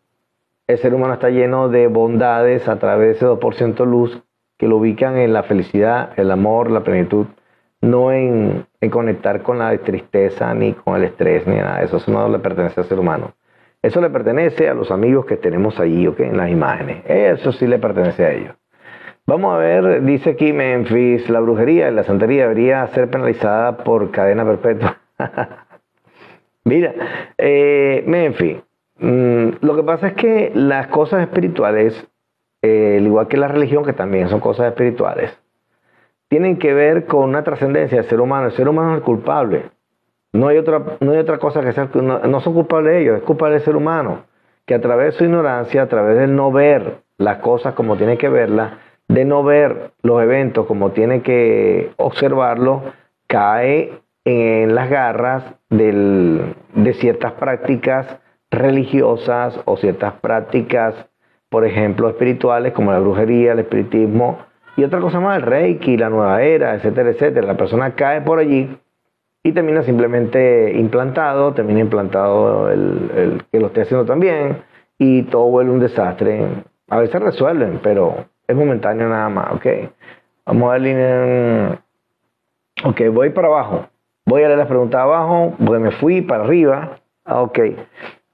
el 0.66 0.78
ser 0.80 0.94
humano 0.96 1.14
está 1.14 1.30
lleno 1.30 1.70
de 1.70 1.88
bondades 1.88 2.68
a 2.68 2.80
través 2.80 3.08
de 3.08 3.14
ese 3.14 3.26
2% 3.28 3.86
luz 3.86 4.24
que 4.64 4.70
lo 4.70 4.78
ubican 4.78 5.18
en 5.18 5.34
la 5.34 5.44
felicidad, 5.44 6.12
el 6.16 6.32
amor, 6.32 6.72
la 6.72 6.86
plenitud, 6.86 7.26
no 7.82 8.14
en, 8.14 8.66
conectar 8.90 9.42
con 9.42 9.60
la 9.60 9.78
tristeza, 9.78 10.54
ni 10.54 10.72
con 10.72 10.96
el 10.96 11.04
estrés, 11.04 11.46
ni 11.46 11.58
nada 11.58 11.82
eso. 11.82 11.98
Eso 11.98 12.14
no 12.14 12.30
le 12.30 12.40
pertenece 12.40 12.80
al 12.80 12.88
ser 12.88 12.98
humano. 12.98 13.34
Eso 13.82 14.00
le 14.00 14.10
pertenece 14.10 14.70
a 14.70 14.74
los 14.74 14.90
amigos 14.90 15.26
que 15.26 15.36
tenemos 15.36 15.82
allí, 15.82 16.08
¿ok? 16.08 16.22
En 16.22 16.38
las 16.38 16.50
imágenes. 16.50 17.04
Eso 17.06 17.52
sí 17.52 17.68
le 17.68 17.78
pertenece 17.78 18.24
a 18.24 18.32
ellos. 18.32 18.56
Vamos 19.28 19.54
a 19.54 19.58
ver, 19.58 20.02
dice 20.06 20.30
aquí 20.30 20.54
Memphis, 20.54 21.30
la 21.30 21.42
brujería 21.42 21.90
y 21.90 21.94
la 21.94 22.06
santería 22.06 22.44
debería 22.44 22.88
ser 22.88 23.10
penalizada 23.10 23.80
por 23.80 24.12
cadena 24.12 24.46
perpetua. 24.46 24.98
Mira, 26.64 26.94
eh, 27.38 28.02
Memphis, 28.08 28.60
mm, 28.98 29.48
lo 29.60 29.76
que 29.76 29.84
pasa 29.84 30.08
es 30.08 30.14
que 30.14 30.54
las 30.56 30.88
cosas 30.88 31.22
espirituales 31.22 32.08
eh, 32.64 32.96
al 32.98 33.06
igual 33.06 33.28
que 33.28 33.36
la 33.36 33.50
religión, 33.50 33.84
que 33.84 33.92
también 33.92 34.30
son 34.30 34.40
cosas 34.40 34.68
espirituales, 34.68 35.38
tienen 36.30 36.58
que 36.58 36.74
ver 36.74 37.06
con 37.06 37.30
una 37.30 37.44
trascendencia 37.44 37.98
del 38.00 38.10
ser 38.10 38.22
humano. 38.22 38.48
El 38.48 38.54
ser 38.54 38.70
humano 38.70 38.92
es 38.92 38.98
el 38.98 39.04
culpable. 39.04 39.66
No 40.32 40.48
hay 40.48 40.58
otra, 40.58 40.82
no 41.02 41.12
hay 41.12 41.18
otra 41.18 41.38
cosa 41.38 41.62
que 41.62 41.74
sea, 41.74 41.90
no, 41.94 42.40
son 42.40 42.54
culpables 42.54 43.02
ellos, 43.02 43.18
es 43.18 43.24
culpable 43.24 43.56
del 43.56 43.66
ser 43.66 43.76
humano, 43.76 44.24
que 44.66 44.74
a 44.74 44.82
través 44.82 45.14
de 45.14 45.18
su 45.20 45.26
ignorancia, 45.26 45.84
a 45.84 45.88
través 45.88 46.18
de 46.18 46.28
no 46.28 46.52
ver 46.52 47.02
las 47.18 47.38
cosas 47.40 47.76
como 47.76 47.98
tiene 47.98 48.18
que 48.18 48.30
verlas, 48.30 48.74
de 49.10 49.26
no 49.26 49.44
ver 49.44 49.92
los 50.02 50.24
eventos 50.24 50.66
como 50.66 50.92
tiene 50.92 51.22
que 51.22 51.92
observarlos, 51.98 52.82
cae 53.28 53.92
en 54.26 54.74
las 54.74 54.90
garras 54.90 55.44
de 55.70 56.94
ciertas 57.00 57.34
prácticas 57.34 58.08
religiosas 58.50 59.60
o 59.66 59.78
ciertas 59.78 60.14
prácticas 60.14 60.96
por 61.54 61.66
ejemplo, 61.66 62.10
espirituales 62.10 62.74
como 62.74 62.92
la 62.92 62.98
brujería, 62.98 63.52
el 63.52 63.60
espiritismo 63.60 64.40
y 64.76 64.84
otra 64.84 65.00
cosa 65.00 65.20
más, 65.20 65.38
el 65.38 65.44
reiki, 65.44 65.98
la 65.98 66.10
nueva 66.10 66.42
era, 66.42 66.74
etcétera, 66.74 67.12
etcétera. 67.12 67.46
La 67.46 67.56
persona 67.56 67.94
cae 67.94 68.22
por 68.22 68.40
allí 68.40 68.76
y 69.44 69.52
termina 69.52 69.84
simplemente 69.84 70.72
implantado, 70.76 71.54
termina 71.54 71.82
implantado 71.82 72.72
el, 72.72 73.44
que 73.52 73.60
lo 73.60 73.68
esté 73.68 73.82
haciendo 73.82 74.04
también 74.04 74.64
y 74.98 75.22
todo 75.26 75.44
vuelve 75.44 75.70
un 75.70 75.80
desastre. 75.80 76.44
A 76.90 76.98
veces 76.98 77.22
resuelven, 77.22 77.80
pero 77.84 78.26
es 78.48 78.56
momentáneo 78.56 79.08
nada 79.08 79.30
más, 79.30 79.54
¿ok? 79.54 79.68
Vamos 80.48 80.70
a 80.70 80.72
ver 80.72 80.82
línea. 80.82 81.82
Ok, 82.84 83.00
voy 83.14 83.30
para 83.30 83.48
abajo. 83.50 83.86
Voy 84.26 84.42
a 84.42 84.48
leer 84.48 84.58
las 84.58 84.68
preguntas 84.68 85.02
abajo, 85.02 85.54
porque 85.64 85.84
me 85.84 85.92
fui 85.92 86.24
para 86.24 86.46
arriba. 86.46 86.98
Ok. 87.28 87.60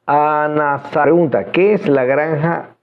Ana 0.05 0.83
pregunta, 0.93 1.51
¿qué 1.51 1.73
es 1.73 1.85
la 1.89 2.05
granja 2.05 2.77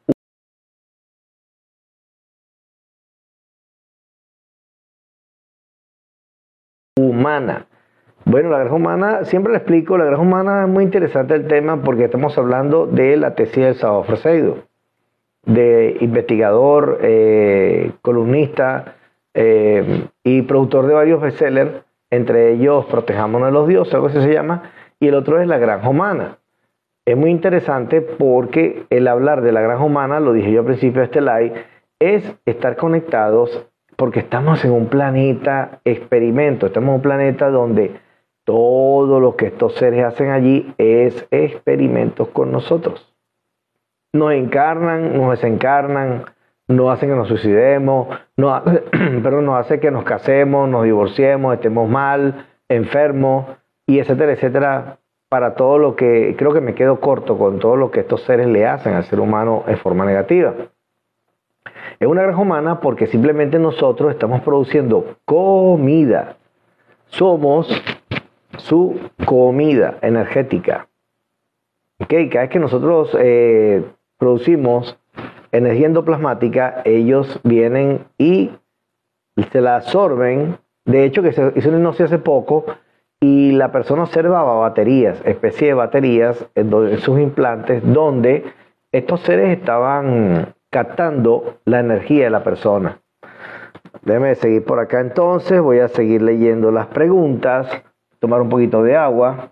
Bueno, 8.24 8.50
la 8.50 8.58
granja 8.58 8.74
humana, 8.74 9.24
siempre 9.24 9.52
le 9.52 9.58
explico, 9.58 9.98
la 9.98 10.04
granja 10.04 10.22
humana 10.22 10.62
es 10.62 10.68
muy 10.68 10.84
interesante 10.84 11.34
el 11.34 11.46
tema 11.46 11.82
porque 11.82 12.04
estamos 12.04 12.36
hablando 12.38 12.86
de 12.86 13.16
la 13.16 13.34
tesis 13.34 13.64
del 13.64 13.74
Sábado 13.74 14.04
Fresedo, 14.04 14.58
de 15.44 15.96
investigador, 16.00 16.98
eh, 17.02 17.92
columnista 18.02 18.96
eh, 19.34 20.08
y 20.24 20.42
productor 20.42 20.86
de 20.86 20.94
varios 20.94 21.20
bestsellers, 21.20 21.84
entre 22.10 22.52
ellos 22.52 22.86
Protejámonos 22.86 23.48
de 23.48 23.52
los 23.52 23.68
dioses, 23.68 23.94
algo 23.94 24.06
así 24.06 24.20
se 24.20 24.32
llama, 24.32 24.70
y 24.98 25.08
el 25.08 25.14
otro 25.14 25.40
es 25.40 25.46
la 25.46 25.58
granja 25.58 25.88
humana. 25.88 26.38
Es 27.04 27.16
muy 27.16 27.30
interesante 27.30 28.00
porque 28.00 28.86
el 28.90 29.06
hablar 29.06 29.42
de 29.42 29.52
la 29.52 29.60
granja 29.60 29.84
humana, 29.84 30.18
lo 30.20 30.32
dije 30.32 30.50
yo 30.50 30.60
al 30.60 30.66
principio 30.66 31.00
de 31.00 31.04
este 31.04 31.20
live, 31.20 31.52
es 32.00 32.36
estar 32.44 32.76
conectados 32.76 33.68
porque 33.96 34.20
estamos 34.20 34.64
en 34.64 34.72
un 34.72 34.86
planeta 34.86 35.80
experimento, 35.84 36.66
estamos 36.66 36.90
en 36.90 36.94
un 36.96 37.02
planeta 37.02 37.50
donde 37.50 38.00
todo 38.44 39.18
lo 39.18 39.36
que 39.36 39.46
estos 39.46 39.74
seres 39.74 40.04
hacen 40.04 40.30
allí 40.30 40.72
es 40.78 41.26
experimentos 41.30 42.28
con 42.28 42.52
nosotros. 42.52 43.12
Nos 44.12 44.32
encarnan, 44.32 45.16
nos 45.16 45.30
desencarnan, 45.30 46.24
nos 46.68 46.92
hacen 46.92 47.10
que 47.10 47.16
nos 47.16 47.28
suicidemos, 47.28 48.08
nos, 48.36 48.62
pero 49.22 49.42
nos 49.42 49.58
hace 49.58 49.80
que 49.80 49.90
nos 49.90 50.04
casemos, 50.04 50.68
nos 50.68 50.84
divorciemos, 50.84 51.54
estemos 51.54 51.88
mal, 51.88 52.46
enfermos, 52.68 53.46
y 53.86 54.00
etcétera, 54.00 54.32
etcétera, 54.32 54.98
para 55.28 55.54
todo 55.54 55.78
lo 55.78 55.96
que 55.96 56.34
creo 56.36 56.52
que 56.52 56.60
me 56.60 56.74
quedo 56.74 57.00
corto 57.00 57.38
con 57.38 57.58
todo 57.58 57.76
lo 57.76 57.90
que 57.90 58.00
estos 58.00 58.22
seres 58.22 58.46
le 58.46 58.66
hacen 58.66 58.94
al 58.94 59.04
ser 59.04 59.20
humano 59.20 59.64
en 59.66 59.78
forma 59.78 60.04
negativa. 60.04 60.54
Es 61.98 62.08
una 62.08 62.22
granja 62.22 62.40
humana 62.40 62.80
porque 62.80 63.06
simplemente 63.06 63.58
nosotros 63.58 64.10
estamos 64.10 64.42
produciendo 64.42 65.16
comida. 65.24 66.36
Somos 67.06 67.68
su 68.58 69.00
comida 69.24 69.98
energética. 70.02 70.88
Okay, 71.98 72.28
cada 72.28 72.42
vez 72.42 72.50
que 72.50 72.58
nosotros 72.58 73.16
eh, 73.18 73.82
producimos 74.18 74.98
energía 75.52 75.86
endoplasmática, 75.86 76.82
ellos 76.84 77.40
vienen 77.42 78.04
y 78.18 78.50
se 79.50 79.60
la 79.60 79.76
absorben. 79.76 80.58
De 80.84 81.04
hecho, 81.04 81.22
que 81.22 81.32
se 81.32 81.52
hizo 81.56 81.68
una 81.68 81.78
hipnosis 81.78 82.02
hace 82.02 82.18
poco 82.18 82.66
y 83.20 83.52
la 83.52 83.72
persona 83.72 84.02
observaba 84.02 84.58
baterías, 84.58 85.20
especie 85.24 85.68
de 85.68 85.74
baterías 85.74 86.46
en, 86.54 86.98
sus 86.98 87.18
implantes, 87.18 87.82
donde 87.84 88.44
estos 88.92 89.20
seres 89.20 89.56
estaban 89.58 90.54
captando 90.70 91.58
la 91.64 91.80
energía 91.80 92.24
de 92.24 92.30
la 92.30 92.44
persona. 92.44 93.00
Déjeme 94.02 94.34
seguir 94.34 94.64
por 94.64 94.78
acá 94.78 95.00
entonces, 95.00 95.60
voy 95.60 95.80
a 95.80 95.88
seguir 95.88 96.22
leyendo 96.22 96.70
las 96.70 96.86
preguntas, 96.86 97.66
tomar 98.20 98.40
un 98.40 98.48
poquito 98.48 98.82
de 98.82 98.96
agua 98.96 99.50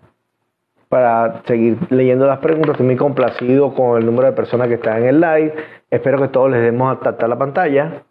para 0.89 1.41
seguir 1.45 1.77
leyendo 1.89 2.25
las 2.25 2.39
preguntas. 2.39 2.71
Estoy 2.71 2.85
muy 2.85 2.95
complacido 2.95 3.73
con 3.73 3.97
el 3.97 4.05
número 4.05 4.27
de 4.27 4.33
personas 4.33 4.67
que 4.67 4.75
están 4.75 4.99
en 4.99 5.07
el 5.09 5.19
live. 5.19 5.53
Espero 5.89 6.21
que 6.21 6.29
todos 6.29 6.51
les 6.51 6.61
demos 6.61 6.95
a 6.95 6.99
tratar 6.99 7.27
la 7.27 7.37
pantalla. 7.37 8.03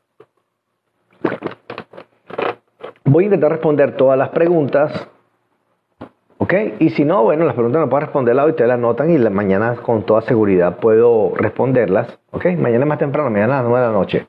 Voy 3.04 3.24
a 3.24 3.26
intentar 3.26 3.52
responder 3.52 3.96
todas 3.96 4.18
las 4.18 4.30
preguntas. 4.30 5.08
¿Ok? 6.38 6.52
Y 6.80 6.90
si 6.90 7.04
no, 7.04 7.22
bueno, 7.22 7.44
las 7.44 7.54
preguntas 7.54 7.80
no 7.80 7.88
puedo 7.88 8.00
responderlas 8.00 8.44
hoy, 8.44 8.50
ustedes 8.50 8.68
las 8.68 8.78
notan 8.78 9.10
y 9.10 9.18
la 9.18 9.30
mañana 9.30 9.76
con 9.76 10.02
toda 10.04 10.20
seguridad 10.22 10.78
puedo 10.78 11.32
responderlas. 11.36 12.18
¿Ok? 12.32 12.46
Mañana 12.58 12.84
más 12.86 12.98
temprano, 12.98 13.30
mañana 13.30 13.60
a 13.60 13.62
las 13.62 13.70
9 13.70 13.86
de 13.86 13.92
la 13.92 13.98
noche. 13.98 14.28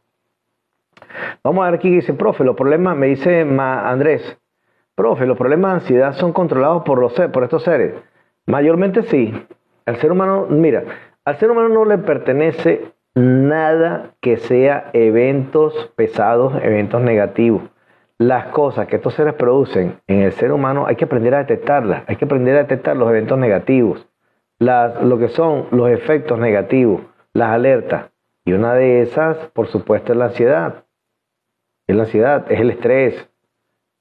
Vamos 1.44 1.64
a 1.64 1.72
ver 1.72 1.80
aquí, 1.80 1.90
dice, 1.90 2.14
profe, 2.14 2.44
los 2.44 2.56
problemas, 2.56 2.96
me 2.96 3.08
dice 3.08 3.42
Andrés, 3.42 4.38
profe, 4.96 5.26
los 5.26 5.38
problemas 5.38 5.72
de 5.72 5.76
ansiedad 5.76 6.14
son 6.14 6.34
controlados 6.34 6.84
por, 6.84 7.00
los, 7.00 7.14
por 7.14 7.44
estos 7.44 7.64
seres. 7.64 7.96
Mayormente 8.46 9.04
sí. 9.04 9.34
Al 9.86 9.98
ser 9.98 10.12
humano, 10.12 10.48
mira, 10.50 10.84
al 11.26 11.38
ser 11.38 11.52
humano 11.52 11.70
no 11.70 11.86
le 11.86 11.98
pertenece 11.98 12.94
nada 13.14 14.12
que 14.20 14.38
sea 14.38 14.90
eventos 14.94 15.92
pesados, 15.96 16.54
eventos 16.62 17.02
negativos 17.02 17.62
las 18.18 18.48
cosas 18.48 18.88
que 18.88 18.96
estos 18.96 19.14
seres 19.14 19.34
producen 19.34 20.00
en 20.08 20.22
el 20.22 20.32
ser 20.32 20.52
humano 20.52 20.86
hay 20.88 20.96
que 20.96 21.06
aprender 21.06 21.36
a 21.36 21.40
detectarlas, 21.40 22.04
hay 22.08 22.16
que 22.16 22.26
aprender 22.26 22.56
a 22.56 22.60
detectar 22.60 22.96
los 22.96 23.10
eventos 23.10 23.38
negativos, 23.38 24.08
las, 24.58 25.02
lo 25.04 25.18
que 25.18 25.28
son 25.28 25.68
los 25.72 25.90
efectos 25.90 26.40
negativos, 26.40 27.02
las 27.34 27.50
alertas. 27.50 28.10
Y 28.46 28.54
una 28.54 28.74
de 28.74 29.02
esas, 29.02 29.38
por 29.54 29.68
supuesto, 29.68 30.14
es 30.14 30.18
la 30.18 30.26
ansiedad. 30.26 30.86
Es 31.88 31.96
la 31.96 32.04
ansiedad, 32.04 32.52
es 32.52 32.60
el 32.60 32.70
estrés, 32.70 33.30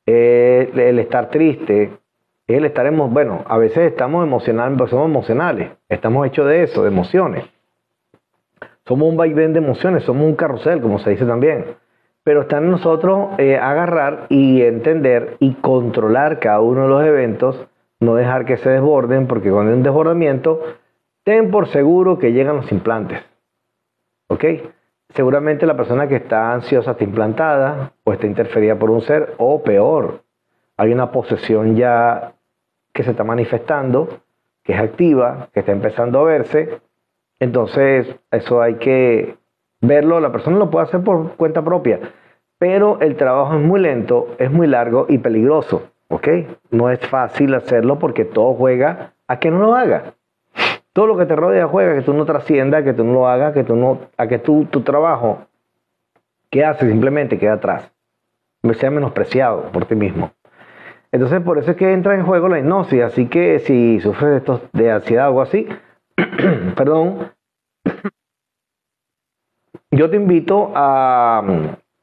es 0.07 0.77
el 0.77 0.99
estar 0.99 1.31
triste, 1.31 1.99
es 2.47 2.57
el 2.57 2.65
estar, 2.67 2.91
bueno, 2.93 3.43
a 3.47 3.59
veces 3.59 3.91
estamos 3.91 4.25
emocionales, 4.25 4.91
somos 4.91 5.09
emocionales, 5.09 5.73
estamos 5.89 6.27
hechos 6.27 6.47
de 6.47 6.62
eso, 6.62 6.83
de 6.83 6.89
emociones. 6.89 7.45
Somos 8.87 9.09
un 9.09 9.17
vaivén 9.17 9.55
de 9.55 9.59
emociones, 9.59 10.05
somos 10.05 10.25
un 10.25 10.37
carrusel, 10.37 10.81
como 10.81 10.99
se 10.99 11.11
dice 11.11 11.25
también 11.25 11.65
pero 12.25 12.43
está 12.43 12.59
en 12.59 12.70
nosotros 12.70 13.39
eh, 13.39 13.57
agarrar 13.57 14.27
y 14.31 14.62
entender 14.62 15.37
y 15.39 15.55
controlar 15.55 16.41
cada 16.41 16.61
uno 16.61 16.83
de 16.83 16.89
los 16.89 17.05
eventos, 17.05 17.66
no 18.01 18.14
dejar 18.14 18.47
que 18.47 18.57
se 18.57 18.70
desborden, 18.70 19.27
porque 19.27 19.51
cuando 19.51 19.70
hay 19.70 19.77
un 19.77 19.83
desbordamiento, 19.83 20.61
ten 21.22 21.51
por 21.51 21.68
seguro 21.68 22.18
que 22.18 22.33
llegan 22.33 22.57
los 22.57 22.72
implantes. 22.72 23.22
¿Ok? 24.29 24.45
Seguramente 25.11 25.66
la 25.66 25.77
persona 25.77 26.09
que 26.09 26.16
está 26.16 26.55
ansiosa 26.55 26.93
está 26.93 27.05
implantada 27.05 27.93
o 28.03 28.12
está 28.12 28.27
interferida 28.27 28.77
por 28.77 28.91
un 28.91 29.03
ser, 29.03 29.35
o 29.37 29.62
peor, 29.62 30.22
hay 30.77 30.93
una 30.93 31.12
posesión 31.12 31.77
ya 31.77 32.33
que 32.93 33.03
se 33.03 33.11
está 33.11 33.22
manifestando, 33.22 34.20
que 34.62 34.72
es 34.72 34.81
activa, 34.81 35.49
que 35.53 35.61
está 35.61 35.72
empezando 35.72 36.20
a 36.20 36.25
verse. 36.25 36.81
Entonces, 37.39 38.16
eso 38.31 38.62
hay 38.62 38.77
que 38.77 39.37
verlo, 39.87 40.20
la 40.20 40.32
persona 40.32 40.59
lo 40.59 40.70
puede 40.70 40.87
hacer 40.87 41.03
por 41.03 41.32
cuenta 41.37 41.62
propia, 41.62 42.01
pero 42.59 42.99
el 43.01 43.16
trabajo 43.16 43.55
es 43.55 43.61
muy 43.61 43.80
lento, 43.80 44.28
es 44.39 44.51
muy 44.51 44.66
largo 44.66 45.07
y 45.09 45.18
peligroso, 45.18 45.91
¿ok? 46.09 46.28
No 46.70 46.91
es 46.91 47.01
fácil 47.01 47.55
hacerlo 47.55 47.99
porque 47.99 48.24
todo 48.24 48.55
juega 48.55 49.12
a 49.28 49.39
que 49.39 49.51
no 49.51 49.59
lo 49.59 49.74
haga. 49.74 50.14
Todo 50.93 51.07
lo 51.09 51.16
que 51.16 51.26
te 51.26 51.35
rodea 51.35 51.66
juega, 51.66 51.95
que 51.95 52.03
tú 52.03 52.14
no 52.14 52.24
trasciendas, 52.24 52.85
que 52.85 52.93
tú 52.93 53.05
no 53.05 53.12
lo 53.12 53.28
hagas, 53.28 53.53
que 53.53 53.64
tú 53.64 53.74
no, 53.74 53.99
a 54.16 54.28
que 54.28 54.39
tú, 54.39 54.66
tu 54.70 54.82
trabajo 54.82 55.41
que 56.51 56.64
haces 56.64 56.89
simplemente 56.89 57.37
queda 57.37 57.55
atrás, 57.55 57.91
sea 58.74 58.91
menospreciado 58.91 59.72
por 59.72 59.87
ti 59.87 59.97
mismo. 59.97 60.30
Entonces, 61.11 61.41
por 61.43 61.59
eso 61.59 61.72
es 61.72 61.76
que 61.76 61.93
entra 61.93 62.14
en 62.14 62.24
juego 62.24 62.49
la 62.49 62.59
hipnosis. 62.59 63.03
Así 63.03 63.26
que 63.26 63.59
si 63.61 64.01
sufres 64.01 64.30
de, 64.30 64.37
estos, 64.39 64.61
de 64.72 64.91
ansiedad 64.91 65.26
o 65.26 65.28
algo 65.28 65.43
así, 65.43 65.68
perdón, 66.76 67.30
yo 69.97 70.11
te 70.11 70.16
invito 70.16 70.72
a, 70.74 71.42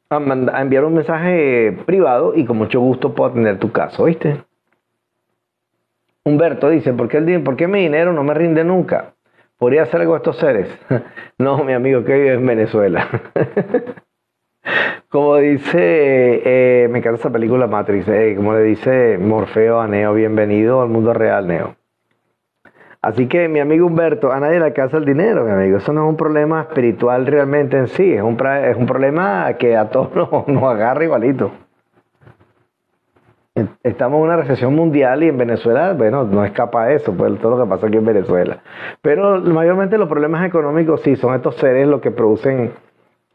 enviar 0.09 0.85
un 0.85 0.93
mensaje 0.93 1.77
privado 1.85 2.33
y 2.35 2.45
con 2.45 2.57
mucho 2.57 2.79
gusto 2.79 3.13
puedo 3.13 3.31
atender 3.31 3.59
tu 3.59 3.71
caso, 3.71 4.05
¿viste? 4.05 4.37
Humberto 6.23 6.69
dice, 6.69 6.93
¿por 6.93 7.07
qué, 7.07 7.17
el, 7.17 7.43
¿por 7.43 7.55
qué 7.55 7.67
mi 7.67 7.81
dinero 7.81 8.13
no 8.13 8.23
me 8.23 8.33
rinde 8.33 8.63
nunca? 8.63 9.13
¿Podría 9.57 9.83
hacer 9.83 10.01
algo 10.01 10.13
a 10.13 10.17
estos 10.17 10.37
seres? 10.37 10.67
no, 11.37 11.63
mi 11.63 11.73
amigo, 11.73 12.03
que 12.03 12.13
vive 12.13 12.33
en 12.33 12.45
Venezuela. 12.45 13.07
como 15.09 15.37
dice, 15.37 16.41
eh, 16.45 16.87
me 16.89 16.99
encanta 16.99 17.19
esa 17.19 17.31
película 17.31 17.67
Matrix, 17.67 18.07
eh, 18.07 18.33
como 18.35 18.53
le 18.53 18.63
dice 18.63 19.17
Morfeo 19.17 19.79
a 19.79 19.87
Neo, 19.87 20.13
bienvenido 20.13 20.81
al 20.81 20.89
mundo 20.89 21.13
real, 21.13 21.47
Neo. 21.47 21.75
Así 23.01 23.27
que 23.27 23.47
mi 23.47 23.59
amigo 23.59 23.87
Humberto, 23.87 24.31
a 24.31 24.39
nadie 24.39 24.59
le 24.59 24.65
alcanza 24.65 24.97
el 24.97 25.05
dinero, 25.05 25.43
mi 25.43 25.51
amigo. 25.51 25.77
Eso 25.77 25.91
no 25.91 26.03
es 26.03 26.09
un 26.09 26.17
problema 26.17 26.61
espiritual 26.61 27.25
realmente 27.25 27.77
en 27.77 27.87
sí, 27.87 28.13
es 28.13 28.21
un, 28.21 28.37
es 28.63 28.77
un 28.77 28.85
problema 28.85 29.51
que 29.57 29.75
a 29.75 29.89
todos 29.89 30.13
nos, 30.47 30.63
agarra 30.63 31.03
igualito. 31.03 31.51
Estamos 33.83 34.17
en 34.17 34.23
una 34.23 34.37
recesión 34.37 34.75
mundial 34.75 35.23
y 35.23 35.29
en 35.29 35.37
Venezuela, 35.37 35.93
bueno, 35.93 36.23
no 36.23 36.45
escapa 36.45 36.85
de 36.85 36.95
eso, 36.95 37.11
pues 37.13 37.37
todo 37.39 37.57
lo 37.57 37.63
que 37.63 37.69
pasa 37.69 37.87
aquí 37.87 37.97
en 37.97 38.05
Venezuela. 38.05 38.59
Pero 39.01 39.41
mayormente 39.41 39.97
los 39.97 40.07
problemas 40.07 40.45
económicos 40.45 41.01
sí 41.01 41.15
son 41.15 41.35
estos 41.35 41.55
seres 41.55 41.87
los 41.87 42.01
que 42.01 42.11
producen 42.11 42.71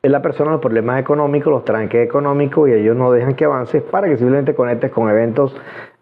en 0.02 0.12
la 0.12 0.22
persona 0.22 0.52
los 0.52 0.60
problemas 0.60 1.00
económicos, 1.00 1.52
los 1.52 1.64
tranques 1.64 2.06
económicos 2.06 2.68
y 2.68 2.72
ellos 2.72 2.96
no 2.96 3.10
dejan 3.10 3.34
que 3.34 3.44
avances 3.44 3.82
para 3.82 4.06
que 4.06 4.16
simplemente 4.16 4.54
conectes 4.54 4.92
con 4.92 5.10
eventos 5.10 5.56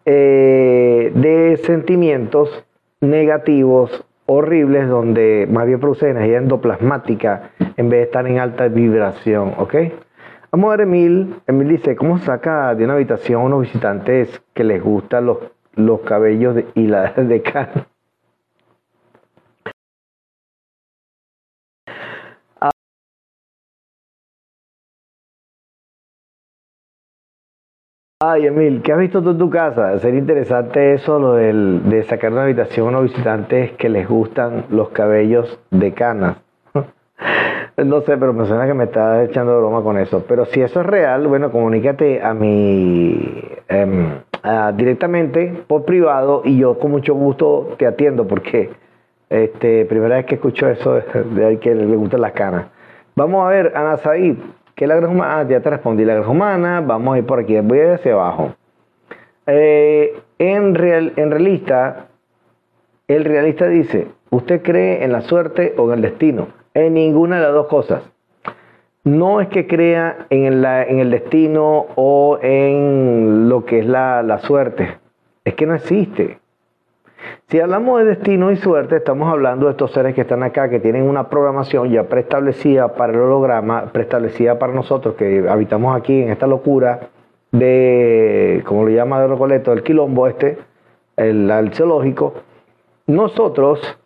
eh, 0.04 1.10
de 1.14 1.56
sentimientos 1.64 2.66
negativos, 3.01 4.05
horribles, 4.26 4.88
donde 4.88 5.47
más 5.51 5.66
bien 5.66 5.80
produce 5.80 6.11
energía 6.11 6.38
endoplasmática 6.38 7.51
en 7.76 7.88
vez 7.88 8.01
de 8.01 8.05
estar 8.05 8.26
en 8.26 8.38
alta 8.38 8.68
vibración, 8.68 9.55
¿ok? 9.59 9.74
Vamos 10.51 10.68
a 10.68 10.76
ver, 10.76 10.82
Emil. 10.82 11.34
Emil 11.47 11.68
dice, 11.68 11.97
¿cómo 11.97 12.18
saca 12.18 12.74
de 12.74 12.84
una 12.84 12.95
habitación 12.95 13.42
a 13.42 13.45
unos 13.45 13.62
visitantes 13.62 14.42
que 14.55 14.64
les 14.64 14.82
gustan 14.82 15.26
los, 15.26 15.38
los 15.74 16.01
cabellos 16.03 16.57
y 16.74 16.86
la 16.86 17.12
de 17.16 17.42
cara? 17.42 17.88
Ay, 28.27 28.47
Emil, 28.47 28.81
¿qué 28.81 28.91
has 28.91 28.99
visto 28.99 29.22
tú 29.22 29.33
en 29.33 29.39
tu 29.39 29.51
casa? 29.51 29.99
Sería 29.99 30.18
interesante 30.18 30.95
eso, 30.95 31.18
lo 31.18 31.35
del, 31.35 31.91
de 31.91 32.05
sacar 32.05 32.33
una 32.33 32.45
habitación 32.45 32.95
a 32.95 33.01
visitantes 33.01 33.72
que 33.72 33.91
les 33.91 34.09
gustan 34.09 34.64
los 34.70 34.89
cabellos 34.89 35.61
de 35.70 35.93
canas. 35.93 36.39
no 37.77 38.01
sé, 38.01 38.16
pero 38.16 38.33
me 38.33 38.47
suena 38.47 38.66
que 38.66 38.72
me 38.72 38.85
estás 38.85 39.29
echando 39.29 39.59
broma 39.59 39.83
con 39.83 39.99
eso. 39.99 40.25
Pero 40.27 40.47
si 40.47 40.62
eso 40.62 40.81
es 40.81 40.87
real, 40.87 41.27
bueno, 41.27 41.53
comunícate 41.53 42.22
a 42.22 42.33
mi 42.33 43.43
em, 43.68 44.20
directamente 44.75 45.62
por 45.66 45.85
privado 45.85 46.41
y 46.47 46.57
yo 46.57 46.79
con 46.79 46.93
mucho 46.93 47.12
gusto 47.12 47.75
te 47.77 47.87
atiendo 47.87 48.27
porque 48.27 48.70
este 49.29 49.85
primera 49.85 50.16
vez 50.16 50.25
que 50.25 50.37
escucho 50.37 50.66
eso 50.70 50.95
de 50.95 51.59
que 51.61 51.75
le 51.75 51.95
gustan 51.95 52.22
las 52.22 52.33
canas. 52.33 52.68
Vamos 53.16 53.45
a 53.45 53.51
ver, 53.51 53.72
Ana 53.77 53.99
Said, 53.99 54.39
¿Qué 54.75 54.85
es 54.85 54.89
la 54.89 54.97
granja 54.97 55.14
humana? 55.14 55.39
Ah, 55.39 55.43
ya 55.49 55.61
te 55.61 55.70
respondí. 55.70 56.05
La 56.05 56.14
granja 56.14 56.31
humana, 56.31 56.81
vamos 56.81 57.14
a 57.14 57.18
ir 57.18 57.27
por 57.27 57.39
aquí, 57.39 57.59
voy 57.61 57.79
a 57.79 57.85
ir 57.85 57.91
hacia 57.93 58.12
abajo. 58.12 58.55
Eh, 59.47 60.20
En, 60.39 60.75
real, 60.75 61.12
en 61.16 61.31
realista, 61.31 62.07
el 63.07 63.25
realista 63.25 63.68
dice, 63.68 64.09
¿usted 64.31 64.62
cree 64.62 65.05
en 65.05 65.12
la 65.12 65.20
suerte 65.20 65.75
o 65.77 65.89
en 65.89 65.95
el 65.95 66.03
destino? 66.03 66.49
En 66.75 66.95
ninguna 66.95 67.37
de 67.37 67.43
las 67.43 67.53
dos 67.53 67.66
cosas. 67.68 68.03
No 69.05 69.41
es 69.41 69.49
que 69.49 69.66
crea 69.66 70.27
en, 70.31 70.61
la, 70.62 70.83
en 70.83 70.99
el 70.99 71.11
destino 71.11 71.87
o 71.95 72.39
en 72.43 73.49
lo 73.49 73.64
que 73.64 73.81
es 73.81 73.87
la, 73.87 74.22
la 74.22 74.39
suerte. 74.39 74.99
Es 75.45 75.55
que 75.55 75.66
no 75.66 75.75
existe. 75.75 76.39
Si 77.49 77.61
hablamos 77.61 78.01
de 78.01 78.07
destino 78.07 78.51
y 78.51 78.57
suerte, 78.57 78.97
estamos 78.97 79.30
hablando 79.30 79.66
de 79.66 79.72
estos 79.72 79.92
seres 79.92 80.14
que 80.14 80.22
están 80.22 80.42
acá, 80.42 80.70
que 80.70 80.80
tienen 80.80 81.03
una 81.03 81.28
programación 81.28 81.90
ya 81.90 82.05
preestablecida 82.05 82.95
para 82.95 83.12
el 83.12 83.20
holograma, 83.20 83.92
preestablecida 83.92 84.59
para 84.59 84.72
nosotros 84.72 85.14
que 85.14 85.47
habitamos 85.47 85.95
aquí 85.95 86.22
en 86.22 86.30
esta 86.30 86.47
locura 86.47 87.11
de, 87.53 88.62
como 88.64 88.84
lo 88.84 88.90
llama 88.90 89.20
de 89.20 89.26
Recoleto, 89.28 89.74
el 89.74 89.82
quilombo 89.82 90.26
este, 90.26 90.57
el, 91.16 91.70
zoológico. 91.74 92.32
Nosotros, 93.07 93.99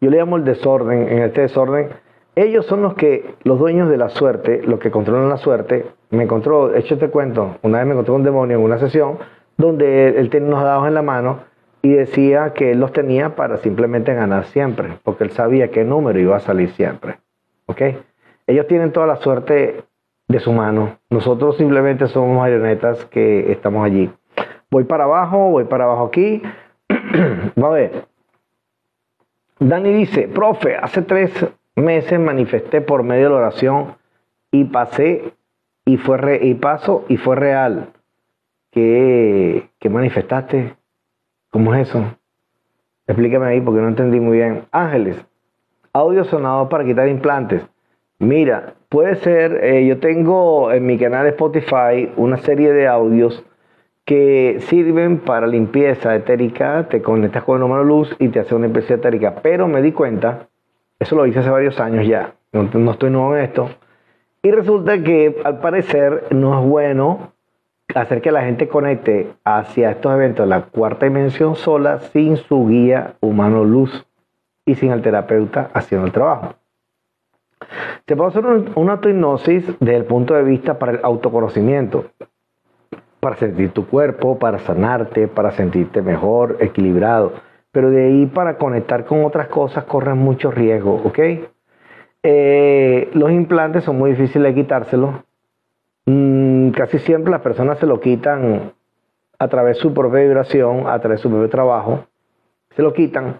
yo 0.00 0.10
le 0.10 0.18
llamo 0.18 0.36
el 0.36 0.44
desorden, 0.44 1.08
en 1.08 1.22
este 1.22 1.42
desorden, 1.42 1.90
ellos 2.34 2.66
son 2.66 2.82
los 2.82 2.94
que, 2.94 3.36
los 3.44 3.60
dueños 3.60 3.88
de 3.88 3.98
la 3.98 4.08
suerte, 4.08 4.62
los 4.64 4.80
que 4.80 4.90
controlan 4.90 5.28
la 5.28 5.36
suerte. 5.36 5.86
Me 6.10 6.24
encontró, 6.24 6.74
hecho 6.74 6.98
te 6.98 7.08
cuento, 7.08 7.56
una 7.62 7.78
vez 7.78 7.86
me 7.86 7.92
encontré 7.92 8.12
un 8.12 8.24
demonio 8.24 8.58
en 8.58 8.64
una 8.64 8.78
sesión 8.78 9.18
donde 9.56 10.18
él 10.18 10.28
tenía 10.28 10.48
unos 10.48 10.64
dados 10.64 10.88
en 10.88 10.94
la 10.94 11.02
mano 11.02 11.53
y 11.84 11.90
decía 11.90 12.54
que 12.54 12.70
él 12.70 12.80
los 12.80 12.94
tenía 12.94 13.36
para 13.36 13.58
simplemente 13.58 14.14
ganar 14.14 14.46
siempre, 14.46 14.98
porque 15.02 15.24
él 15.24 15.32
sabía 15.32 15.70
qué 15.70 15.84
número 15.84 16.18
iba 16.18 16.34
a 16.34 16.40
salir 16.40 16.70
siempre. 16.70 17.18
¿Ok? 17.66 17.82
Ellos 18.46 18.66
tienen 18.66 18.90
toda 18.90 19.06
la 19.06 19.16
suerte 19.16 19.84
de 20.26 20.40
su 20.40 20.50
mano. 20.54 20.96
Nosotros 21.10 21.58
simplemente 21.58 22.08
somos 22.08 22.38
marionetas 22.38 23.04
que 23.04 23.52
estamos 23.52 23.84
allí. 23.84 24.10
Voy 24.70 24.84
para 24.84 25.04
abajo, 25.04 25.50
voy 25.50 25.64
para 25.64 25.84
abajo 25.84 26.06
aquí. 26.06 26.40
Va 27.62 27.68
a 27.68 27.72
ver. 27.72 28.06
Dani 29.58 29.92
dice, 29.92 30.26
profe, 30.26 30.76
hace 30.76 31.02
tres 31.02 31.32
meses 31.76 32.18
manifesté 32.18 32.80
por 32.80 33.02
medio 33.02 33.24
de 33.24 33.30
la 33.30 33.36
oración 33.36 33.94
y 34.50 34.64
pasé 34.64 35.34
y 35.84 35.98
fue 35.98 36.16
re, 36.16 36.46
y 36.46 36.54
paso 36.54 37.04
y 37.10 37.18
fue 37.18 37.36
real. 37.36 37.90
¿Qué, 38.70 39.68
¿Qué 39.78 39.90
manifestaste? 39.90 40.76
¿Cómo 41.54 41.72
es 41.72 41.88
eso? 41.88 42.04
Explícame 43.06 43.46
ahí 43.46 43.60
porque 43.60 43.80
no 43.80 43.86
entendí 43.86 44.18
muy 44.18 44.38
bien. 44.38 44.64
Ángeles, 44.72 45.24
audio 45.92 46.24
sonado 46.24 46.68
para 46.68 46.84
quitar 46.84 47.06
implantes. 47.06 47.62
Mira, 48.18 48.74
puede 48.88 49.14
ser, 49.14 49.62
eh, 49.62 49.86
yo 49.86 50.00
tengo 50.00 50.72
en 50.72 50.84
mi 50.84 50.98
canal 50.98 51.22
de 51.22 51.28
Spotify 51.28 52.10
una 52.16 52.38
serie 52.38 52.72
de 52.72 52.88
audios 52.88 53.44
que 54.04 54.56
sirven 54.62 55.18
para 55.18 55.46
limpieza 55.46 56.16
etérica, 56.16 56.88
te 56.88 57.00
conectas 57.00 57.44
con 57.44 57.54
el 57.54 57.60
número 57.60 57.84
luz 57.84 58.16
y 58.18 58.30
te 58.30 58.40
hace 58.40 58.56
una 58.56 58.66
limpieza 58.66 58.94
etérica, 58.94 59.36
pero 59.40 59.68
me 59.68 59.80
di 59.80 59.92
cuenta, 59.92 60.48
eso 60.98 61.14
lo 61.14 61.24
hice 61.24 61.38
hace 61.38 61.50
varios 61.50 61.78
años 61.78 62.04
ya, 62.04 62.34
no 62.52 62.90
estoy 62.90 63.10
nuevo 63.10 63.36
en 63.36 63.44
esto, 63.44 63.70
y 64.42 64.50
resulta 64.50 65.00
que 65.04 65.40
al 65.44 65.60
parecer 65.60 66.24
no 66.32 66.60
es 66.60 66.68
bueno 66.68 67.33
hacer 68.00 68.20
que 68.20 68.32
la 68.32 68.42
gente 68.42 68.68
conecte 68.68 69.32
hacia 69.44 69.90
estos 69.90 70.12
eventos 70.12 70.46
la 70.48 70.62
cuarta 70.62 71.06
dimensión 71.06 71.56
sola 71.56 72.00
sin 72.12 72.36
su 72.36 72.66
guía 72.66 73.14
humano 73.20 73.64
luz 73.64 74.06
y 74.66 74.74
sin 74.74 74.90
el 74.90 75.02
terapeuta 75.02 75.70
haciendo 75.74 76.06
el 76.06 76.12
trabajo. 76.12 76.54
Se 78.06 78.16
puede 78.16 78.30
hacer 78.30 78.44
una 78.74 78.92
autohipnosis 78.94 79.66
desde 79.80 79.96
el 79.96 80.04
punto 80.04 80.34
de 80.34 80.42
vista 80.42 80.78
para 80.78 80.92
el 80.92 81.00
autoconocimiento, 81.02 82.06
para 83.20 83.36
sentir 83.36 83.70
tu 83.70 83.86
cuerpo, 83.86 84.38
para 84.38 84.58
sanarte, 84.58 85.28
para 85.28 85.52
sentirte 85.52 86.02
mejor, 86.02 86.58
equilibrado. 86.60 87.32
Pero 87.72 87.90
de 87.90 88.04
ahí 88.04 88.26
para 88.26 88.58
conectar 88.58 89.04
con 89.04 89.24
otras 89.24 89.48
cosas 89.48 89.84
corren 89.84 90.18
mucho 90.18 90.50
riesgo, 90.50 91.00
¿ok? 91.04 91.18
Eh, 92.22 93.10
los 93.14 93.30
implantes 93.30 93.84
son 93.84 93.98
muy 93.98 94.10
difíciles 94.10 94.54
de 94.54 94.62
quitárselos 94.62 95.14
Mm, 96.06 96.70
casi 96.70 96.98
siempre 96.98 97.30
las 97.30 97.40
personas 97.40 97.78
se 97.78 97.86
lo 97.86 98.00
quitan 98.00 98.72
a 99.38 99.48
través 99.48 99.76
de 99.76 99.82
su 99.82 99.94
propia 99.94 100.20
vibración, 100.20 100.86
a 100.86 100.98
través 101.00 101.18
de 101.18 101.22
su 101.22 101.30
propio 101.30 101.48
trabajo, 101.48 102.06
se 102.70 102.82
lo 102.82 102.92
quitan, 102.92 103.38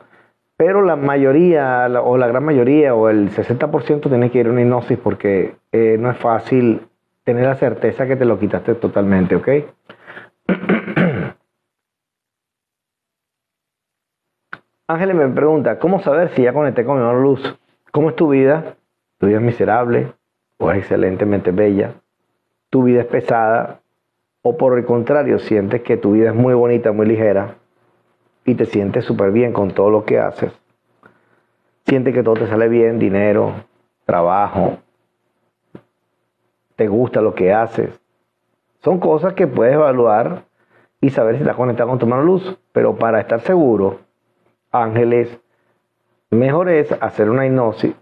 pero 0.57 0.83
la 0.83 0.97
mayoría, 0.97 1.87
o 2.03 2.17
la 2.17 2.27
gran 2.29 2.45
mayoría, 2.45 2.95
o 2.95 3.09
el 3.09 3.31
60% 3.31 4.09
tiene 4.09 4.31
que 4.31 4.39
ir 4.39 4.47
a 4.47 4.51
una 4.51 4.63
hipnosis 4.63 4.99
porque 4.99 5.57
eh, 5.73 5.97
no 5.99 6.11
es 6.11 6.17
fácil 6.19 6.87
tener 7.25 7.45
la 7.45 7.57
certeza 7.57 8.07
que 8.07 8.17
te 8.17 8.25
lo 8.25 8.39
quitaste 8.39 8.75
totalmente, 8.77 9.35
¿ok? 9.37 9.49
Ángeles 14.87 15.17
me 15.17 15.29
pregunta, 15.29 15.79
¿cómo 15.79 16.01
saber 16.01 16.29
si 16.31 16.43
ya 16.43 16.53
conecté 16.53 16.85
con 16.85 16.99
mi 16.99 17.23
luz? 17.23 17.59
¿Cómo 17.91 18.11
es 18.11 18.17
tu 18.17 18.29
vida? 18.29 18.77
¿Tu 19.19 19.27
vida 19.27 19.39
es 19.39 19.43
miserable 19.43 20.13
o 20.59 20.71
es 20.71 20.79
excelentemente 20.79 21.51
bella? 21.53 21.95
Tu 22.75 22.83
vida 22.83 23.03
es 23.03 23.07
pesada 23.07 23.79
o 24.43 24.57
por 24.57 24.77
el 24.77 24.85
contrario 24.85 25.39
sientes 25.39 25.83
que 25.83 25.97
tu 25.97 26.11
vida 26.11 26.31
es 26.31 26.35
muy 26.35 26.55
bonita, 26.55 26.91
muy 26.91 27.07
ligera 27.07 27.55
y 28.45 28.57
te 28.57 28.67
sientes 28.67 29.05
súper 29.05 29.31
bien 29.31 29.53
con 29.53 29.71
todo 29.71 29.91
lo 29.91 30.05
que 30.05 30.19
haces. 30.19 30.51
Sientes 31.87 32.13
que 32.13 32.25
todo 32.25 32.35
te 32.35 32.49
sale 32.49 32.67
bien, 32.67 32.99
dinero, 32.99 33.53
trabajo, 34.05 34.79
te 36.75 36.89
gusta 36.89 37.21
lo 37.21 37.37
que 37.37 37.53
haces. 37.53 37.97
Son 38.83 38.99
cosas 38.99 39.35
que 39.35 39.47
puedes 39.47 39.75
evaluar 39.75 40.43
y 41.01 41.11
saber 41.11 41.37
si 41.37 41.43
estás 41.43 41.55
conectado 41.55 41.91
con 41.91 42.01
tu 42.01 42.09
mano 42.09 42.25
luz. 42.25 42.59
Pero 42.73 42.97
para 42.97 43.21
estar 43.21 43.41
seguro, 43.43 44.01
ángeles, 44.73 45.39
mejor 46.33 46.69
es 46.71 46.91
hacer 47.01 47.31
una 47.31 47.47
hipnosis. 47.47 47.95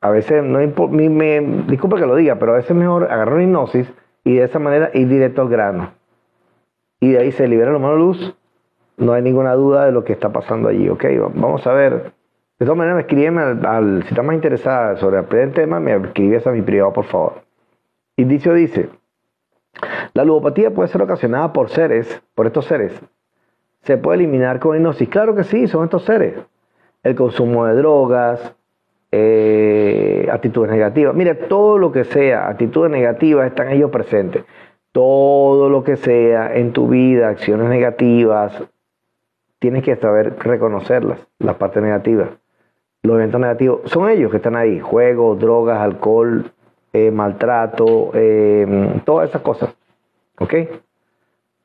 A 0.00 0.10
veces, 0.10 0.42
no 0.42 0.58
me, 0.58 1.08
me, 1.08 1.76
que 1.76 2.06
lo 2.06 2.16
diga, 2.16 2.40
pero 2.40 2.54
a 2.54 2.56
veces 2.56 2.72
es 2.72 2.76
mejor 2.76 3.04
agarrar 3.04 3.34
una 3.34 3.44
hipnosis 3.44 3.92
y 4.24 4.36
de 4.36 4.44
esa 4.44 4.58
manera 4.58 4.90
ir 4.94 5.08
directo 5.08 5.42
al 5.42 5.48
grano. 5.48 5.92
Y 7.00 7.12
de 7.12 7.18
ahí 7.18 7.32
se 7.32 7.48
libera 7.48 7.72
la 7.72 7.78
mano 7.78 7.96
luz, 7.96 8.36
no 8.96 9.12
hay 9.12 9.22
ninguna 9.22 9.54
duda 9.54 9.86
de 9.86 9.92
lo 9.92 10.04
que 10.04 10.12
está 10.12 10.30
pasando 10.30 10.68
allí, 10.68 10.88
¿ok? 10.88 11.04
Vamos 11.34 11.66
a 11.66 11.72
ver. 11.72 12.12
De 12.58 12.66
todas 12.66 12.76
maneras, 12.76 13.00
escríbeme 13.00 13.40
al, 13.42 14.02
si 14.02 14.08
estás 14.10 14.24
más 14.24 14.34
interesada 14.34 14.96
sobre 14.96 15.18
el 15.42 15.52
tema, 15.52 15.80
me 15.80 15.94
escribes 15.96 16.46
a 16.46 16.50
mi 16.50 16.60
privado, 16.60 16.92
por 16.92 17.06
favor. 17.06 17.42
Indicio 18.16 18.52
dice, 18.52 18.90
la 20.12 20.24
ludopatía 20.24 20.70
puede 20.70 20.90
ser 20.90 21.00
ocasionada 21.00 21.54
por 21.54 21.70
seres, 21.70 22.22
por 22.34 22.46
estos 22.46 22.66
seres. 22.66 23.00
¿Se 23.82 23.96
puede 23.96 24.18
eliminar 24.18 24.58
con 24.60 24.76
hipnosis? 24.76 25.08
Claro 25.08 25.34
que 25.34 25.44
sí, 25.44 25.66
son 25.66 25.84
estos 25.84 26.04
seres. 26.04 26.34
El 27.02 27.14
consumo 27.14 27.64
de 27.64 27.74
drogas, 27.76 28.54
eh, 29.12 30.28
actitudes 30.30 30.70
negativas. 30.70 31.14
Mire, 31.14 31.34
todo 31.34 31.78
lo 31.78 31.92
que 31.92 32.04
sea 32.04 32.48
actitudes 32.48 32.90
negativas 32.90 33.46
están 33.46 33.70
ellos 33.70 33.90
presentes. 33.90 34.44
Todo 34.92 35.68
lo 35.68 35.84
que 35.84 35.96
sea 35.96 36.54
en 36.56 36.72
tu 36.72 36.88
vida, 36.88 37.28
acciones 37.28 37.68
negativas, 37.68 38.62
tienes 39.58 39.84
que 39.84 39.96
saber 39.96 40.36
reconocerlas, 40.38 41.18
las 41.38 41.56
partes 41.56 41.82
negativas. 41.82 42.28
Los 43.02 43.16
eventos 43.16 43.40
negativos 43.40 43.80
son 43.84 44.10
ellos 44.10 44.30
que 44.30 44.38
están 44.38 44.56
ahí. 44.56 44.80
Juegos, 44.80 45.38
drogas, 45.38 45.80
alcohol, 45.80 46.50
eh, 46.92 47.10
maltrato, 47.10 48.10
eh, 48.14 49.00
todas 49.04 49.30
esas 49.30 49.42
cosas. 49.42 49.74
¿Ok? 50.38 50.54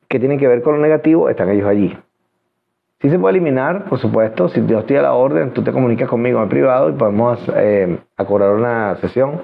Que 0.08 0.20
tienen 0.20 0.38
que 0.38 0.48
ver 0.48 0.62
con 0.62 0.76
lo 0.76 0.82
negativo, 0.82 1.30
están 1.30 1.50
ellos 1.50 1.68
allí. 1.68 1.98
Si 3.02 3.10
se 3.10 3.20
puede 3.20 3.38
eliminar, 3.38 3.86
por 3.86 4.00
supuesto. 4.00 4.48
Si 4.50 4.66
yo 4.66 4.80
estoy 4.80 4.98
a 4.98 5.02
la 5.02 5.14
orden, 5.14 5.52
tú 5.52 5.64
te 5.64 5.72
comunicas 5.72 6.10
conmigo 6.10 6.42
en 6.42 6.50
privado 6.50 6.90
y 6.90 6.94
podemos 6.94 7.40
eh, 7.56 7.98
acordar 8.16 8.54
una 8.54 8.96
sesión. 8.98 9.44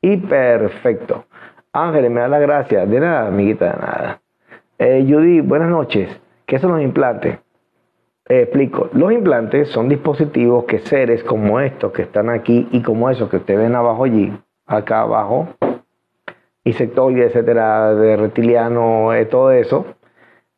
Y 0.00 0.18
perfecto. 0.18 1.24
Ángeles, 1.72 2.10
me 2.10 2.20
da 2.20 2.28
las 2.28 2.40
gracias. 2.40 2.88
De 2.88 3.00
nada, 3.00 3.28
amiguita, 3.28 3.64
de 3.64 3.80
nada. 3.80 4.20
Eh, 4.78 5.06
Judy, 5.08 5.40
buenas 5.40 5.70
noches. 5.70 6.20
¿Qué 6.46 6.58
son 6.58 6.72
los 6.72 6.82
implantes? 6.82 7.38
Eh, 8.28 8.42
explico. 8.42 8.90
Los 8.92 9.12
implantes 9.12 9.70
son 9.70 9.88
dispositivos 9.88 10.64
que 10.64 10.80
seres 10.80 11.24
como 11.24 11.60
estos 11.60 11.92
que 11.92 12.02
están 12.02 12.28
aquí 12.28 12.68
y 12.70 12.82
como 12.82 13.08
esos 13.08 13.30
que 13.30 13.38
ustedes 13.38 13.60
ven 13.60 13.74
abajo 13.74 14.04
allí, 14.04 14.32
acá 14.66 15.00
abajo, 15.00 15.48
insectoides, 16.64 17.26
etcétera, 17.26 17.94
de 17.94 18.16
reptiliano, 18.16 19.10
todo 19.30 19.52
eso, 19.52 19.86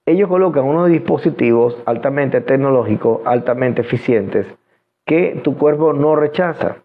ellos 0.07 0.29
colocan 0.29 0.65
unos 0.65 0.89
dispositivos 0.89 1.77
altamente 1.85 2.41
tecnológicos, 2.41 3.21
altamente 3.25 3.83
eficientes, 3.83 4.47
que 5.05 5.41
tu 5.43 5.59
cuerpo 5.59 5.93
no 5.93 6.15
rechaza. 6.15 6.77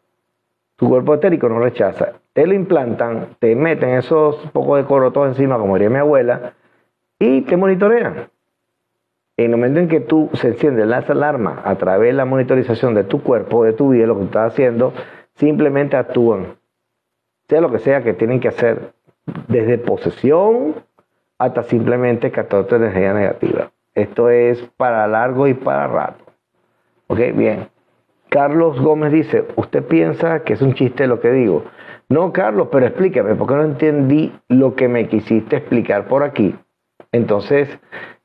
Tu 0.76 0.90
cuerpo 0.90 1.14
etérico 1.14 1.48
no 1.48 1.60
rechaza. 1.60 2.14
Te 2.34 2.48
lo 2.48 2.56
implantan, 2.56 3.36
te 3.40 3.56
meten 3.56 3.90
esos 3.90 4.38
pocos 4.52 4.80
de 4.80 4.86
corotos 4.86 5.28
encima, 5.28 5.60
como 5.60 5.76
diría 5.76 5.92
mi 5.92 5.98
abuela, 5.98 6.54
y 7.20 7.42
te 7.42 7.58
monitorean. 7.58 8.30
En 9.38 9.46
el 9.46 9.52
momento 9.52 9.80
en 9.80 9.88
que 9.88 10.00
tú 10.00 10.30
se 10.34 10.48
enciende 10.48 10.86
la 10.88 10.98
alarma 10.98 11.62
a 11.64 11.76
través 11.76 12.10
de 12.10 12.14
la 12.14 12.26
monitorización 12.26 12.96
de 12.96 13.04
tu 13.04 13.22
cuerpo, 13.22 13.64
de 13.64 13.74
tu 13.74 13.90
vida, 13.90 14.08
lo 14.08 14.18
que 14.18 14.26
estás 14.26 14.54
haciendo, 14.54 14.94
simplemente 15.36 15.96
actúan. 15.96 16.56
Sea 17.48 17.62
lo 17.62 17.72
que 17.72 17.80
sea 17.80 18.02
que 18.02 18.14
tienen 18.14 18.40
que 18.40 18.48
hacer, 18.48 18.94
desde 19.48 19.78
posesión 19.78 20.76
hasta 21.42 21.64
simplemente 21.64 22.30
captar 22.30 22.66
tu 22.66 22.76
energía 22.76 23.16
negativa. 23.16 23.72
Esto 23.96 24.30
es 24.30 24.62
para 24.78 25.08
largo 25.08 25.48
y 25.48 25.56
para 25.56 25.88
rato. 25.88 26.24
Ok, 27.08 27.20
bien. 27.34 27.68
Carlos 28.30 28.80
Gómez 28.80 29.12
dice, 29.12 29.48
¿usted 29.56 29.84
piensa 29.84 30.44
que 30.44 30.54
es 30.54 30.62
un 30.62 30.76
chiste 30.76 31.08
lo 31.08 31.20
que 31.20 31.32
digo? 31.32 31.64
No, 32.10 32.32
Carlos, 32.32 32.68
pero 32.72 32.86
explícame, 32.86 33.34
porque 33.34 33.56
no 33.56 33.64
entendí 33.64 34.32
lo 34.50 34.76
que 34.76 34.88
me 34.88 35.08
quisiste 35.08 35.56
explicar 35.56 36.06
por 36.06 36.22
aquí. 36.22 36.56
Entonces, 37.12 37.68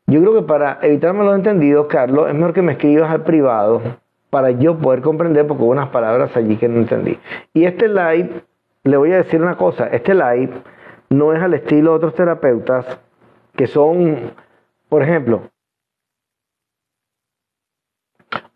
yo 0.06 0.20
creo 0.20 0.34
que 0.34 0.42
para 0.42 0.78
evitarme 0.82 1.24
los 1.24 1.36
entendidos, 1.36 1.86
Carlos, 1.86 2.28
es 2.28 2.34
mejor 2.34 2.52
que 2.52 2.60
me 2.60 2.72
escribas 2.72 3.10
al 3.10 3.22
privado 3.22 3.80
para 4.28 4.50
yo 4.50 4.76
poder 4.76 5.00
comprender, 5.00 5.46
porque 5.46 5.62
hubo 5.62 5.72
unas 5.72 5.88
palabras 5.88 6.36
allí 6.36 6.58
que 6.58 6.68
no 6.68 6.80
entendí. 6.80 7.18
Y 7.54 7.64
este 7.64 7.88
live, 7.88 8.42
le 8.84 8.96
voy 8.98 9.12
a 9.12 9.16
decir 9.16 9.40
una 9.40 9.56
cosa, 9.56 9.86
este 9.86 10.12
live 10.12 10.50
no 11.08 11.32
es 11.32 11.42
al 11.42 11.54
estilo 11.54 11.92
de 11.92 11.96
otros 11.96 12.14
terapeutas 12.14 13.00
que 13.56 13.66
son, 13.66 14.32
por 14.88 15.02
ejemplo, 15.02 15.50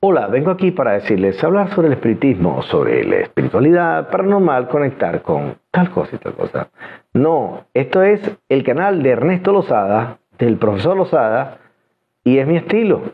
Hola, 0.02 0.28
vengo 0.28 0.50
aquí 0.50 0.70
para 0.70 0.92
decirles, 0.92 1.44
hablar 1.44 1.74
sobre 1.74 1.88
el 1.88 1.92
espiritismo, 1.92 2.62
sobre 2.62 3.04
la 3.04 3.16
espiritualidad 3.16 4.08
paranormal, 4.08 4.66
conectar 4.68 5.20
con 5.20 5.56
tal 5.70 5.90
cosa 5.90 6.16
y 6.16 6.18
tal 6.18 6.32
cosa. 6.32 6.70
No, 7.12 7.66
esto 7.74 8.02
es 8.02 8.22
el 8.48 8.64
canal 8.64 9.02
de 9.02 9.10
Ernesto 9.10 9.52
Lozada, 9.52 10.16
del 10.38 10.56
profesor 10.56 10.96
Lozada, 10.96 11.58
y 12.24 12.38
es 12.38 12.46
mi 12.46 12.56
estilo. 12.56 13.12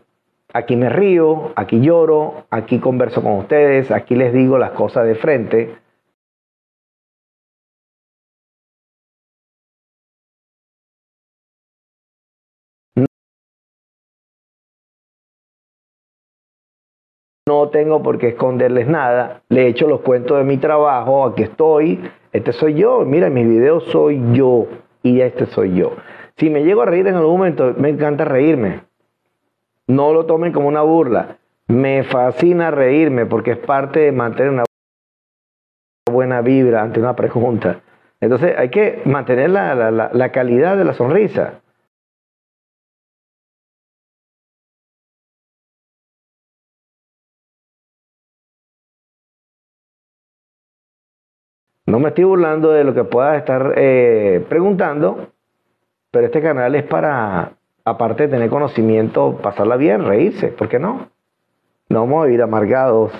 Aquí 0.53 0.77
me 0.77 0.87
río, 0.87 1.51
aquí 1.57 1.81
lloro, 1.81 2.45
aquí 2.51 2.79
converso 2.79 3.21
con 3.21 3.33
ustedes, 3.33 3.91
aquí 3.91 4.15
les 4.15 4.31
digo 4.31 4.57
las 4.57 4.71
cosas 4.71 5.05
de 5.07 5.15
frente 5.15 5.75
no 17.47 17.69
tengo 17.69 18.03
por 18.03 18.17
qué 18.19 18.29
esconderles 18.29 18.87
nada, 18.87 19.41
le 19.49 19.63
he 19.63 19.67
hecho 19.67 19.87
los 19.87 20.01
cuentos 20.01 20.37
de 20.37 20.43
mi 20.43 20.57
trabajo, 20.57 21.25
aquí 21.25 21.43
estoy, 21.43 21.99
este 22.33 22.51
soy 22.51 22.75
yo, 22.75 23.05
mira, 23.05 23.29
mis 23.29 23.47
videos 23.47 23.85
soy 23.85 24.21
yo 24.33 24.67
y 25.01 25.21
este 25.21 25.45
soy 25.47 25.73
yo. 25.73 25.93
Si 26.35 26.49
me 26.49 26.63
llego 26.63 26.83
a 26.83 26.85
reír 26.85 27.07
en 27.07 27.15
algún 27.15 27.37
momento, 27.37 27.73
me 27.77 27.89
encanta 27.89 28.25
reírme. 28.25 28.81
No 29.87 30.13
lo 30.13 30.25
tomen 30.25 30.51
como 30.51 30.67
una 30.67 30.81
burla. 30.81 31.37
Me 31.67 32.03
fascina 32.03 32.69
reírme 32.69 33.25
porque 33.25 33.51
es 33.51 33.57
parte 33.57 34.01
de 34.01 34.11
mantener 34.11 34.51
una 34.51 34.63
buena 36.11 36.41
vibra 36.41 36.83
ante 36.83 36.99
una 36.99 37.15
pregunta. 37.15 37.79
Entonces 38.19 38.55
hay 38.57 38.69
que 38.69 39.01
mantener 39.05 39.49
la 39.49 40.31
calidad 40.31 40.77
de 40.77 40.83
la 40.83 40.93
sonrisa. 40.93 41.61
No 51.87 51.99
me 51.99 52.09
estoy 52.09 52.25
burlando 52.25 52.71
de 52.71 52.83
lo 52.83 52.93
que 52.93 53.05
puedas 53.05 53.37
estar 53.37 53.73
eh, 53.77 54.45
preguntando, 54.49 55.29
pero 56.11 56.25
este 56.25 56.41
canal 56.41 56.75
es 56.75 56.83
para, 56.83 57.53
aparte 57.85 58.23
de 58.23 58.29
tener 58.29 58.49
conocimiento, 58.49 59.37
pasarla 59.41 59.77
bien, 59.77 60.03
reírse, 60.03 60.49
¿por 60.49 60.67
qué 60.67 60.79
no? 60.79 61.07
No 61.87 62.01
vamos 62.01 62.23
a 62.23 62.25
vivir 62.25 62.41
amargados. 62.41 63.13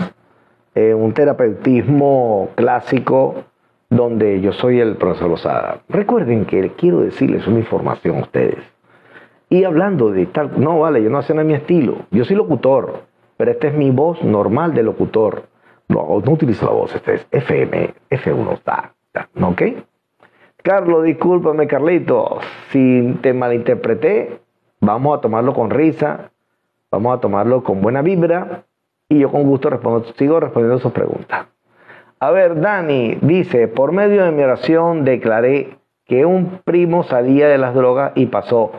en 0.76 0.98
un 0.98 1.14
terapeutismo 1.14 2.50
clásico 2.56 3.46
donde 3.90 4.42
yo 4.42 4.52
soy 4.52 4.82
el 4.82 4.98
profesor 4.98 5.30
Lozada. 5.30 5.80
Recuerden 5.88 6.44
que 6.44 6.74
quiero 6.74 7.00
decirles 7.00 7.48
una 7.48 7.60
información 7.60 8.18
a 8.18 8.24
ustedes. 8.24 8.60
Y 9.50 9.64
hablando 9.64 10.12
de 10.12 10.26
tal, 10.26 10.60
no 10.60 10.80
vale, 10.80 11.02
yo 11.02 11.10
no 11.10 11.22
sé 11.22 11.34
no 11.34 11.42
mi 11.46 11.54
estilo. 11.54 12.00
Yo 12.12 12.26
soy 12.26 12.36
locutor, 12.36 13.04
pero 13.38 13.50
esta 13.50 13.70
es 13.70 13.76
mi 13.76 13.92
voz 13.92 14.22
normal 14.24 14.74
de 14.74 14.84
locutor. 14.84 15.44
No, 15.88 16.04
utilizo 16.04 16.66
la 16.66 16.72
voz, 16.72 16.94
este 16.94 17.16
es 17.16 17.28
FM, 17.32 17.94
F1 18.10 18.54
está, 18.54 18.94
¿ok? 19.42 19.62
Carlos, 20.62 21.06
discúlpame, 21.06 21.66
Carlito, 21.66 22.40
si 22.72 23.18
te 23.22 23.34
malinterpreté, 23.34 24.42
vamos 24.82 25.18
a 25.18 25.22
tomarlo 25.22 25.54
con 25.54 25.70
risa, 25.70 26.32
vamos 26.92 27.18
a 27.18 27.22
tomarlo 27.22 27.64
con 27.64 27.82
buena 27.82 28.02
vibra 28.02 28.66
y 29.08 29.20
yo 29.20 29.32
con 29.32 29.44
gusto 29.44 29.70
respondo, 29.70 30.04
sigo 30.18 30.40
respondiendo 30.42 30.80
sus 30.80 30.92
preguntas. 30.92 31.48
A 32.20 32.32
ver, 32.32 32.60
Dani 32.60 33.20
dice, 33.22 33.68
por 33.68 33.92
medio 33.92 34.26
de 34.26 34.32
mi 34.32 34.44
oración 34.44 35.06
declaré 35.06 35.78
que 36.06 36.26
un 36.26 36.60
primo 36.66 37.04
salía 37.04 37.48
de 37.48 37.58
las 37.58 37.76
drogas 37.76 38.12
y 38.16 38.26
pasó. 38.26 38.72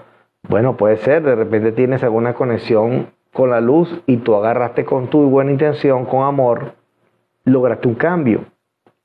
Bueno, 0.48 0.76
puede 0.76 0.96
ser, 0.98 1.22
de 1.22 1.36
repente 1.36 1.72
tienes 1.72 2.02
alguna 2.02 2.34
conexión 2.34 3.10
con 3.32 3.50
la 3.50 3.60
luz 3.60 4.02
y 4.06 4.18
tú 4.18 4.34
agarraste 4.34 4.84
con 4.84 5.08
tu 5.08 5.28
buena 5.30 5.52
intención, 5.52 6.04
con 6.04 6.24
amor, 6.24 6.72
lograste 7.48 7.88
un 7.88 7.94
cambio, 7.94 8.44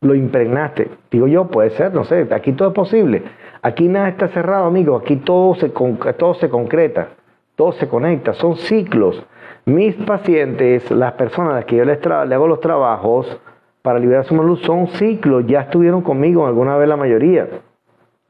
lo 0.01 0.15
impregnaste. 0.15 0.89
Digo 1.11 1.27
yo, 1.27 1.47
puede 1.47 1.71
ser, 1.71 1.93
no 1.93 2.03
sé, 2.03 2.27
aquí 2.31 2.53
todo 2.53 2.69
es 2.69 2.73
posible. 2.73 3.23
Aquí 3.61 3.87
nada 3.87 4.09
está 4.09 4.27
cerrado, 4.27 4.65
amigo, 4.65 4.95
aquí 4.95 5.17
todo 5.17 5.55
se, 5.55 5.69
todo 5.69 6.33
se 6.33 6.49
concreta, 6.49 7.09
todo 7.55 7.71
se 7.73 7.87
conecta, 7.87 8.33
son 8.33 8.55
ciclos. 8.57 9.23
Mis 9.65 9.95
pacientes, 9.95 10.91
las 10.91 11.13
personas 11.13 11.53
a 11.53 11.55
las 11.55 11.65
que 11.65 11.77
yo 11.77 11.85
les, 11.85 11.99
le 12.05 12.35
hago 12.35 12.47
los 12.47 12.59
trabajos 12.59 13.39
para 13.81 13.99
liberar 13.99 14.25
su 14.25 14.35
luz, 14.35 14.61
son 14.61 14.87
ciclos, 14.87 15.45
ya 15.47 15.61
estuvieron 15.61 16.01
conmigo 16.01 16.45
alguna 16.45 16.75
vez 16.75 16.89
la 16.89 16.97
mayoría 16.97 17.47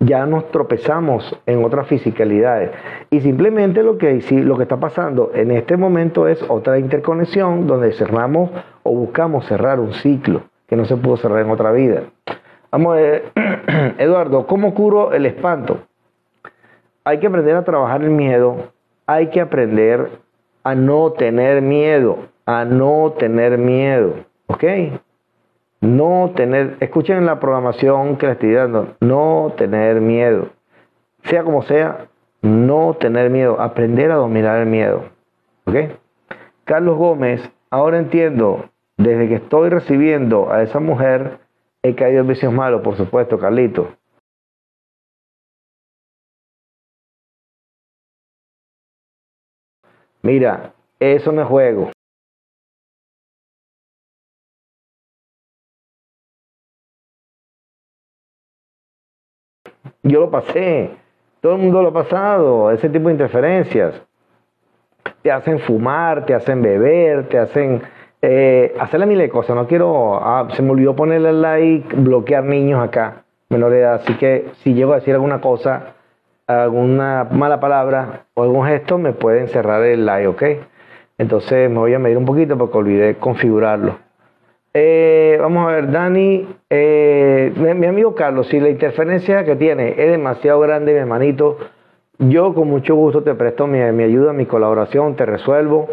ya 0.05 0.25
nos 0.25 0.49
tropezamos 0.51 1.39
en 1.45 1.63
otras 1.63 1.87
fisicalidades. 1.87 2.71
Y 3.09 3.21
simplemente 3.21 3.83
lo 3.83 3.97
que, 3.97 4.21
lo 4.43 4.57
que 4.57 4.63
está 4.63 4.77
pasando 4.77 5.31
en 5.33 5.51
este 5.51 5.77
momento 5.77 6.27
es 6.27 6.43
otra 6.47 6.79
interconexión 6.79 7.67
donde 7.67 7.91
cerramos 7.93 8.49
o 8.83 8.91
buscamos 8.91 9.45
cerrar 9.45 9.79
un 9.79 9.93
ciclo 9.93 10.43
que 10.67 10.75
no 10.75 10.85
se 10.85 10.97
pudo 10.97 11.17
cerrar 11.17 11.45
en 11.45 11.51
otra 11.51 11.71
vida. 11.71 12.03
Vamos 12.71 12.93
a 12.93 13.01
ver, 13.01 13.23
Eduardo, 13.97 14.47
¿cómo 14.47 14.73
curo 14.73 15.13
el 15.13 15.25
espanto? 15.25 15.79
Hay 17.03 17.19
que 17.19 17.27
aprender 17.27 17.55
a 17.55 17.63
trabajar 17.63 18.01
el 18.01 18.09
miedo, 18.09 18.71
hay 19.05 19.27
que 19.27 19.41
aprender 19.41 20.09
a 20.63 20.73
no 20.73 21.11
tener 21.11 21.61
miedo, 21.61 22.17
a 22.45 22.65
no 22.65 23.13
tener 23.17 23.57
miedo, 23.57 24.15
¿ok? 24.47 24.63
No 25.84 26.31
tener, 26.34 26.77
escuchen 26.79 27.25
la 27.25 27.41
programación 27.41 28.15
que 28.15 28.27
les 28.27 28.36
estoy 28.36 28.53
dando, 28.53 28.95
no 29.01 29.53
tener 29.57 29.99
miedo. 29.99 30.47
Sea 31.25 31.43
como 31.43 31.61
sea, 31.63 32.07
no 32.41 32.95
tener 32.97 33.29
miedo, 33.29 33.59
aprender 33.59 34.09
a 34.09 34.15
dominar 34.15 34.61
el 34.61 34.67
miedo. 34.67 35.09
¿Ok? 35.65 35.75
Carlos 36.63 36.97
Gómez, 36.97 37.41
ahora 37.69 37.99
entiendo, 37.99 38.69
desde 38.95 39.27
que 39.27 39.36
estoy 39.36 39.67
recibiendo 39.67 40.53
a 40.53 40.63
esa 40.63 40.79
mujer, 40.79 41.39
he 41.81 41.95
caído 41.95 42.21
en 42.21 42.29
vicios 42.29 42.53
malos, 42.53 42.81
por 42.81 42.95
supuesto, 42.95 43.38
Carlito. 43.38 43.89
Mira, 50.21 50.71
eso 51.01 51.34
no 51.34 51.41
es 51.41 51.47
juego. 51.49 51.91
Yo 60.03 60.19
lo 60.19 60.29
pasé, 60.29 60.89
todo 61.39 61.55
el 61.55 61.61
mundo 61.61 61.81
lo 61.81 61.89
ha 61.89 61.93
pasado, 61.93 62.71
ese 62.71 62.89
tipo 62.89 63.07
de 63.07 63.13
interferencias. 63.13 64.01
Te 65.21 65.31
hacen 65.31 65.59
fumar, 65.59 66.25
te 66.25 66.33
hacen 66.33 66.61
beber, 66.61 67.29
te 67.29 67.39
hacen 67.39 67.81
eh, 68.21 68.75
hacerle 68.77 69.05
mil 69.05 69.17
de 69.17 69.29
cosas. 69.29 69.55
No 69.55 69.65
quiero, 69.65 70.15
ah, 70.21 70.49
se 70.51 70.61
me 70.61 70.71
olvidó 70.71 70.93
ponerle 70.93 71.31
like, 71.31 71.95
bloquear 71.95 72.43
niños 72.43 72.83
acá, 72.83 73.23
menor 73.47 73.73
edad. 73.73 73.93
Así 73.95 74.15
que 74.15 74.51
si 74.61 74.73
llego 74.73 74.91
a 74.91 74.95
decir 74.95 75.13
alguna 75.13 75.39
cosa, 75.39 75.93
alguna 76.47 77.25
mala 77.31 77.61
palabra 77.61 78.25
o 78.33 78.43
algún 78.43 78.67
gesto, 78.67 78.97
me 78.97 79.13
pueden 79.13 79.47
cerrar 79.47 79.83
el 79.83 80.05
like, 80.05 80.27
¿ok? 80.27 80.43
Entonces 81.17 81.69
me 81.69 81.77
voy 81.77 81.93
a 81.93 81.99
medir 81.99 82.17
un 82.17 82.25
poquito 82.25 82.57
porque 82.57 82.77
olvidé 82.77 83.15
configurarlo. 83.15 84.02
Eh, 84.76 85.38
vamos 85.39 85.67
a 85.67 85.71
ver, 85.76 85.91
Dani, 85.91 86.47
eh, 86.67 87.53
mi, 87.55 87.86
amigo 87.86 88.15
Carlos, 88.15 88.47
si 88.47 88.59
la 88.59 88.69
interferencia 88.69 89.43
que 89.45 89.55
tiene 89.55 89.89
es 89.89 90.09
demasiado 90.09 90.59
grande, 90.61 90.93
mi 90.93 90.99
hermanito, 90.99 91.59
yo 92.17 92.55
con 92.55 92.69
mucho 92.69 92.95
gusto 92.95 93.21
te 93.21 93.36
presto 93.36 93.67
mi, 93.67 93.80
ayuda, 93.80 94.34
mi 94.34 94.47
colaboración, 94.47 95.15
te 95.15 95.28
resuelvo. 95.28 95.88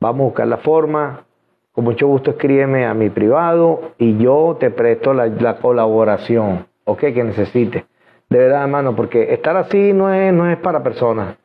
Vamos 0.00 0.20
a 0.20 0.24
buscar 0.24 0.46
la 0.46 0.56
forma. 0.58 1.24
Con 1.72 1.84
mucho 1.84 2.06
gusto 2.06 2.30
escríbeme 2.30 2.86
a 2.86 2.94
mi 2.94 3.10
privado 3.10 3.92
y 3.98 4.16
yo 4.16 4.56
te 4.58 4.70
presto 4.70 5.12
la, 5.12 5.56
colaboración, 5.58 6.66
¿ok? 6.84 7.00
Que 7.00 7.24
necesites. 7.24 7.84
De 8.30 8.38
verdad, 8.38 8.62
hermano, 8.62 8.96
porque 8.96 9.32
estar 9.34 9.56
así 9.56 9.92
no 9.92 10.12
es, 10.12 10.32
no 10.32 10.50
es 10.50 10.56
para 10.58 10.82
personas. 10.82 11.36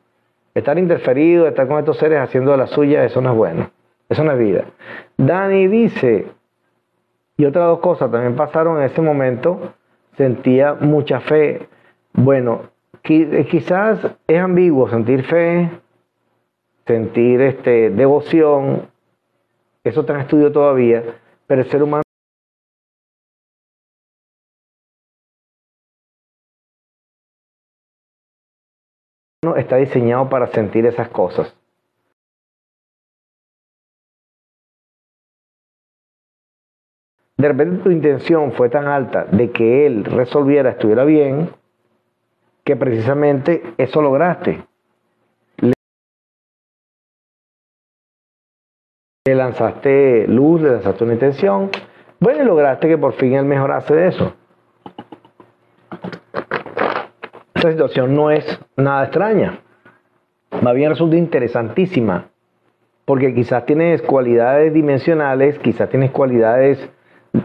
Estar 0.54 0.78
interferido, 0.78 1.46
estar 1.46 1.68
con 1.68 1.78
estos 1.78 1.98
seres 1.98 2.20
haciendo 2.20 2.56
la 2.56 2.66
suya, 2.66 3.04
eso 3.04 3.20
no 3.20 3.30
es 3.30 3.36
bueno. 3.36 3.70
Eso 4.08 4.24
no 4.24 4.32
es 4.32 4.38
vida. 4.38 4.64
Dani 5.16 5.66
dice, 5.68 6.26
y 7.38 7.46
otras 7.46 7.64
dos 7.64 7.80
cosas 7.80 8.10
también 8.10 8.36
pasaron 8.36 8.76
en 8.78 8.84
ese 8.84 9.00
momento. 9.00 9.72
Sentía 10.18 10.74
mucha 10.74 11.20
fe. 11.20 11.68
Bueno, 12.12 12.64
eh, 13.04 13.46
quizás 13.50 14.00
es 14.26 14.38
ambiguo 14.38 14.90
sentir 14.90 15.24
fe 15.24 15.70
sentir 16.88 17.42
este, 17.42 17.90
devoción, 17.90 18.90
eso 19.84 20.00
está 20.00 20.14
en 20.14 20.20
estudio 20.20 20.50
todavía, 20.50 21.20
pero 21.46 21.60
el 21.60 21.70
ser 21.70 21.82
humano 21.82 22.02
está 29.56 29.76
diseñado 29.76 30.30
para 30.30 30.46
sentir 30.46 30.86
esas 30.86 31.10
cosas. 31.10 31.54
De 37.38 37.46
repente 37.46 37.84
tu 37.84 37.90
intención 37.92 38.50
fue 38.52 38.68
tan 38.68 38.88
alta 38.88 39.24
de 39.24 39.52
que 39.52 39.86
él 39.86 40.04
resolviera, 40.04 40.70
estuviera 40.70 41.04
bien, 41.04 41.50
que 42.64 42.74
precisamente 42.74 43.62
eso 43.78 44.02
lograste. 44.02 44.64
Le 49.24 49.34
lanzaste 49.36 50.26
luz, 50.26 50.62
le 50.62 50.72
lanzaste 50.72 51.04
una 51.04 51.12
intención, 51.12 51.70
bueno, 52.18 52.42
y 52.42 52.46
lograste 52.46 52.88
que 52.88 52.98
por 52.98 53.12
fin 53.12 53.34
él 53.34 53.44
mejorase 53.44 53.94
de 53.94 54.08
eso. 54.08 54.34
Esta 57.54 57.70
situación 57.70 58.16
no 58.16 58.32
es 58.32 58.60
nada 58.76 59.04
extraña. 59.04 59.60
Más 60.60 60.74
bien 60.74 60.90
resulta 60.90 61.16
interesantísima. 61.16 62.30
Porque 63.04 63.32
quizás 63.32 63.64
tienes 63.64 64.02
cualidades 64.02 64.74
dimensionales, 64.74 65.58
quizás 65.60 65.88
tienes 65.88 66.10
cualidades 66.10 66.90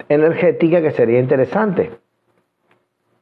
energéticas 0.10 0.82
que 0.82 0.92
sería 0.92 1.20
interesante. 1.20 1.92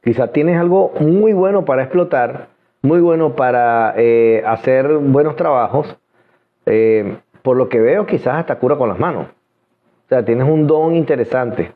Quizás 0.02 0.32
tienes 0.32 0.58
algo 0.58 0.92
muy 1.00 1.32
bueno 1.32 1.64
para 1.64 1.82
explotar, 1.82 2.48
muy 2.82 3.00
bueno 3.00 3.36
para 3.36 3.94
eh, 3.96 4.42
hacer 4.46 4.88
buenos 4.88 5.36
trabajos. 5.36 5.96
Eh, 6.66 7.16
por 7.42 7.56
lo 7.56 7.68
que 7.68 7.80
veo, 7.80 8.06
quizás 8.06 8.36
hasta 8.36 8.58
cura 8.58 8.76
con 8.76 8.88
las 8.88 8.98
manos. 8.98 9.26
O 9.26 10.08
sea, 10.08 10.24
tienes 10.24 10.48
un 10.48 10.66
don 10.66 10.94
interesante. 10.94 11.72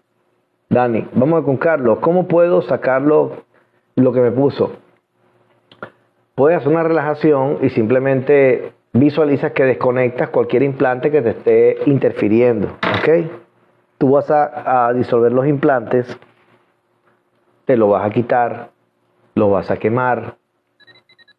Dani, 0.69 1.07
vamos 1.13 1.43
a 1.43 1.45
con 1.45 1.57
Carlos. 1.57 1.99
¿Cómo 2.01 2.27
puedo 2.27 2.63
sacarlo 2.63 3.45
lo 3.95 4.13
que 4.13 4.21
me 4.21 4.31
puso? 4.31 4.73
puedes 6.37 6.59
hacer 6.59 6.71
una 6.71 6.85
relajación 6.85 7.59
y 7.63 7.71
simplemente 7.71 8.73
visualizas 8.93 9.53
que 9.53 9.65
desconectas 9.65 10.29
cualquier 10.29 10.63
implante 10.63 11.11
que 11.11 11.23
te 11.23 11.31
esté 11.31 11.79
interfiriendo. 11.87 12.77
¿Ok? 12.99 13.46
Tú 13.99 14.11
vas 14.11 14.31
a, 14.31 14.93
disolver 14.93 15.33
los 15.33 15.47
implantes, 15.47 16.19
te 17.65 17.77
lo 17.77 17.89
vas 17.89 18.05
a 18.05 18.11
quitar, 18.11 18.71
lo 19.35 19.51
vas 19.51 19.71
a 19.71 19.77
quemar 19.79 20.37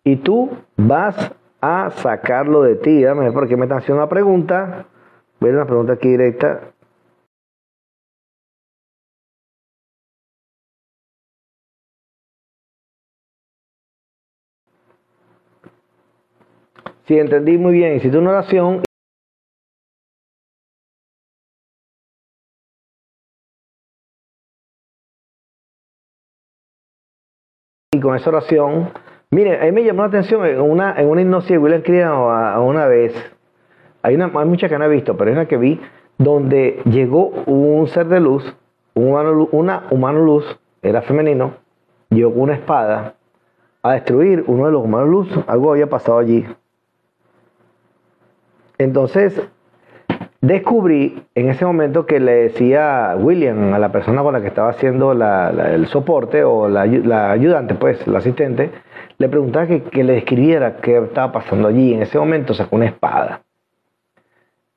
y 0.04 0.16
tú 0.18 0.50
vas 0.76 1.36
a 1.62 1.92
sacarlo 1.92 2.64
de 2.64 2.76
ti. 2.76 3.04
Dame 3.04 3.32
porque 3.32 3.56
me 3.56 3.66
están 3.66 3.80
haciendo 3.80 4.02
una 4.02 4.10
pregunta. 4.10 4.86
Voy 5.40 5.52
a 5.52 5.54
una 5.54 5.66
pregunta 5.66 5.94
aquí 5.94 6.10
directa. 6.10 6.72
Si 17.06 17.18
entendí 17.18 17.58
muy 17.58 17.74
bien, 17.74 17.96
hiciste 17.96 18.18
una 18.18 18.32
oración. 18.32 18.87
Y 27.92 28.02
con 28.02 28.16
esa 28.18 28.30
oración, 28.30 28.90
mire, 29.32 29.62
a 29.62 29.64
mí 29.64 29.72
me 29.72 29.84
llamó 29.84 30.02
la 30.02 30.10
atención 30.10 30.46
en 30.46 30.60
una, 30.60 31.00
en 31.00 31.08
una 31.08 31.22
hipnosis 31.22 31.52
de 31.52 31.58
William 31.58 31.82
una 32.62 32.86
vez. 32.86 33.14
Hay, 34.02 34.16
una, 34.16 34.26
hay 34.26 34.46
muchas 34.46 34.70
que 34.70 34.78
no 34.78 34.84
he 34.84 34.90
visto, 34.90 35.16
pero 35.16 35.30
hay 35.30 35.38
una 35.38 35.48
que 35.48 35.56
vi 35.56 35.80
donde 36.18 36.82
llegó 36.84 37.30
un 37.46 37.88
ser 37.88 38.08
de 38.08 38.20
luz, 38.20 38.44
una 38.94 39.84
humano 39.90 40.20
luz, 40.20 40.60
era 40.82 41.02
femenino, 41.02 41.54
llegó 42.10 42.34
con 42.34 42.42
una 42.42 42.56
espada 42.56 43.16
a 43.84 43.94
destruir 43.94 44.44
uno 44.48 44.66
de 44.66 44.72
los 44.72 44.84
humanos 44.84 45.08
luz. 45.08 45.30
Algo 45.48 45.72
había 45.72 45.88
pasado 45.88 46.18
allí. 46.18 46.46
Entonces, 48.78 49.42
descubrí 50.42 51.24
en 51.36 51.50
ese 51.50 51.66
momento 51.66 52.06
que 52.06 52.20
le 52.20 52.34
decía 52.34 53.16
William 53.18 53.74
a 53.74 53.80
la 53.80 53.92
persona 53.92 54.22
con 54.22 54.34
la 54.34 54.42
que 54.42 54.48
estaba 54.48 54.70
haciendo 54.70 55.12
el 55.12 55.88
soporte 55.88 56.44
o 56.44 56.68
la, 56.68 56.82
ayudante, 57.32 57.76
pues, 57.76 58.06
la 58.08 58.20
asistente, 58.20 58.72
le 59.18 59.30
preguntaba 59.30 59.68
que, 59.68 60.04
le 60.04 60.14
describiera 60.14 60.78
qué 60.78 60.98
estaba 60.98 61.32
pasando 61.32 61.68
allí. 61.68 61.94
En 61.94 62.04
ese 62.04 62.20
momento 62.20 62.54
sacó 62.54 62.76
una 62.76 62.86
espada. 62.86 63.42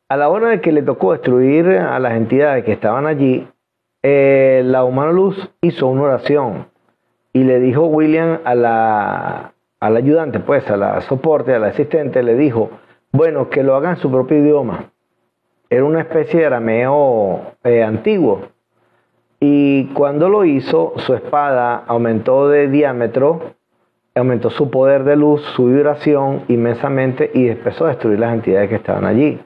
A 0.08 0.16
la 0.16 0.28
hora 0.28 0.48
de 0.48 0.60
que 0.60 0.72
le 0.72 0.82
tocó 0.82 1.12
destruir 1.12 1.68
a 1.68 1.98
las 1.98 2.14
entidades 2.14 2.64
que 2.64 2.72
estaban 2.72 3.06
allí, 3.06 3.46
eh, 4.02 4.62
la 4.64 4.84
humana 4.84 5.12
luz 5.12 5.50
hizo 5.60 5.86
una 5.86 6.02
oración 6.02 6.66
y 7.32 7.44
le 7.44 7.60
dijo 7.60 7.86
William 7.86 8.40
a 8.44 8.54
la, 8.54 9.52
a 9.78 9.90
la 9.90 9.98
ayudante, 9.98 10.40
pues, 10.40 10.68
a 10.70 10.76
la 10.76 11.00
soporte, 11.02 11.54
a 11.54 11.58
la 11.58 11.68
asistente, 11.68 12.22
le 12.22 12.34
dijo, 12.34 12.70
bueno, 13.12 13.50
que 13.50 13.62
lo 13.62 13.76
haga 13.76 13.90
en 13.90 13.96
su 13.96 14.10
propio 14.10 14.38
idioma. 14.38 14.89
Era 15.72 15.84
una 15.84 16.00
especie 16.00 16.40
de 16.40 16.46
arameo 16.46 17.52
eh, 17.62 17.84
antiguo. 17.84 18.48
Y 19.38 19.86
cuando 19.94 20.28
lo 20.28 20.44
hizo, 20.44 20.94
su 20.96 21.14
espada 21.14 21.84
aumentó 21.86 22.48
de 22.48 22.66
diámetro, 22.68 23.54
aumentó 24.16 24.50
su 24.50 24.68
poder 24.68 25.04
de 25.04 25.14
luz, 25.14 25.42
su 25.54 25.66
vibración 25.66 26.42
inmensamente 26.48 27.30
y 27.32 27.48
empezó 27.48 27.86
a 27.86 27.90
destruir 27.90 28.18
las 28.18 28.34
entidades 28.34 28.68
que 28.68 28.74
estaban 28.74 29.04
allí. 29.04 29.40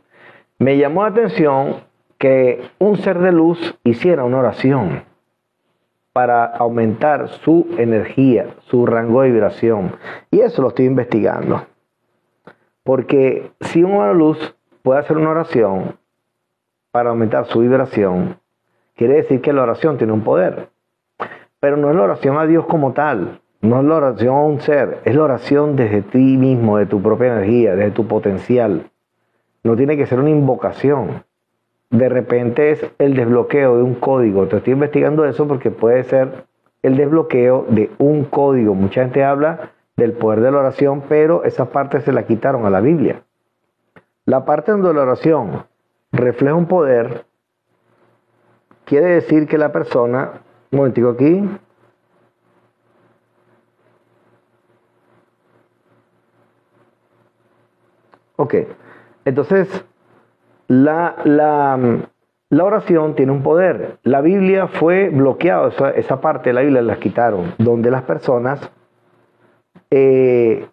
Me 0.58 0.78
llamó 0.78 1.02
la 1.02 1.10
atención 1.10 1.82
que 2.16 2.70
un 2.78 2.96
ser 2.96 3.18
de 3.18 3.30
luz 3.30 3.78
hiciera 3.84 4.24
una 4.24 4.38
oración 4.38 5.04
para 6.14 6.46
aumentar 6.46 7.28
su 7.28 7.66
energía, 7.76 8.46
su 8.60 8.86
rango 8.86 9.20
de 9.20 9.30
vibración. 9.30 9.96
Y 10.30 10.40
eso 10.40 10.62
lo 10.62 10.68
estoy 10.68 10.86
investigando. 10.86 11.66
Porque 12.82 13.50
si 13.60 13.82
un 13.82 14.16
luz 14.16 14.56
puede 14.82 15.00
hacer 15.00 15.18
una 15.18 15.30
oración 15.30 15.96
para 16.94 17.10
aumentar 17.10 17.46
su 17.46 17.58
vibración, 17.58 18.36
quiere 18.94 19.14
decir 19.14 19.40
que 19.40 19.52
la 19.52 19.64
oración 19.64 19.98
tiene 19.98 20.12
un 20.12 20.22
poder. 20.22 20.68
Pero 21.58 21.76
no 21.76 21.90
es 21.90 21.96
la 21.96 22.02
oración 22.02 22.38
a 22.38 22.46
Dios 22.46 22.66
como 22.66 22.92
tal, 22.92 23.40
no 23.62 23.80
es 23.80 23.84
la 23.84 23.96
oración 23.96 24.36
a 24.36 24.44
un 24.44 24.60
ser, 24.60 25.00
es 25.04 25.16
la 25.16 25.24
oración 25.24 25.74
desde 25.74 26.02
ti 26.02 26.36
mismo, 26.36 26.78
de 26.78 26.86
tu 26.86 27.02
propia 27.02 27.32
energía, 27.32 27.74
desde 27.74 27.90
tu 27.90 28.06
potencial. 28.06 28.92
No 29.64 29.74
tiene 29.74 29.96
que 29.96 30.06
ser 30.06 30.20
una 30.20 30.30
invocación. 30.30 31.24
De 31.90 32.08
repente 32.08 32.70
es 32.70 32.86
el 33.00 33.16
desbloqueo 33.16 33.76
de 33.76 33.82
un 33.82 33.96
código. 33.96 34.46
Te 34.46 34.58
estoy 34.58 34.74
investigando 34.74 35.24
eso 35.24 35.48
porque 35.48 35.72
puede 35.72 36.04
ser 36.04 36.44
el 36.84 36.96
desbloqueo 36.96 37.66
de 37.70 37.90
un 37.98 38.22
código. 38.22 38.74
Mucha 38.74 39.02
gente 39.02 39.24
habla 39.24 39.72
del 39.96 40.12
poder 40.12 40.42
de 40.42 40.52
la 40.52 40.58
oración, 40.58 41.02
pero 41.08 41.42
esa 41.42 41.70
parte 41.70 42.02
se 42.02 42.12
la 42.12 42.22
quitaron 42.22 42.66
a 42.66 42.70
la 42.70 42.80
Biblia. 42.80 43.24
La 44.26 44.44
parte 44.44 44.70
donde 44.70 44.94
la 44.94 45.02
oración 45.02 45.64
refleja 46.14 46.54
un 46.54 46.66
poder, 46.66 47.26
quiere 48.84 49.06
decir 49.06 49.46
que 49.46 49.58
la 49.58 49.72
persona, 49.72 50.42
un 50.70 50.78
momentico 50.78 51.10
aquí, 51.10 51.48
ok, 58.36 58.54
entonces 59.24 59.84
la, 60.68 61.16
la, 61.24 61.78
la, 62.48 62.64
oración 62.64 63.14
tiene 63.14 63.32
un 63.32 63.42
poder. 63.42 63.98
La 64.02 64.20
Biblia 64.20 64.68
fue 64.68 65.08
bloqueada, 65.08 65.68
esa, 65.68 65.90
esa 65.90 66.20
parte 66.20 66.50
de 66.50 66.54
la 66.54 66.60
Biblia 66.62 66.82
la 66.82 66.96
quitaron, 66.96 67.54
donde 67.58 67.90
las 67.90 68.02
personas 68.02 68.70
eh, 69.90 70.66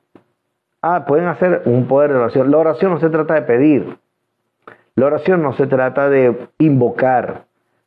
ah, 0.82 1.06
pueden 1.06 1.28
hacer 1.28 1.64
un 1.66 1.88
poder 1.88 2.12
de 2.12 2.20
oración. 2.20 2.52
La 2.52 2.58
oración 2.58 2.92
no 2.92 3.00
se 3.00 3.10
trata 3.10 3.34
de 3.34 3.42
pedir. 3.42 4.01
La 5.02 5.08
oración 5.08 5.42
no 5.42 5.54
se 5.54 5.66
trata 5.66 6.12
de 6.12 6.48
invocar. 6.60 7.46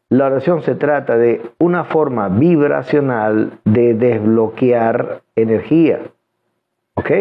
La 0.09 0.27
oración 0.27 0.62
se 0.62 0.75
trata 0.75 1.17
de 1.17 1.43
una 1.61 1.85
forma 1.85 2.29
vibracional 2.29 3.53
de 3.65 3.95
desbloquear 3.95 5.23
energía. 5.37 6.01
¿Ok? 6.95 7.12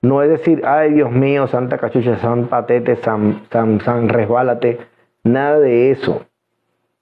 No 0.00 0.22
es 0.22 0.30
decir, 0.30 0.62
ay 0.64 0.94
Dios 0.94 1.12
mío, 1.12 1.48
Santa 1.48 1.76
Cachucha, 1.76 2.16
San 2.16 2.46
Patete, 2.46 2.96
San, 2.96 3.42
San, 3.50 3.82
San 3.82 4.08
Resbálate. 4.08 4.78
Nada 5.22 5.58
de 5.58 5.90
eso. 5.90 6.24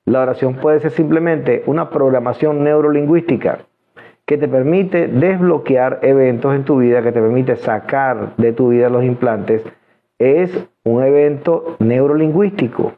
La 0.04 0.22
oración 0.22 0.56
puede 0.56 0.80
ser 0.80 0.90
simplemente 0.90 1.62
una 1.66 1.88
programación 1.88 2.64
neurolingüística 2.64 3.60
que 4.26 4.38
te 4.38 4.48
permite 4.48 5.06
desbloquear 5.06 6.00
eventos 6.02 6.52
en 6.52 6.64
tu 6.64 6.78
vida, 6.78 7.00
que 7.00 7.12
te 7.12 7.20
permite 7.20 7.54
sacar 7.54 8.34
de 8.38 8.52
tu 8.52 8.70
vida 8.70 8.88
los 8.88 9.04
implantes, 9.04 9.62
es 10.18 10.68
un 10.84 11.02
evento 11.02 11.76
neurolingüístico. 11.78 12.92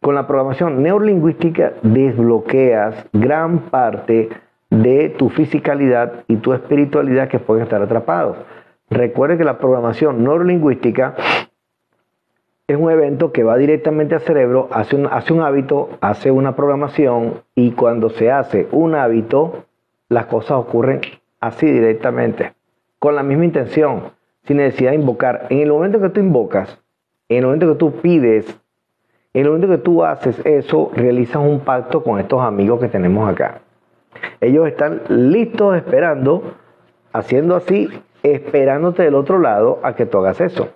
Con 0.00 0.16
la 0.16 0.26
programación 0.26 0.82
neurolingüística 0.82 1.74
desbloqueas 1.82 3.06
gran 3.12 3.70
parte 3.70 4.28
de 4.68 5.10
tu 5.10 5.30
fisicalidad 5.30 6.24
y 6.26 6.36
tu 6.36 6.52
espiritualidad 6.52 7.28
que 7.28 7.38
pueden 7.38 7.62
estar 7.62 7.80
atrapados. 7.80 8.36
Recuerde 8.90 9.38
que 9.38 9.44
la 9.44 9.58
programación 9.58 10.24
neurolingüística 10.24 11.14
es 12.66 12.76
un 12.76 12.90
evento 12.90 13.30
que 13.30 13.44
va 13.44 13.56
directamente 13.56 14.14
al 14.14 14.22
cerebro, 14.22 14.68
hace 14.72 14.96
un, 14.96 15.06
hace 15.06 15.32
un 15.32 15.42
hábito, 15.42 15.90
hace 16.00 16.30
una 16.30 16.56
programación 16.56 17.42
y 17.54 17.72
cuando 17.72 18.10
se 18.10 18.30
hace 18.30 18.68
un 18.72 18.94
hábito, 18.94 19.66
las 20.08 20.26
cosas 20.26 20.52
ocurren 20.52 21.00
así 21.40 21.66
directamente, 21.66 22.54
con 22.98 23.14
la 23.14 23.22
misma 23.22 23.44
intención, 23.44 24.12
sin 24.44 24.56
necesidad 24.56 24.90
de 24.90 24.96
invocar. 24.96 25.46
En 25.50 25.60
el 25.60 25.72
momento 25.72 26.00
que 26.00 26.08
tú 26.08 26.20
invocas, 26.20 26.80
en 27.28 27.38
el 27.38 27.44
momento 27.44 27.68
que 27.68 27.78
tú 27.78 27.92
pides, 28.00 28.46
en 29.32 29.42
el 29.42 29.48
momento 29.48 29.68
que 29.68 29.78
tú 29.78 30.04
haces 30.04 30.38
eso, 30.44 30.90
realizas 30.94 31.36
un 31.36 31.60
pacto 31.60 32.02
con 32.02 32.20
estos 32.20 32.40
amigos 32.40 32.80
que 32.80 32.88
tenemos 32.88 33.28
acá. 33.28 33.60
Ellos 34.40 34.68
están 34.68 35.02
listos 35.08 35.76
esperando, 35.76 36.54
haciendo 37.12 37.56
así, 37.56 37.88
esperándote 38.22 39.02
del 39.02 39.14
otro 39.14 39.38
lado 39.38 39.80
a 39.82 39.94
que 39.94 40.06
tú 40.06 40.18
hagas 40.18 40.40
eso. 40.40 40.68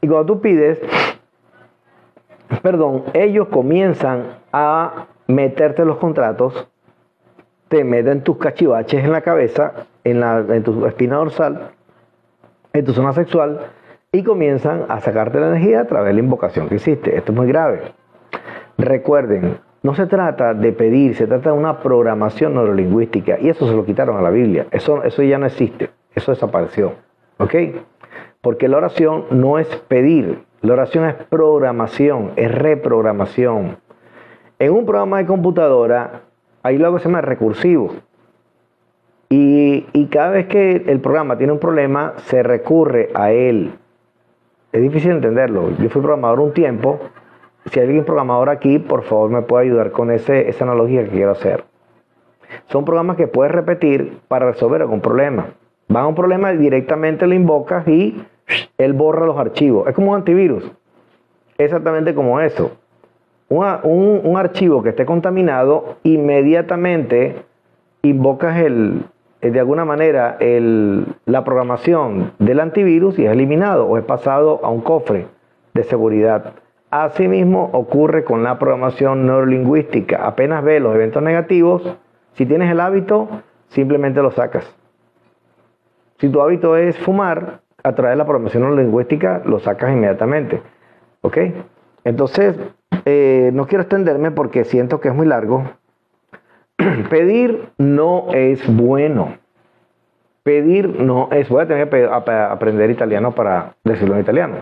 Y 0.00 0.08
cuando 0.08 0.34
tú 0.34 0.40
pides, 0.40 0.80
perdón, 2.62 3.04
ellos 3.14 3.48
comienzan 3.48 4.38
a 4.52 5.06
meterte 5.26 5.84
los 5.84 5.98
contratos, 5.98 6.68
te 7.68 7.84
meten 7.84 8.22
tus 8.22 8.38
cachivaches 8.38 9.04
en 9.04 9.12
la 9.12 9.20
cabeza, 9.22 9.86
en, 10.04 10.20
la, 10.20 10.38
en 10.38 10.62
tu 10.62 10.86
espina 10.86 11.16
dorsal, 11.16 11.70
en 12.72 12.84
tu 12.84 12.92
zona 12.92 13.12
sexual, 13.12 13.60
y 14.16 14.22
comienzan 14.22 14.86
a 14.88 14.98
sacarte 15.00 15.38
la 15.38 15.48
energía 15.48 15.82
a 15.82 15.84
través 15.84 16.08
de 16.08 16.14
la 16.14 16.20
invocación 16.20 16.70
que 16.70 16.76
hiciste. 16.76 17.18
Esto 17.18 17.32
es 17.32 17.36
muy 17.36 17.48
grave. 17.48 17.82
Recuerden, 18.78 19.58
no 19.82 19.94
se 19.94 20.06
trata 20.06 20.54
de 20.54 20.72
pedir, 20.72 21.14
se 21.14 21.26
trata 21.26 21.50
de 21.50 21.58
una 21.58 21.80
programación 21.80 22.54
neurolingüística 22.54 23.38
y 23.38 23.50
eso 23.50 23.68
se 23.68 23.74
lo 23.74 23.84
quitaron 23.84 24.16
a 24.16 24.22
la 24.22 24.30
Biblia. 24.30 24.68
Eso, 24.70 25.02
eso 25.02 25.22
ya 25.22 25.36
no 25.36 25.44
existe, 25.44 25.90
eso 26.14 26.32
desapareció. 26.32 26.94
¿Ok? 27.36 27.54
Porque 28.40 28.68
la 28.68 28.78
oración 28.78 29.26
no 29.32 29.58
es 29.58 29.66
pedir, 29.86 30.44
la 30.62 30.72
oración 30.72 31.04
es 31.04 31.14
programación, 31.28 32.30
es 32.36 32.50
reprogramación. 32.50 33.76
En 34.58 34.72
un 34.72 34.86
programa 34.86 35.18
de 35.18 35.26
computadora 35.26 36.22
hay 36.62 36.76
algo 36.76 36.94
que 36.94 37.02
se 37.02 37.08
llama 37.10 37.20
recursivo. 37.20 37.92
Y, 39.28 39.84
y, 39.92 40.06
cada 40.06 40.30
vez 40.30 40.46
que 40.46 40.84
el 40.86 41.00
programa 41.00 41.36
tiene 41.36 41.52
un 41.52 41.58
problema, 41.58 42.14
se 42.16 42.42
recurre 42.42 43.10
a 43.12 43.32
él. 43.32 43.72
Es 44.76 44.82
difícil 44.82 45.12
entenderlo. 45.12 45.70
Yo 45.78 45.88
fui 45.88 46.02
programador 46.02 46.38
un 46.38 46.52
tiempo. 46.52 47.00
Si 47.72 47.80
hay 47.80 47.86
alguien 47.86 48.04
programador 48.04 48.50
aquí, 48.50 48.78
por 48.78 49.04
favor 49.04 49.30
me 49.30 49.40
puede 49.40 49.64
ayudar 49.64 49.90
con 49.90 50.10
ese, 50.10 50.50
esa 50.50 50.64
analogía 50.64 51.02
que 51.02 51.12
quiero 51.12 51.30
hacer. 51.30 51.64
Son 52.66 52.84
programas 52.84 53.16
que 53.16 53.26
puedes 53.26 53.50
repetir 53.50 54.18
para 54.28 54.50
resolver 54.50 54.82
algún 54.82 55.00
problema. 55.00 55.46
Va 55.94 56.02
a 56.02 56.06
un 56.06 56.14
problema 56.14 56.52
y 56.52 56.58
directamente 56.58 57.26
lo 57.26 57.32
invocas 57.32 57.88
y 57.88 58.22
él 58.76 58.92
borra 58.92 59.24
los 59.24 59.38
archivos. 59.38 59.88
Es 59.88 59.94
como 59.94 60.10
un 60.10 60.16
antivirus. 60.18 60.70
Exactamente 61.56 62.14
como 62.14 62.38
eso. 62.38 62.72
un, 63.48 64.20
un 64.24 64.36
archivo 64.36 64.82
que 64.82 64.90
esté 64.90 65.06
contaminado, 65.06 65.96
inmediatamente 66.02 67.36
invocas 68.02 68.58
el, 68.58 69.04
de 69.50 69.60
alguna 69.60 69.84
manera 69.84 70.38
la 70.40 71.44
programación 71.44 72.32
del 72.38 72.60
antivirus 72.60 73.18
y 73.18 73.26
es 73.26 73.32
eliminado 73.32 73.86
o 73.86 73.98
es 73.98 74.04
pasado 74.04 74.60
a 74.62 74.70
un 74.70 74.80
cofre 74.80 75.26
de 75.74 75.84
seguridad. 75.84 76.54
Asimismo 76.90 77.70
ocurre 77.72 78.24
con 78.24 78.42
la 78.42 78.58
programación 78.58 79.26
neurolingüística. 79.26 80.26
Apenas 80.26 80.62
ve 80.64 80.80
los 80.80 80.94
eventos 80.94 81.22
negativos, 81.22 81.96
si 82.34 82.46
tienes 82.46 82.70
el 82.70 82.80
hábito, 82.80 83.28
simplemente 83.68 84.22
lo 84.22 84.30
sacas. 84.30 84.74
Si 86.18 86.28
tu 86.28 86.40
hábito 86.40 86.76
es 86.76 86.96
fumar, 86.98 87.60
a 87.82 87.94
través 87.94 88.12
de 88.12 88.16
la 88.16 88.24
programación 88.24 88.62
neurolingüística 88.62 89.42
lo 89.44 89.58
sacas 89.58 89.92
inmediatamente. 89.92 90.62
¿Ok? 91.20 91.38
Entonces, 92.04 92.56
eh, 93.04 93.50
no 93.52 93.66
quiero 93.66 93.82
extenderme 93.82 94.30
porque 94.30 94.64
siento 94.64 95.00
que 95.00 95.08
es 95.08 95.14
muy 95.14 95.26
largo. 95.26 95.64
Pedir 97.10 97.70
no 97.78 98.28
es 98.32 98.66
bueno. 98.66 99.36
Pedir 100.42 101.00
no 101.00 101.28
es. 101.32 101.48
Voy 101.48 101.62
a 101.62 101.66
tener 101.66 101.88
que 101.88 102.04
aprender 102.06 102.90
italiano 102.90 103.32
para 103.32 103.74
decirlo 103.84 104.14
en 104.14 104.20
italiano. 104.20 104.56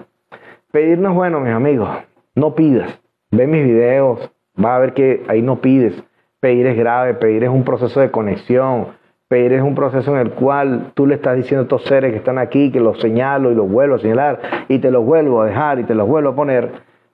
Pedir 0.70 0.98
no 0.98 1.10
es 1.10 1.14
bueno, 1.14 1.40
mis 1.40 1.52
amigos. 1.52 1.88
No 2.34 2.54
pidas. 2.54 3.00
Ve 3.30 3.46
mis 3.46 3.64
videos. 3.64 4.30
Va 4.62 4.76
a 4.76 4.78
ver 4.78 4.94
que 4.94 5.24
ahí 5.28 5.42
no 5.42 5.60
pides. 5.60 6.02
Pedir 6.40 6.66
es 6.66 6.76
grave. 6.76 7.14
Pedir 7.14 7.44
es 7.44 7.50
un 7.50 7.64
proceso 7.64 8.00
de 8.00 8.10
conexión. 8.10 8.88
Pedir 9.28 9.54
es 9.54 9.62
un 9.62 9.74
proceso 9.74 10.12
en 10.14 10.20
el 10.20 10.30
cual 10.30 10.92
tú 10.94 11.06
le 11.06 11.16
estás 11.16 11.36
diciendo 11.36 11.62
a 11.62 11.64
estos 11.64 11.84
seres 11.84 12.12
que 12.12 12.18
están 12.18 12.38
aquí 12.38 12.70
que 12.70 12.78
los 12.78 13.00
señalo 13.00 13.50
y 13.50 13.54
los 13.54 13.68
vuelvo 13.68 13.96
a 13.96 13.98
señalar 13.98 14.40
y 14.68 14.78
te 14.78 14.90
los 14.90 15.04
vuelvo 15.04 15.42
a 15.42 15.46
dejar 15.46 15.80
y 15.80 15.84
te 15.84 15.94
los 15.94 16.06
vuelvo 16.06 16.30
a 16.30 16.36
poner. 16.36 16.70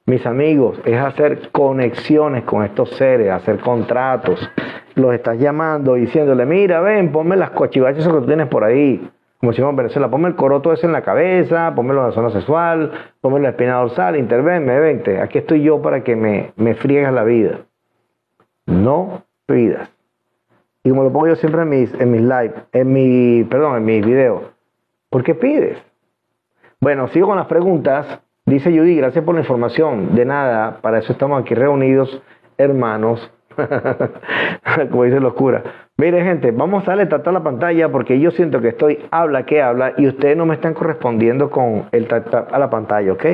Mis 0.06 0.26
amigos, 0.26 0.80
es 0.84 0.98
hacer 0.98 1.50
conexiones 1.52 2.42
con 2.42 2.64
estos 2.64 2.90
seres, 2.96 3.30
hacer 3.30 3.60
contratos, 3.60 4.50
los 4.94 5.14
estás 5.14 5.38
llamando 5.38 5.94
diciéndole, 5.94 6.46
mira, 6.46 6.80
ven, 6.80 7.12
ponme 7.12 7.36
las 7.36 7.50
cochivachas 7.50 8.06
que 8.06 8.12
tú 8.12 8.26
tienes 8.26 8.48
por 8.48 8.64
ahí. 8.64 9.08
Como 9.38 9.52
decimos 9.52 9.70
en 9.70 9.76
Venezuela, 9.76 10.10
ponme 10.10 10.28
el 10.28 10.36
coroto 10.36 10.72
ese 10.72 10.86
en 10.86 10.92
la 10.92 11.02
cabeza, 11.02 11.72
ponme 11.74 11.90
en 11.90 11.96
la 11.96 12.12
zona 12.12 12.30
sexual, 12.30 12.92
ponme 13.20 13.40
la 13.40 13.50
espina 13.50 13.76
dorsal, 13.76 14.16
intervenme, 14.16 14.78
vente. 14.78 15.20
Aquí 15.20 15.38
estoy 15.38 15.62
yo 15.62 15.80
para 15.80 16.04
que 16.04 16.14
me, 16.14 16.52
me 16.56 16.74
la 16.74 17.24
vida. 17.24 17.60
No 18.66 19.24
pidas. 19.46 19.90
Y 20.84 20.90
como 20.90 21.04
lo 21.04 21.12
pongo 21.12 21.28
yo 21.28 21.36
siempre 21.36 21.62
en 21.62 21.68
mis, 21.70 21.94
en 21.94 22.10
mis 22.10 22.20
live, 22.20 22.52
en 22.72 22.92
mi, 22.92 23.44
perdón, 23.44 23.76
en 23.76 23.84
mis 23.84 24.04
videos. 24.04 24.42
¿Por 25.08 25.24
qué 25.24 25.34
pides? 25.34 25.78
Bueno, 26.80 27.08
sigo 27.08 27.28
con 27.28 27.36
las 27.36 27.46
preguntas. 27.46 28.20
Dice 28.44 28.70
Judy, 28.70 28.96
gracias 28.96 29.24
por 29.24 29.34
la 29.34 29.40
información. 29.40 30.14
De 30.14 30.24
nada, 30.24 30.80
para 30.82 30.98
eso 30.98 31.12
estamos 31.12 31.40
aquí 31.40 31.54
reunidos, 31.54 32.22
hermanos 32.58 33.30
como 34.90 35.04
dice 35.04 35.20
los 35.20 35.34
curas. 35.34 35.62
Mire, 35.96 36.22
gente, 36.22 36.50
vamos 36.50 36.88
a 36.88 36.92
a 36.92 37.32
la 37.32 37.42
pantalla 37.42 37.90
porque 37.90 38.18
yo 38.18 38.30
siento 38.30 38.60
que 38.60 38.68
estoy 38.68 39.00
habla 39.10 39.44
que 39.44 39.60
habla 39.60 39.92
y 39.96 40.06
ustedes 40.06 40.36
no 40.36 40.46
me 40.46 40.54
están 40.54 40.74
correspondiendo 40.74 41.50
con 41.50 41.86
el 41.92 42.06
tap 42.06 42.52
a 42.52 42.58
la 42.58 42.70
pantalla, 42.70 43.12
¿ok? 43.12 43.24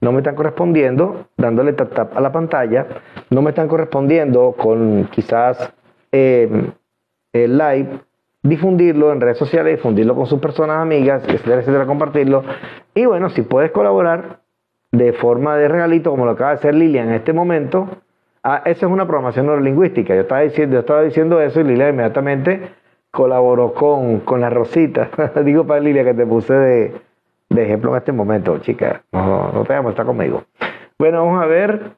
No 0.00 0.12
me 0.12 0.18
están 0.18 0.34
correspondiendo 0.34 1.26
dándole 1.36 1.72
tap 1.72 2.16
a 2.16 2.20
la 2.20 2.32
pantalla, 2.32 2.86
no 3.30 3.42
me 3.42 3.50
están 3.50 3.68
correspondiendo 3.68 4.52
con 4.52 5.08
quizás 5.10 5.74
em, 6.12 6.70
el 7.32 7.58
live, 7.58 8.00
difundirlo 8.42 9.12
en 9.12 9.20
redes 9.20 9.38
sociales, 9.38 9.76
difundirlo 9.76 10.14
con 10.14 10.26
sus 10.26 10.40
personas 10.40 10.78
amigas, 10.78 11.22
etcétera, 11.26 11.60
etcétera, 11.60 11.86
compartirlo. 11.86 12.44
Y 12.94 13.04
bueno, 13.06 13.30
si 13.30 13.42
puedes 13.42 13.72
colaborar 13.72 14.40
de 14.92 15.12
forma 15.12 15.56
de 15.56 15.68
regalito, 15.68 16.10
como 16.10 16.24
lo 16.24 16.32
acaba 16.32 16.50
de 16.50 16.56
hacer 16.56 16.74
Lilia 16.74 17.02
en 17.02 17.12
este 17.12 17.32
momento, 17.32 17.88
Ah, 18.46 18.60
esa 18.66 18.84
es 18.84 18.92
una 18.92 19.06
programación 19.06 19.46
neurolingüística. 19.46 20.14
Yo 20.14 20.20
estaba 20.20 20.42
diciendo, 20.42 20.74
yo 20.74 20.80
estaba 20.80 21.02
diciendo 21.02 21.40
eso 21.40 21.60
y 21.60 21.64
Lilia 21.64 21.88
inmediatamente 21.88 22.74
colaboró 23.10 23.72
con, 23.72 24.20
con 24.20 24.42
la 24.42 24.50
Rosita. 24.50 25.08
Digo 25.44 25.66
para 25.66 25.80
Lilia 25.80 26.04
que 26.04 26.12
te 26.12 26.26
puse 26.26 26.52
de, 26.52 27.00
ejemplo 27.56 27.92
en 27.92 27.96
este 27.96 28.12
momento, 28.12 28.58
chica. 28.58 29.02
No, 29.12 29.50
no 29.50 29.64
te 29.64 29.72
vamos, 29.72 29.92
está 29.92 30.04
conmigo. 30.04 30.44
Bueno, 30.98 31.24
vamos 31.24 31.42
a 31.42 31.46
ver. 31.46 31.92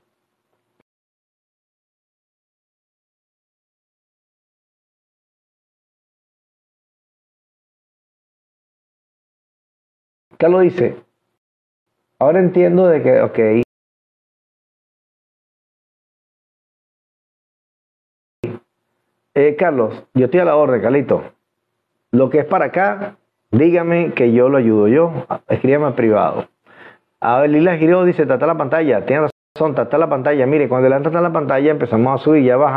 Carlos 10.39 10.63
dice, 10.63 10.97
ahora 12.21 12.39
entiendo 12.39 12.87
de 12.87 13.03
que, 13.03 13.21
ok, 13.23 13.66
Eh, 19.37 19.55
Carlos, 19.55 20.03
yo 20.15 20.25
estoy 20.25 20.41
a 20.41 20.47
la 20.47 20.57
orden, 20.57 20.81
Carlito. 20.81 21.23
Lo 22.11 22.31
que 22.31 22.39
es 22.39 22.47
para 22.47 22.67
acá, 22.67 23.19
dígame 23.51 24.15
que 24.15 24.33
yo 24.33 24.49
lo 24.49 24.57
ayudo 24.57 24.89
yo. 24.89 25.13
Escríbame 25.47 25.95
privado. 25.95 26.49
A 27.21 27.41
ver, 27.41 27.51
Lila 27.51 27.77
Giro 27.77 28.07
dice, 28.07 28.25
trata 28.25 28.47
la 28.47 28.57
pantalla. 28.57 29.05
Tiene 29.05 29.29
razón, 29.55 29.75
trata 29.75 29.99
la 29.99 30.09
pantalla. 30.09 30.47
Mire, 30.47 30.71
cuando 30.71 30.89
le 30.89 30.99
trata 31.01 31.21
la 31.21 31.35
pantalla 31.35 31.71
empezamos 31.71 32.19
a 32.19 32.25
subir, 32.25 32.45
ya 32.45 32.57
baja. 32.57 32.77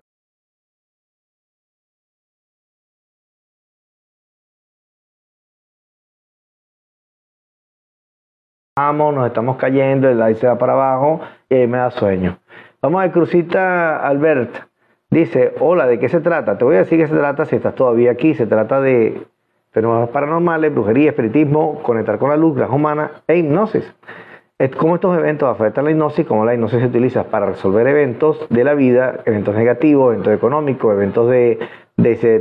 Nos 8.78 9.28
estamos 9.28 9.56
cayendo, 9.56 10.10
el 10.10 10.20
like 10.20 10.40
se 10.42 10.48
va 10.48 10.58
para 10.58 10.74
abajo 10.74 11.22
y 11.50 11.68
me 11.68 11.78
da 11.78 11.92
sueño. 11.92 12.38
Vamos 12.82 13.00
a 13.00 13.04
ver, 13.04 13.14
Crucita 13.14 14.06
Albert. 14.06 14.69
Dice, 15.12 15.56
hola, 15.60 15.88
¿de 15.88 15.98
qué 15.98 16.08
se 16.08 16.20
trata? 16.20 16.60
Te 16.60 16.66
voy 16.66 16.76
a 16.76 16.80
decir 16.80 17.00
qué 17.00 17.08
se 17.08 17.16
trata 17.16 17.46
si 17.46 17.56
estás 17.56 17.74
todavía 17.74 18.12
aquí. 18.12 18.36
Se 18.36 18.46
trata 18.46 18.80
de 18.80 19.24
fenómenos 19.72 20.10
paranormales, 20.10 20.72
brujería, 20.72 21.10
espiritismo, 21.10 21.82
conectar 21.82 22.20
con 22.20 22.30
la 22.30 22.38
luz, 22.38 22.56
granja 22.56 22.76
humana 22.76 23.12
e 23.28 23.38
hipnosis. 23.38 23.92
Cómo 24.78 24.96
estos 24.96 25.18
eventos 25.18 25.50
afectan 25.50 25.86
la 25.86 25.92
hipnosis, 25.92 26.28
cómo 26.28 26.46
la 26.46 26.54
hipnosis 26.54 26.82
se 26.82 26.86
utiliza 26.86 27.24
para 27.24 27.48
resolver 27.48 27.88
eventos 27.88 28.46
de 28.50 28.64
la 28.64 28.76
vida, 28.76 29.22
eventos 29.26 29.56
negativos, 29.56 30.14
eventos 30.14 30.34
económicos, 30.34 30.94
eventos 30.94 31.30
de, 31.30 31.58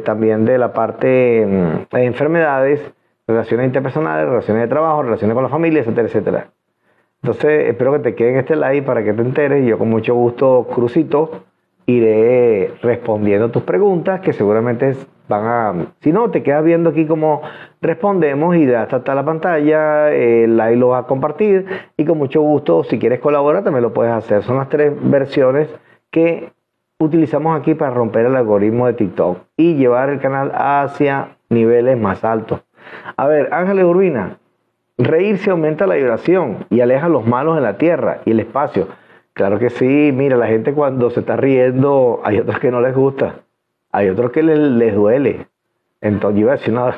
también 0.04 0.44
de 0.44 0.58
la 0.58 0.72
parte 0.72 1.46
mm, 1.46 1.94
de 1.94 2.04
enfermedades, 2.04 2.92
relaciones 3.26 3.66
interpersonales, 3.66 4.28
relaciones 4.28 4.64
de 4.64 4.68
trabajo, 4.68 5.04
relaciones 5.04 5.34
con 5.34 5.44
la 5.44 5.48
familia, 5.48 5.80
etcétera, 5.80 6.08
etcétera. 6.08 6.50
Entonces, 7.22 7.68
espero 7.68 7.92
que 7.92 7.98
te 8.00 8.14
quede 8.14 8.30
en 8.32 8.36
este 8.38 8.56
live 8.56 8.82
para 8.82 9.02
que 9.02 9.12
te 9.12 9.22
enteres. 9.22 9.64
Yo 9.64 9.78
con 9.78 9.88
mucho 9.88 10.14
gusto, 10.14 10.66
Crucito, 10.74 11.44
iré 11.88 12.74
respondiendo 12.82 13.50
tus 13.50 13.62
preguntas 13.62 14.20
que 14.20 14.34
seguramente 14.34 14.94
van 15.26 15.46
a... 15.46 15.86
Si 16.00 16.12
no, 16.12 16.30
te 16.30 16.42
quedas 16.42 16.62
viendo 16.62 16.90
aquí 16.90 17.06
cómo 17.06 17.40
respondemos 17.80 18.56
y 18.56 18.70
hasta 18.72 18.98
está 18.98 19.14
la 19.14 19.24
pantalla, 19.24 20.10
el 20.12 20.58
like 20.58 20.76
lo 20.76 20.88
vas 20.88 21.04
a 21.04 21.06
compartir 21.06 21.64
y 21.96 22.04
con 22.04 22.18
mucho 22.18 22.42
gusto, 22.42 22.84
si 22.84 22.98
quieres 22.98 23.20
colaborar, 23.20 23.64
también 23.64 23.82
lo 23.82 23.94
puedes 23.94 24.12
hacer. 24.12 24.42
Son 24.42 24.58
las 24.58 24.68
tres 24.68 24.92
versiones 25.00 25.68
que 26.10 26.52
utilizamos 26.98 27.58
aquí 27.58 27.74
para 27.74 27.94
romper 27.94 28.26
el 28.26 28.36
algoritmo 28.36 28.86
de 28.86 28.92
TikTok 28.92 29.38
y 29.56 29.76
llevar 29.76 30.10
el 30.10 30.20
canal 30.20 30.52
hacia 30.54 31.38
niveles 31.48 31.98
más 31.98 32.22
altos. 32.22 32.60
A 33.16 33.26
ver, 33.26 33.48
Ángeles 33.50 33.86
Urbina, 33.86 34.36
reírse 34.98 35.50
aumenta 35.50 35.86
la 35.86 35.94
vibración 35.94 36.66
y 36.68 36.82
aleja 36.82 37.08
los 37.08 37.26
malos 37.26 37.56
en 37.56 37.62
la 37.62 37.78
tierra 37.78 38.18
y 38.26 38.32
el 38.32 38.40
espacio. 38.40 38.88
Claro 39.38 39.60
que 39.60 39.70
sí, 39.70 40.10
mira, 40.12 40.36
la 40.36 40.48
gente 40.48 40.72
cuando 40.72 41.10
se 41.10 41.20
está 41.20 41.36
riendo, 41.36 42.20
hay 42.24 42.40
otros 42.40 42.58
que 42.58 42.72
no 42.72 42.80
les 42.80 42.92
gusta, 42.92 43.36
hay 43.92 44.08
otros 44.08 44.32
que 44.32 44.42
les, 44.42 44.92
duele. 44.96 45.46
Entonces, 46.00 46.40
yo 46.40 46.46
iba 46.46 46.54
a 46.54 46.56
decir 46.56 46.74
nada. 46.74 46.96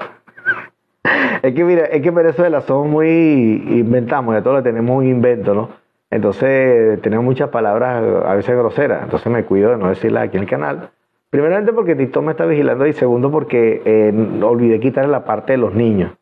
es 1.43 1.55
que 1.55 1.65
mira, 1.65 1.85
es 1.85 2.01
que 2.01 2.11
Venezuela 2.11 2.63
somos 2.63 2.89
muy, 2.89 3.63
inventamos, 3.69 4.35
ya 4.35 4.43
todos 4.43 4.63
tenemos 4.63 4.97
un 4.97 5.07
invento, 5.07 5.53
¿no? 5.53 5.69
Entonces 6.11 7.03
tenemos 7.03 7.27
muchas 7.27 7.51
palabras 7.51 8.03
a 8.25 8.35
veces 8.35 8.57
groseras, 8.57 9.03
entonces 9.03 9.31
me 9.31 9.45
cuido 9.45 9.73
de 9.73 9.77
no 9.77 9.91
decirlas 9.91 10.25
aquí 10.25 10.39
en 10.39 10.45
el 10.45 10.49
canal. 10.49 10.89
Primeramente 11.29 11.75
porque 11.75 11.95
TikTok 11.95 12.25
me 12.25 12.31
está 12.31 12.47
vigilando 12.47 12.87
y 12.87 12.95
segundo 12.95 13.31
porque 13.31 13.83
eh, 13.85 14.41
olvidé 14.43 14.81
quitarle 14.81 15.11
la 15.11 15.27
parte 15.27 15.53
de 15.53 15.59
los 15.59 15.75
niños. 15.75 16.13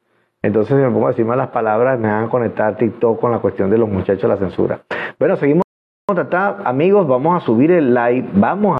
Entonces 0.42 0.76
si 0.76 0.82
me 0.82 0.90
pongo 0.90 1.06
a 1.06 1.10
decir 1.10 1.24
malas 1.24 1.50
palabras 1.50 1.96
me 2.00 2.08
van 2.08 2.24
a 2.24 2.28
conectar 2.28 2.76
TikTok 2.76 3.20
con 3.20 3.30
la 3.30 3.38
cuestión 3.38 3.70
de 3.70 3.78
los 3.78 3.88
muchachos 3.88 4.28
la 4.28 4.36
censura. 4.36 4.80
Bueno, 5.16 5.36
seguimos. 5.36 5.67
Amigos, 6.10 7.06
vamos 7.06 7.42
a 7.42 7.44
subir 7.44 7.70
el 7.70 7.92
live, 7.92 8.30
vamos 8.32 8.76
a 8.76 8.78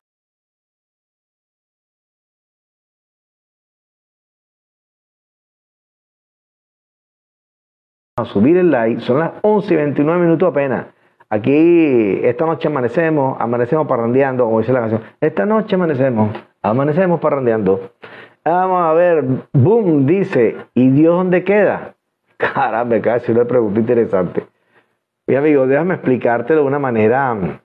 a 8.23 8.25
subir 8.25 8.57
el 8.57 8.71
like. 8.71 9.03
Son 9.03 9.19
las 9.19 9.33
11 9.43 9.75
y 9.75 9.77
29 9.77 10.23
minutos 10.23 10.49
apenas. 10.49 10.87
Aquí, 11.29 12.19
esta 12.23 12.47
noche 12.47 12.69
amanecemos, 12.69 13.37
amanecemos 13.39 13.87
parrandeando, 13.87 14.47
como 14.47 14.61
dice 14.61 14.73
la 14.73 14.81
canción. 14.81 15.03
Esta 15.21 15.45
noche 15.45 15.75
amanecemos, 15.75 16.35
amanecemos 16.63 17.21
parrandeando. 17.21 17.93
Vamos 18.43 18.83
a 18.83 18.95
ver, 18.95 19.23
boom, 19.53 20.07
dice, 20.07 20.57
¿y 20.73 20.89
Dios 20.93 21.15
dónde 21.15 21.45
queda? 21.45 21.95
Caramba, 22.39 22.99
casi 23.03 23.33
una 23.33 23.45
pregunta 23.45 23.81
interesante. 23.81 24.47
Mi 25.29 25.37
amigo, 25.37 25.67
déjame 25.67 25.93
explicártelo 25.93 26.63
de 26.63 26.67
una 26.67 26.79
manera 26.79 27.61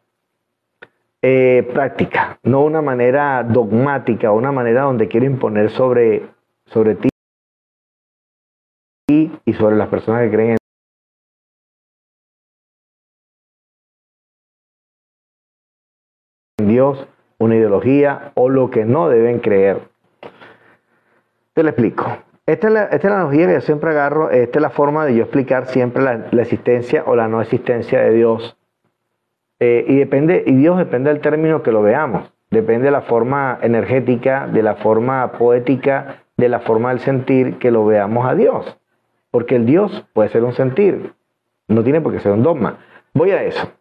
eh, 1.22 1.65
práctica, 1.73 2.38
no 2.44 2.65
una 2.65 2.81
manera 2.81 3.41
dogmática, 3.41 4.34
una 4.34 4.52
manera 4.52 4.81
donde 4.81 5.07
quiero 5.07 5.26
imponer 5.27 5.69
sobre, 5.69 6.27
sobre 6.65 6.95
ti 6.95 7.10
y 9.07 9.53
sobre 9.53 9.77
las 9.77 9.88
personas 9.88 10.23
que 10.23 10.31
creen 10.31 10.57
en 16.57 16.68
Dios, 16.68 17.07
una 17.38 17.56
ideología 17.56 18.34
o 18.35 18.49
lo 18.49 18.69
que 18.69 18.84
no 18.84 19.07
deben 19.07 19.40
creer. 19.40 19.88
Te 21.53 21.64
lo 21.64 21.69
explico. 21.69 22.32
Esta 22.45 22.68
es 22.68 22.74
la, 22.74 22.84
esta 22.84 22.95
es 22.98 23.06
analogía 23.06 23.48
que 23.48 23.53
yo 23.53 23.61
siempre 23.61 23.91
agarro, 23.91 24.30
esta 24.30 24.60
es 24.60 24.61
la 24.61 24.70
forma 24.70 25.06
de 25.06 25.15
yo 25.15 25.24
explicar 25.24 25.68
siempre 25.68 26.03
la, 26.03 26.41
existencia 26.41 27.03
o 27.06 27.15
la 27.15 27.30
no 27.30 27.41
existencia 27.41 28.02
de 28.02 28.14
Dios. 28.14 28.57
Eh, 29.60 29.86
y, 29.88 29.95
depende, 29.95 30.44
y 30.45 30.53
Dios 30.53 30.78
depende 30.78 31.10
del 31.10 31.22
término 31.22 31.64
que 31.64 31.72
lo 31.72 31.82
veamos, 31.82 32.34
depende 32.52 32.86
de 32.86 32.91
la 32.91 33.02
forma 33.02 33.60
energética, 33.61 34.48
de 34.48 34.61
la 34.61 34.76
forma 34.76 35.32
poética, 35.34 36.24
de 36.36 36.49
la 36.49 36.60
forma 36.60 36.90
del 36.90 36.99
sentir 36.99 37.60
que 37.60 37.72
lo 37.72 37.86
veamos 37.86 38.28
a 38.28 38.36
Dios. 38.36 38.78
Porque 39.32 39.56
el 39.56 39.65
Dios 39.65 40.06
puede 40.11 40.28
ser 40.28 40.44
un 40.44 40.53
sentir, 40.53 41.14
no 41.70 41.82
tiene 41.82 42.02
por 42.02 42.11
qué 42.11 42.20
ser 42.20 42.34
un 42.34 42.44
dogma. 42.44 42.78
Voy 43.14 43.32
a 43.32 43.41
eso. 43.41 43.72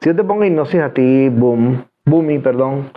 Si 0.00 0.10
yo 0.10 0.14
te 0.14 0.24
pongo 0.24 0.44
hipnosis 0.44 0.82
a 0.82 0.92
ti, 0.92 1.30
boom, 1.30 1.86
boomy, 2.04 2.38
perdón, 2.38 2.90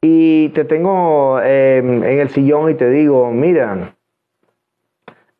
y 0.00 0.50
te 0.50 0.64
tengo 0.64 1.40
em, 1.40 2.04
en 2.04 2.20
el 2.20 2.28
sillón 2.28 2.70
y 2.70 2.74
te 2.74 2.88
digo, 2.88 3.32
mira, 3.32 3.93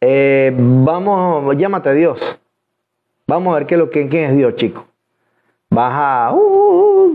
eh, 0.01 0.53
vamos, 0.57 1.57
llámate 1.57 1.89
a 1.89 1.93
Dios. 1.93 2.19
Vamos 3.27 3.55
a 3.55 3.59
ver 3.59 3.66
qué 3.66 4.09
quién 4.09 4.31
es 4.31 4.37
Dios, 4.37 4.57
chico. 4.57 4.87
Baja 5.71 6.33
uh, 6.35 7.15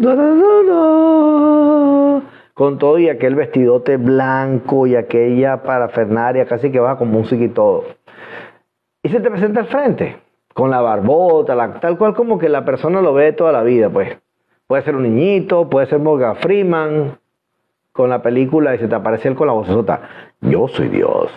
con 2.53 2.77
todo 2.77 2.97
y 2.99 3.09
aquel 3.09 3.35
vestidote 3.35 3.97
blanco 3.97 4.87
y 4.87 4.95
aquella 4.95 5.63
parafernaria, 5.63 6.45
casi 6.45 6.71
que 6.71 6.79
baja 6.79 6.97
con 6.97 7.09
música 7.09 7.43
y 7.43 7.49
todo 7.49 7.85
y 9.03 9.09
se 9.09 9.19
te 9.19 9.29
presenta 9.29 9.61
al 9.61 9.67
frente, 9.67 10.17
con 10.53 10.69
la 10.69 10.81
barbota, 10.81 11.79
tal 11.79 11.97
cual 11.97 12.13
como 12.13 12.37
que 12.37 12.49
la 12.49 12.65
persona 12.65 13.01
lo 13.01 13.13
ve 13.13 13.33
toda 13.33 13.51
la 13.51 13.63
vida, 13.63 13.89
pues. 13.89 14.17
Puede 14.67 14.83
ser 14.83 14.95
un 14.95 15.03
niñito, 15.03 15.69
puede 15.69 15.87
ser 15.87 15.99
Morgan 15.99 16.35
Freeman, 16.35 17.17
con 17.91 18.09
la 18.09 18.21
película 18.21 18.75
y 18.75 18.77
se 18.77 18.87
te 18.87 18.95
aparece 18.95 19.29
él 19.29 19.35
con 19.35 19.47
la 19.47 19.53
vocesota. 19.53 20.01
Yo 20.41 20.67
soy 20.67 20.89
Dios. 20.89 21.31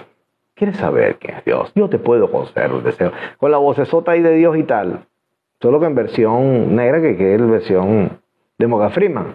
¿Quieres 0.63 0.79
saber 0.79 1.17
quién 1.17 1.39
es 1.39 1.45
Dios? 1.45 1.73
Yo 1.75 1.89
te 1.89 1.99
puedo 1.99 2.31
conceder 2.31 2.71
un 2.73 2.85
deseo. 2.85 3.11
Con 3.39 3.51
la 3.51 3.59
vocesota 3.59 4.13
ahí 4.13 4.23
de 4.23 4.33
Dios 4.37 4.57
y 4.57 4.63
tal. 4.63 5.07
Solo 5.61 5.81
que 5.81 5.87
en 5.87 5.97
versión 5.97 6.77
negra, 6.77 7.01
que, 7.01 7.35
es 7.35 7.41
la 7.41 7.49
versión 7.49 8.21
de 8.59 8.67
Morgan 8.69 8.93
Freeman. 8.93 9.35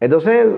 Entonces, 0.00 0.48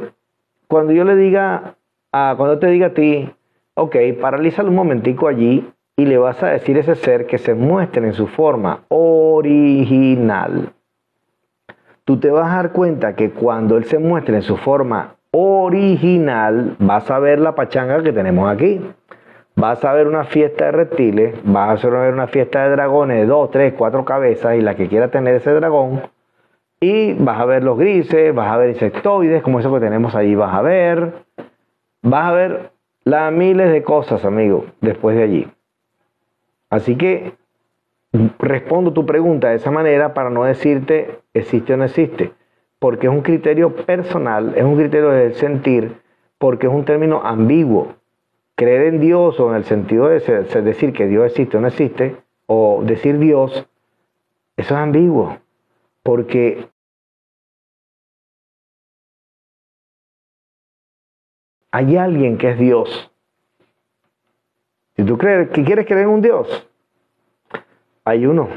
cuando 0.69 0.95
yo 0.95 1.05
le 1.05 1.17
diga, 1.17 1.75
a, 2.13 2.35
cuando 2.39 2.59
te 2.59 2.69
diga 2.69 2.87
a 2.87 2.95
ti, 2.95 3.31
ok, 3.75 3.95
paralízalo 4.19 4.71
un 4.71 4.77
momentico 4.77 5.29
allí 5.29 5.71
y 5.97 6.07
le 6.07 6.17
vas 6.17 6.43
a 6.43 6.47
decir 6.49 6.79
a 6.79 6.81
ese 6.81 6.95
ser 6.95 7.27
que 7.27 7.37
se 7.37 7.53
muestre 7.53 8.07
en 8.07 8.15
su 8.15 8.27
forma 8.27 8.85
original. 8.89 10.73
Tú 12.07 12.19
te 12.19 12.31
vas 12.31 12.51
a 12.51 12.57
dar 12.57 12.73
cuenta 12.73 13.15
que 13.17 13.33
cuando 13.33 13.77
él 13.77 13.85
se 13.85 13.99
muestre 13.99 14.37
en 14.37 14.43
su 14.43 14.57
forma 14.57 15.17
original, 15.33 16.75
vas 16.79 17.11
a 17.11 17.19
ver 17.19 17.39
la 17.39 17.55
pachanga 17.55 18.03
que 18.03 18.15
tenemos 18.15 18.51
aquí. 18.51 18.81
Vas 19.59 19.83
a 19.87 19.95
ver 19.95 20.07
una 20.07 20.25
fiesta 20.25 20.67
de 20.67 20.73
reptiles, 20.73 21.35
vas 21.43 21.83
a 21.83 21.89
ver 21.89 22.13
una 22.13 22.27
fiesta 22.27 22.65
de 22.65 22.71
dragones 22.73 23.17
de 23.17 23.27
dos, 23.27 23.51
tres, 23.51 23.73
cuatro 23.73 24.05
cabezas 24.05 24.55
y 24.55 24.61
la 24.61 24.75
que 24.75 24.87
quiera 24.87 25.11
tener 25.11 25.37
ese 25.37 25.51
dragón. 25.51 26.03
Y 26.79 27.15
vas 27.15 27.41
a 27.41 27.47
ver 27.47 27.65
los 27.65 27.79
grises, 27.79 28.35
vas 28.35 28.49
a 28.49 28.59
ver 28.59 28.69
insectoides, 28.69 29.43
como 29.43 29.59
eso 29.59 29.73
que 29.73 29.81
tenemos 29.81 30.15
ahí, 30.15 30.35
vas 30.35 30.55
a 30.55 30.61
ver. 30.61 31.25
Vas 32.03 32.27
a 32.27 32.33
ver 32.33 32.71
las 33.05 33.33
miles 33.33 33.73
de 33.73 33.83
cosas, 33.83 34.27
amigo, 34.27 34.67
después 34.83 35.17
de 35.17 35.23
allí. 35.23 35.49
Así 36.69 36.97
que 36.97 37.33
respondo 38.39 38.93
tu 38.93 39.07
pregunta 39.07 39.49
de 39.49 39.57
esa 39.57 39.71
manera 39.71 40.13
para 40.13 40.29
no 40.29 40.45
decirte 40.45 41.21
existe 41.33 41.73
o 41.73 41.77
no 41.79 41.85
existe, 41.85 42.31
porque 42.79 43.07
es 43.07 43.13
un 43.13 43.23
criterio 43.23 43.75
personal, 43.75 44.53
es 44.55 44.65
un 44.65 44.77
criterio 44.77 45.09
del 45.09 45.35
sentir, 45.35 45.97
porque 46.37 46.67
es 46.67 46.73
un 46.75 46.85
término 46.85 47.23
ambiguo. 47.25 47.95
Creer 48.57 48.95
en 48.95 49.01
Dios 49.01 49.39
o 49.39 49.51
en 49.51 49.57
el 49.57 49.65
sentido 49.65 50.09
de 50.09 50.19
decir 50.63 50.93
que 50.93 51.07
Dios 51.07 51.27
existe 51.27 51.57
o 51.57 51.61
no 51.61 51.69
existe, 51.69 52.17
o 52.47 52.83
decir 52.85 53.19
Dios, 53.19 53.53
eso 54.57 54.75
es 54.75 54.81
ambiguo, 54.81 55.39
porque 56.03 56.69
hay 61.71 61.97
alguien 61.97 62.39
que 62.39 62.51
es 62.51 62.59
Dios 62.59 63.11
si 64.97 65.05
tú 65.05 65.19
crees 65.19 65.51
que 65.51 65.63
quieres 65.63 65.85
creer 65.85 66.05
en 66.05 66.09
un 66.09 66.23
Dios, 66.23 66.67
hay 68.05 68.25
uno. 68.25 68.49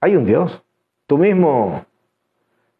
Hay 0.00 0.16
un 0.16 0.24
Dios. 0.24 0.62
Tú 1.06 1.18
mismo. 1.18 1.84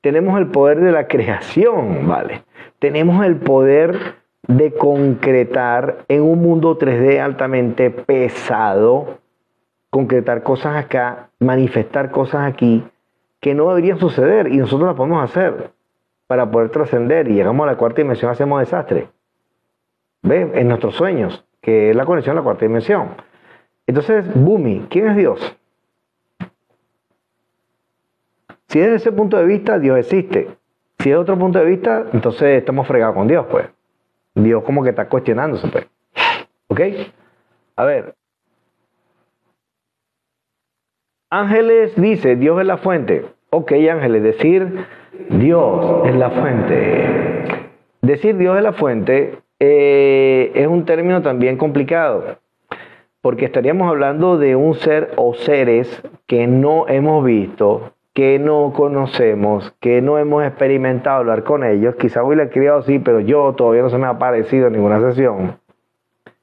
Tenemos 0.01 0.39
el 0.39 0.47
poder 0.51 0.81
de 0.81 0.93
la 0.93 1.07
creación, 1.07 2.09
¿vale? 2.09 2.45
Tenemos 2.79 3.25
el 3.25 3.37
poder 3.37 4.17
de 4.47 4.73
concretar 4.75 6.05
en 6.09 6.23
un 6.23 6.43
mundo 6.43 6.79
3D 6.79 7.21
altamente 7.21 7.91
pesado, 7.91 9.19
concretar 9.91 10.43
cosas 10.43 10.77
acá, 10.77 11.31
manifestar 11.39 12.11
cosas 12.11 12.47
aquí 12.47 12.85
que 13.41 13.55
no 13.55 13.69
deberían 13.69 13.99
suceder 13.99 14.49
y 14.49 14.57
nosotros 14.57 14.89
las 14.89 14.97
podemos 14.97 15.23
hacer 15.23 15.71
para 16.27 16.51
poder 16.51 16.71
trascender 16.71 17.29
y 17.29 17.35
llegamos 17.35 17.65
a 17.65 17.73
la 17.73 17.77
cuarta 17.77 18.03
dimensión, 18.03 18.31
hacemos 18.31 18.61
desastre. 18.61 19.09
¿Ve? 20.23 20.51
En 20.55 20.69
nuestros 20.69 20.95
sueños 20.95 21.45
que 21.65 21.91
es 21.91 21.97
la 21.97 22.05
conexión 22.05 22.37
a 22.37 22.41
la 22.41 22.45
cuarta 22.45 22.67
dimensión. 22.67 23.09
Entonces, 23.87 24.25
Bumi, 24.35 24.87
¿quién 24.91 25.09
es 25.09 25.17
Dios? 25.17 25.57
Si 28.69 28.79
desde 28.79 28.97
ese 28.97 29.13
punto 29.13 29.39
de 29.39 29.47
vista 29.47 29.79
Dios 29.79 29.99
existe, 29.99 30.51
si 30.99 31.11
es 31.11 31.17
otro 31.17 31.39
punto 31.39 31.59
de 31.59 31.65
vista, 31.65 32.07
entonces 32.13 32.59
estamos 32.59 32.87
fregados 32.87 33.17
con 33.17 33.27
Dios, 33.27 33.47
pues. 33.51 33.67
Dios 34.35 34.65
como 34.65 34.83
que 34.83 34.91
está 34.91 35.09
cuestionándose, 35.09 35.69
pues. 35.69 35.87
¿Ok? 36.69 36.81
A 37.77 37.85
ver. 37.85 38.15
Ángeles 41.31 41.93
dice, 41.97 42.37
Dios 42.37 42.61
es 42.61 42.67
la 42.67 42.79
fuente. 42.79 43.27
Ok, 43.51 43.73
ángeles, 43.91 44.23
decir 44.23 44.87
Dios 45.31 46.07
es 46.07 46.15
la 46.15 46.31
fuente. 46.31 47.71
Decir 48.03 48.37
Dios 48.37 48.57
es 48.57 48.63
la 48.63 48.73
fuente 48.73 49.45
eh, 49.61 50.53
es 50.55 50.67
un 50.67 50.85
término 50.85 51.23
también 51.23 51.57
complicado, 51.57 52.39
porque 53.21 53.47
estaríamos 53.47 53.89
hablando 53.89 54.37
de 54.37 54.57
un 54.57 54.75
ser 54.75 55.13
o 55.17 55.33
seres 55.33 56.03
que 56.27 56.47
no 56.47 56.87
hemos 56.89 57.25
visto, 57.25 57.94
que 58.15 58.39
no 58.39 58.73
conocemos, 58.73 59.75
que 59.81 60.01
no 60.01 60.19
hemos 60.19 60.45
experimentado 60.45 61.19
hablar 61.19 61.43
con 61.43 61.65
ellos. 61.65 61.97
Quizá 61.97 62.23
hoy 62.23 62.37
le 62.37 62.45
he 62.45 62.49
criado 62.49 62.83
sí, 62.83 63.01
pero 63.01 63.19
yo 63.19 63.53
todavía 63.55 63.83
no 63.83 63.91
se 63.91 63.99
me 63.99 64.07
ha 64.07 64.11
aparecido 64.11 64.69
en 64.69 64.75
ninguna 64.75 65.01
sesión. 65.01 65.59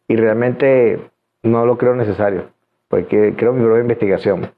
Y 0.07 0.17
realmente 0.17 0.99
no 1.43 1.65
lo 1.65 1.77
creo 1.77 1.95
necesario, 1.95 2.49
porque 2.89 3.33
creo 3.37 3.53
mi 3.53 3.63
propia 3.63 3.81
investigación. 3.81 4.51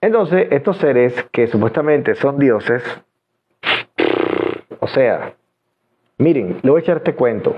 Entonces, 0.00 0.48
estos 0.50 0.78
seres 0.78 1.14
que 1.30 1.46
supuestamente 1.46 2.16
son 2.16 2.40
dioses, 2.40 2.82
o 4.80 4.88
sea, 4.88 5.34
miren, 6.18 6.58
le 6.62 6.70
voy 6.70 6.80
a 6.80 6.82
echar 6.82 6.96
este 6.96 7.14
cuento. 7.14 7.54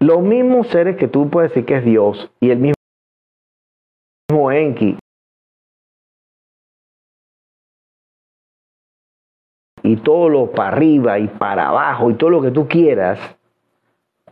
Los 0.00 0.20
mismos 0.20 0.66
seres 0.66 0.96
que 0.96 1.06
tú 1.06 1.30
puedes 1.30 1.52
decir 1.52 1.64
que 1.64 1.76
es 1.76 1.84
Dios 1.84 2.28
y 2.40 2.50
el 2.50 2.58
mismo 2.58 4.50
Enki 4.50 4.98
y 9.86 9.96
todo 9.96 10.28
lo 10.28 10.50
para 10.50 10.70
arriba 10.70 11.18
y 11.18 11.28
para 11.28 11.68
abajo 11.68 12.10
y 12.10 12.14
todo 12.14 12.30
lo 12.30 12.42
que 12.42 12.50
tú 12.50 12.66
quieras, 12.66 13.18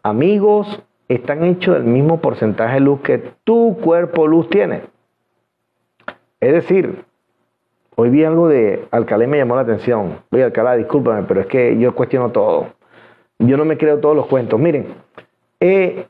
amigos, 0.02 0.82
están 1.08 1.44
hechos 1.44 1.76
del 1.76 1.84
mismo 1.84 2.20
porcentaje 2.20 2.74
de 2.74 2.80
luz 2.80 3.00
que 3.02 3.18
tu 3.44 3.76
cuerpo 3.80 4.26
luz 4.26 4.48
tiene. 4.48 4.82
Es 6.40 6.52
decir, 6.52 7.04
hoy 7.94 8.10
vi 8.10 8.24
algo 8.24 8.48
de 8.48 8.86
Alcalá 8.90 9.24
y 9.24 9.28
me 9.28 9.38
llamó 9.38 9.54
la 9.54 9.62
atención. 9.62 10.18
Oye, 10.32 10.42
Alcalá, 10.42 10.74
discúlpame, 10.76 11.22
pero 11.22 11.40
es 11.40 11.46
que 11.46 11.78
yo 11.78 11.94
cuestiono 11.94 12.30
todo. 12.30 12.66
Yo 13.38 13.56
no 13.56 13.64
me 13.64 13.78
creo 13.78 14.00
todos 14.00 14.16
los 14.16 14.26
cuentos. 14.26 14.58
Miren, 14.58 14.88
eh, 15.60 16.06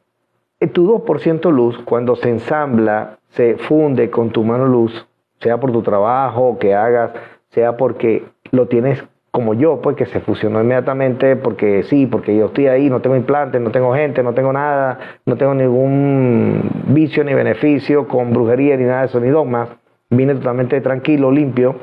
tu 0.73 0.87
2% 0.87 1.51
luz, 1.53 1.79
cuando 1.85 2.17
se 2.17 2.31
ensambla, 2.31 3.19
se 3.29 3.57
funde 3.57 4.11
con 4.11 4.31
tu 4.31 4.43
mano 4.43 4.67
luz, 4.67 5.07
sea 5.41 5.61
por 5.61 5.71
tu 5.71 5.83
trabajo 5.83 6.59
que 6.59 6.75
hagas, 6.75 7.13
sea 7.51 7.77
porque 7.77 8.25
lo 8.51 8.69
tienes 8.69 9.05
como 9.35 9.53
yo, 9.55 9.81
pues 9.83 9.97
que 9.97 10.07
se 10.07 10.21
fusionó 10.21 10.61
inmediatamente 10.61 11.35
porque 11.35 11.83
sí, 11.83 12.07
porque 12.07 12.37
yo 12.37 12.47
estoy 12.47 12.69
ahí, 12.69 12.89
no 12.89 13.01
tengo 13.01 13.17
implantes, 13.17 13.61
no 13.61 13.73
tengo 13.73 13.93
gente, 13.93 14.23
no 14.23 14.33
tengo 14.33 14.53
nada, 14.53 15.19
no 15.27 15.37
tengo 15.37 15.53
ningún 15.55 16.71
vicio 16.87 17.25
ni 17.25 17.35
beneficio 17.35 18.07
con 18.07 18.33
brujería 18.33 18.77
ni 18.77 18.85
nada 18.85 19.01
de 19.01 19.07
eso, 19.07 19.19
ni 19.19 19.31
dogmas. 19.31 19.71
Vine 20.09 20.37
totalmente 20.37 20.81
tranquilo, 20.81 21.33
limpio 21.33 21.75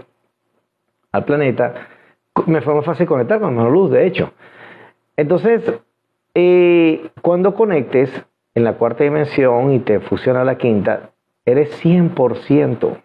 al 1.11 1.25
planeta. 1.25 1.73
Me 2.45 2.61
fue 2.61 2.73
más 2.73 2.85
fácil 2.85 3.05
conectar 3.05 3.41
con 3.41 3.57
la 3.57 3.67
luz, 3.67 3.91
de 3.91 4.07
hecho. 4.07 4.31
Entonces, 5.17 5.61
eh, 6.33 7.09
cuando 7.21 7.53
conectes 7.53 8.09
en 8.55 8.63
la 8.63 8.75
cuarta 8.75 9.03
dimensión 9.03 9.73
y 9.73 9.79
te 9.79 9.99
fusiona 9.99 10.45
la 10.45 10.57
quinta, 10.57 11.09
eres 11.43 11.69
100%. 11.83 12.95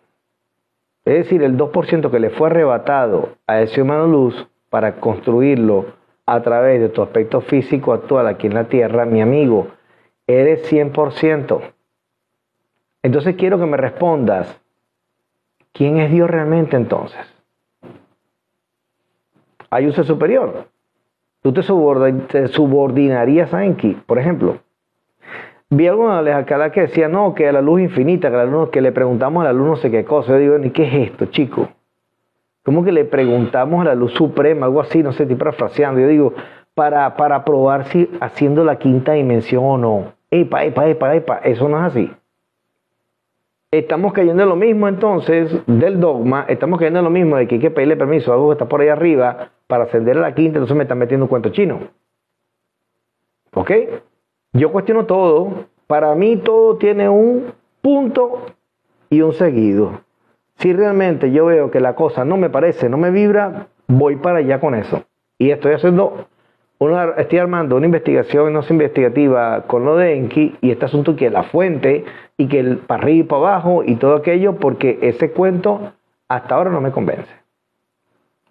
Es 1.07 1.15
decir, 1.15 1.45
el 1.45 1.57
2% 1.57 2.11
que 2.11 2.19
le 2.19 2.31
fue 2.31 2.49
arrebatado 2.49 3.37
a 3.47 3.61
ese 3.61 3.81
humano 3.81 4.09
luz 4.09 4.49
para 4.71 4.97
construirlo 4.97 5.87
a 6.27 6.43
través 6.43 6.81
de 6.81 6.89
tu 6.89 7.01
aspecto 7.01 7.41
físico 7.41 7.93
actual 7.93 8.27
aquí 8.27 8.49
en 8.49 8.55
la 8.55 8.65
Tierra, 8.65 9.07
mi 9.07 9.23
amigo, 9.23 9.69
eres 10.27 10.71
100%. 10.71 11.61
Entonces 13.05 13.37
quiero 13.37 13.57
que 13.57 13.67
me 13.67 13.77
respondas, 13.77 14.61
¿quién 15.73 15.99
es 15.99 16.11
Dios 16.11 16.29
realmente 16.29 16.77
entonces? 16.77 17.25
Hay 19.71 19.87
un 19.87 19.93
ser 19.93 20.07
superior. 20.07 20.67
Tú 21.41 21.53
te, 21.53 21.63
subordinarías 21.63 23.55
a 23.55 23.65
Enki, 23.65 23.95
por 23.95 24.19
ejemplo. 24.19 24.59
Vi 25.69 25.89
alguna 25.89 26.21
vez 26.21 26.35
acá 26.35 26.71
que 26.71 26.83
decía, 26.83 27.09
no, 27.09 27.35
que 27.35 27.49
a 27.49 27.53
la 27.53 27.61
luz 27.61 27.81
infinita, 27.81 28.31
que, 28.31 28.37
la 28.37 28.45
luz, 28.45 28.71
que 28.71 28.81
le 28.81 28.93
preguntamos 28.93 29.43
a 29.43 29.47
la 29.47 29.53
luz 29.53 29.67
no 29.67 29.77
sé 29.77 29.91
qué 29.91 30.05
cosa. 30.05 30.33
Yo 30.33 30.39
digo, 30.39 30.59
¿y 30.65 30.71
qué 30.71 30.85
es 30.85 31.11
esto, 31.11 31.27
chico? 31.27 31.69
¿Cómo 32.63 32.85
que 32.85 32.93
le 32.93 33.05
preguntamos 33.05 33.81
a 33.81 33.85
la 33.85 33.95
luz 33.95 34.13
suprema, 34.13 34.67
algo 34.67 34.81
así, 34.81 35.03
no 35.03 35.13
sé, 35.13 35.25
estoy 35.25 35.37
parafraseando. 35.37 36.01
Yo 36.01 36.09
digo, 36.09 36.35
para, 36.75 37.17
para 37.17 37.45
probar 37.45 37.87
si 37.87 38.11
haciendo 38.21 38.65
la 38.65 38.77
quinta 38.77 39.13
dimensión 39.13 39.65
o 39.65 39.79
no. 39.79 40.13
Epa, 40.31 40.65
epa, 40.65 40.89
epa, 40.89 41.15
epa, 41.15 41.39
eso 41.39 41.69
no 41.69 41.79
es 41.79 41.85
así. 41.85 42.11
Estamos 43.71 44.13
cayendo 44.13 44.43
en 44.43 44.49
lo 44.49 44.57
mismo 44.57 44.87
entonces 44.87 45.53
del 45.67 46.01
dogma, 46.01 46.45
estamos 46.49 46.79
cayendo 46.79 47.01
en 47.01 47.05
lo 47.05 47.11
mismo 47.11 47.37
de 47.37 47.49
que 47.49 47.57
hay 47.57 47.61
que 47.61 47.71
pedirle 47.71 47.97
permiso 47.97 48.31
a 48.31 48.35
algo 48.35 48.49
que 48.49 48.53
está 48.53 48.69
por 48.69 48.81
ahí 48.81 48.89
arriba 48.89 49.51
para 49.67 49.85
ascender 49.85 50.17
a 50.19 50.21
la 50.21 50.35
quinta, 50.35 50.59
entonces 50.59 50.77
me 50.77 50.85
están 50.85 50.99
metiendo 50.99 51.25
un 51.25 51.29
cuento 51.29 51.49
chino. 51.51 51.81
¿Ok? 53.55 53.71
Yo 54.57 54.73
cuestiono 54.73 55.05
todo. 55.05 55.67
Para 55.87 56.15
mí 56.15 56.37
todo 56.37 56.77
tiene 56.77 57.09
un 57.09 57.53
punto 57.83 58.47
y 59.11 59.21
un 59.21 59.35
seguido. 59.35 60.01
Si 60.57 60.73
realmente 60.73 61.31
yo 61.31 61.47
veo 61.47 61.71
que 61.71 61.81
la 61.81 61.95
cosa 61.95 62.25
no 62.25 62.37
me 62.39 62.49
parece, 62.49 62.89
no 62.89 62.97
me 62.97 63.11
vibra, 63.11 63.69
voy 63.87 64.17
para 64.17 64.39
allá 64.39 64.59
con 64.59 64.75
eso. 64.75 65.05
Y 65.39 65.51
estoy 65.51 65.75
haciendo 65.75 66.27
una, 66.79 67.11
estoy 67.19 67.39
armando 67.39 67.77
una 67.77 67.87
investigación 67.87 68.53
no 68.55 68.63
investigativa 68.69 69.65
con 69.67 69.85
lo 69.85 69.97
de 69.97 70.17
Enki 70.17 70.57
y 70.61 70.71
este 70.71 70.87
asunto 70.87 71.17
que 71.17 71.31
la 71.31 71.43
fuente 71.43 72.05
y 72.39 72.49
que 72.49 72.61
el 72.61 72.79
para 72.79 73.03
arriba 73.03 73.19
y 73.19 73.29
para 73.29 73.43
abajo 73.43 73.85
y 73.85 73.97
todo 73.97 74.17
aquello 74.17 74.57
porque 74.57 74.99
ese 75.03 75.31
cuento 75.33 75.93
hasta 76.29 76.55
ahora 76.55 76.71
no 76.71 76.81
me 76.81 76.91
convence. 76.91 77.31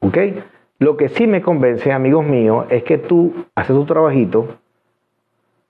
¿Ok? 0.01 0.17
Lo 0.77 0.97
que 0.97 1.09
sí 1.09 1.25
me 1.25 1.41
convence, 1.41 1.91
amigos 1.91 2.25
míos, 2.25 2.65
es 2.69 2.83
que 2.83 2.99
tú 2.99 3.33
haces 3.55 3.75
tu 3.75 3.85
trabajito, 3.85 4.59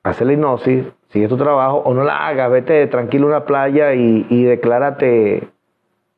hace 0.05 0.23
la 0.23 0.33
hipnosis, 0.33 0.85
sigue 1.09 1.27
tu 1.27 1.35
trabajo 1.35 1.77
o 1.77 1.93
no 1.93 2.03
la 2.03 2.27
hagas, 2.27 2.51
vete 2.51 2.85
tranquilo 2.87 3.25
a 3.25 3.29
una 3.29 3.45
playa 3.45 3.93
y, 3.95 4.25
y 4.29 4.43
declárate 4.43 5.47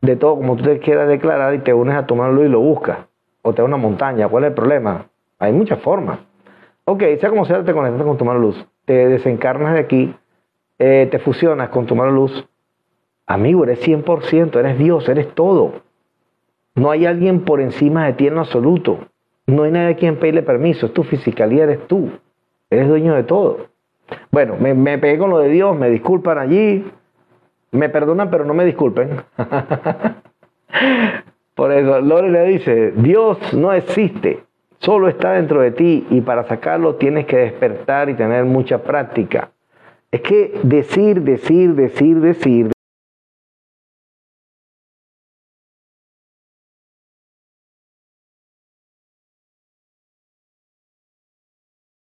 de 0.01 0.15
todo 0.18 0.35
como 0.35 0.57
tú 0.57 0.64
te 0.64 0.80
quieras 0.80 1.07
declarar 1.07 1.55
y 1.55 1.59
te 1.59 1.73
unes 1.73 1.95
a 1.95 2.05
tu 2.05 2.15
mano 2.15 2.43
y 2.43 2.49
lo 2.49 2.59
buscas. 2.59 2.99
O 3.41 3.53
te 3.53 3.61
vas 3.61 3.72
a 3.72 3.76
una 3.76 3.81
montaña, 3.81 4.27
¿cuál 4.27 4.43
es 4.43 4.49
el 4.49 4.55
problema? 4.55 5.07
Hay 5.39 5.53
muchas 5.53 5.80
formas. 5.80 6.19
Ok, 6.84 7.01
sea 7.19 7.30
como 7.30 7.45
sea, 7.45 7.64
te 7.64 7.73
conectas 7.73 8.05
con 8.05 8.18
tu 8.18 8.26
mano 8.26 8.39
luz, 8.39 8.68
te 8.85 9.07
desencarnas 9.07 9.73
de 9.73 9.80
aquí, 9.80 10.15
eh, 10.80 11.07
te 11.09 11.19
fusionas 11.19 11.69
con 11.69 11.85
tu 11.85 11.95
mano 11.95 12.11
luz. 12.11 12.45
Amigo, 13.26 13.64
eres 13.64 13.85
100%, 13.85 14.59
eres 14.59 14.77
Dios, 14.77 15.07
eres 15.07 15.34
todo. 15.34 15.81
No 16.76 16.91
hay 16.91 17.05
alguien 17.05 17.45
por 17.45 17.61
encima 17.61 18.05
de 18.05 18.14
ti 18.14 18.27
en 18.27 18.35
lo 18.35 18.41
absoluto. 18.41 18.99
No 19.45 19.64
hay 19.64 19.72
nadie 19.72 19.93
a 19.93 19.95
quien 19.95 20.18
pedirle 20.18 20.43
permiso, 20.43 20.88
es 20.88 20.93
tu 20.93 21.03
fisicalía, 21.03 21.64
eres 21.64 21.88
tú. 21.88 22.09
Eres 22.69 22.89
dueño 22.89 23.15
de 23.15 23.23
todo. 23.23 23.68
Bueno, 24.31 24.55
me, 24.59 24.97
pegué 24.97 25.17
con 25.17 25.29
lo 25.29 25.39
de 25.39 25.49
Dios, 25.49 25.77
me 25.77 25.89
disculpan 25.89 26.38
allí, 26.38 26.85
me 27.71 27.89
perdonan, 27.89 28.29
pero 28.29 28.45
no 28.45 28.53
me 28.53 28.65
disculpen. 28.65 29.21
Por 31.55 31.71
eso, 31.71 32.01
Lore 32.01 32.29
le 32.29 32.43
dice, 32.45 32.91
Dios 32.95 33.53
no 33.53 33.73
existe, 33.73 34.43
solo 34.79 35.07
está 35.07 35.34
dentro 35.34 35.61
de 35.61 35.71
ti 35.71 36.05
y 36.09 36.21
para 36.21 36.43
sacarlo 36.43 36.95
tienes 36.95 37.25
que 37.25 37.38
despertar 37.38 38.09
y 38.09 38.13
tener 38.13 38.45
mucha 38.45 38.84
práctica. 38.84 39.49
Es 40.11 40.21
que 40.21 40.59
decir, 40.63 41.23
decir, 41.23 41.73
decir, 41.73 42.21
decir, 42.21 42.71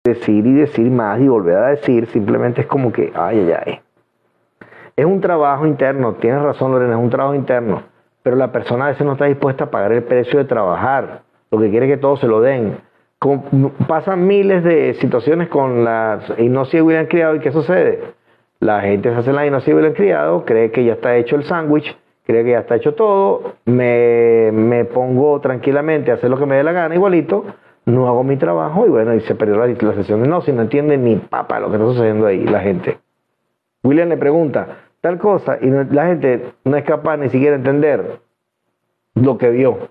decir 0.09 0.47
y 0.47 0.53
decir 0.55 0.91
más 0.91 1.21
y 1.21 1.29
volver 1.29 1.57
a 1.57 1.69
decir, 1.69 2.07
simplemente 2.09 2.63
es 2.63 2.67
como 2.67 2.93
que, 2.93 3.13
ay, 3.15 3.41
ay, 3.41 3.55
ay. 3.65 3.81
Es 4.97 5.05
un 5.05 5.21
trabajo 5.21 5.67
interno, 5.67 6.15
tienes 6.15 6.43
razón 6.43 6.73
Lorena, 6.73 6.95
es 6.95 7.01
un 7.01 7.11
trabajo 7.11 7.35
interno, 7.35 7.83
pero 8.23 8.37
la 8.37 8.51
persona 8.51 8.87
a 8.87 8.89
veces 8.89 9.07
no 9.07 9.13
está 9.13 9.27
dispuesta 9.27 9.65
a 9.65 9.71
pagar 9.71 9.93
el 9.93 10.03
precio 10.03 10.39
de 10.39 10.45
trabajar, 10.45 11.23
lo 11.51 11.59
que 11.61 11.71
quiere 11.71 11.87
que 11.87 11.97
todos 11.97 12.21
se 12.21 12.27
lo 12.27 12.41
den. 12.41 12.79
pasan 13.87 14.27
miles 14.27 14.65
de 14.65 14.95
situaciones 14.95 15.49
con 15.49 15.85
la 15.85 16.21
hipnosis 16.37 16.75
de 16.75 16.83
William 16.83 17.07
Criado 17.07 17.37
y 17.37 17.41
¿qué 17.41 17.53
sucede? 17.53 18.03
La 18.61 18.81
gente 18.81 19.11
se 19.11 19.17
hace 19.17 19.33
la 19.33 19.47
hipnosis 19.47 19.69
de 19.69 19.75
William 19.75 19.95
Criado, 19.95 20.45
cree 20.45 20.73
que 20.73 20.85
ya 20.85 20.95
está 20.95 21.15
hecho 21.17 21.37
el 21.37 21.45
sándwich, 21.45 21.97
cree 22.27 22.43
que 22.43 22.51
ya 22.51 22.59
está 22.59 22.75
hecho 22.75 22.95
todo, 22.95 23.55
me, 23.67 24.51
me 24.53 24.85
pongo 24.85 25.41
tranquilamente 25.41 26.11
a 26.11 26.15
hacer 26.15 26.29
lo 26.29 26.39
que 26.39 26.47
me 26.47 26.57
dé 26.57 26.65
la 26.65 26.73
gana 26.73 26.95
igualito, 26.95 27.45
no 27.89 28.07
hago 28.07 28.23
mi 28.23 28.37
trabajo 28.37 28.87
y 28.87 28.91
bueno, 28.91 29.15
y 29.15 29.21
se 29.23 29.35
perdió 29.35 29.57
la, 29.57 29.67
la 29.67 29.95
sesión 29.95 30.23
no, 30.23 30.43
si 30.43 30.53
no 30.53 30.63
entiende 30.63 30.99
ni 30.99 31.17
papa 31.17 31.59
lo 31.59 31.71
que 31.71 31.77
está 31.77 31.89
sucediendo 31.89 32.27
ahí, 32.27 32.45
la 32.45 32.61
gente. 32.61 32.99
William 33.83 34.09
le 34.09 34.19
pregunta 34.19 34.79
tal 35.01 35.19
cosa 35.19 35.59
y 35.61 35.71
la 35.71 36.07
gente 36.07 36.53
no 36.65 36.77
es 36.77 36.85
capaz 36.85 37.17
ni 37.17 37.31
siquiera 37.31 37.57
de 37.57 37.63
entender 37.63 38.21
lo 39.15 39.39
que 39.39 39.51
vio, 39.51 39.89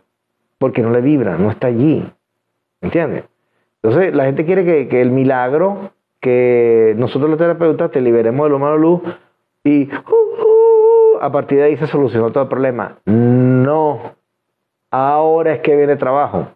porque 0.59 0.81
no 0.81 0.91
le 0.91 1.01
vibra, 1.01 1.37
no 1.37 1.49
está 1.49 1.67
allí. 1.67 2.07
¿Entiendes? 2.81 3.23
Entonces 3.81 4.13
la 4.13 4.25
gente 4.25 4.45
quiere 4.45 4.63
que, 4.63 4.87
que 4.87 5.01
el 5.01 5.09
milagro, 5.09 5.91
que 6.21 6.93
nosotros 6.97 7.29
los 7.29 7.39
terapeutas 7.39 7.89
te 7.89 8.01
liberemos 8.01 8.45
de 8.45 8.49
lo 8.51 8.59
malo 8.59 8.77
luz 8.77 9.01
y 9.63 9.89
uh, 9.89 11.15
uh, 11.15 11.17
a 11.19 11.31
partir 11.31 11.57
de 11.57 11.63
ahí 11.63 11.77
se 11.77 11.87
solucionó 11.87 12.31
todo 12.31 12.43
el 12.43 12.49
problema. 12.49 12.97
No. 13.05 14.01
Ahora 14.91 15.53
es 15.53 15.61
que 15.61 15.75
viene 15.75 15.95
trabajo. 15.95 16.49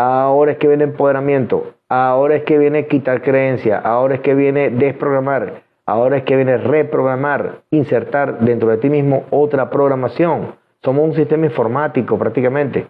Ahora 0.00 0.52
es 0.52 0.58
que 0.58 0.68
viene 0.68 0.84
empoderamiento. 0.84 1.74
Ahora 1.88 2.36
es 2.36 2.44
que 2.44 2.56
viene 2.56 2.86
quitar 2.86 3.20
creencia. 3.20 3.78
Ahora 3.78 4.14
es 4.14 4.20
que 4.20 4.32
viene 4.32 4.70
desprogramar. 4.70 5.62
Ahora 5.86 6.18
es 6.18 6.22
que 6.22 6.36
viene 6.36 6.56
reprogramar, 6.56 7.62
insertar 7.72 8.38
dentro 8.38 8.68
de 8.68 8.76
ti 8.76 8.90
mismo 8.90 9.24
otra 9.30 9.70
programación. 9.70 10.54
Somos 10.84 11.04
un 11.04 11.14
sistema 11.14 11.46
informático 11.46 12.16
prácticamente. 12.16 12.86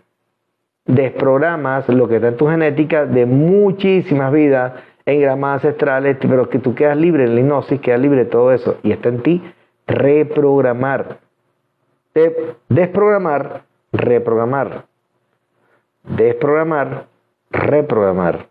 Desprogramas 0.84 1.88
lo 1.88 2.08
que 2.08 2.16
está 2.16 2.28
en 2.28 2.36
tu 2.36 2.46
genética 2.46 3.06
de 3.06 3.24
muchísimas 3.24 4.30
vidas 4.30 4.74
en 5.06 5.22
gramas 5.22 5.64
ancestrales, 5.64 6.18
pero 6.20 6.50
que 6.50 6.58
tú 6.58 6.74
quedas 6.74 6.98
libre 6.98 7.24
en 7.24 7.36
la 7.36 7.40
hipnosis, 7.40 7.80
quedas 7.80 8.00
libre 8.00 8.24
de 8.24 8.30
todo 8.30 8.52
eso. 8.52 8.76
Y 8.82 8.92
está 8.92 9.08
en 9.08 9.22
ti 9.22 9.42
reprogramar. 9.86 11.20
desprogramar, 12.68 13.62
reprogramar. 13.92 14.87
Desprogramar, 16.08 17.06
reprogramar. 17.50 18.46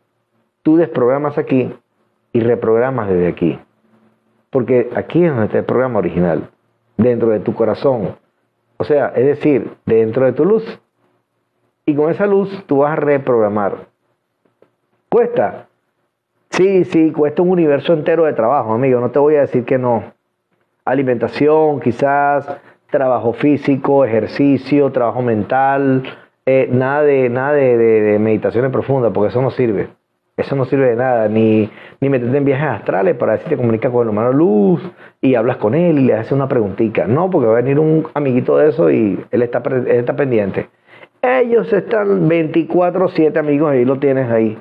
Tú 0.62 0.78
desprogramas 0.78 1.38
aquí 1.38 1.74
y 2.32 2.40
reprogramas 2.40 3.10
desde 3.10 3.28
aquí. 3.28 3.60
Porque 4.50 4.90
aquí 4.96 5.24
es 5.24 5.32
donde 5.32 5.46
está 5.46 5.60
el 5.60 5.66
programa 5.66 6.00
original, 6.00 6.50
dentro 6.98 7.30
de 7.30 7.40
tu 7.40 7.54
corazón. 7.54 8.16
O 8.78 8.84
sea, 8.84 9.08
es 9.16 9.26
decir, 9.26 9.76
dentro 9.86 10.26
de 10.26 10.34
tu 10.34 10.46
luz. 10.46 10.80
Y 11.86 11.96
con 11.96 12.12
esa 12.12 12.28
luz 12.28 12.64
tú 12.68 12.80
vas 12.80 12.94
a 12.94 12.96
reprogramar. 12.96 13.88
¿Cuesta? 15.10 15.68
Sí, 16.52 16.86
sí, 16.86 17.12
cuesta 17.12 17.42
un 17.42 17.50
universo 17.50 17.94
entero 17.94 18.26
de 18.26 18.34
trabajo, 18.34 18.74
amigo. 18.74 19.00
No 19.00 19.10
te 19.10 19.20
voy 19.20 19.36
a 19.36 19.42
decir 19.42 19.66
que 19.66 19.78
no. 19.78 20.14
Alimentación, 20.86 21.80
quizás, 21.80 22.48
trabajo 22.90 23.34
físico, 23.34 24.06
ejercicio, 24.06 24.92
trabajo 24.92 25.22
mental, 25.22 26.04
eh, 26.50 26.70
nada, 26.72 27.04
de, 27.04 27.30
nada 27.30 27.52
de, 27.52 28.18
meditaciones 28.22 28.72
profundas, 28.72 29.12
porque 29.14 29.32
eso 29.32 29.42
no 29.42 29.52
sirve. 29.52 29.90
Eso 30.38 30.56
no 30.56 30.64
sirve 30.64 30.92
de 30.92 30.96
nada, 30.96 31.28
ni, 31.28 31.70
ni 32.00 32.10
meterte 32.10 32.38
en 32.38 32.46
viajes 32.46 32.70
astrales 32.70 33.18
para 33.18 33.34
decir 33.34 33.50
te 33.50 33.58
comunicas 33.58 33.92
con 33.92 34.04
el 34.04 34.10
humano 34.10 34.32
luz 34.32 34.82
y 35.20 35.36
hablas 35.36 35.58
con 35.58 35.76
él 35.76 36.00
y 36.00 36.06
le 36.06 36.14
haces 36.14 36.32
una 36.32 36.48
preguntita. 36.48 37.06
No, 37.06 37.30
porque 37.30 37.48
va 37.48 37.54
a 37.54 37.62
venir 37.62 37.80
un 37.80 38.08
amiguito 38.14 38.56
de 38.56 38.70
eso 38.70 38.90
y 38.90 39.20
él 39.30 39.42
está, 39.42 39.62
él 39.68 39.88
está 39.88 40.16
pendiente. 40.16 40.70
Ellos 41.22 41.74
están 41.74 42.30
24-7 42.30 43.38
amigos, 43.38 43.72
ahí 43.72 43.84
lo 43.84 44.00
tienes 44.00 44.32
ahí. 44.32 44.58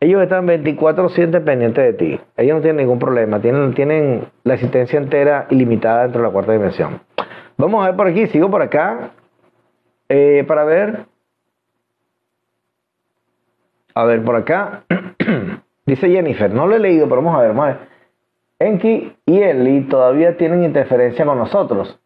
Ellos 0.00 0.20
están 0.20 0.48
24-7 0.48 1.44
pendientes 1.44 1.84
de 1.84 1.92
ti. 1.92 2.20
Ellos 2.36 2.56
no 2.56 2.60
tienen 2.62 2.78
ningún 2.78 2.98
problema, 2.98 3.38
tienen, 3.38 3.72
tienen 3.74 4.24
la 4.42 4.54
existencia 4.54 4.98
entera 4.98 5.46
ilimitada 5.50 6.02
dentro 6.02 6.22
de 6.22 6.26
la 6.26 6.32
cuarta 6.32 6.50
dimensión. 6.50 7.00
Vamos 7.56 7.84
a 7.84 7.90
ver 7.90 7.96
por 7.96 8.08
aquí, 8.08 8.26
sigo 8.26 8.50
por 8.50 8.62
acá. 8.62 9.12
Eh, 10.08 10.44
para 10.46 10.64
ver 10.64 11.06
a 13.94 14.04
ver, 14.04 14.24
por 14.24 14.36
acá. 14.36 14.84
Dice 15.86 16.08
Jennifer, 16.08 16.52
no 16.52 16.66
lo 16.66 16.74
he 16.74 16.78
leído, 16.78 17.08
pero 17.08 17.22
vamos 17.22 17.38
a 17.38 17.42
ver, 17.42 17.54
vamos 17.54 17.76
Enki 18.58 19.14
y 19.26 19.40
Eli 19.40 19.82
todavía 19.82 20.36
tienen 20.36 20.64
interferencia 20.64 21.24
con 21.24 21.38
nosotros. 21.38 22.00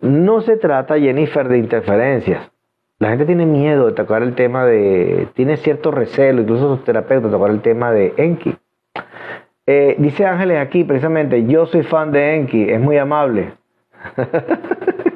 No 0.00 0.40
se 0.40 0.56
trata, 0.56 0.98
Jennifer, 0.98 1.48
de 1.48 1.58
interferencias. 1.58 2.50
La 2.98 3.10
gente 3.10 3.26
tiene 3.26 3.46
miedo 3.46 3.86
de 3.86 3.92
tocar 3.92 4.22
el 4.22 4.34
tema 4.34 4.64
de. 4.64 5.28
Tiene 5.34 5.56
cierto 5.58 5.90
recelo, 5.90 6.42
incluso 6.42 6.76
sus 6.76 6.84
terapeutas, 6.84 7.30
tocar 7.30 7.50
el 7.50 7.60
tema 7.60 7.92
de 7.92 8.14
Enki. 8.16 8.56
Eh, 9.66 9.96
dice 9.98 10.26
Ángeles 10.26 10.58
aquí, 10.58 10.84
precisamente, 10.84 11.46
yo 11.46 11.66
soy 11.66 11.82
fan 11.82 12.12
de 12.12 12.36
Enki, 12.36 12.70
es 12.70 12.80
muy 12.80 12.96
amable. 12.96 13.52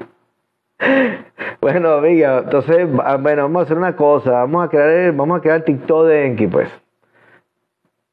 Bueno, 1.60 1.94
amiga, 1.94 2.40
entonces, 2.44 2.88
ah, 3.02 3.16
bueno, 3.16 3.42
vamos 3.44 3.60
a 3.60 3.64
hacer 3.64 3.78
una 3.78 3.96
cosa, 3.96 4.32
vamos 4.32 4.66
a 4.66 4.68
crear, 4.68 5.12
vamos 5.12 5.38
a 5.38 5.40
crear 5.40 5.62
TikTok 5.62 6.06
de 6.06 6.26
Enki, 6.26 6.46
pues. 6.46 6.68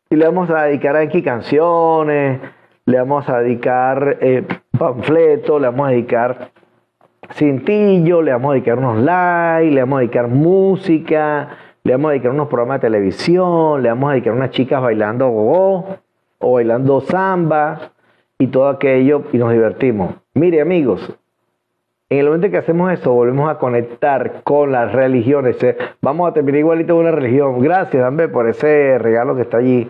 Y 0.09 0.15
le 0.15 0.25
vamos 0.25 0.49
a 0.49 0.63
dedicar 0.63 0.95
a 0.95 1.03
Enki 1.03 1.21
canciones, 1.21 2.39
le 2.85 2.97
vamos 2.97 3.27
a 3.27 3.39
dedicar 3.39 4.17
eh, 4.21 4.43
panfletos, 4.77 5.59
le 5.61 5.67
vamos 5.67 5.87
a 5.87 5.91
dedicar 5.91 6.51
cintillo, 7.33 8.21
le 8.21 8.31
vamos 8.31 8.51
a 8.51 8.53
dedicar 8.53 8.77
unos 8.77 8.97
likes, 8.99 9.71
le 9.71 9.81
vamos 9.81 9.97
a 9.97 9.99
dedicar 9.99 10.27
música, 10.27 11.49
le 11.83 11.91
vamos 11.93 12.09
a 12.09 12.11
dedicar 12.11 12.31
unos 12.31 12.47
programas 12.47 12.81
de 12.81 12.87
televisión, 12.87 13.81
le 13.83 13.89
vamos 13.89 14.09
a 14.09 14.13
dedicar 14.13 14.33
unas 14.33 14.51
chicas 14.51 14.81
bailando 14.81 15.29
gogo 15.29 15.97
o 16.39 16.53
bailando 16.53 17.01
samba 17.01 17.91
y 18.37 18.47
todo 18.47 18.69
aquello 18.69 19.23
y 19.31 19.37
nos 19.37 19.51
divertimos. 19.51 20.15
Mire 20.33 20.61
amigos, 20.61 21.17
en 22.11 22.19
el 22.19 22.25
momento 22.25 22.51
que 22.51 22.57
hacemos 22.57 22.91
eso, 22.91 23.13
volvemos 23.13 23.49
a 23.49 23.57
conectar 23.57 24.41
con 24.43 24.73
las 24.73 24.91
religiones. 24.91 25.63
Eh, 25.63 25.77
vamos 26.01 26.29
a 26.29 26.33
terminar 26.33 26.59
igualito 26.59 26.93
con 26.93 27.03
una 27.03 27.11
religión. 27.11 27.61
Gracias, 27.61 28.03
Dame, 28.03 28.27
por 28.27 28.49
ese 28.49 28.97
regalo 28.97 29.33
que 29.33 29.43
está 29.43 29.59
allí, 29.59 29.89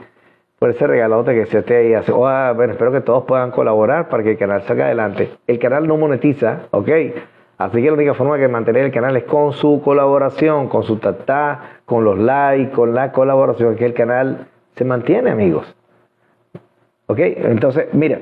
por 0.60 0.70
ese 0.70 0.86
regalote 0.86 1.34
que 1.34 1.48
se 1.48 1.58
esté 1.58 1.78
ahí. 1.78 1.96
Oh, 2.14 2.54
bueno, 2.54 2.74
espero 2.74 2.92
que 2.92 3.02
todos 3.02 3.24
puedan 3.24 3.50
colaborar 3.50 4.08
para 4.08 4.22
que 4.22 4.32
el 4.34 4.38
canal 4.38 4.62
salga 4.62 4.86
adelante. 4.86 5.32
El 5.48 5.58
canal 5.58 5.88
no 5.88 5.98
monetiza, 5.98 6.68
¿ok? 6.70 6.90
Así 7.58 7.82
que 7.82 7.88
la 7.88 7.94
única 7.94 8.14
forma 8.14 8.38
de 8.38 8.48
mantener 8.48 8.86
el 8.86 8.92
canal 8.92 9.18
es 9.18 9.24
con 9.24 9.54
su 9.54 9.82
colaboración, 9.84 10.68
con 10.68 10.84
su 10.84 10.98
tatá, 10.98 11.80
con 11.86 12.04
los 12.04 12.20
likes, 12.20 12.72
con 12.72 12.94
la 12.94 13.12
colaboración, 13.12 13.76
que 13.76 13.86
el 13.88 13.96
canal 13.96 14.46
se 14.76 14.86
mantiene, 14.86 15.32
amigos. 15.32 15.76
¿Ok? 17.08 17.18
Entonces, 17.18 17.88
mira, 17.94 18.20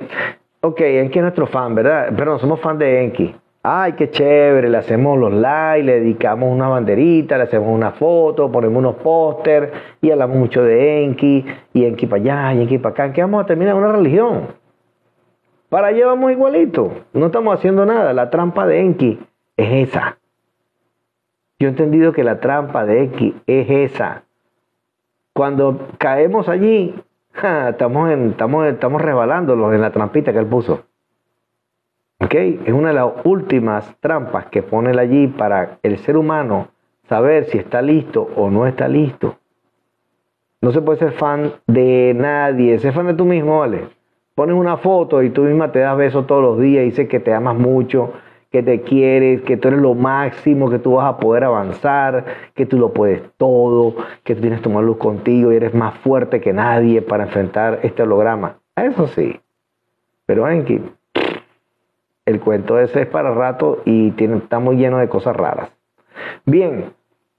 ok, 0.62 0.80
Enki 0.80 1.20
es 1.20 1.24
nuestro 1.24 1.48
fan, 1.48 1.76
¿verdad? 1.76 2.14
Pero 2.16 2.40
somos 2.40 2.62
fan 2.62 2.78
de 2.78 3.04
Enki 3.04 3.36
ay, 3.64 3.94
qué 3.94 4.10
chévere, 4.10 4.70
le 4.70 4.78
hacemos 4.78 5.18
los 5.18 5.34
likes, 5.34 5.84
le 5.84 6.00
dedicamos 6.00 6.52
una 6.52 6.70
banderita, 6.70 7.38
le 7.38 7.44
hacemos 7.44 7.70
una 7.70 7.92
foto, 7.92 8.52
ponemos 8.52 8.78
unos 8.78 8.96
póster 8.96 9.72
y 10.02 10.12
hablamos 10.12 10.38
mucho 10.38 10.64
de 10.64 11.04
Enki, 11.04 11.46
y 11.74 11.86
Enki 11.86 12.08
para 12.08 12.22
allá, 12.22 12.54
y 12.54 12.62
Enki 12.64 12.78
para 12.78 12.94
acá, 12.94 13.14
que 13.14 13.22
vamos 13.22 13.44
a 13.44 13.48
terminar 13.48 13.76
una 13.76 13.92
religión. 13.92 14.48
Para 15.70 15.88
allá 15.88 16.08
vamos 16.08 16.32
igualito, 16.32 16.92
no 17.14 17.28
estamos 17.28 17.58
haciendo 17.58 17.86
nada, 17.86 18.14
la 18.14 18.30
trampa 18.30 18.66
de 18.66 18.82
Enki 18.82 19.20
es 19.58 19.90
esa. 19.90 20.18
Yo 21.60 21.68
he 21.68 21.72
entendido 21.72 22.14
que 22.14 22.24
la 22.24 22.40
trampa 22.40 22.86
de 22.86 23.04
Enki 23.04 23.36
es 23.46 23.70
esa. 23.70 24.24
Cuando 25.34 25.88
caemos 25.98 26.48
allí, 26.48 26.96
estamos, 27.70 28.10
en, 28.10 28.30
estamos, 28.30 28.66
estamos 28.68 29.02
resbalándolos 29.02 29.74
en 29.74 29.82
la 29.82 29.92
trampita 29.92 30.32
que 30.32 30.40
él 30.40 30.46
puso. 30.46 30.86
Es 32.20 32.74
una 32.74 32.90
de 32.90 32.96
las 32.96 33.12
últimas 33.24 33.96
trampas 34.02 34.48
que 34.48 34.62
pone 34.62 34.98
allí 35.00 35.28
para 35.28 35.80
el 35.84 35.98
ser 36.00 36.18
humano 36.18 36.68
saber 37.08 37.46
si 37.46 37.58
está 37.58 37.82
listo 37.82 38.30
o 38.36 38.50
no 38.50 38.68
está 38.68 38.88
listo. 38.88 39.38
No 40.62 40.72
se 40.72 40.82
puede 40.82 41.00
ser 41.00 41.14
fan 41.14 41.54
de 41.66 42.14
nadie, 42.16 42.78
ser 42.78 42.94
fan 42.94 43.08
de 43.08 43.14
tú 43.14 43.24
mismo, 43.24 43.60
¿vale? 43.60 43.88
Pones 44.36 44.56
una 44.56 44.78
foto 44.78 45.24
y 45.24 45.30
tú 45.30 45.44
misma 45.44 45.72
te 45.72 45.80
das 45.80 45.98
besos 45.98 46.28
todos 46.28 46.44
los 46.44 46.60
días 46.60 46.84
y 46.84 46.90
dices 46.90 47.08
que 47.08 47.22
te 47.22 47.34
amas 47.34 47.58
mucho, 47.58 48.12
que 48.52 48.64
te 48.64 48.82
quieres, 48.82 49.42
que 49.42 49.56
tú 49.56 49.70
eres 49.70 49.80
lo 49.80 49.96
máximo, 49.96 50.70
que 50.70 50.80
tú 50.80 50.96
vas 50.96 51.06
a 51.08 51.18
poder 51.18 51.46
avanzar, 51.46 52.26
que 52.54 52.66
tú 52.66 52.78
lo 52.78 52.94
puedes 52.94 53.22
todo, 53.38 53.96
que 54.24 54.36
tú 54.36 54.42
tienes 54.42 54.62
tu 54.62 54.70
luz 54.82 54.98
contigo 54.98 55.54
y 55.54 55.56
eres 55.56 55.74
más 55.74 55.98
fuerte 56.00 56.42
que 56.42 56.52
nadie 56.52 57.02
para 57.02 57.24
enfrentar 57.24 57.80
este 57.84 58.04
holograma. 58.04 58.58
Eso 58.76 59.08
sí. 59.08 59.40
Pero 60.26 60.48
Enki, 60.50 60.82
el 62.30 62.40
cuento 62.40 62.80
ese 62.80 63.02
es 63.02 63.08
para 63.08 63.32
rato 63.32 63.82
y 63.86 64.12
tiene, 64.12 64.38
está 64.38 64.60
muy 64.60 64.78
lleno 64.78 64.98
de 64.98 65.10
cosas 65.10 65.36
raras. 65.36 65.70
Bien, 66.46 66.86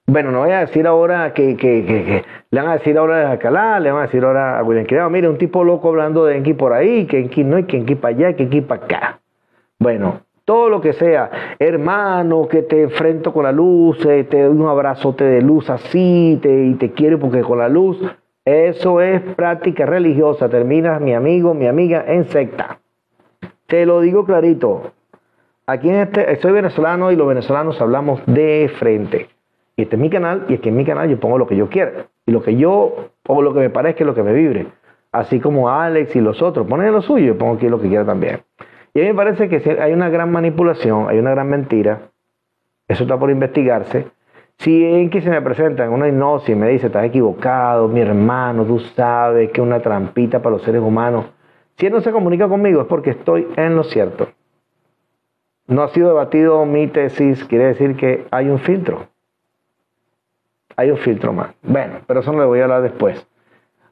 bueno, 0.06 0.32
no 0.32 0.40
voy 0.40 0.50
a 0.50 0.60
decir 0.60 0.86
ahora 0.86 1.32
que, 1.34 2.24
le 2.50 2.60
van 2.60 2.70
a 2.70 2.74
decir 2.74 2.98
ahora 2.98 3.28
a 3.28 3.32
Alcalá, 3.32 3.78
le 3.78 3.92
van 3.92 4.02
a 4.02 4.06
decir 4.06 4.24
ahora 4.24 4.58
a 4.58 4.62
William 4.64 4.86
Criado, 4.86 5.08
mire, 5.08 5.28
un 5.28 5.38
tipo 5.38 5.62
loco 5.62 5.88
hablando 5.88 6.24
de 6.24 6.36
Enki 6.36 6.54
por 6.54 6.72
ahí, 6.72 7.06
que 7.06 7.20
Enki 7.20 7.44
no, 7.44 7.58
y 7.58 7.64
que 7.64 7.76
Enki 7.76 7.94
para 7.94 8.16
allá, 8.16 8.34
que 8.34 8.42
Enki 8.42 8.60
para 8.62 8.84
acá. 8.84 9.20
Bueno, 9.78 10.22
todo 10.44 10.68
lo 10.68 10.80
que 10.80 10.94
sea, 10.94 11.30
hermano, 11.60 12.48
que 12.48 12.62
te 12.62 12.82
enfrento 12.82 13.32
con 13.32 13.44
la 13.44 13.52
luz, 13.52 14.04
eh, 14.04 14.24
te 14.24 14.42
doy 14.42 14.56
un 14.56 14.66
abrazote 14.66 15.22
de 15.22 15.42
luz 15.42 15.70
así, 15.70 16.40
te, 16.42 16.64
y 16.64 16.74
te 16.74 16.90
quiero 16.90 17.20
porque 17.20 17.42
con 17.42 17.58
la 17.58 17.68
luz, 17.68 18.02
eso 18.44 19.00
es 19.00 19.20
práctica 19.36 19.86
religiosa. 19.86 20.48
Terminas, 20.48 21.00
mi 21.00 21.14
amigo, 21.14 21.54
mi 21.54 21.68
amiga, 21.68 22.04
en 22.04 22.24
secta. 22.24 22.80
Te 23.70 23.86
lo 23.86 24.01
digo 24.01 24.24
clarito. 24.24 24.90
Aquí 25.64 25.88
en 25.88 26.01
este, 26.01 26.34
soy 26.40 26.51
venezolano 26.51 27.12
y 27.12 27.16
los 27.16 27.28
venezolanos 27.28 27.80
hablamos 27.80 28.20
de 28.26 28.68
frente. 28.80 29.28
Y 29.76 29.82
este 29.82 29.94
es 29.94 30.02
mi 30.02 30.10
canal 30.10 30.47
y 30.48 30.55
aquí 30.55 30.70
en 30.70 30.76
mi 30.76 30.84
canal 30.84 31.09
yo 31.09 31.20
pongo 31.20 31.38
lo 31.38 31.47
que 31.47 31.55
yo 31.55 31.68
quiera. 31.68 32.06
Y 32.26 32.32
lo 32.32 32.42
que 32.42 32.56
yo, 32.56 33.10
o 33.28 33.42
lo 33.42 33.55
que 33.55 33.60
me 33.60 33.70
parezca, 33.70 34.05
lo 34.05 34.12
que 34.12 34.24
me 34.24 34.32
vibre. 34.32 34.66
Así 35.12 35.38
como 35.38 35.70
Alex 35.70 36.16
y 36.16 36.20
los 36.20 36.42
otros 36.42 36.66
ponen 36.66 36.92
lo 36.92 37.01
suyo, 37.01 37.26
yo 37.26 37.38
pongo 37.38 37.55
aquí 37.55 37.68
lo 37.68 37.80
que 37.80 37.86
quiera 37.86 38.05
también. 38.05 38.40
Y 38.92 38.98
a 38.98 39.02
mí 39.05 39.09
me 39.10 39.14
parece 39.14 39.48
que 39.48 39.80
hay 39.80 39.92
una 39.92 40.09
gran 40.09 40.32
manipulación, 40.32 41.09
hay 41.09 41.20
una 41.20 41.30
gran 41.30 41.48
mentira. 41.48 42.10
Eso 42.88 43.05
está 43.05 43.20
por 43.20 43.30
investigarse. 43.30 44.09
Si 44.59 44.84
en 44.84 45.10
que 45.10 45.20
se 45.20 45.30
me 45.30 45.40
presenta 45.42 45.84
en 45.84 45.92
una 45.92 46.09
hipnosis 46.09 46.48
y 46.48 46.55
me 46.56 46.68
dice, 46.70 46.88
estás 46.88 47.05
equivocado, 47.05 47.86
mi 47.86 48.01
hermano, 48.01 48.64
tú 48.64 48.80
sabes 48.80 49.52
que 49.52 49.60
es 49.60 49.64
una 49.64 49.78
trampita 49.78 50.42
para 50.42 50.56
los 50.56 50.64
seres 50.64 50.82
humanos, 50.82 51.26
si 51.81 51.86
él 51.86 51.93
no 51.94 52.02
se 52.02 52.12
comunica 52.12 52.47
conmigo 52.47 52.82
es 52.82 52.86
porque 52.86 53.11
estoy 53.11 53.48
en 53.57 53.74
lo 53.74 53.85
cierto. 53.85 54.28
no 55.66 55.82
ha 55.82 55.89
sido 55.89 56.09
debatido 56.09 56.66
mi 56.66 56.89
tesis, 56.89 57.43
quiere 57.47 57.69
decir 57.69 57.97
que 57.97 58.27
hay 58.31 58.51
un 58.51 58.59
filtro. 58.59 59.09
Hay 60.77 60.90
un 60.90 60.98
filtro 60.98 61.32
más. 61.32 61.55
Bueno, 61.62 62.01
pero 62.07 62.20
eso 62.20 62.32
no 62.32 62.40
le 62.40 62.44
voy 62.44 62.61
a 62.61 62.65
hablar 62.65 62.82
después. 62.82 63.27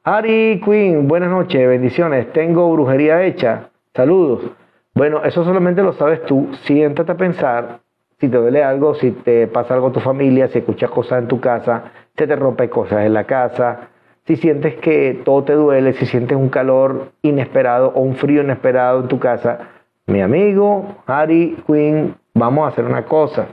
Ari 0.02 0.60
Queen, 0.64 1.08
buenas 1.08 1.30
noches, 1.30 1.66
bendiciones. 1.66 2.30
Tengo 2.32 2.70
brujería 2.72 3.22
hecha. 3.22 3.70
Saludos. 3.94 4.50
Bueno, 4.92 5.22
eso 5.24 5.44
solamente 5.44 5.82
lo 5.82 5.92
sabes 5.94 6.22
tú. 6.24 6.48
Siéntate 6.64 7.12
a 7.12 7.16
pensar 7.16 7.80
si 8.20 8.28
te 8.28 8.36
duele 8.36 8.62
algo, 8.62 8.94
si 8.96 9.12
te 9.12 9.46
pasa 9.46 9.74
algo 9.74 9.88
a 9.88 9.92
tu 9.92 10.00
familia, 10.00 10.48
si 10.48 10.58
escuchas 10.58 10.90
cosas 10.90 11.22
en 11.22 11.28
tu 11.28 11.40
casa, 11.40 11.84
se 12.16 12.26
te 12.26 12.36
rompe 12.36 12.68
cosas 12.68 13.06
en 13.06 13.14
la 13.14 13.24
casa, 13.24 13.87
si 14.28 14.36
sientes 14.36 14.76
que 14.76 15.22
todo 15.24 15.42
te 15.42 15.54
duele, 15.54 15.94
si 15.94 16.04
sientes 16.04 16.36
un 16.36 16.50
calor 16.50 17.12
inesperado 17.22 17.92
o 17.94 18.02
un 18.02 18.14
frío 18.14 18.42
inesperado 18.42 19.00
en 19.00 19.08
tu 19.08 19.18
casa, 19.18 19.70
mi 20.06 20.20
amigo 20.20 20.96
Harry 21.06 21.56
Quinn, 21.66 22.14
vamos 22.34 22.66
a 22.66 22.68
hacer 22.68 22.84
una 22.84 23.06
cosa. 23.06 23.46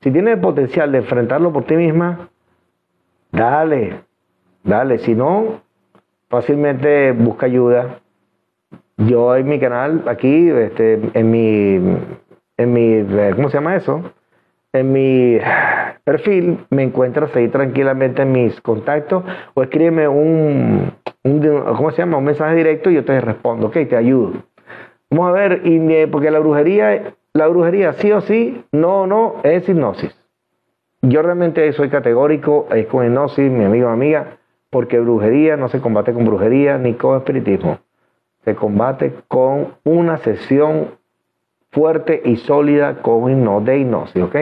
Si 0.00 0.10
tienes 0.10 0.36
el 0.36 0.40
potencial 0.40 0.90
de 0.90 0.98
enfrentarlo 0.98 1.52
por 1.52 1.64
ti 1.64 1.76
misma, 1.76 2.30
dale, 3.30 4.00
dale. 4.64 4.96
Si 5.00 5.14
no, 5.14 5.60
fácilmente 6.30 7.12
busca 7.12 7.44
ayuda. 7.44 8.00
Yo 8.96 9.36
en 9.36 9.48
mi 9.48 9.60
canal, 9.60 10.04
aquí, 10.06 10.48
este, 10.48 10.98
en 11.12 11.30
mi 11.30 11.98
en 12.56 12.72
mi, 12.72 12.82
eh, 12.82 13.32
¿cómo 13.36 13.50
se 13.50 13.58
llama 13.58 13.76
eso? 13.76 14.02
En 14.72 14.92
mi 14.92 15.38
perfil 16.04 16.58
me 16.70 16.84
encuentras 16.84 17.34
ahí 17.34 17.48
tranquilamente 17.48 18.22
en 18.22 18.32
mis 18.32 18.60
contactos 18.60 19.24
o 19.54 19.62
escríbeme 19.62 20.06
un, 20.06 20.92
¿cómo 21.22 21.90
se 21.90 21.98
llama? 21.98 22.18
Un 22.18 22.24
mensaje 22.24 22.54
directo 22.54 22.90
y 22.90 22.94
yo 22.94 23.04
te 23.04 23.20
respondo, 23.20 23.66
ok, 23.66 23.72
te 23.88 23.96
ayudo. 23.96 24.32
Vamos 25.10 25.28
a 25.28 25.32
ver, 25.32 25.62
porque 26.10 26.30
la 26.30 26.38
brujería, 26.38 27.14
la 27.32 27.48
brujería 27.48 27.94
sí 27.94 28.12
o 28.12 28.20
sí, 28.20 28.64
no 28.70 29.02
o 29.02 29.06
no, 29.06 29.36
es 29.42 29.68
hipnosis. 29.68 30.16
Yo 31.02 31.22
realmente 31.22 31.72
soy 31.72 31.88
categórico, 31.88 32.68
es 32.72 32.86
con 32.86 33.04
hipnosis, 33.04 33.50
mi 33.50 33.64
amigo 33.64 33.88
o 33.88 33.90
amiga, 33.90 34.38
porque 34.70 35.00
brujería 35.00 35.56
no 35.56 35.68
se 35.68 35.80
combate 35.80 36.12
con 36.12 36.24
brujería 36.24 36.78
ni 36.78 36.94
con 36.94 37.16
espiritismo. 37.16 37.78
Se 38.44 38.54
combate 38.54 39.14
con 39.26 39.74
una 39.84 40.18
sesión 40.18 40.99
fuerte 41.70 42.20
y 42.24 42.36
sólida 42.36 43.02
con 43.02 43.30
hipnosis 43.30 43.66
de 43.66 43.78
hipnosis, 43.78 44.22
¿ok? 44.22 44.36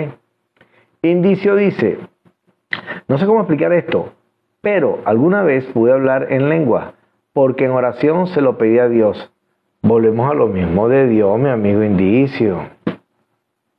Indicio 1.02 1.56
dice, 1.56 1.98
no 3.06 3.18
sé 3.18 3.26
cómo 3.26 3.40
explicar 3.40 3.72
esto, 3.72 4.12
pero 4.60 4.98
alguna 5.04 5.42
vez 5.42 5.64
pude 5.66 5.92
hablar 5.92 6.28
en 6.30 6.48
lengua, 6.48 6.94
porque 7.32 7.66
en 7.66 7.72
oración 7.72 8.26
se 8.28 8.40
lo 8.40 8.58
pedí 8.58 8.78
a 8.78 8.88
Dios. 8.88 9.32
Volvemos 9.82 10.30
a 10.30 10.34
lo 10.34 10.48
mismo 10.48 10.88
de 10.88 11.06
Dios, 11.06 11.38
mi 11.38 11.48
amigo 11.48 11.82
Indicio. 11.82 12.78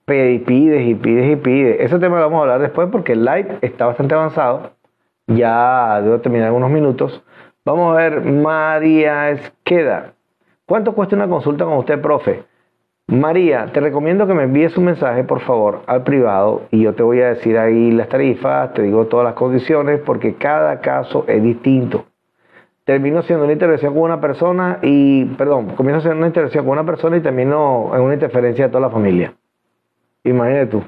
Y 0.08 0.40
pides 0.40 0.88
y 0.88 0.96
pides 0.96 1.32
y 1.32 1.36
pides. 1.36 1.82
Ese 1.82 2.00
tema 2.00 2.18
lo 2.18 2.24
vamos 2.24 2.40
a 2.40 2.42
hablar 2.42 2.62
después 2.62 2.88
porque 2.92 3.12
el 3.12 3.24
live 3.24 3.60
está 3.62 3.86
bastante 3.86 4.16
avanzado. 4.16 4.72
Ya 5.28 6.02
debo 6.02 6.20
terminar 6.20 6.52
unos 6.52 6.72
minutos. 6.72 7.24
Vamos 7.64 7.94
a 7.94 7.98
ver, 7.98 8.22
María 8.22 9.30
Esqueda. 9.30 10.14
¿Cuánto 10.66 10.94
cuesta 10.94 11.16
una 11.16 11.28
consulta 11.28 11.66
con 11.66 11.78
usted, 11.78 12.02
profe? 12.02 12.44
María, 13.10 13.66
te 13.74 13.80
recomiendo 13.80 14.28
que 14.28 14.36
me 14.36 14.44
envíes 14.44 14.78
un 14.78 14.86
mensaje, 14.86 15.24
por 15.24 15.40
favor, 15.40 15.82
al 15.88 16.04
privado 16.04 16.68
y 16.70 16.84
yo 16.84 16.94
te 16.94 17.02
voy 17.02 17.20
a 17.22 17.30
decir 17.30 17.58
ahí 17.58 17.90
las 17.90 18.08
tarifas, 18.08 18.72
te 18.76 18.84
digo 18.84 19.08
todas 19.08 19.26
las 19.26 19.34
condiciones, 19.34 20.00
porque 20.06 20.36
cada 20.36 20.80
caso 20.80 21.26
es 21.28 21.42
distinto. 21.42 22.06
Termino 22.84 23.24
siendo 23.24 23.46
una 23.46 23.54
intervención 23.54 23.96
con 23.96 24.04
una 24.04 24.22
persona 24.22 24.78
y, 24.84 25.26
perdón, 25.26 25.70
comienzo 25.76 26.02
haciendo 26.02 26.20
una 26.20 26.28
intervención 26.28 26.64
con 26.64 26.74
una 26.74 26.86
persona 26.86 27.18
y 27.18 27.22
termino 27.22 27.90
en 27.96 28.02
una 28.02 28.14
interferencia 28.14 28.66
de 28.66 28.72
toda 28.72 28.82
la 28.82 28.92
familia. 28.92 29.34
Imagínate 30.24 30.68
tú. 30.68 30.84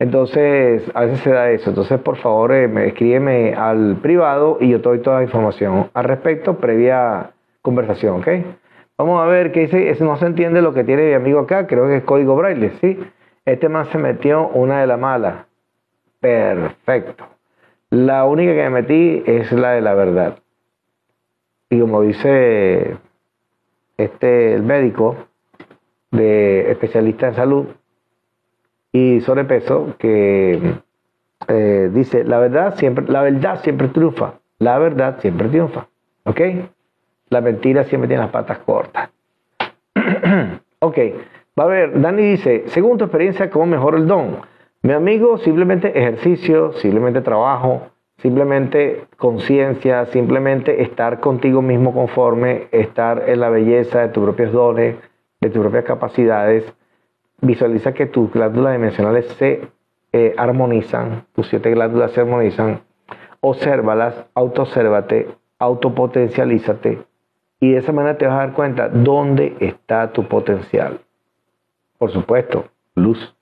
Entonces, 0.00 0.82
a 0.92 1.02
veces 1.02 1.20
se 1.20 1.30
da 1.30 1.52
eso. 1.52 1.70
Entonces, 1.70 2.00
por 2.00 2.16
favor, 2.16 2.52
eh, 2.52 2.88
escríbeme 2.88 3.54
al 3.54 3.98
privado 4.02 4.58
y 4.60 4.70
yo 4.70 4.80
te 4.80 4.88
doy 4.88 4.98
toda 4.98 5.18
la 5.18 5.22
información 5.22 5.88
al 5.94 6.04
respecto 6.04 6.56
previa 6.56 7.30
conversación, 7.62 8.18
¿ok? 8.20 8.28
Vamos 8.96 9.20
a 9.20 9.26
ver 9.26 9.52
qué 9.52 9.60
dice. 9.60 9.96
No 10.04 10.16
se 10.16 10.26
entiende 10.26 10.62
lo 10.62 10.72
que 10.72 10.84
tiene 10.84 11.08
mi 11.08 11.14
amigo 11.14 11.40
acá. 11.40 11.66
Creo 11.66 11.86
que 11.88 11.96
es 11.96 12.04
código 12.04 12.36
braille, 12.36 12.70
¿sí? 12.80 12.98
Este 13.44 13.68
más 13.68 13.88
se 13.88 13.98
metió 13.98 14.48
una 14.48 14.80
de 14.80 14.86
la 14.86 14.96
mala. 14.96 15.46
Perfecto. 16.20 17.26
La 17.90 18.24
única 18.24 18.52
que 18.52 18.62
me 18.62 18.70
metí 18.70 19.22
es 19.26 19.52
la 19.52 19.72
de 19.72 19.80
la 19.80 19.94
verdad. 19.94 20.38
Y 21.70 21.80
como 21.80 22.02
dice 22.02 22.96
este 23.96 24.54
el 24.54 24.62
médico 24.62 25.16
de 26.10 26.70
especialista 26.70 27.28
en 27.28 27.34
salud 27.34 27.66
y 28.92 29.20
sobrepeso 29.20 29.94
que 29.98 30.74
eh, 31.48 31.90
dice 31.92 32.24
la 32.24 32.38
verdad 32.38 32.76
siempre 32.76 33.06
la 33.08 33.22
verdad 33.22 33.60
siempre 33.62 33.88
triunfa 33.88 34.34
la 34.58 34.78
verdad 34.78 35.20
siempre 35.20 35.48
triunfa 35.48 35.88
¿ok? 36.24 36.40
La 37.34 37.40
mentira 37.40 37.82
siempre 37.82 38.06
tiene 38.06 38.22
las 38.22 38.30
patas 38.30 38.58
cortas. 38.58 39.10
ok, 40.78 40.98
va 41.58 41.64
a 41.64 41.66
ver, 41.66 42.00
Dani 42.00 42.22
dice, 42.22 42.62
según 42.66 42.96
tu 42.96 43.06
experiencia, 43.06 43.50
¿cómo 43.50 43.66
mejora 43.66 43.98
el 43.98 44.06
don? 44.06 44.36
Mi 44.82 44.92
amigo, 44.92 45.38
simplemente 45.38 45.98
ejercicio, 45.98 46.74
simplemente 46.74 47.22
trabajo, 47.22 47.88
simplemente 48.18 49.06
conciencia, 49.16 50.06
simplemente 50.06 50.80
estar 50.82 51.18
contigo 51.18 51.60
mismo 51.60 51.92
conforme, 51.92 52.68
estar 52.70 53.28
en 53.28 53.40
la 53.40 53.50
belleza 53.50 54.02
de 54.02 54.10
tus 54.10 54.22
propios 54.22 54.52
dones, 54.52 54.94
de 55.40 55.50
tus 55.50 55.60
propias 55.60 55.86
capacidades. 55.86 56.72
Visualiza 57.40 57.94
que 57.94 58.06
tus 58.06 58.32
glándulas 58.32 58.74
dimensionales 58.74 59.26
se 59.40 59.70
eh, 60.12 60.36
armonizan, 60.38 61.26
tus 61.34 61.48
siete 61.48 61.72
glándulas 61.72 62.12
se 62.12 62.20
armonizan. 62.20 62.82
Obsérvalas, 63.40 64.24
autoobsérvate, 64.36 65.26
autopotencialízate, 65.58 67.02
y 67.64 67.72
de 67.72 67.78
esa 67.78 67.92
manera 67.92 68.18
te 68.18 68.26
vas 68.26 68.34
a 68.34 68.46
dar 68.46 68.52
cuenta 68.52 68.90
dónde 68.90 69.56
está 69.58 70.12
tu 70.12 70.28
potencial. 70.28 71.00
Por 71.96 72.10
supuesto, 72.10 72.66
luz. 72.94 73.34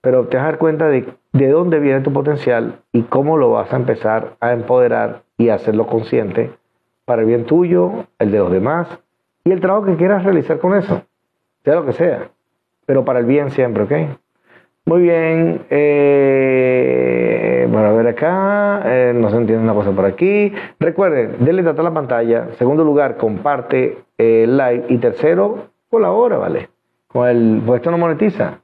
Pero 0.00 0.26
te 0.26 0.36
vas 0.36 0.42
a 0.42 0.48
dar 0.48 0.58
cuenta 0.58 0.88
de, 0.88 1.06
de 1.32 1.48
dónde 1.48 1.78
viene 1.78 2.00
tu 2.00 2.12
potencial 2.12 2.80
y 2.90 3.02
cómo 3.02 3.36
lo 3.36 3.52
vas 3.52 3.72
a 3.72 3.76
empezar 3.76 4.34
a 4.40 4.52
empoderar 4.52 5.22
y 5.38 5.50
hacerlo 5.50 5.86
consciente 5.86 6.50
para 7.04 7.22
el 7.22 7.28
bien 7.28 7.46
tuyo, 7.46 8.06
el 8.18 8.32
de 8.32 8.38
los 8.38 8.50
demás 8.50 8.88
y 9.44 9.52
el 9.52 9.60
trabajo 9.60 9.86
que 9.86 9.96
quieras 9.96 10.24
realizar 10.24 10.58
con 10.58 10.76
eso, 10.76 11.02
sea 11.62 11.76
lo 11.76 11.86
que 11.86 11.92
sea, 11.92 12.30
pero 12.84 13.04
para 13.04 13.20
el 13.20 13.26
bien 13.26 13.52
siempre, 13.52 13.84
¿ok? 13.84 14.18
Muy 14.84 15.02
bien, 15.02 15.64
eh, 15.70 17.68
bueno, 17.70 17.86
a 17.86 17.92
ver 17.92 18.08
acá, 18.08 18.82
eh, 18.84 19.12
no 19.14 19.30
se 19.30 19.36
entiende 19.36 19.62
una 19.62 19.74
cosa 19.74 19.92
por 19.92 20.04
aquí. 20.04 20.52
Recuerden, 20.80 21.36
denle 21.38 21.62
a 21.70 21.72
la 21.72 21.94
pantalla. 21.94 22.48
Segundo 22.58 22.82
lugar, 22.82 23.16
comparte 23.16 23.98
el 24.18 24.56
live. 24.56 24.86
Y 24.88 24.98
tercero, 24.98 25.68
colabora, 25.88 26.38
¿vale? 26.38 26.68
Con 27.06 27.28
el, 27.28 27.62
pues 27.64 27.78
esto 27.78 27.92
no 27.92 27.98
monetiza. 27.98 28.58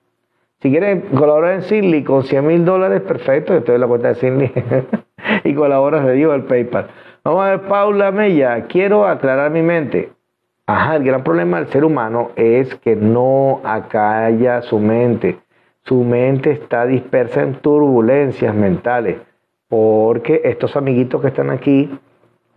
Si 0.61 0.71
quieren 0.71 1.03
colaborar 1.15 1.55
en 1.55 1.63
Sinly 1.63 2.03
con 2.03 2.25
100 2.25 2.45
mil 2.45 2.65
dólares, 2.65 3.03
perfecto, 3.03 3.63
te 3.63 3.71
doy 3.71 3.81
la 3.81 3.87
cuenta 3.87 4.09
de 4.09 4.17
Sinly 4.17 4.53
y 5.45 5.55
colaboras, 5.55 6.05
le 6.05 6.15
digo 6.15 6.35
el 6.35 6.43
PayPal. 6.43 6.89
Vamos 7.23 7.45
a 7.45 7.51
ver, 7.51 7.61
Paula 7.69 8.11
Mella, 8.11 8.63
quiero 8.63 9.07
aclarar 9.07 9.53
mi 9.53 9.63
mente. 9.63 10.11
Ajá, 10.67 10.97
el 10.97 11.05
gran 11.05 11.23
problema 11.23 11.59
del 11.61 11.69
ser 11.69 11.85
humano 11.85 12.33
es 12.35 12.75
que 12.75 12.97
no 12.97 13.61
acalla 13.63 14.63
su 14.63 14.81
mente 14.81 15.39
su 15.89 16.05
mente 16.05 16.51
está 16.51 16.85
dispersa 16.85 17.41
en 17.43 17.55
turbulencias 17.55 18.55
mentales, 18.55 19.17
porque 19.69 20.43
estos 20.45 20.77
amiguitos 20.77 21.23
que 21.23 21.29
están 21.29 21.49
aquí 21.49 21.99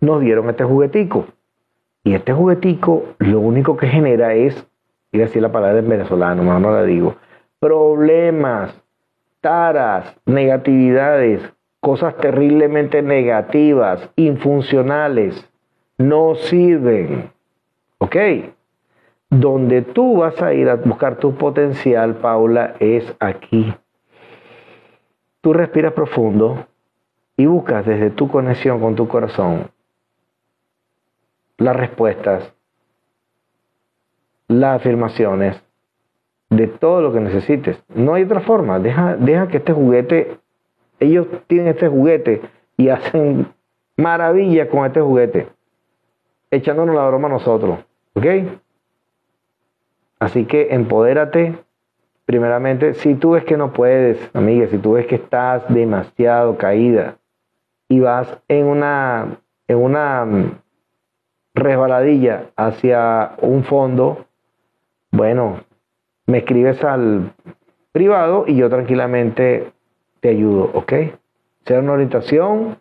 nos 0.00 0.20
dieron 0.20 0.50
este 0.50 0.64
juguetico. 0.64 1.24
Y 2.04 2.12
este 2.12 2.34
juguetico 2.34 3.04
lo 3.18 3.40
único 3.40 3.78
que 3.78 3.86
genera 3.86 4.34
es, 4.34 4.66
y 5.12 5.18
decir 5.18 5.40
la 5.40 5.50
palabra 5.50 5.78
en 5.78 5.88
venezolano, 5.88 6.42
más 6.42 6.60
no 6.60 6.72
la 6.72 6.82
digo, 6.82 7.16
problemas, 7.58 8.78
taras, 9.40 10.14
negatividades, 10.26 11.40
cosas 11.80 12.14
terriblemente 12.18 13.00
negativas, 13.00 14.10
infuncionales, 14.16 15.48
no 15.96 16.34
sirven. 16.34 17.30
¿Ok? 17.96 18.16
Donde 19.32 19.80
tú 19.80 20.18
vas 20.18 20.42
a 20.42 20.52
ir 20.52 20.68
a 20.68 20.74
buscar 20.74 21.16
tu 21.16 21.34
potencial, 21.36 22.16
Paula, 22.16 22.74
es 22.80 23.16
aquí. 23.18 23.74
Tú 25.40 25.54
respiras 25.54 25.94
profundo 25.94 26.66
y 27.38 27.46
buscas 27.46 27.86
desde 27.86 28.10
tu 28.10 28.28
conexión 28.28 28.78
con 28.78 28.94
tu 28.94 29.08
corazón 29.08 29.70
las 31.56 31.74
respuestas, 31.74 32.52
las 34.48 34.76
afirmaciones 34.76 35.62
de 36.50 36.66
todo 36.66 37.00
lo 37.00 37.12
que 37.14 37.20
necesites. 37.20 37.82
No 37.88 38.12
hay 38.12 38.24
otra 38.24 38.40
forma. 38.40 38.78
Deja, 38.80 39.16
deja 39.16 39.48
que 39.48 39.56
este 39.56 39.72
juguete, 39.72 40.36
ellos 41.00 41.26
tienen 41.46 41.68
este 41.68 41.88
juguete 41.88 42.42
y 42.76 42.90
hacen 42.90 43.46
maravilla 43.96 44.68
con 44.68 44.84
este 44.84 45.00
juguete, 45.00 45.48
echándonos 46.50 46.94
la 46.94 47.06
broma 47.06 47.28
a 47.28 47.32
nosotros. 47.32 47.78
¿Ok? 48.12 48.26
Así 50.22 50.44
que 50.44 50.68
empodérate, 50.72 51.58
primeramente, 52.26 52.94
si 52.94 53.16
tú 53.16 53.32
ves 53.32 53.42
que 53.42 53.56
no 53.56 53.72
puedes, 53.72 54.30
amiga, 54.36 54.68
si 54.68 54.78
tú 54.78 54.92
ves 54.92 55.08
que 55.08 55.16
estás 55.16 55.64
demasiado 55.68 56.56
caída 56.56 57.16
y 57.88 57.98
vas 57.98 58.38
en 58.46 58.66
una, 58.66 59.40
en 59.66 59.78
una 59.78 60.24
mm, 60.24 60.60
resbaladilla 61.56 62.44
hacia 62.54 63.32
un 63.40 63.64
fondo, 63.64 64.26
bueno, 65.10 65.64
me 66.26 66.38
escribes 66.38 66.84
al 66.84 67.32
privado 67.90 68.44
y 68.46 68.54
yo 68.54 68.70
tranquilamente 68.70 69.72
te 70.20 70.28
ayudo, 70.28 70.70
¿ok? 70.72 70.92
Sea 71.66 71.80
una 71.80 71.94
orientación 71.94 72.76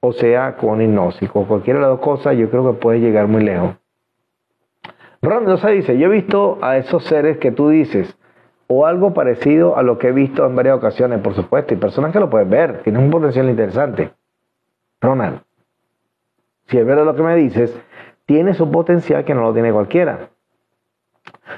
o 0.00 0.12
sea 0.12 0.54
con 0.58 0.82
hipnosis, 0.82 1.30
o 1.32 1.46
cualquiera 1.46 1.78
de 1.78 1.86
las 1.86 1.92
dos 1.92 2.00
cosas, 2.00 2.36
yo 2.36 2.50
creo 2.50 2.74
que 2.74 2.78
puedes 2.78 3.00
llegar 3.00 3.26
muy 3.26 3.42
lejos. 3.42 3.74
Ronaldo 5.26 5.56
dice, 5.56 5.98
yo 5.98 6.06
he 6.06 6.10
visto 6.10 6.58
a 6.62 6.76
esos 6.76 7.02
seres 7.02 7.38
que 7.38 7.50
tú 7.50 7.68
dices, 7.68 8.16
o 8.68 8.86
algo 8.86 9.12
parecido 9.12 9.76
a 9.76 9.82
lo 9.82 9.98
que 9.98 10.08
he 10.08 10.12
visto 10.12 10.46
en 10.46 10.54
varias 10.54 10.76
ocasiones, 10.76 11.20
por 11.20 11.34
supuesto, 11.34 11.74
y 11.74 11.76
personas 11.76 12.12
que 12.12 12.20
lo 12.20 12.30
pueden 12.30 12.48
ver, 12.48 12.82
tienen 12.84 13.02
un 13.02 13.10
potencial 13.10 13.50
interesante. 13.50 14.12
Ronald, 15.00 15.40
si 16.68 16.78
es 16.78 16.86
verdad 16.86 17.04
lo 17.04 17.16
que 17.16 17.24
me 17.24 17.34
dices, 17.34 17.76
tienes 18.24 18.60
un 18.60 18.70
potencial 18.70 19.24
que 19.24 19.34
no 19.34 19.42
lo 19.42 19.52
tiene 19.52 19.72
cualquiera. 19.72 20.28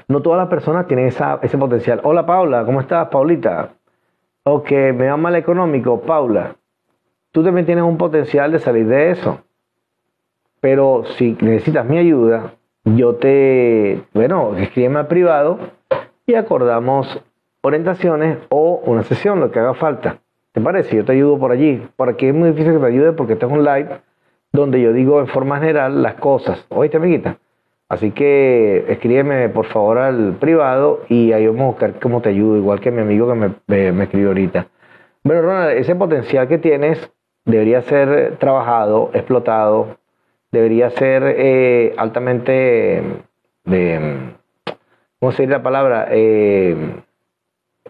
No 0.07 0.23
todas 0.23 0.39
las 0.39 0.49
personas 0.49 0.87
tienen 0.87 1.05
ese 1.05 1.57
potencial. 1.59 2.01
Hola 2.03 2.25
Paula, 2.25 2.65
¿cómo 2.65 2.81
estás, 2.81 3.09
Paulita? 3.09 3.73
O 4.45 4.63
que 4.63 4.93
me 4.93 5.09
va 5.09 5.17
mal 5.17 5.35
económico, 5.35 6.01
Paula. 6.01 6.55
Tú 7.31 7.43
también 7.43 7.67
tienes 7.67 7.83
un 7.83 7.99
potencial 7.99 8.51
de 8.51 8.57
salir 8.57 8.87
de 8.87 9.11
eso. 9.11 9.41
Pero 10.59 11.03
si 11.17 11.37
necesitas 11.39 11.85
mi 11.85 11.99
ayuda, 11.99 12.53
yo 12.85 13.15
te, 13.15 14.03
bueno, 14.13 14.55
escríbeme 14.57 14.99
al 14.99 15.07
privado 15.07 15.59
y 16.25 16.35
acordamos 16.35 17.21
orientaciones 17.61 18.37
o 18.49 18.81
una 18.85 19.03
sesión, 19.03 19.39
lo 19.39 19.51
que 19.51 19.59
haga 19.59 19.73
falta. 19.73 20.21
¿Te 20.51 20.61
parece? 20.61 20.95
Yo 20.95 21.05
te 21.05 21.11
ayudo 21.11 21.37
por 21.37 21.51
allí. 21.51 21.87
Por 21.95 22.09
aquí 22.09 22.27
es 22.27 22.33
muy 22.33 22.49
difícil 22.49 22.73
que 22.73 22.79
te 22.79 22.85
ayude 22.85 23.13
porque 23.13 23.33
este 23.33 23.45
es 23.45 23.51
un 23.51 23.63
live 23.63 23.89
donde 24.51 24.81
yo 24.81 24.93
digo 24.93 25.19
en 25.19 25.27
forma 25.27 25.59
general 25.59 26.01
las 26.01 26.15
cosas. 26.15 26.65
Oíste, 26.69 26.97
amiguita. 26.97 27.37
Así 27.87 28.11
que 28.11 28.85
escríbeme 28.87 29.49
por 29.49 29.65
favor 29.65 29.97
al 29.97 30.33
privado 30.39 31.01
y 31.09 31.31
ahí 31.31 31.47
vamos 31.47 31.61
a 31.61 31.65
buscar 31.65 31.99
cómo 31.99 32.21
te 32.21 32.29
ayudo, 32.29 32.57
igual 32.57 32.79
que 32.79 32.91
mi 32.91 33.01
amigo 33.01 33.27
que 33.27 33.33
me, 33.67 33.91
me 33.91 34.03
escribió 34.03 34.29
ahorita. 34.29 34.67
Bueno, 35.23 35.41
Ronald, 35.41 35.77
ese 35.77 35.95
potencial 35.95 36.47
que 36.47 36.59
tienes 36.59 37.11
debería 37.45 37.81
ser 37.81 38.37
trabajado, 38.37 39.09
explotado, 39.13 39.98
debería 40.51 40.89
ser 40.91 41.23
eh, 41.37 41.93
altamente, 41.97 43.03
de, 43.65 44.33
¿cómo 45.19 45.31
se 45.31 45.43
dice 45.43 45.51
la 45.53 45.63
palabra? 45.63 46.07
Eh, 46.11 46.75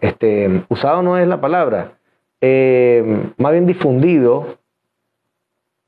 este, 0.00 0.64
usado 0.68 1.02
no 1.02 1.18
es 1.18 1.26
la 1.26 1.40
palabra, 1.40 1.92
eh, 2.40 3.32
más 3.36 3.52
bien 3.52 3.66
difundido 3.66 4.58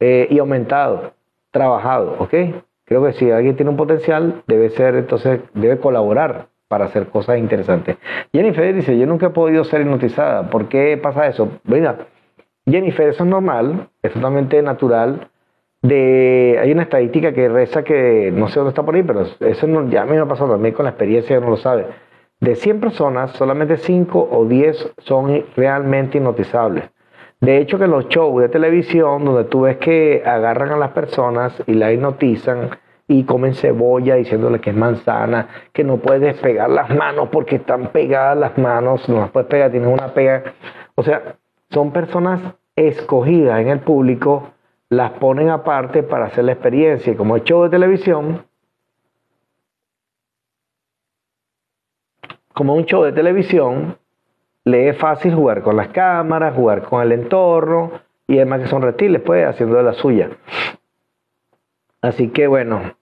y 0.00 0.36
aumentado, 0.40 1.12
trabajado, 1.52 2.16
¿ok? 2.18 2.34
Creo 2.84 3.04
que 3.04 3.12
si 3.12 3.30
alguien 3.30 3.54
tiene 3.54 3.70
un 3.70 3.76
potencial, 3.76 4.42
debe 4.48 4.70
ser, 4.70 4.96
entonces, 4.96 5.40
debe 5.54 5.78
colaborar 5.78 6.48
para 6.66 6.86
hacer 6.86 7.06
cosas 7.06 7.38
interesantes. 7.38 7.98
Jennifer 8.32 8.74
dice, 8.74 8.98
yo 8.98 9.06
nunca 9.06 9.26
he 9.26 9.30
podido 9.30 9.62
ser 9.62 9.82
hipnotizada. 9.82 10.50
¿Por 10.50 10.68
qué 10.68 10.98
pasa 11.00 11.28
eso? 11.28 11.60
Mira, 11.62 11.98
Jennifer, 12.66 13.08
eso 13.08 13.22
es 13.22 13.30
normal, 13.30 13.88
es 14.02 14.12
totalmente 14.12 14.60
natural 14.60 15.28
de, 15.82 16.58
hay 16.60 16.72
una 16.72 16.84
estadística 16.84 17.32
que 17.32 17.48
reza 17.48 17.82
que, 17.82 18.32
no 18.32 18.48
sé 18.48 18.56
dónde 18.56 18.70
está 18.70 18.84
por 18.84 18.94
ahí, 18.94 19.02
pero 19.02 19.26
eso 19.40 19.66
no, 19.66 19.88
ya 19.88 20.02
a 20.02 20.06
mí 20.06 20.12
me 20.12 20.20
ha 20.20 20.26
pasado 20.26 20.52
también 20.52 20.74
con 20.74 20.84
la 20.84 20.90
experiencia, 20.90 21.38
no 21.40 21.50
lo 21.50 21.56
sabe. 21.56 21.86
De 22.40 22.54
100 22.56 22.80
personas, 22.80 23.32
solamente 23.32 23.76
5 23.76 24.28
o 24.30 24.44
10 24.46 24.94
son 24.98 25.44
realmente 25.56 26.18
hipnotizables. 26.18 26.84
De 27.40 27.58
hecho, 27.58 27.78
que 27.78 27.88
los 27.88 28.08
shows 28.08 28.40
de 28.40 28.48
televisión, 28.48 29.24
donde 29.24 29.44
tú 29.44 29.62
ves 29.62 29.78
que 29.78 30.22
agarran 30.24 30.70
a 30.70 30.76
las 30.76 30.90
personas 30.90 31.60
y 31.66 31.74
la 31.74 31.92
hipnotizan 31.92 32.70
y 33.08 33.24
comen 33.24 33.54
cebolla 33.54 34.14
diciéndole 34.14 34.60
que 34.60 34.70
es 34.70 34.76
manzana, 34.76 35.48
que 35.72 35.82
no 35.82 35.96
puedes 35.96 36.22
despegar 36.22 36.70
las 36.70 36.90
manos 36.90 37.28
porque 37.32 37.56
están 37.56 37.88
pegadas 37.88 38.38
las 38.38 38.56
manos, 38.58 39.08
no 39.08 39.20
las 39.20 39.30
puedes 39.30 39.48
pegar, 39.48 39.72
tienes 39.72 39.88
una 39.88 40.14
pega. 40.14 40.44
O 40.94 41.02
sea, 41.02 41.34
son 41.70 41.90
personas 41.90 42.40
escogidas 42.76 43.60
en 43.60 43.68
el 43.68 43.80
público 43.80 44.52
las 44.92 45.12
ponen 45.12 45.48
aparte 45.48 46.02
para 46.02 46.26
hacer 46.26 46.44
la 46.44 46.52
experiencia. 46.52 47.16
Como 47.16 47.34
es 47.34 47.44
show 47.44 47.62
de 47.62 47.70
televisión, 47.70 48.44
como 52.52 52.74
un 52.74 52.84
show 52.84 53.02
de 53.02 53.12
televisión, 53.12 53.96
le 54.64 54.90
es 54.90 54.98
fácil 54.98 55.34
jugar 55.34 55.62
con 55.62 55.78
las 55.78 55.88
cámaras, 55.88 56.54
jugar 56.54 56.82
con 56.82 57.00
el 57.00 57.12
entorno, 57.12 57.92
y 58.26 58.36
además 58.36 58.60
que 58.60 58.66
son 58.66 58.82
reptiles, 58.82 59.22
pues, 59.22 59.46
haciendo 59.46 59.76
de 59.76 59.82
la 59.82 59.94
suya. 59.94 60.28
Así 62.02 62.28
que 62.28 62.46
bueno, 62.46 62.94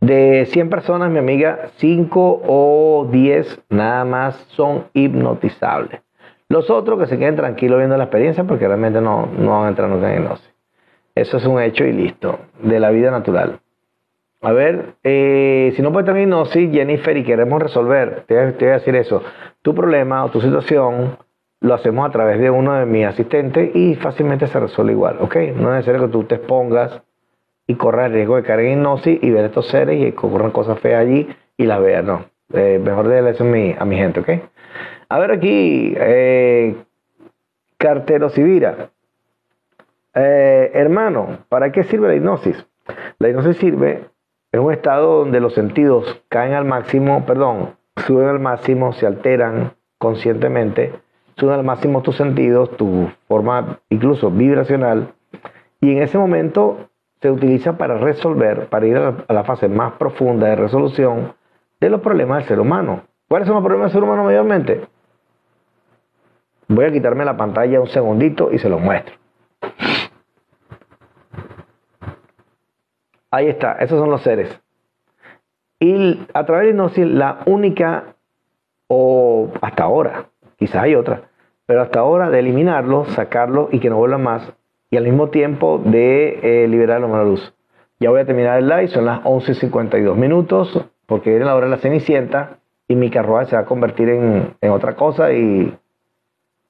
de 0.00 0.46
100 0.46 0.70
personas, 0.70 1.10
mi 1.10 1.18
amiga, 1.18 1.68
5 1.76 2.42
o 2.46 3.06
10 3.10 3.64
nada 3.68 4.06
más 4.06 4.36
son 4.48 4.86
hipnotizables. 4.94 6.00
Los 6.48 6.70
otros 6.70 6.98
que 6.98 7.06
se 7.06 7.18
queden 7.18 7.36
tranquilos 7.36 7.76
viendo 7.76 7.98
la 7.98 8.04
experiencia 8.04 8.44
porque 8.44 8.66
realmente 8.66 9.02
no, 9.02 9.26
no 9.26 9.50
van 9.50 9.66
a 9.66 9.68
entrar 9.68 9.90
en 9.90 10.22
hipnosis. 10.22 10.53
Eso 11.14 11.36
es 11.36 11.46
un 11.46 11.60
hecho 11.60 11.84
y 11.84 11.92
listo, 11.92 12.38
de 12.62 12.80
la 12.80 12.90
vida 12.90 13.10
natural. 13.10 13.60
A 14.42 14.52
ver, 14.52 14.96
eh, 15.04 15.72
si 15.76 15.80
no 15.80 15.92
puede 15.92 16.06
tener 16.06 16.22
hipnosis, 16.22 16.70
Jennifer, 16.70 17.16
y 17.16 17.24
queremos 17.24 17.62
resolver, 17.62 18.24
te, 18.26 18.34
voy 18.34 18.68
a 18.68 18.72
decir 18.72 18.94
eso, 18.96 19.22
tu 19.62 19.74
problema 19.74 20.24
o 20.24 20.30
tu 20.30 20.40
situación 20.40 21.16
lo 21.60 21.74
hacemos 21.74 22.06
a 22.06 22.12
través 22.12 22.38
de 22.40 22.50
uno 22.50 22.74
de 22.74 22.84
mis 22.84 23.06
asistentes 23.06 23.74
y 23.74 23.94
fácilmente 23.94 24.46
se 24.48 24.60
resuelve 24.60 24.92
igual, 24.92 25.16
¿ok? 25.20 25.36
No 25.56 25.70
es 25.70 25.76
necesario 25.76 26.02
que 26.02 26.12
tú 26.12 26.24
te 26.24 26.34
expongas 26.34 27.00
y 27.66 27.74
corras 27.76 28.08
el 28.08 28.12
riesgo 28.12 28.36
de 28.36 28.42
caer 28.42 28.60
en 28.60 28.72
hipnosis 28.80 29.18
y 29.22 29.30
ver 29.30 29.46
estos 29.46 29.68
seres 29.68 29.98
y 29.98 30.08
ocurran 30.08 30.50
cosas 30.50 30.78
feas 30.80 31.00
allí 31.00 31.26
y 31.56 31.64
las 31.64 31.80
veas, 31.80 32.04
no. 32.04 32.26
Eh, 32.52 32.78
mejor 32.84 33.08
déjale 33.08 33.30
eso 33.30 33.44
a 33.44 33.46
mi, 33.46 33.74
a 33.78 33.84
mi 33.86 33.96
gente, 33.96 34.20
¿ok? 34.20 34.28
A 35.08 35.18
ver 35.18 35.30
aquí, 35.30 35.94
eh, 35.96 36.74
Cartero 37.78 38.28
Sivira. 38.28 38.90
Eh, 40.14 40.70
hermano, 40.74 41.38
¿para 41.48 41.72
qué 41.72 41.82
sirve 41.82 42.08
la 42.08 42.14
hipnosis? 42.14 42.66
La 43.18 43.28
hipnosis 43.28 43.56
sirve 43.56 44.08
en 44.52 44.60
un 44.60 44.72
estado 44.72 45.18
donde 45.18 45.40
los 45.40 45.54
sentidos 45.54 46.22
caen 46.28 46.52
al 46.52 46.64
máximo, 46.64 47.24
perdón, 47.26 47.76
suben 48.06 48.28
al 48.28 48.38
máximo, 48.38 48.92
se 48.92 49.06
alteran 49.06 49.72
conscientemente, 49.98 50.92
suben 51.36 51.54
al 51.54 51.64
máximo 51.64 52.02
tus 52.02 52.16
sentidos, 52.16 52.70
tu 52.76 53.10
forma 53.26 53.80
incluso 53.88 54.30
vibracional, 54.30 55.14
y 55.80 55.92
en 55.92 56.02
ese 56.02 56.18
momento 56.18 56.88
se 57.20 57.30
utiliza 57.30 57.76
para 57.76 57.98
resolver, 57.98 58.68
para 58.68 58.86
ir 58.86 58.96
a 58.96 59.32
la 59.32 59.44
fase 59.44 59.68
más 59.68 59.94
profunda 59.94 60.46
de 60.46 60.56
resolución 60.56 61.34
de 61.80 61.90
los 61.90 62.00
problemas 62.00 62.38
del 62.38 62.48
ser 62.48 62.60
humano. 62.60 63.02
¿Cuáles 63.28 63.48
son 63.48 63.56
los 63.56 63.64
problemas 63.64 63.90
del 63.90 64.00
ser 64.00 64.04
humano 64.04 64.24
mayormente? 64.24 64.86
Voy 66.68 66.84
a 66.84 66.92
quitarme 66.92 67.24
la 67.24 67.36
pantalla 67.36 67.80
un 67.80 67.88
segundito 67.88 68.52
y 68.52 68.58
se 68.58 68.68
los 68.68 68.80
muestro. 68.80 69.16
Ahí 73.34 73.48
está, 73.48 73.72
esos 73.80 73.98
son 73.98 74.10
los 74.10 74.22
seres. 74.22 74.60
Y 75.80 76.24
a 76.32 76.46
través 76.46 76.66
de 76.66 76.70
hipnosis, 76.70 77.04
la 77.04 77.40
única, 77.46 78.14
o 78.86 79.50
hasta 79.60 79.82
ahora, 79.82 80.26
quizás 80.56 80.84
hay 80.84 80.94
otra, 80.94 81.22
pero 81.66 81.82
hasta 81.82 81.98
ahora 81.98 82.30
de 82.30 82.38
eliminarlos, 82.38 83.08
sacarlos 83.08 83.74
y 83.74 83.80
que 83.80 83.90
no 83.90 83.96
vuelvan 83.96 84.22
más, 84.22 84.52
y 84.88 84.98
al 84.98 85.02
mismo 85.02 85.30
tiempo 85.30 85.82
de 85.84 86.38
eh, 86.44 86.68
liberarlo 86.68 87.12
a 87.12 87.18
la 87.18 87.24
luz. 87.24 87.52
Ya 87.98 88.10
voy 88.10 88.20
a 88.20 88.24
terminar 88.24 88.56
el 88.56 88.68
live, 88.68 88.86
son 88.86 89.06
las 89.06 89.20
11.52 89.24 90.14
minutos, 90.14 90.86
porque 91.06 91.30
viene 91.30 91.44
la 91.44 91.56
hora 91.56 91.66
de 91.66 91.72
la 91.72 91.78
cenicienta 91.78 92.58
y 92.86 92.94
mi 92.94 93.10
carruaje 93.10 93.50
se 93.50 93.56
va 93.56 93.62
a 93.62 93.66
convertir 93.66 94.10
en, 94.10 94.70
otra 94.70 94.94
cosa 94.94 95.32
y, 95.32 95.76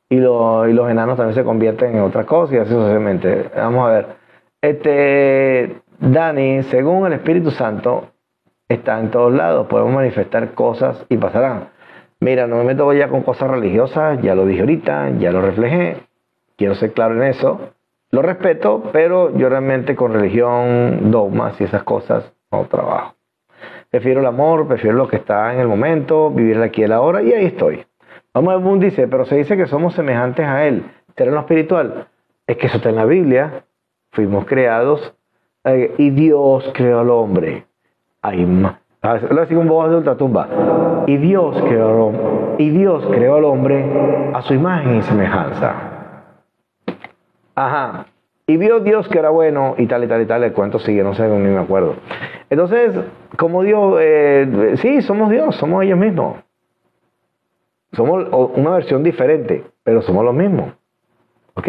y, 0.08 0.16
y, 0.16 0.18
los 0.18 0.90
enanos 0.90 1.18
también 1.18 1.34
se 1.34 1.44
convierten 1.44 1.94
en 1.94 2.00
otra 2.00 2.24
cosa 2.24 2.54
y 2.54 2.58
así 2.58 2.70
sucesivamente. 2.70 3.50
Vamos 3.54 3.86
a 3.86 3.92
ver. 3.92 4.24
Este, 4.64 5.82
Dani, 6.06 6.62
según 6.64 7.06
el 7.06 7.14
Espíritu 7.14 7.50
Santo, 7.50 8.08
está 8.68 9.00
en 9.00 9.10
todos 9.10 9.32
lados. 9.32 9.66
Podemos 9.68 9.94
manifestar 9.94 10.52
cosas 10.52 11.02
y 11.08 11.16
pasarán. 11.16 11.70
Mira, 12.20 12.46
no 12.46 12.56
me 12.56 12.64
meto 12.64 12.92
ya 12.92 13.08
con 13.08 13.22
cosas 13.22 13.50
religiosas, 13.50 14.20
ya 14.20 14.34
lo 14.34 14.44
dije 14.44 14.60
ahorita, 14.60 15.12
ya 15.18 15.32
lo 15.32 15.40
reflejé. 15.40 15.96
Quiero 16.58 16.74
ser 16.74 16.92
claro 16.92 17.14
en 17.14 17.22
eso. 17.22 17.70
Lo 18.10 18.20
respeto, 18.20 18.90
pero 18.92 19.34
yo 19.34 19.48
realmente 19.48 19.96
con 19.96 20.12
religión, 20.12 21.10
dogmas 21.10 21.58
y 21.60 21.64
esas 21.64 21.84
cosas 21.84 22.30
no 22.52 22.66
trabajo. 22.66 23.14
Prefiero 23.88 24.20
el 24.20 24.26
amor, 24.26 24.68
prefiero 24.68 24.98
lo 24.98 25.08
que 25.08 25.16
está 25.16 25.54
en 25.54 25.60
el 25.60 25.68
momento, 25.68 26.30
vivir 26.30 26.60
aquí 26.60 26.82
y 26.82 26.92
ahora, 26.92 27.22
y 27.22 27.32
ahí 27.32 27.46
estoy. 27.46 27.86
Vamos 28.34 28.52
a 28.52 28.58
ver, 28.58 28.78
dice, 28.78 29.08
pero 29.08 29.24
se 29.24 29.36
dice 29.36 29.56
que 29.56 29.66
somos 29.66 29.94
semejantes 29.94 30.46
a 30.46 30.66
Él. 30.66 30.84
lo 31.16 31.40
espiritual? 31.40 32.08
Es 32.46 32.58
que 32.58 32.66
eso 32.66 32.76
está 32.76 32.90
en 32.90 32.96
la 32.96 33.06
Biblia. 33.06 33.64
Fuimos 34.10 34.44
creados 34.44 35.14
y 35.98 36.10
Dios 36.10 36.70
creó 36.74 37.00
al 37.00 37.10
hombre. 37.10 37.66
Y 42.58 42.70
Dios 42.70 43.06
creó 43.06 43.36
al 43.36 43.44
hombre 43.44 43.84
a 44.32 44.42
su 44.42 44.54
imagen 44.54 44.96
y 44.96 45.02
semejanza. 45.02 45.74
Ajá. 47.54 48.06
Y 48.46 48.56
vio 48.56 48.80
Dios 48.80 49.08
que 49.08 49.18
era 49.18 49.30
bueno 49.30 49.74
y 49.78 49.86
tal 49.86 50.04
y 50.04 50.06
tal 50.08 50.22
y 50.22 50.26
tal. 50.26 50.44
El 50.44 50.52
cuento 50.52 50.78
sigue, 50.78 51.02
no 51.02 51.14
sé, 51.14 51.28
ni 51.28 51.48
me 51.48 51.60
acuerdo. 51.60 51.96
Entonces, 52.50 52.94
como 53.36 53.62
Dios, 53.62 53.98
eh, 54.00 54.74
sí, 54.76 55.02
somos 55.02 55.30
Dios, 55.30 55.56
somos 55.56 55.84
ellos 55.84 55.98
mismos. 55.98 56.38
Somos 57.92 58.26
una 58.54 58.70
versión 58.70 59.02
diferente, 59.02 59.64
pero 59.82 60.02
somos 60.02 60.24
los 60.24 60.34
mismos. 60.34 60.72
¿Ok? 61.54 61.68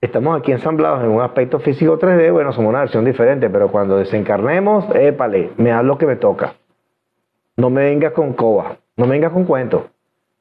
Estamos 0.00 0.38
aquí 0.38 0.50
ensamblados 0.50 1.04
en 1.04 1.10
un 1.10 1.20
aspecto 1.20 1.58
físico 1.58 1.98
3D, 1.98 2.32
bueno, 2.32 2.52
somos 2.52 2.70
una 2.70 2.80
versión 2.80 3.04
diferente, 3.04 3.50
pero 3.50 3.70
cuando 3.70 3.98
desencarnemos, 3.98 4.86
épale, 4.94 5.50
me 5.58 5.72
haz 5.72 5.84
lo 5.84 5.98
que 5.98 6.06
me 6.06 6.16
toca. 6.16 6.54
No 7.56 7.68
me 7.68 7.82
vengas 7.82 8.12
con 8.12 8.32
coba, 8.32 8.78
no 8.96 9.04
me 9.04 9.12
vengas 9.12 9.32
con 9.32 9.44
cuentos. 9.44 9.82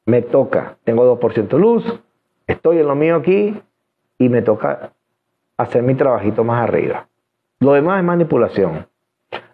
Me 0.06 0.22
toca, 0.22 0.77
tengo 0.86 1.19
2% 1.19 1.60
luz, 1.60 2.02
estoy 2.48 2.77
en 2.77 2.88
lo 2.88 2.95
mío 2.95 3.18
aquí 3.18 3.61
y 4.18 4.30
me 4.30 4.41
toca 4.41 4.94
hacer 5.57 5.84
mi 5.84 5.94
trabajito 5.94 6.45
más 6.45 6.64
arriba. 6.64 7.07
Lo 7.60 7.73
demás 7.73 7.99
es 7.99 8.06
manipulación. 8.06 8.88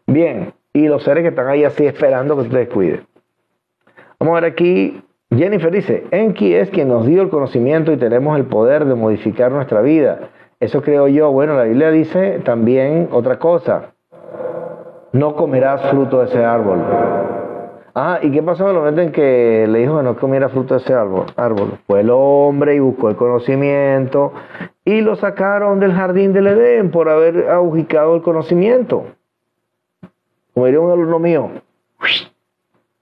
Bien, 0.05 0.53
y 0.71 0.87
los 0.87 1.03
seres 1.03 1.23
que 1.23 1.29
están 1.29 1.47
ahí 1.47 1.63
así 1.63 1.83
esperando 1.83 2.37
que 2.37 2.43
tú 2.43 2.49
te 2.51 2.57
descuides. 2.59 3.01
Vamos 4.19 4.37
a 4.37 4.41
ver 4.41 4.51
aquí 4.51 5.01
Jennifer 5.31 5.71
dice, 5.71 6.05
Enki 6.11 6.53
es 6.53 6.69
quien 6.69 6.87
nos 6.87 7.05
dio 7.05 7.21
el 7.21 7.29
conocimiento 7.29 7.91
y 7.91 7.97
tenemos 7.97 8.37
el 8.37 8.45
poder 8.45 8.85
de 8.85 8.95
modificar 8.95 9.51
nuestra 9.51 9.81
vida. 9.81 10.29
Eso 10.59 10.81
creo 10.81 11.07
yo. 11.07 11.31
Bueno, 11.31 11.55
la 11.55 11.63
Biblia 11.63 11.91
dice 11.91 12.39
también 12.45 13.09
otra 13.11 13.39
cosa. 13.39 13.93
No 15.11 15.35
comerás 15.35 15.89
fruto 15.89 16.19
de 16.19 16.25
ese 16.25 16.43
árbol. 16.43 16.79
Ah, 17.95 18.19
¿y 18.21 18.29
qué 18.31 18.43
pasó 18.43 18.63
en 18.63 18.69
el 18.69 18.75
momento 18.75 19.01
en 19.01 19.11
que 19.11 19.65
le 19.67 19.79
dijo 19.79 19.97
que 19.97 20.03
no 20.03 20.15
comiera 20.17 20.49
fruto 20.49 20.75
de 20.75 20.81
ese 20.81 20.93
árbol? 20.93 21.25
árbol? 21.37 21.79
Fue 21.87 22.01
el 22.01 22.09
hombre 22.11 22.75
y 22.75 22.79
buscó 22.79 23.09
el 23.09 23.15
conocimiento 23.15 24.33
y 24.83 25.01
lo 25.01 25.15
sacaron 25.15 25.79
del 25.79 25.93
jardín 25.93 26.33
del 26.33 26.47
Edén 26.47 26.91
por 26.91 27.09
haber 27.09 27.49
agujicado 27.49 28.15
el 28.15 28.21
conocimiento. 28.21 29.05
Como 30.53 30.65
diría 30.67 30.81
un 30.81 30.91
alumno 30.91 31.19
mío, 31.19 31.49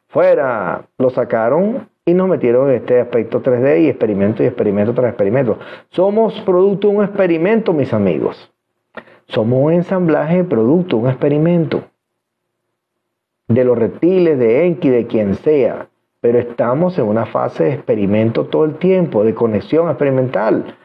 fuera, 0.07 0.83
lo 0.97 1.09
sacaron 1.09 1.89
y 2.05 2.13
nos 2.13 2.27
metieron 2.27 2.69
en 2.69 2.75
este 2.75 2.99
aspecto 2.99 3.41
3D 3.41 3.83
y 3.83 3.87
experimento 3.87 4.43
y 4.43 4.47
experimento 4.47 4.93
tras 4.93 5.09
experimento. 5.09 5.57
Somos 5.89 6.39
producto 6.41 6.89
de 6.89 6.95
un 6.97 7.03
experimento, 7.03 7.71
mis 7.71 7.93
amigos. 7.93 8.51
Somos 9.25 9.63
un 9.63 9.71
ensamblaje 9.71 10.37
de 10.37 10.43
producto, 10.43 10.97
un 10.97 11.07
experimento. 11.07 11.83
De 13.47 13.63
los 13.63 13.77
reptiles, 13.77 14.37
de 14.37 14.65
Enki, 14.65 14.89
de 14.89 15.07
quien 15.07 15.35
sea. 15.35 15.87
Pero 16.19 16.39
estamos 16.39 16.97
en 16.99 17.05
una 17.05 17.25
fase 17.25 17.65
de 17.65 17.73
experimento 17.73 18.45
todo 18.47 18.65
el 18.65 18.75
tiempo, 18.75 19.23
de 19.23 19.33
conexión 19.33 19.89
experimental. 19.89 20.75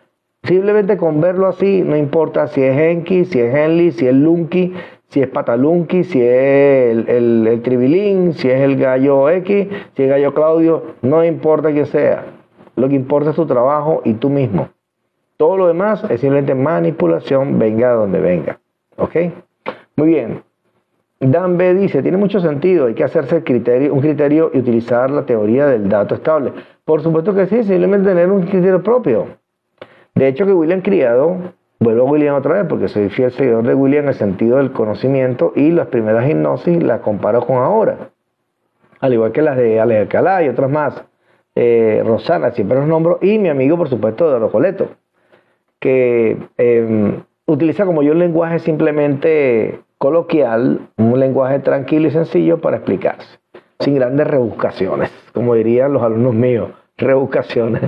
Simplemente 0.44 0.96
con 0.96 1.20
verlo 1.20 1.48
así, 1.48 1.82
no 1.82 1.96
importa 1.96 2.46
si 2.46 2.62
es 2.62 2.78
Enki, 2.78 3.24
si 3.24 3.40
es 3.40 3.52
Henley, 3.52 3.90
si 3.90 4.06
es 4.06 4.14
Lunky, 4.14 4.72
si 5.08 5.22
es 5.22 5.28
Patalunqui, 5.28 6.04
si 6.04 6.20
es 6.20 7.08
el, 7.08 7.46
el, 7.46 7.62
Tribilín, 7.62 8.34
si 8.34 8.50
es 8.50 8.60
el 8.60 8.76
gallo 8.76 9.28
X, 9.30 9.68
si 9.94 10.02
es 10.02 10.08
gallo 10.08 10.34
Claudio, 10.34 10.82
no 11.02 11.24
importa 11.24 11.72
quién 11.72 11.86
sea. 11.86 12.26
Lo 12.76 12.88
que 12.88 12.94
importa 12.94 13.30
es 13.30 13.36
tu 13.36 13.46
trabajo 13.46 14.02
y 14.04 14.14
tú 14.14 14.28
mismo. 14.28 14.68
Todo 15.36 15.56
lo 15.56 15.66
demás 15.66 16.04
es 16.10 16.20
simplemente 16.20 16.54
manipulación, 16.54 17.58
venga 17.58 17.92
donde 17.92 18.20
venga. 18.20 18.60
¿Ok? 18.96 19.16
Muy 19.96 20.08
bien. 20.08 20.42
Dan 21.20 21.56
B 21.56 21.74
dice, 21.74 22.02
tiene 22.02 22.16
mucho 22.16 22.38
sentido, 22.38 22.86
hay 22.86 22.94
que 22.94 23.02
hacerse 23.02 23.36
un 23.36 24.00
criterio 24.00 24.50
y 24.54 24.58
utilizar 24.58 25.10
la 25.10 25.26
teoría 25.26 25.66
del 25.66 25.88
dato 25.88 26.14
estable. 26.14 26.52
Por 26.84 27.02
supuesto 27.02 27.34
que 27.34 27.46
sí, 27.46 27.64
simplemente 27.64 28.08
tener 28.08 28.30
un 28.30 28.42
criterio 28.42 28.82
propio. 28.82 29.26
De 30.14 30.28
hecho 30.28 30.46
que 30.46 30.52
William 30.52 30.80
Criado 30.80 31.36
Vuelvo 31.80 32.08
a 32.08 32.10
William 32.10 32.34
otra 32.34 32.54
vez 32.54 32.66
porque 32.68 32.88
soy 32.88 33.08
fiel 33.08 33.30
seguidor 33.30 33.64
de 33.64 33.74
William 33.74 34.04
en 34.04 34.08
el 34.08 34.14
sentido 34.14 34.56
del 34.56 34.72
conocimiento 34.72 35.52
y 35.54 35.70
las 35.70 35.86
primeras 35.86 36.28
hipnosis 36.28 36.82
las 36.82 37.00
comparo 37.00 37.46
con 37.46 37.58
ahora. 37.58 38.10
Al 39.00 39.12
igual 39.12 39.30
que 39.30 39.42
las 39.42 39.56
de 39.56 39.78
Ale 39.78 39.98
Alcalá 39.98 40.42
y 40.42 40.48
otras 40.48 40.70
más. 40.70 41.04
Eh, 41.54 42.02
Rosana, 42.04 42.50
siempre 42.52 42.78
los 42.78 42.86
nombro, 42.86 43.18
y 43.20 43.38
mi 43.38 43.48
amigo, 43.48 43.76
por 43.76 43.88
supuesto, 43.88 44.30
de 44.30 44.38
Rocoleto, 44.38 44.90
que 45.80 46.36
em, 46.56 47.22
utiliza 47.46 47.84
como 47.84 48.02
yo 48.02 48.12
un 48.12 48.20
lenguaje 48.20 48.60
simplemente 48.60 49.80
coloquial, 49.98 50.88
un 50.96 51.18
lenguaje 51.18 51.58
tranquilo 51.58 52.08
y 52.08 52.10
sencillo 52.12 52.60
para 52.60 52.76
explicarse, 52.76 53.40
sin 53.80 53.96
grandes 53.96 54.26
rebuscaciones, 54.28 55.10
como 55.32 55.54
dirían 55.54 55.92
los 55.92 56.02
alumnos 56.02 56.34
míos, 56.34 56.70
rebuscaciones. 56.96 57.82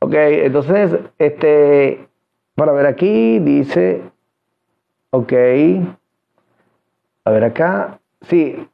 Ok, 0.00 0.14
entonces, 0.14 0.98
este, 1.18 2.08
para 2.56 2.72
ver 2.72 2.86
aquí, 2.86 3.38
dice, 3.38 4.02
ok, 5.10 5.32
a 7.24 7.30
ver 7.30 7.44
acá, 7.44 8.00
sí, 8.22 8.68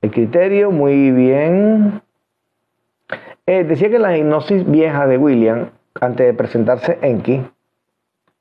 el 0.00 0.10
criterio, 0.10 0.70
muy 0.70 1.10
bien. 1.10 2.02
Eh, 3.46 3.64
decía 3.64 3.90
que 3.90 3.98
la 3.98 4.16
hipnosis 4.16 4.68
vieja 4.68 5.06
de 5.06 5.18
William, 5.18 5.70
antes 6.00 6.26
de 6.26 6.32
presentarse 6.32 6.98
Enki, 7.02 7.44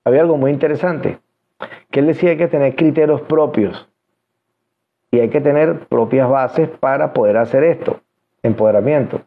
había 0.06 0.22
algo 0.22 0.38
muy 0.38 0.52
interesante, 0.52 1.20
que 1.92 2.00
él 2.00 2.08
decía 2.08 2.30
que 2.30 2.30
hay 2.30 2.38
que 2.38 2.48
tener 2.48 2.76
criterios 2.76 3.22
propios 3.24 3.90
y 5.12 5.20
hay 5.20 5.30
que 5.30 5.42
tener 5.42 5.88
propias 5.88 6.30
bases 6.30 6.70
para 6.70 7.12
poder 7.12 7.36
hacer 7.36 7.66
esto, 7.66 8.00
empoderamiento. 8.44 9.22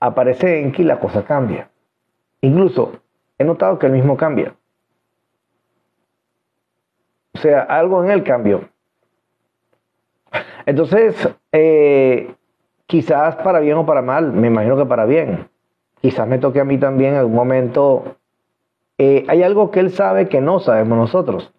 Aparece 0.00 0.60
Enki 0.60 0.82
la 0.82 0.98
cosa 0.98 1.24
cambia. 1.24 1.70
Incluso 2.40 3.03
he 3.38 3.44
notado 3.44 3.78
que 3.78 3.86
el 3.86 3.92
mismo 3.92 4.16
cambia. 4.16 4.54
O 7.34 7.38
sea, 7.38 7.62
algo 7.62 8.04
en 8.04 8.10
él 8.10 8.22
cambió. 8.22 8.68
Entonces, 10.66 11.28
eh, 11.52 12.34
quizás 12.86 13.36
para 13.36 13.60
bien 13.60 13.76
o 13.76 13.86
para 13.86 14.02
mal, 14.02 14.32
me 14.32 14.46
imagino 14.46 14.76
que 14.76 14.86
para 14.86 15.04
bien. 15.04 15.48
Quizás 16.00 16.26
me 16.28 16.38
toque 16.38 16.60
a 16.60 16.64
mí 16.64 16.78
también 16.78 17.14
en 17.14 17.18
algún 17.18 17.34
momento. 17.34 18.16
Eh, 18.98 19.24
hay 19.28 19.42
algo 19.42 19.70
que 19.70 19.80
él 19.80 19.90
sabe 19.90 20.28
que 20.28 20.40
no 20.40 20.60
sabemos 20.60 20.96
nosotros. 20.96 21.52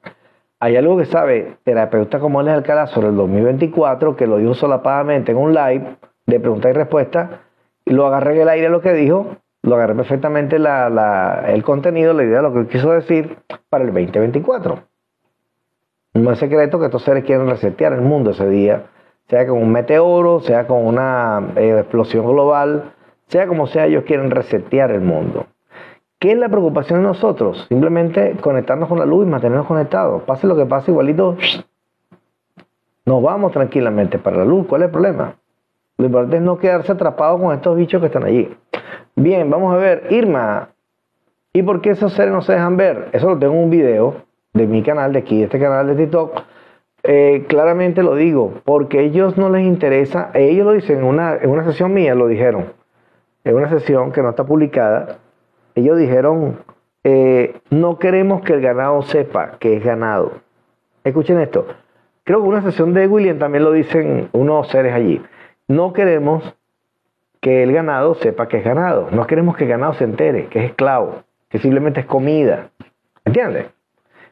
Hay 0.60 0.78
algo 0.78 0.98
que 0.98 1.06
sabe 1.06 1.58
terapeuta 1.64 2.20
como 2.20 2.42
él 2.42 2.48
es 2.48 2.54
Alcalá 2.54 2.88
sobre 2.88 3.10
el 3.10 3.16
2024, 3.16 4.16
que 4.16 4.26
lo 4.26 4.38
dijo 4.38 4.54
solapadamente 4.54 5.32
en 5.32 5.38
un 5.38 5.54
live 5.54 5.98
de 6.26 6.40
pregunta 6.40 6.70
y 6.70 6.74
respuesta, 6.74 7.42
y 7.84 7.92
lo 7.92 8.08
agarré 8.08 8.36
en 8.36 8.42
el 8.42 8.50
aire 8.50 8.70
lo 8.70 8.82
que 8.82 8.94
dijo, 8.94 9.38
lo 9.66 9.76
agarré 9.76 9.96
perfectamente 9.96 10.58
el 10.58 11.64
contenido, 11.64 12.14
la 12.14 12.24
idea, 12.24 12.42
lo 12.42 12.54
que 12.54 12.68
quiso 12.68 12.92
decir 12.92 13.38
para 13.70 13.84
el 13.84 13.92
2024. 13.92 14.80
No 16.14 16.32
es 16.32 16.40
secreto 16.40 16.80
que 16.80 16.86
estos 16.86 17.02
seres 17.02 17.26
quieren 17.26 17.50
resetear 17.50 17.94
el 17.94 18.02
mundo 18.02 18.32
ese 18.32 18.48
día, 18.48 18.86
sea 19.28 19.48
con 19.48 19.58
un 19.58 19.72
meteoro, 19.72 20.40
sea 20.42 20.68
con 20.68 20.86
una 20.86 21.54
eh, 21.56 21.80
explosión 21.80 22.26
global, 22.28 22.94
sea 23.28 23.48
como 23.48 23.66
sea, 23.66 23.88
ellos 23.88 24.04
quieren 24.06 24.30
resetear 24.30 24.92
el 24.92 25.02
mundo. 25.02 25.48
¿Qué 26.20 26.32
es 26.32 26.38
la 26.38 26.48
preocupación 26.48 27.02
de 27.02 27.08
nosotros? 27.08 27.66
Simplemente 27.68 28.38
conectarnos 28.40 28.88
con 28.88 29.00
la 29.00 29.06
luz 29.06 29.26
y 29.26 29.30
mantenernos 29.30 29.66
conectados. 29.66 30.22
Pase 30.24 30.46
lo 30.48 30.56
que 30.56 30.66
pase, 30.66 30.92
igualito, 30.92 31.38
nos 33.06 33.22
vamos 33.24 33.52
tranquilamente 33.52 34.20
para 34.20 34.38
la 34.38 34.46
luz. 34.46 34.68
¿Cuál 34.68 34.84
es 34.84 34.86
el 34.86 34.92
problema? 34.92 35.36
Lo 35.98 36.06
importante 36.06 36.38
es 36.38 36.44
no 36.44 36.60
quedarse 36.60 36.92
atrapado 36.92 37.40
con 37.40 37.54
estos 37.54 37.76
bichos 37.76 38.00
que 38.00 38.08
están 38.08 38.26
allí. 38.26 38.56
Bien, 39.18 39.50
vamos 39.50 39.74
a 39.74 39.78
ver, 39.78 40.08
Irma. 40.10 40.72
¿Y 41.54 41.64
por 41.64 41.80
qué 41.80 41.92
esos 41.92 42.12
seres 42.12 42.34
no 42.34 42.42
se 42.42 42.52
dejan 42.52 42.76
ver? 42.76 43.08
Eso 43.14 43.30
lo 43.30 43.40
tengo 43.40 43.54
en 43.54 43.64
un 43.64 43.70
video 43.70 44.26
de 44.52 44.68
mi 44.68 44.84
canal, 44.84 45.14
de 45.14 45.20
aquí, 45.20 45.38
de 45.38 45.46
este 45.46 45.58
canal 45.58 45.88
de 45.88 45.96
TikTok. 45.96 46.42
Eh, 47.04 47.46
claramente 47.48 48.04
lo 48.04 48.16
digo, 48.16 48.56
porque 48.66 49.00
ellos 49.00 49.38
no 49.38 49.50
les 49.50 49.66
interesa, 49.66 50.32
ellos 50.34 50.66
lo 50.66 50.74
dicen 50.74 50.98
en 50.98 51.04
una, 51.06 51.38
en 51.38 51.50
una 51.50 51.64
sesión 51.64 51.94
mía, 51.94 52.14
lo 52.14 52.28
dijeron, 52.28 52.74
en 53.46 53.56
una 53.56 53.70
sesión 53.70 54.12
que 54.12 54.22
no 54.22 54.32
está 54.32 54.44
publicada, 54.44 55.20
ellos 55.76 55.98
dijeron, 55.98 56.58
eh, 57.06 57.60
no 57.70 58.00
queremos 58.00 58.42
que 58.42 58.54
el 58.54 58.62
ganado 58.62 59.02
sepa 59.04 59.58
que 59.60 59.78
es 59.78 59.84
ganado. 59.84 60.32
Escuchen 61.04 61.40
esto, 61.40 61.68
creo 62.24 62.42
que 62.42 62.48
una 62.48 62.64
sesión 62.64 62.94
de 62.94 63.08
William 63.08 63.38
también 63.38 63.64
lo 63.64 63.72
dicen 63.72 64.30
unos 64.34 64.68
seres 64.70 64.94
allí, 64.94 65.22
no 65.68 65.94
queremos 65.94 66.56
que 67.46 67.62
el 67.62 67.72
ganado 67.72 68.16
sepa 68.16 68.48
que 68.48 68.58
es 68.58 68.64
ganado. 68.64 69.10
No 69.12 69.28
queremos 69.28 69.56
que 69.56 69.66
el 69.66 69.70
ganado 69.70 69.94
se 69.94 70.04
entere, 70.04 70.48
que 70.48 70.58
es 70.58 70.72
esclavo, 70.72 71.22
que 71.48 71.60
simplemente 71.60 72.00
es 72.00 72.08
comida. 72.08 72.72
¿Entiendes? 73.24 73.68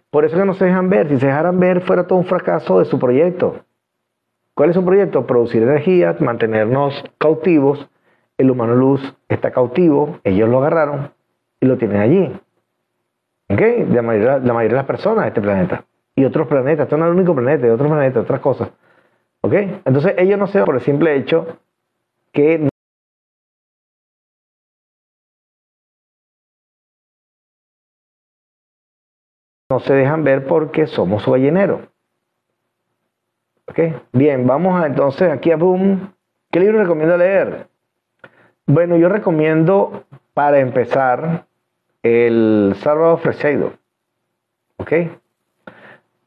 Por 0.10 0.26
eso 0.26 0.36
que 0.36 0.44
no 0.46 0.56
se 0.56 0.66
dejan 0.66 0.90
ver. 0.90 1.10
Si 1.10 1.20
se 1.20 1.28
dejaran 1.28 1.60
ver, 1.60 1.82
fuera 1.82 2.08
todo 2.08 2.18
un 2.18 2.26
fracaso 2.26 2.80
de 2.80 2.86
su 2.86 2.98
proyecto. 2.98 3.66
¿Cuál 4.56 4.72
es 4.72 4.76
su 4.76 4.84
proyecto? 4.84 5.28
Producir 5.28 5.62
energía, 5.62 6.16
mantenernos 6.22 7.04
cautivos. 7.20 7.88
El 8.40 8.50
humano 8.50 8.74
luz 8.74 9.16
está 9.30 9.52
cautivo, 9.52 10.18
ellos 10.24 10.50
lo 10.50 10.58
agarraron 10.58 11.12
y 11.60 11.68
lo 11.68 11.78
tienen 11.78 12.02
allí. 12.02 12.36
¿Ok? 13.48 13.62
La 13.92 14.02
mayoría, 14.02 14.40
la 14.40 14.54
mayoría 14.54 14.70
de 14.70 14.82
las 14.82 14.88
personas 14.88 15.26
de 15.26 15.28
este 15.28 15.42
planeta. 15.42 15.86
Y 16.16 16.26
otros 16.26 16.48
planetas, 16.48 16.86
esto 16.86 16.98
no 16.98 17.06
es 17.06 17.12
el 17.12 17.18
único 17.18 17.36
planeta, 17.36 17.68
y 17.68 17.70
otros 17.70 17.92
planetas, 17.92 18.24
otras 18.24 18.40
cosas. 18.40 18.72
¿Ok? 19.42 19.54
Entonces 19.86 20.16
ellos 20.18 20.40
no 20.40 20.48
se 20.48 20.58
van 20.58 20.66
por 20.66 20.76
el 20.76 20.82
simple 20.82 21.16
hecho 21.16 21.60
que 22.32 22.73
no 29.70 29.80
se 29.80 29.94
dejan 29.94 30.24
ver 30.24 30.46
porque 30.48 30.88
somos 30.88 31.26
balleneros. 31.26 31.82
¿Ok? 33.68 33.80
Bien, 34.12 34.46
vamos 34.46 34.82
a, 34.82 34.88
entonces 34.88 35.32
aquí 35.32 35.52
a 35.52 35.58
Boom. 35.58 36.14
¿Qué 36.52 36.60
libro 36.60 36.80
recomiendo 36.80 37.18
leer? 37.18 37.68
Bueno, 38.66 38.98
yo 38.98 39.10
recomiendo 39.10 40.04
para 40.34 40.60
empezar 40.60 41.46
el 42.04 42.76
Sábado 42.78 43.18
Fresedo. 43.18 43.74
¿Ok? 44.78 44.92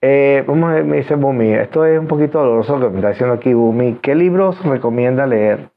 Eh, 0.00 0.44
vamos 0.46 0.70
a 0.70 0.74
ver, 0.74 0.84
me 0.84 0.98
dice 0.98 1.14
Bumi, 1.14 1.52
esto 1.52 1.84
es 1.84 1.98
un 1.98 2.06
poquito 2.06 2.38
doloroso 2.38 2.78
lo 2.78 2.88
que 2.88 2.92
me 2.92 2.98
está 2.98 3.08
diciendo 3.10 3.34
aquí 3.34 3.54
Bumi. 3.54 3.98
¿Qué 4.02 4.14
libros 4.14 4.62
recomienda 4.64 5.26
leer? 5.26 5.70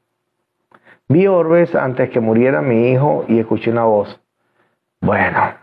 Vi 1.08 1.26
Orbes 1.26 1.74
antes 1.74 2.10
que 2.10 2.20
muriera 2.20 2.62
mi 2.62 2.92
hijo 2.92 3.26
y 3.28 3.40
escuché 3.40 3.72
una 3.72 3.86
voz. 3.86 4.22
Bueno, 5.02 5.56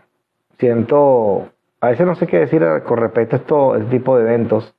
siento, 0.59 1.51
a 1.81 1.89
veces 1.89 2.07
no 2.07 2.15
sé 2.15 2.27
qué 2.27 2.39
decir 2.39 2.65
con 2.85 2.99
respecto 2.99 3.37
a 3.37 3.39
esto, 3.39 3.77
este 3.77 3.91
tipo 3.91 4.17
de 4.17 4.25
eventos. 4.25 4.75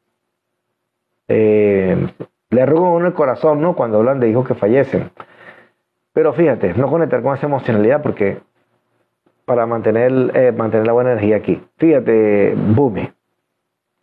Eh, 1.28 2.07
le 2.49 2.61
arrugo 2.61 2.94
uno 2.94 3.07
el 3.07 3.14
corazón, 3.14 3.61
¿no? 3.61 3.76
Cuando 3.76 3.98
hablan 3.98 4.19
de 4.19 4.30
hijos 4.30 4.48
que 4.48 4.56
fallecen. 4.56 5.11
Pero 6.14 6.34
fíjate, 6.34 6.74
no 6.74 6.90
conectar 6.90 7.22
con 7.22 7.36
esa 7.36 7.45
emocionalidad 7.48 8.02
porque 8.02 8.40
para 9.45 9.65
mantener, 9.65 10.36
eh, 10.36 10.52
mantener 10.52 10.88
la 10.88 10.94
buena 10.94 11.11
energía 11.11 11.38
aquí. 11.38 11.61
Fíjate, 11.78 12.53
Bumi. 12.56 13.10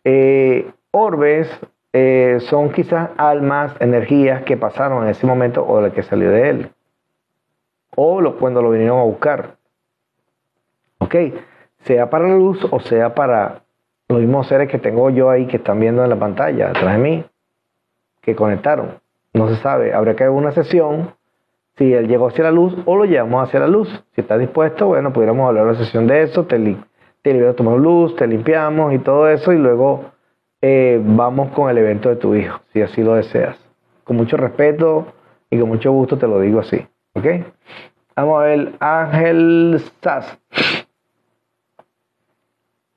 Eh, 0.03 0.71
orbes 0.91 1.49
eh, 1.93 2.37
son 2.41 2.71
quizás 2.71 3.09
almas, 3.17 3.75
energías 3.79 4.43
que 4.43 4.57
pasaron 4.57 5.03
en 5.03 5.09
ese 5.09 5.27
momento 5.27 5.65
o 5.65 5.81
la 5.81 5.91
que 5.91 6.03
salió 6.03 6.31
de 6.31 6.49
él. 6.49 6.69
O 7.95 8.21
lo, 8.21 8.37
cuando 8.37 8.61
lo 8.61 8.71
vinieron 8.71 8.99
a 8.99 9.03
buscar. 9.03 9.57
¿Ok? 10.99 11.15
Sea 11.85 12.09
para 12.09 12.27
la 12.27 12.35
luz 12.35 12.67
o 12.69 12.79
sea 12.79 13.15
para 13.15 13.61
los 14.07 14.19
mismos 14.19 14.47
seres 14.47 14.69
que 14.69 14.77
tengo 14.77 15.09
yo 15.09 15.29
ahí 15.29 15.47
que 15.47 15.57
están 15.57 15.79
viendo 15.79 16.03
en 16.03 16.09
la 16.09 16.15
pantalla, 16.15 16.69
atrás 16.69 16.97
de 16.97 17.01
mí, 17.01 17.25
que 18.21 18.35
conectaron. 18.35 18.99
No 19.33 19.49
se 19.49 19.55
sabe. 19.57 19.93
Habría 19.93 20.15
que 20.15 20.23
haber 20.23 20.35
una 20.35 20.51
sesión 20.51 21.13
si 21.77 21.93
él 21.93 22.07
llegó 22.07 22.27
hacia 22.27 22.45
la 22.45 22.51
luz 22.51 22.75
o 22.85 22.95
lo 22.95 23.05
llevamos 23.05 23.47
hacia 23.47 23.59
la 23.59 23.67
luz. 23.67 23.89
Si 24.13 24.21
está 24.21 24.37
dispuesto, 24.37 24.87
bueno, 24.87 25.11
pudiéramos 25.11 25.47
hablar 25.47 25.65
una 25.65 25.75
sesión 25.75 26.07
de 26.07 26.23
eso, 26.23 26.45
te, 26.45 26.57
te 27.21 27.33
liberas 27.33 27.55
tomar 27.55 27.77
luz, 27.77 28.15
te 28.15 28.27
limpiamos 28.27 28.93
y 28.93 28.99
todo 28.99 29.27
eso 29.27 29.51
y 29.51 29.57
luego 29.57 30.05
eh, 30.61 31.01
vamos 31.03 31.51
con 31.51 31.69
el 31.69 31.77
evento 31.77 32.09
de 32.09 32.15
tu 32.15 32.35
hijo, 32.35 32.61
si 32.71 32.81
así 32.81 33.03
lo 33.03 33.15
deseas. 33.15 33.57
Con 34.03 34.15
mucho 34.15 34.37
respeto 34.37 35.07
y 35.49 35.59
con 35.59 35.69
mucho 35.69 35.91
gusto 35.91 36.17
te 36.17 36.27
lo 36.27 36.39
digo 36.39 36.59
así. 36.59 36.85
¿Ok? 37.13 37.25
Vamos 38.15 38.41
a 38.41 38.45
ver, 38.45 38.73
Ángel 38.79 39.81
Sass. 40.01 40.39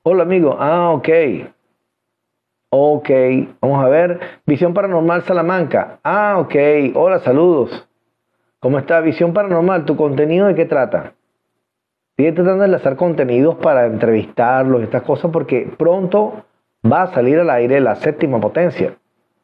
Hola 0.01 0.23
amigo, 0.23 0.55
ah, 0.57 0.91
ok. 0.91 1.09
Ok, 2.69 3.09
vamos 3.59 3.83
a 3.83 3.89
ver. 3.89 4.19
Visión 4.45 4.73
Paranormal 4.73 5.23
Salamanca. 5.23 5.99
Ah, 6.05 6.37
ok. 6.39 6.55
Hola, 6.95 7.19
saludos. 7.19 7.85
¿Cómo 8.61 8.79
está 8.79 9.01
Visión 9.01 9.33
Paranormal? 9.33 9.83
¿Tu 9.83 9.97
contenido 9.97 10.47
de 10.47 10.55
qué 10.55 10.65
trata? 10.65 11.15
Sigue 12.15 12.31
tratando 12.31 12.59
de 12.59 12.67
enlazar 12.67 12.95
contenidos 12.95 13.55
para 13.55 13.87
entrevistarlos, 13.87 14.83
estas 14.83 15.01
cosas, 15.01 15.31
porque 15.31 15.69
pronto 15.77 16.45
va 16.89 17.01
a 17.01 17.13
salir 17.13 17.37
al 17.37 17.49
aire 17.49 17.81
la 17.81 17.95
séptima 17.95 18.39
potencia. 18.39 18.95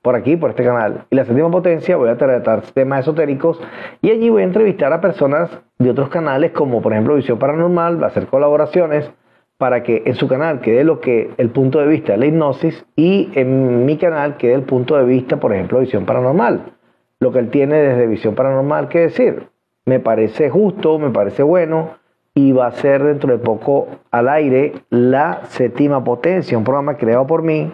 Por 0.01 0.15
aquí, 0.15 0.37
por 0.37 0.51
este 0.51 0.63
canal. 0.63 1.03
Y 1.09 1.17
la 1.17 1.25
séptima 1.25 1.51
potencia 1.51 1.97
voy 1.97 2.07
a 2.07 2.17
tratar 2.17 2.61
temas 2.61 3.01
esotéricos 3.01 3.59
y 4.01 4.09
allí 4.09 4.29
voy 4.29 4.43
a 4.43 4.45
entrevistar 4.45 4.93
a 4.93 5.01
personas 5.01 5.49
de 5.79 5.89
otros 5.89 6.07
canales, 6.07 6.53
como 6.53 6.81
por 6.81 6.93
ejemplo 6.93 7.15
Visión 7.15 7.39
Paranormal, 7.39 8.01
va 8.01 8.05
a 8.05 8.09
hacer 8.09 8.27
colaboraciones 8.27 9.11
para 9.57 9.83
que 9.83 10.03
en 10.05 10.15
su 10.15 10.27
canal 10.27 10.59
quede 10.61 10.83
lo 10.83 10.99
que 10.99 11.31
el 11.37 11.49
punto 11.49 11.79
de 11.79 11.87
vista 11.87 12.13
de 12.13 12.17
la 12.19 12.25
hipnosis 12.25 12.85
y 12.95 13.29
en 13.35 13.85
mi 13.85 13.97
canal 13.97 14.37
quede 14.37 14.53
el 14.53 14.63
punto 14.63 14.97
de 14.97 15.05
vista, 15.05 15.37
por 15.37 15.53
ejemplo, 15.53 15.79
Visión 15.79 16.05
Paranormal 16.05 16.75
lo 17.19 17.31
que 17.31 17.39
él 17.39 17.49
tiene 17.49 17.75
desde 17.77 18.07
visión 18.07 18.35
paranormal 18.35 18.87
que 18.87 18.99
decir. 18.99 19.49
Me 19.85 19.99
parece 19.99 20.49
justo, 20.49 20.99
me 20.99 21.11
parece 21.11 21.43
bueno 21.43 21.91
y 22.33 22.51
va 22.51 22.67
a 22.67 22.71
ser 22.71 23.03
dentro 23.03 23.31
de 23.31 23.43
poco 23.43 23.87
al 24.11 24.29
aire 24.29 24.73
la 24.89 25.41
séptima 25.45 26.03
potencia, 26.03 26.57
un 26.57 26.63
programa 26.63 26.97
creado 26.97 27.25
por 27.25 27.43
mí 27.43 27.71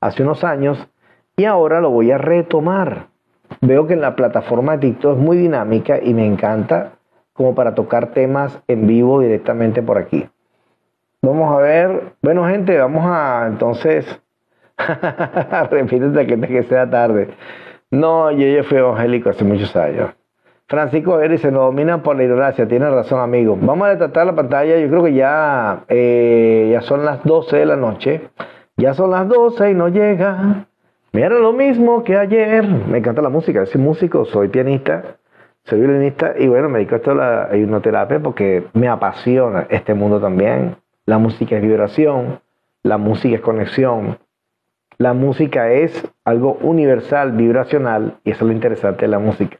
hace 0.00 0.22
unos 0.22 0.44
años 0.44 0.88
y 1.36 1.44
ahora 1.44 1.80
lo 1.80 1.90
voy 1.90 2.10
a 2.10 2.18
retomar. 2.18 3.08
Veo 3.60 3.86
que 3.86 3.94
en 3.94 4.00
la 4.00 4.14
plataforma 4.14 4.76
de 4.76 4.88
TikTok 4.88 5.16
es 5.16 5.22
muy 5.22 5.36
dinámica 5.36 5.98
y 6.00 6.14
me 6.14 6.26
encanta 6.26 6.92
como 7.32 7.54
para 7.54 7.74
tocar 7.74 8.12
temas 8.12 8.62
en 8.68 8.86
vivo 8.86 9.20
directamente 9.20 9.82
por 9.82 9.98
aquí. 9.98 10.28
Vamos 11.22 11.52
a 11.52 11.60
ver, 11.60 12.14
bueno 12.22 12.46
gente, 12.46 12.78
vamos 12.78 13.04
a 13.06 13.46
entonces, 13.46 14.06
repítete 15.70 16.26
que, 16.26 16.40
que 16.40 16.62
sea 16.62 16.88
tarde. 16.88 17.28
No, 17.90 18.30
yo 18.30 18.46
ya 18.46 18.62
fui 18.62 18.78
evangélico 18.78 19.30
hace 19.30 19.44
muchos 19.44 19.74
años. 19.76 20.10
Francisco 20.68 21.16
Vera 21.16 21.36
se 21.36 21.50
nos 21.50 21.62
domina 21.62 22.00
por 22.02 22.16
la 22.16 22.22
ignorancia. 22.22 22.68
Tiene 22.68 22.88
razón, 22.88 23.20
amigo. 23.20 23.58
Vamos 23.60 23.88
a 23.88 23.98
tratar 23.98 24.26
la 24.26 24.36
pantalla. 24.36 24.78
Yo 24.78 24.88
creo 24.88 25.02
que 25.02 25.14
ya, 25.14 25.84
eh, 25.88 26.68
ya 26.72 26.80
son 26.82 27.04
las 27.04 27.24
12 27.24 27.56
de 27.56 27.66
la 27.66 27.74
noche. 27.74 28.30
Ya 28.76 28.94
son 28.94 29.10
las 29.10 29.26
12 29.26 29.72
y 29.72 29.74
no 29.74 29.88
llega. 29.88 30.68
Mira 31.12 31.30
lo 31.30 31.52
mismo 31.52 32.04
que 32.04 32.16
ayer. 32.16 32.64
Me 32.64 32.98
encanta 32.98 33.20
la 33.20 33.30
música. 33.30 33.66
Soy 33.66 33.80
músico, 33.80 34.24
soy 34.24 34.46
pianista, 34.46 35.16
soy 35.64 35.80
violinista 35.80 36.34
y 36.38 36.46
bueno, 36.46 36.68
me 36.68 36.78
dedico 36.78 36.94
a 36.94 36.98
esto 36.98 37.10
a 37.10 37.14
la 37.14 37.56
hipnoterapia 37.56 38.20
porque 38.20 38.68
me 38.72 38.86
apasiona 38.86 39.66
este 39.68 39.92
mundo 39.92 40.20
también. 40.20 40.76
La 41.10 41.18
música 41.18 41.56
es 41.56 41.62
vibración, 41.62 42.38
la 42.84 42.96
música 42.96 43.34
es 43.34 43.40
conexión, 43.40 44.18
la 44.96 45.12
música 45.12 45.72
es 45.72 46.08
algo 46.24 46.56
universal, 46.62 47.32
vibracional, 47.32 48.18
y 48.22 48.30
eso 48.30 48.44
es 48.44 48.46
lo 48.46 48.52
interesante 48.52 49.06
de 49.06 49.08
la 49.08 49.18
música. 49.18 49.58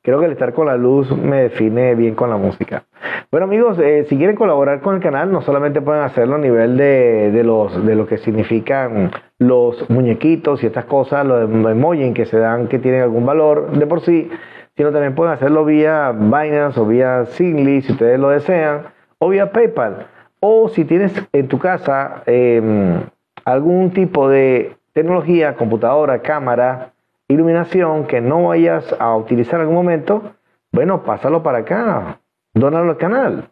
Creo 0.00 0.20
que 0.20 0.24
el 0.24 0.32
estar 0.32 0.54
con 0.54 0.68
la 0.68 0.78
luz 0.78 1.14
me 1.14 1.42
define 1.42 1.94
bien 1.96 2.14
con 2.14 2.30
la 2.30 2.38
música. 2.38 2.84
Bueno 3.30 3.44
amigos, 3.44 3.78
eh, 3.78 4.06
si 4.08 4.16
quieren 4.16 4.36
colaborar 4.36 4.80
con 4.80 4.94
el 4.94 5.02
canal, 5.02 5.30
no 5.30 5.42
solamente 5.42 5.82
pueden 5.82 6.02
hacerlo 6.02 6.36
a 6.36 6.38
nivel 6.38 6.78
de, 6.78 7.42
los, 7.44 7.84
de 7.84 7.94
lo 7.94 8.06
que 8.06 8.16
significan 8.16 9.10
los 9.36 9.90
muñequitos 9.90 10.62
y 10.62 10.66
estas 10.66 10.86
cosas, 10.86 11.26
los 11.26 11.42
emojis 11.42 12.14
que 12.14 12.24
se 12.24 12.38
dan, 12.38 12.68
que 12.68 12.78
tienen 12.78 13.02
algún 13.02 13.26
valor 13.26 13.70
de 13.72 13.86
por 13.86 14.00
sí, 14.00 14.30
sino 14.78 14.92
también 14.92 15.14
pueden 15.14 15.34
hacerlo 15.34 15.66
vía 15.66 16.12
Binance 16.12 16.80
o 16.80 16.86
vía 16.86 17.26
Singly, 17.26 17.82
si 17.82 17.92
ustedes 17.92 18.18
lo 18.18 18.30
desean, 18.30 18.84
o 19.18 19.28
vía 19.28 19.52
PayPal. 19.52 20.06
O 20.40 20.68
si 20.68 20.84
tienes 20.84 21.12
en 21.32 21.48
tu 21.48 21.58
casa... 21.58 22.22
Eh, 22.26 23.00
algún 23.44 23.90
tipo 23.90 24.28
de 24.28 24.76
tecnología, 24.92 25.56
computadora, 25.56 26.22
cámara, 26.22 26.92
iluminación 27.28 28.06
que 28.06 28.20
no 28.20 28.48
vayas 28.48 28.94
a 28.98 29.16
utilizar 29.16 29.56
en 29.56 29.60
algún 29.62 29.76
momento, 29.76 30.34
bueno, 30.72 31.02
pásalo 31.02 31.42
para 31.42 31.58
acá, 31.58 32.20
donalo 32.54 32.90
al 32.90 32.96
canal. 32.96 33.50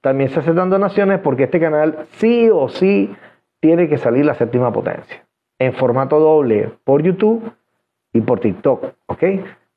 También 0.00 0.30
se 0.30 0.40
hacen 0.40 0.56
donaciones 0.56 1.20
porque 1.20 1.44
este 1.44 1.60
canal 1.60 2.06
sí 2.12 2.50
o 2.52 2.68
sí 2.68 3.14
tiene 3.60 3.88
que 3.88 3.98
salir 3.98 4.24
la 4.24 4.34
séptima 4.34 4.72
potencia 4.72 5.24
en 5.58 5.72
formato 5.74 6.18
doble 6.18 6.72
por 6.84 7.02
YouTube 7.02 7.52
y 8.12 8.20
por 8.20 8.40
TikTok, 8.40 8.84
¿ok? 9.06 9.22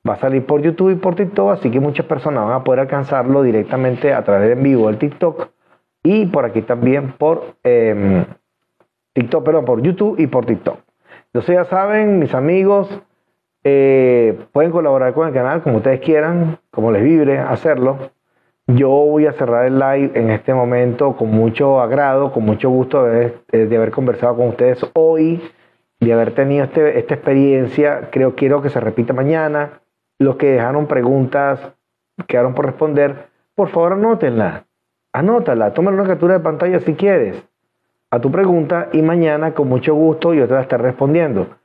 Va 0.07 0.13
a 0.13 0.17
salir 0.17 0.45
por 0.45 0.61
YouTube 0.61 0.91
y 0.91 0.95
por 0.95 1.15
TikTok, 1.15 1.51
así 1.51 1.69
que 1.69 1.79
muchas 1.79 2.05
personas 2.05 2.45
van 2.45 2.53
a 2.53 2.63
poder 2.63 2.81
alcanzarlo 2.81 3.43
directamente 3.43 4.13
a 4.13 4.23
través 4.23 4.47
de 4.47 4.53
en 4.53 4.63
vivo 4.63 4.87
del 4.87 4.97
TikTok 4.97 5.49
y 6.05 6.27
por 6.27 6.45
aquí 6.45 6.61
también 6.61 7.13
por 7.13 7.55
em, 7.63 8.25
TikTok, 9.13 9.43
perdón, 9.43 9.65
por 9.65 9.81
YouTube 9.81 10.19
y 10.19 10.27
por 10.27 10.45
TikTok. 10.45 10.77
Entonces 11.25 11.55
ya 11.55 11.65
saben, 11.65 12.19
mis 12.19 12.33
amigos, 12.33 12.87
eh, 13.63 14.37
pueden 14.51 14.71
colaborar 14.71 15.13
con 15.13 15.27
el 15.27 15.33
canal 15.33 15.63
como 15.63 15.77
ustedes 15.77 15.99
quieran, 15.99 16.59
como 16.69 16.91
les 16.91 17.03
vibre 17.03 17.39
hacerlo. 17.39 18.11
Yo 18.67 18.89
voy 18.89 19.25
a 19.25 19.33
cerrar 19.33 19.65
el 19.65 19.79
live 19.79 20.11
en 20.13 20.29
este 20.29 20.53
momento 20.53 21.17
con 21.17 21.31
mucho 21.31 21.81
agrado, 21.81 22.31
con 22.31 22.43
mucho 22.43 22.69
gusto 22.69 23.03
de, 23.03 23.33
haber 23.51 23.91
conversado 23.91 24.35
con 24.35 24.49
ustedes 24.49 24.85
hoy, 24.93 25.41
de 25.99 26.13
haber 26.13 26.35
tenido 26.35 26.65
este, 26.65 26.99
esta 26.99 27.15
experiencia. 27.15 28.09
Creo 28.11 28.35
quiero 28.35 28.61
que 28.61 28.69
se 28.69 28.79
repita 28.79 29.13
mañana. 29.13 29.81
Los 30.19 30.35
que 30.35 30.51
dejaron 30.51 30.85
preguntas, 30.85 31.59
quedaron 32.27 32.53
por 32.53 32.67
responder, 32.67 33.27
por 33.55 33.69
favor 33.69 33.93
anótenla. 33.93 34.65
Anótala, 35.15 35.73
tómala 35.73 36.01
una 36.01 36.09
captura 36.09 36.33
de 36.33 36.41
pantalla 36.41 36.81
si 36.81 36.93
quieres 36.93 37.41
a 38.11 38.19
tu 38.19 38.29
pregunta 38.31 38.89
y 38.91 39.01
mañana 39.01 39.53
con 39.53 39.69
mucho 39.69 39.95
gusto 39.95 40.33
yo 40.33 40.45
te 40.45 40.49
voy 40.49 40.59
a 40.59 40.63
estar 40.63 40.81
respondiendo. 40.81 41.55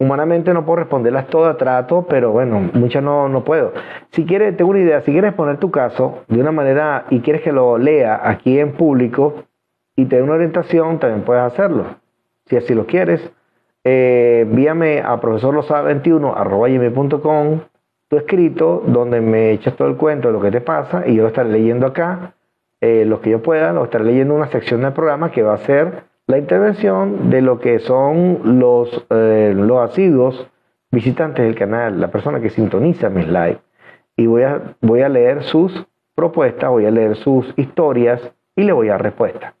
Humanamente 0.00 0.52
no 0.52 0.64
puedo 0.64 0.78
responderlas 0.78 1.28
todas, 1.28 1.56
trato, 1.58 2.06
pero 2.08 2.32
bueno, 2.32 2.58
muchas 2.72 3.04
no, 3.04 3.28
no 3.28 3.44
puedo. 3.44 3.72
Si 4.10 4.26
quieres, 4.26 4.56
tengo 4.56 4.72
una 4.72 4.80
idea, 4.80 5.00
si 5.02 5.12
quieres 5.12 5.32
poner 5.34 5.58
tu 5.58 5.70
caso 5.70 6.24
de 6.26 6.40
una 6.40 6.50
manera 6.50 7.04
y 7.10 7.20
quieres 7.20 7.42
que 7.42 7.52
lo 7.52 7.78
lea 7.78 8.20
aquí 8.20 8.58
en 8.58 8.72
público 8.72 9.44
y 9.94 10.06
te 10.06 10.16
dé 10.16 10.22
una 10.22 10.32
orientación, 10.32 10.98
también 10.98 11.22
puedes 11.22 11.44
hacerlo. 11.44 11.84
Si 12.46 12.56
así 12.56 12.74
lo 12.74 12.86
quieres, 12.86 13.30
eh, 13.84 14.40
envíame 14.42 15.02
a 15.02 15.20
profesorlosa21.com 15.20 17.60
tu 18.08 18.16
escrito 18.16 18.82
donde 18.84 19.20
me 19.20 19.52
echas 19.52 19.76
todo 19.76 19.86
el 19.86 19.94
cuento 19.94 20.26
de 20.28 20.34
lo 20.34 20.40
que 20.40 20.50
te 20.50 20.60
pasa 20.60 21.06
y 21.06 21.14
yo 21.14 21.22
lo 21.22 21.28
estaré 21.28 21.50
leyendo 21.50 21.86
acá, 21.86 22.34
eh, 22.80 23.04
lo 23.04 23.20
que 23.20 23.30
yo 23.30 23.42
pueda, 23.42 23.72
lo 23.72 23.84
estaré 23.84 24.04
leyendo 24.04 24.34
en 24.34 24.40
una 24.40 24.50
sección 24.50 24.82
del 24.82 24.92
programa 24.92 25.30
que 25.30 25.42
va 25.42 25.54
a 25.54 25.58
ser 25.58 26.04
la 26.26 26.38
intervención 26.38 27.30
de 27.30 27.42
lo 27.42 27.58
que 27.58 27.78
son 27.80 28.58
los, 28.60 29.06
eh, 29.10 29.52
los 29.56 29.90
asiduos 29.90 30.46
visitantes 30.90 31.44
del 31.44 31.54
canal, 31.54 32.00
la 32.00 32.08
persona 32.08 32.40
que 32.40 32.50
sintoniza 32.50 33.08
mis 33.08 33.26
live. 33.26 33.58
Y 34.16 34.26
voy 34.26 34.42
a, 34.42 34.60
voy 34.80 35.02
a 35.02 35.08
leer 35.08 35.42
sus 35.42 35.86
propuestas, 36.14 36.70
voy 36.70 36.86
a 36.86 36.90
leer 36.90 37.16
sus 37.16 37.52
historias 37.56 38.20
y 38.54 38.64
le 38.64 38.72
voy 38.72 38.88
a 38.88 38.92
dar 38.92 39.02
respuesta. 39.02 39.54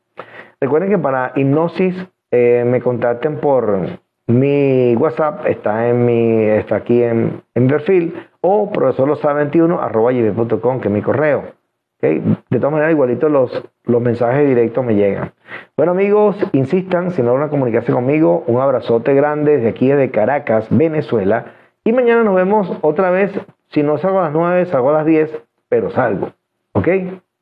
Recuerden 0.60 0.90
que 0.90 0.98
para 0.98 1.32
hipnosis 1.36 1.94
eh, 2.30 2.64
me 2.66 2.80
contacten 2.80 3.36
por 3.36 3.78
mi 4.26 4.94
WhatsApp, 4.96 5.46
está, 5.46 5.88
en 5.88 6.04
mi, 6.04 6.42
está 6.42 6.76
aquí 6.76 7.02
en, 7.02 7.40
en 7.54 7.66
perfil, 7.66 8.14
o 8.40 8.70
profesorlosa21 8.70 9.78
arroba 9.80 10.12
que 10.12 10.88
es 10.88 10.90
mi 10.90 11.02
correo. 11.02 11.57
De 12.00 12.58
todas 12.58 12.72
maneras, 12.72 12.92
igualito 12.92 13.28
los, 13.28 13.64
los 13.84 14.00
mensajes 14.00 14.46
directos 14.46 14.84
me 14.84 14.94
llegan. 14.94 15.32
Bueno 15.76 15.92
amigos, 15.92 16.36
insistan, 16.52 17.10
si 17.10 17.22
no 17.22 17.36
a 17.36 17.50
comunicarse 17.50 17.92
conmigo, 17.92 18.44
un 18.46 18.60
abrazote 18.60 19.14
grande 19.14 19.56
desde 19.56 19.68
aquí, 19.68 19.88
desde 19.88 20.10
Caracas, 20.10 20.68
Venezuela. 20.70 21.54
Y 21.82 21.92
mañana 21.92 22.22
nos 22.22 22.36
vemos 22.36 22.70
otra 22.82 23.10
vez, 23.10 23.32
si 23.70 23.82
no 23.82 23.98
salgo 23.98 24.20
a 24.20 24.24
las 24.24 24.32
9, 24.32 24.66
salgo 24.66 24.90
a 24.90 24.92
las 24.92 25.06
10, 25.06 25.42
pero 25.68 25.90
salgo. 25.90 26.32
¿Ok? 26.72 26.88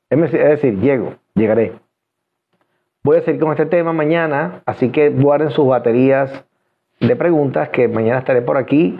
Es 0.09 0.33
decir, 0.33 0.81
llego, 0.81 1.15
llegaré. 1.35 1.73
Voy 3.03 3.19
a 3.19 3.23
seguir 3.23 3.41
con 3.41 3.51
este 3.51 3.67
tema 3.67 3.93
mañana, 3.93 4.63
así 4.67 4.91
que 4.91 5.11
guarden 5.11 5.51
sus 5.51 5.67
baterías 5.67 6.45
de 7.01 7.15
preguntas 7.15 7.69
que 7.69 7.89
mañana 7.89 8.21
estaré 8.21 8.41
por 8.41 8.57
aquí. 8.57 8.99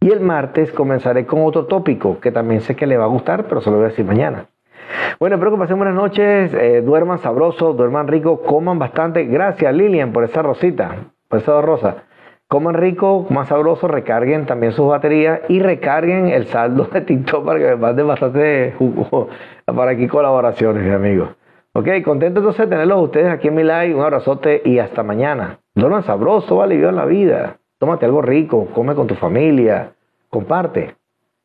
Y 0.00 0.10
el 0.10 0.20
martes 0.20 0.70
comenzaré 0.72 1.26
con 1.26 1.44
otro 1.44 1.66
tópico 1.66 2.20
que 2.20 2.30
también 2.30 2.60
sé 2.60 2.76
que 2.76 2.86
le 2.86 2.96
va 2.96 3.04
a 3.04 3.08
gustar, 3.08 3.46
pero 3.48 3.60
se 3.60 3.70
lo 3.70 3.76
voy 3.76 3.86
a 3.86 3.88
decir 3.88 4.04
mañana. 4.04 4.46
Bueno, 5.18 5.36
espero 5.36 5.52
que 5.52 5.58
pasen 5.58 5.76
buenas 5.76 5.96
noches, 5.96 6.54
eh, 6.54 6.82
duerman 6.82 7.18
sabroso, 7.18 7.72
duerman 7.72 8.06
rico, 8.06 8.42
coman 8.42 8.78
bastante. 8.78 9.24
Gracias 9.24 9.74
Lilian 9.74 10.12
por 10.12 10.24
esa 10.24 10.42
rosita, 10.42 11.10
por 11.28 11.40
esa 11.40 11.60
rosa. 11.60 12.04
Coman 12.46 12.74
rico, 12.74 13.26
coman 13.26 13.46
sabroso, 13.46 13.88
recarguen 13.88 14.46
también 14.46 14.72
sus 14.72 14.88
baterías 14.88 15.40
y 15.48 15.60
recarguen 15.60 16.28
el 16.28 16.46
saldo 16.46 16.84
de 16.84 17.00
TikTok 17.00 17.44
para 17.44 17.58
que 17.58 17.66
me 17.66 17.76
manden 17.76 18.06
bastante 18.06 18.74
jugo 18.78 19.28
para 19.66 19.90
aquí 19.90 20.06
colaboraciones, 20.06 20.84
mi 20.84 20.92
amigo. 20.92 21.30
Ok, 21.74 21.88
contento 22.04 22.40
entonces 22.40 22.66
de 22.66 22.70
tenerlos 22.70 23.02
ustedes 23.02 23.30
aquí 23.30 23.48
en 23.48 23.54
mi 23.56 23.62
live. 23.62 23.94
Un 23.94 24.02
abrazote 24.02 24.62
y 24.64 24.78
hasta 24.78 25.02
mañana. 25.02 25.58
Duerman 25.74 26.04
sabroso, 26.04 26.56
vale, 26.56 26.76
vivan 26.76 26.96
la 26.96 27.04
vida. 27.04 27.58
Tómate 27.78 28.06
algo 28.06 28.22
rico, 28.22 28.66
come 28.74 28.94
con 28.94 29.06
tu 29.06 29.14
familia, 29.14 29.92
comparte. 30.28 30.96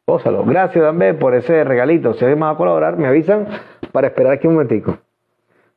Pósalo. 0.06 0.44
Gracias, 0.44 0.84
Danbe, 0.84 1.14
por 1.14 1.34
ese 1.34 1.64
regalito. 1.64 2.14
Si 2.14 2.26
alguien 2.26 2.40
más 2.40 2.50
va 2.50 2.54
a 2.54 2.58
colaborar, 2.58 2.98
me 2.98 3.08
avisan 3.08 3.48
para 3.92 4.08
esperar 4.08 4.34
aquí 4.34 4.48
un 4.48 4.54
momentico. 4.54 4.98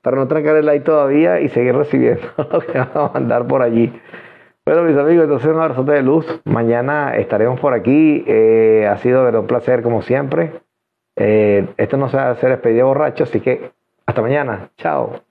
Para 0.02 0.16
no 0.16 0.26
trancar 0.26 0.56
el 0.56 0.66
like 0.66 0.84
todavía 0.84 1.40
y 1.40 1.48
seguir 1.48 1.76
recibiendo 1.76 2.26
lo 2.50 2.60
que 2.60 2.78
van 2.78 2.90
a 2.94 3.10
mandar 3.12 3.46
por 3.46 3.62
allí. 3.62 3.92
Bueno, 4.64 4.82
mis 4.82 4.96
amigos, 4.96 5.24
entonces 5.24 5.48
un 5.48 5.60
abrazote 5.60 5.92
de 5.92 6.02
luz. 6.02 6.40
Mañana 6.44 7.16
estaremos 7.16 7.60
por 7.60 7.72
aquí. 7.72 8.24
Eh, 8.26 8.88
ha 8.90 8.96
sido 8.96 9.28
un 9.28 9.46
placer, 9.46 9.82
como 9.82 10.02
siempre. 10.02 10.60
Eh, 11.14 11.68
esto 11.76 11.96
no 11.96 12.08
se 12.08 12.16
va 12.16 12.24
a 12.24 12.30
hacer 12.30 12.50
despedida 12.50 12.84
borracho, 12.84 13.24
así 13.24 13.40
que 13.40 13.70
hasta 14.06 14.22
mañana. 14.22 14.70
Chao. 14.76 15.25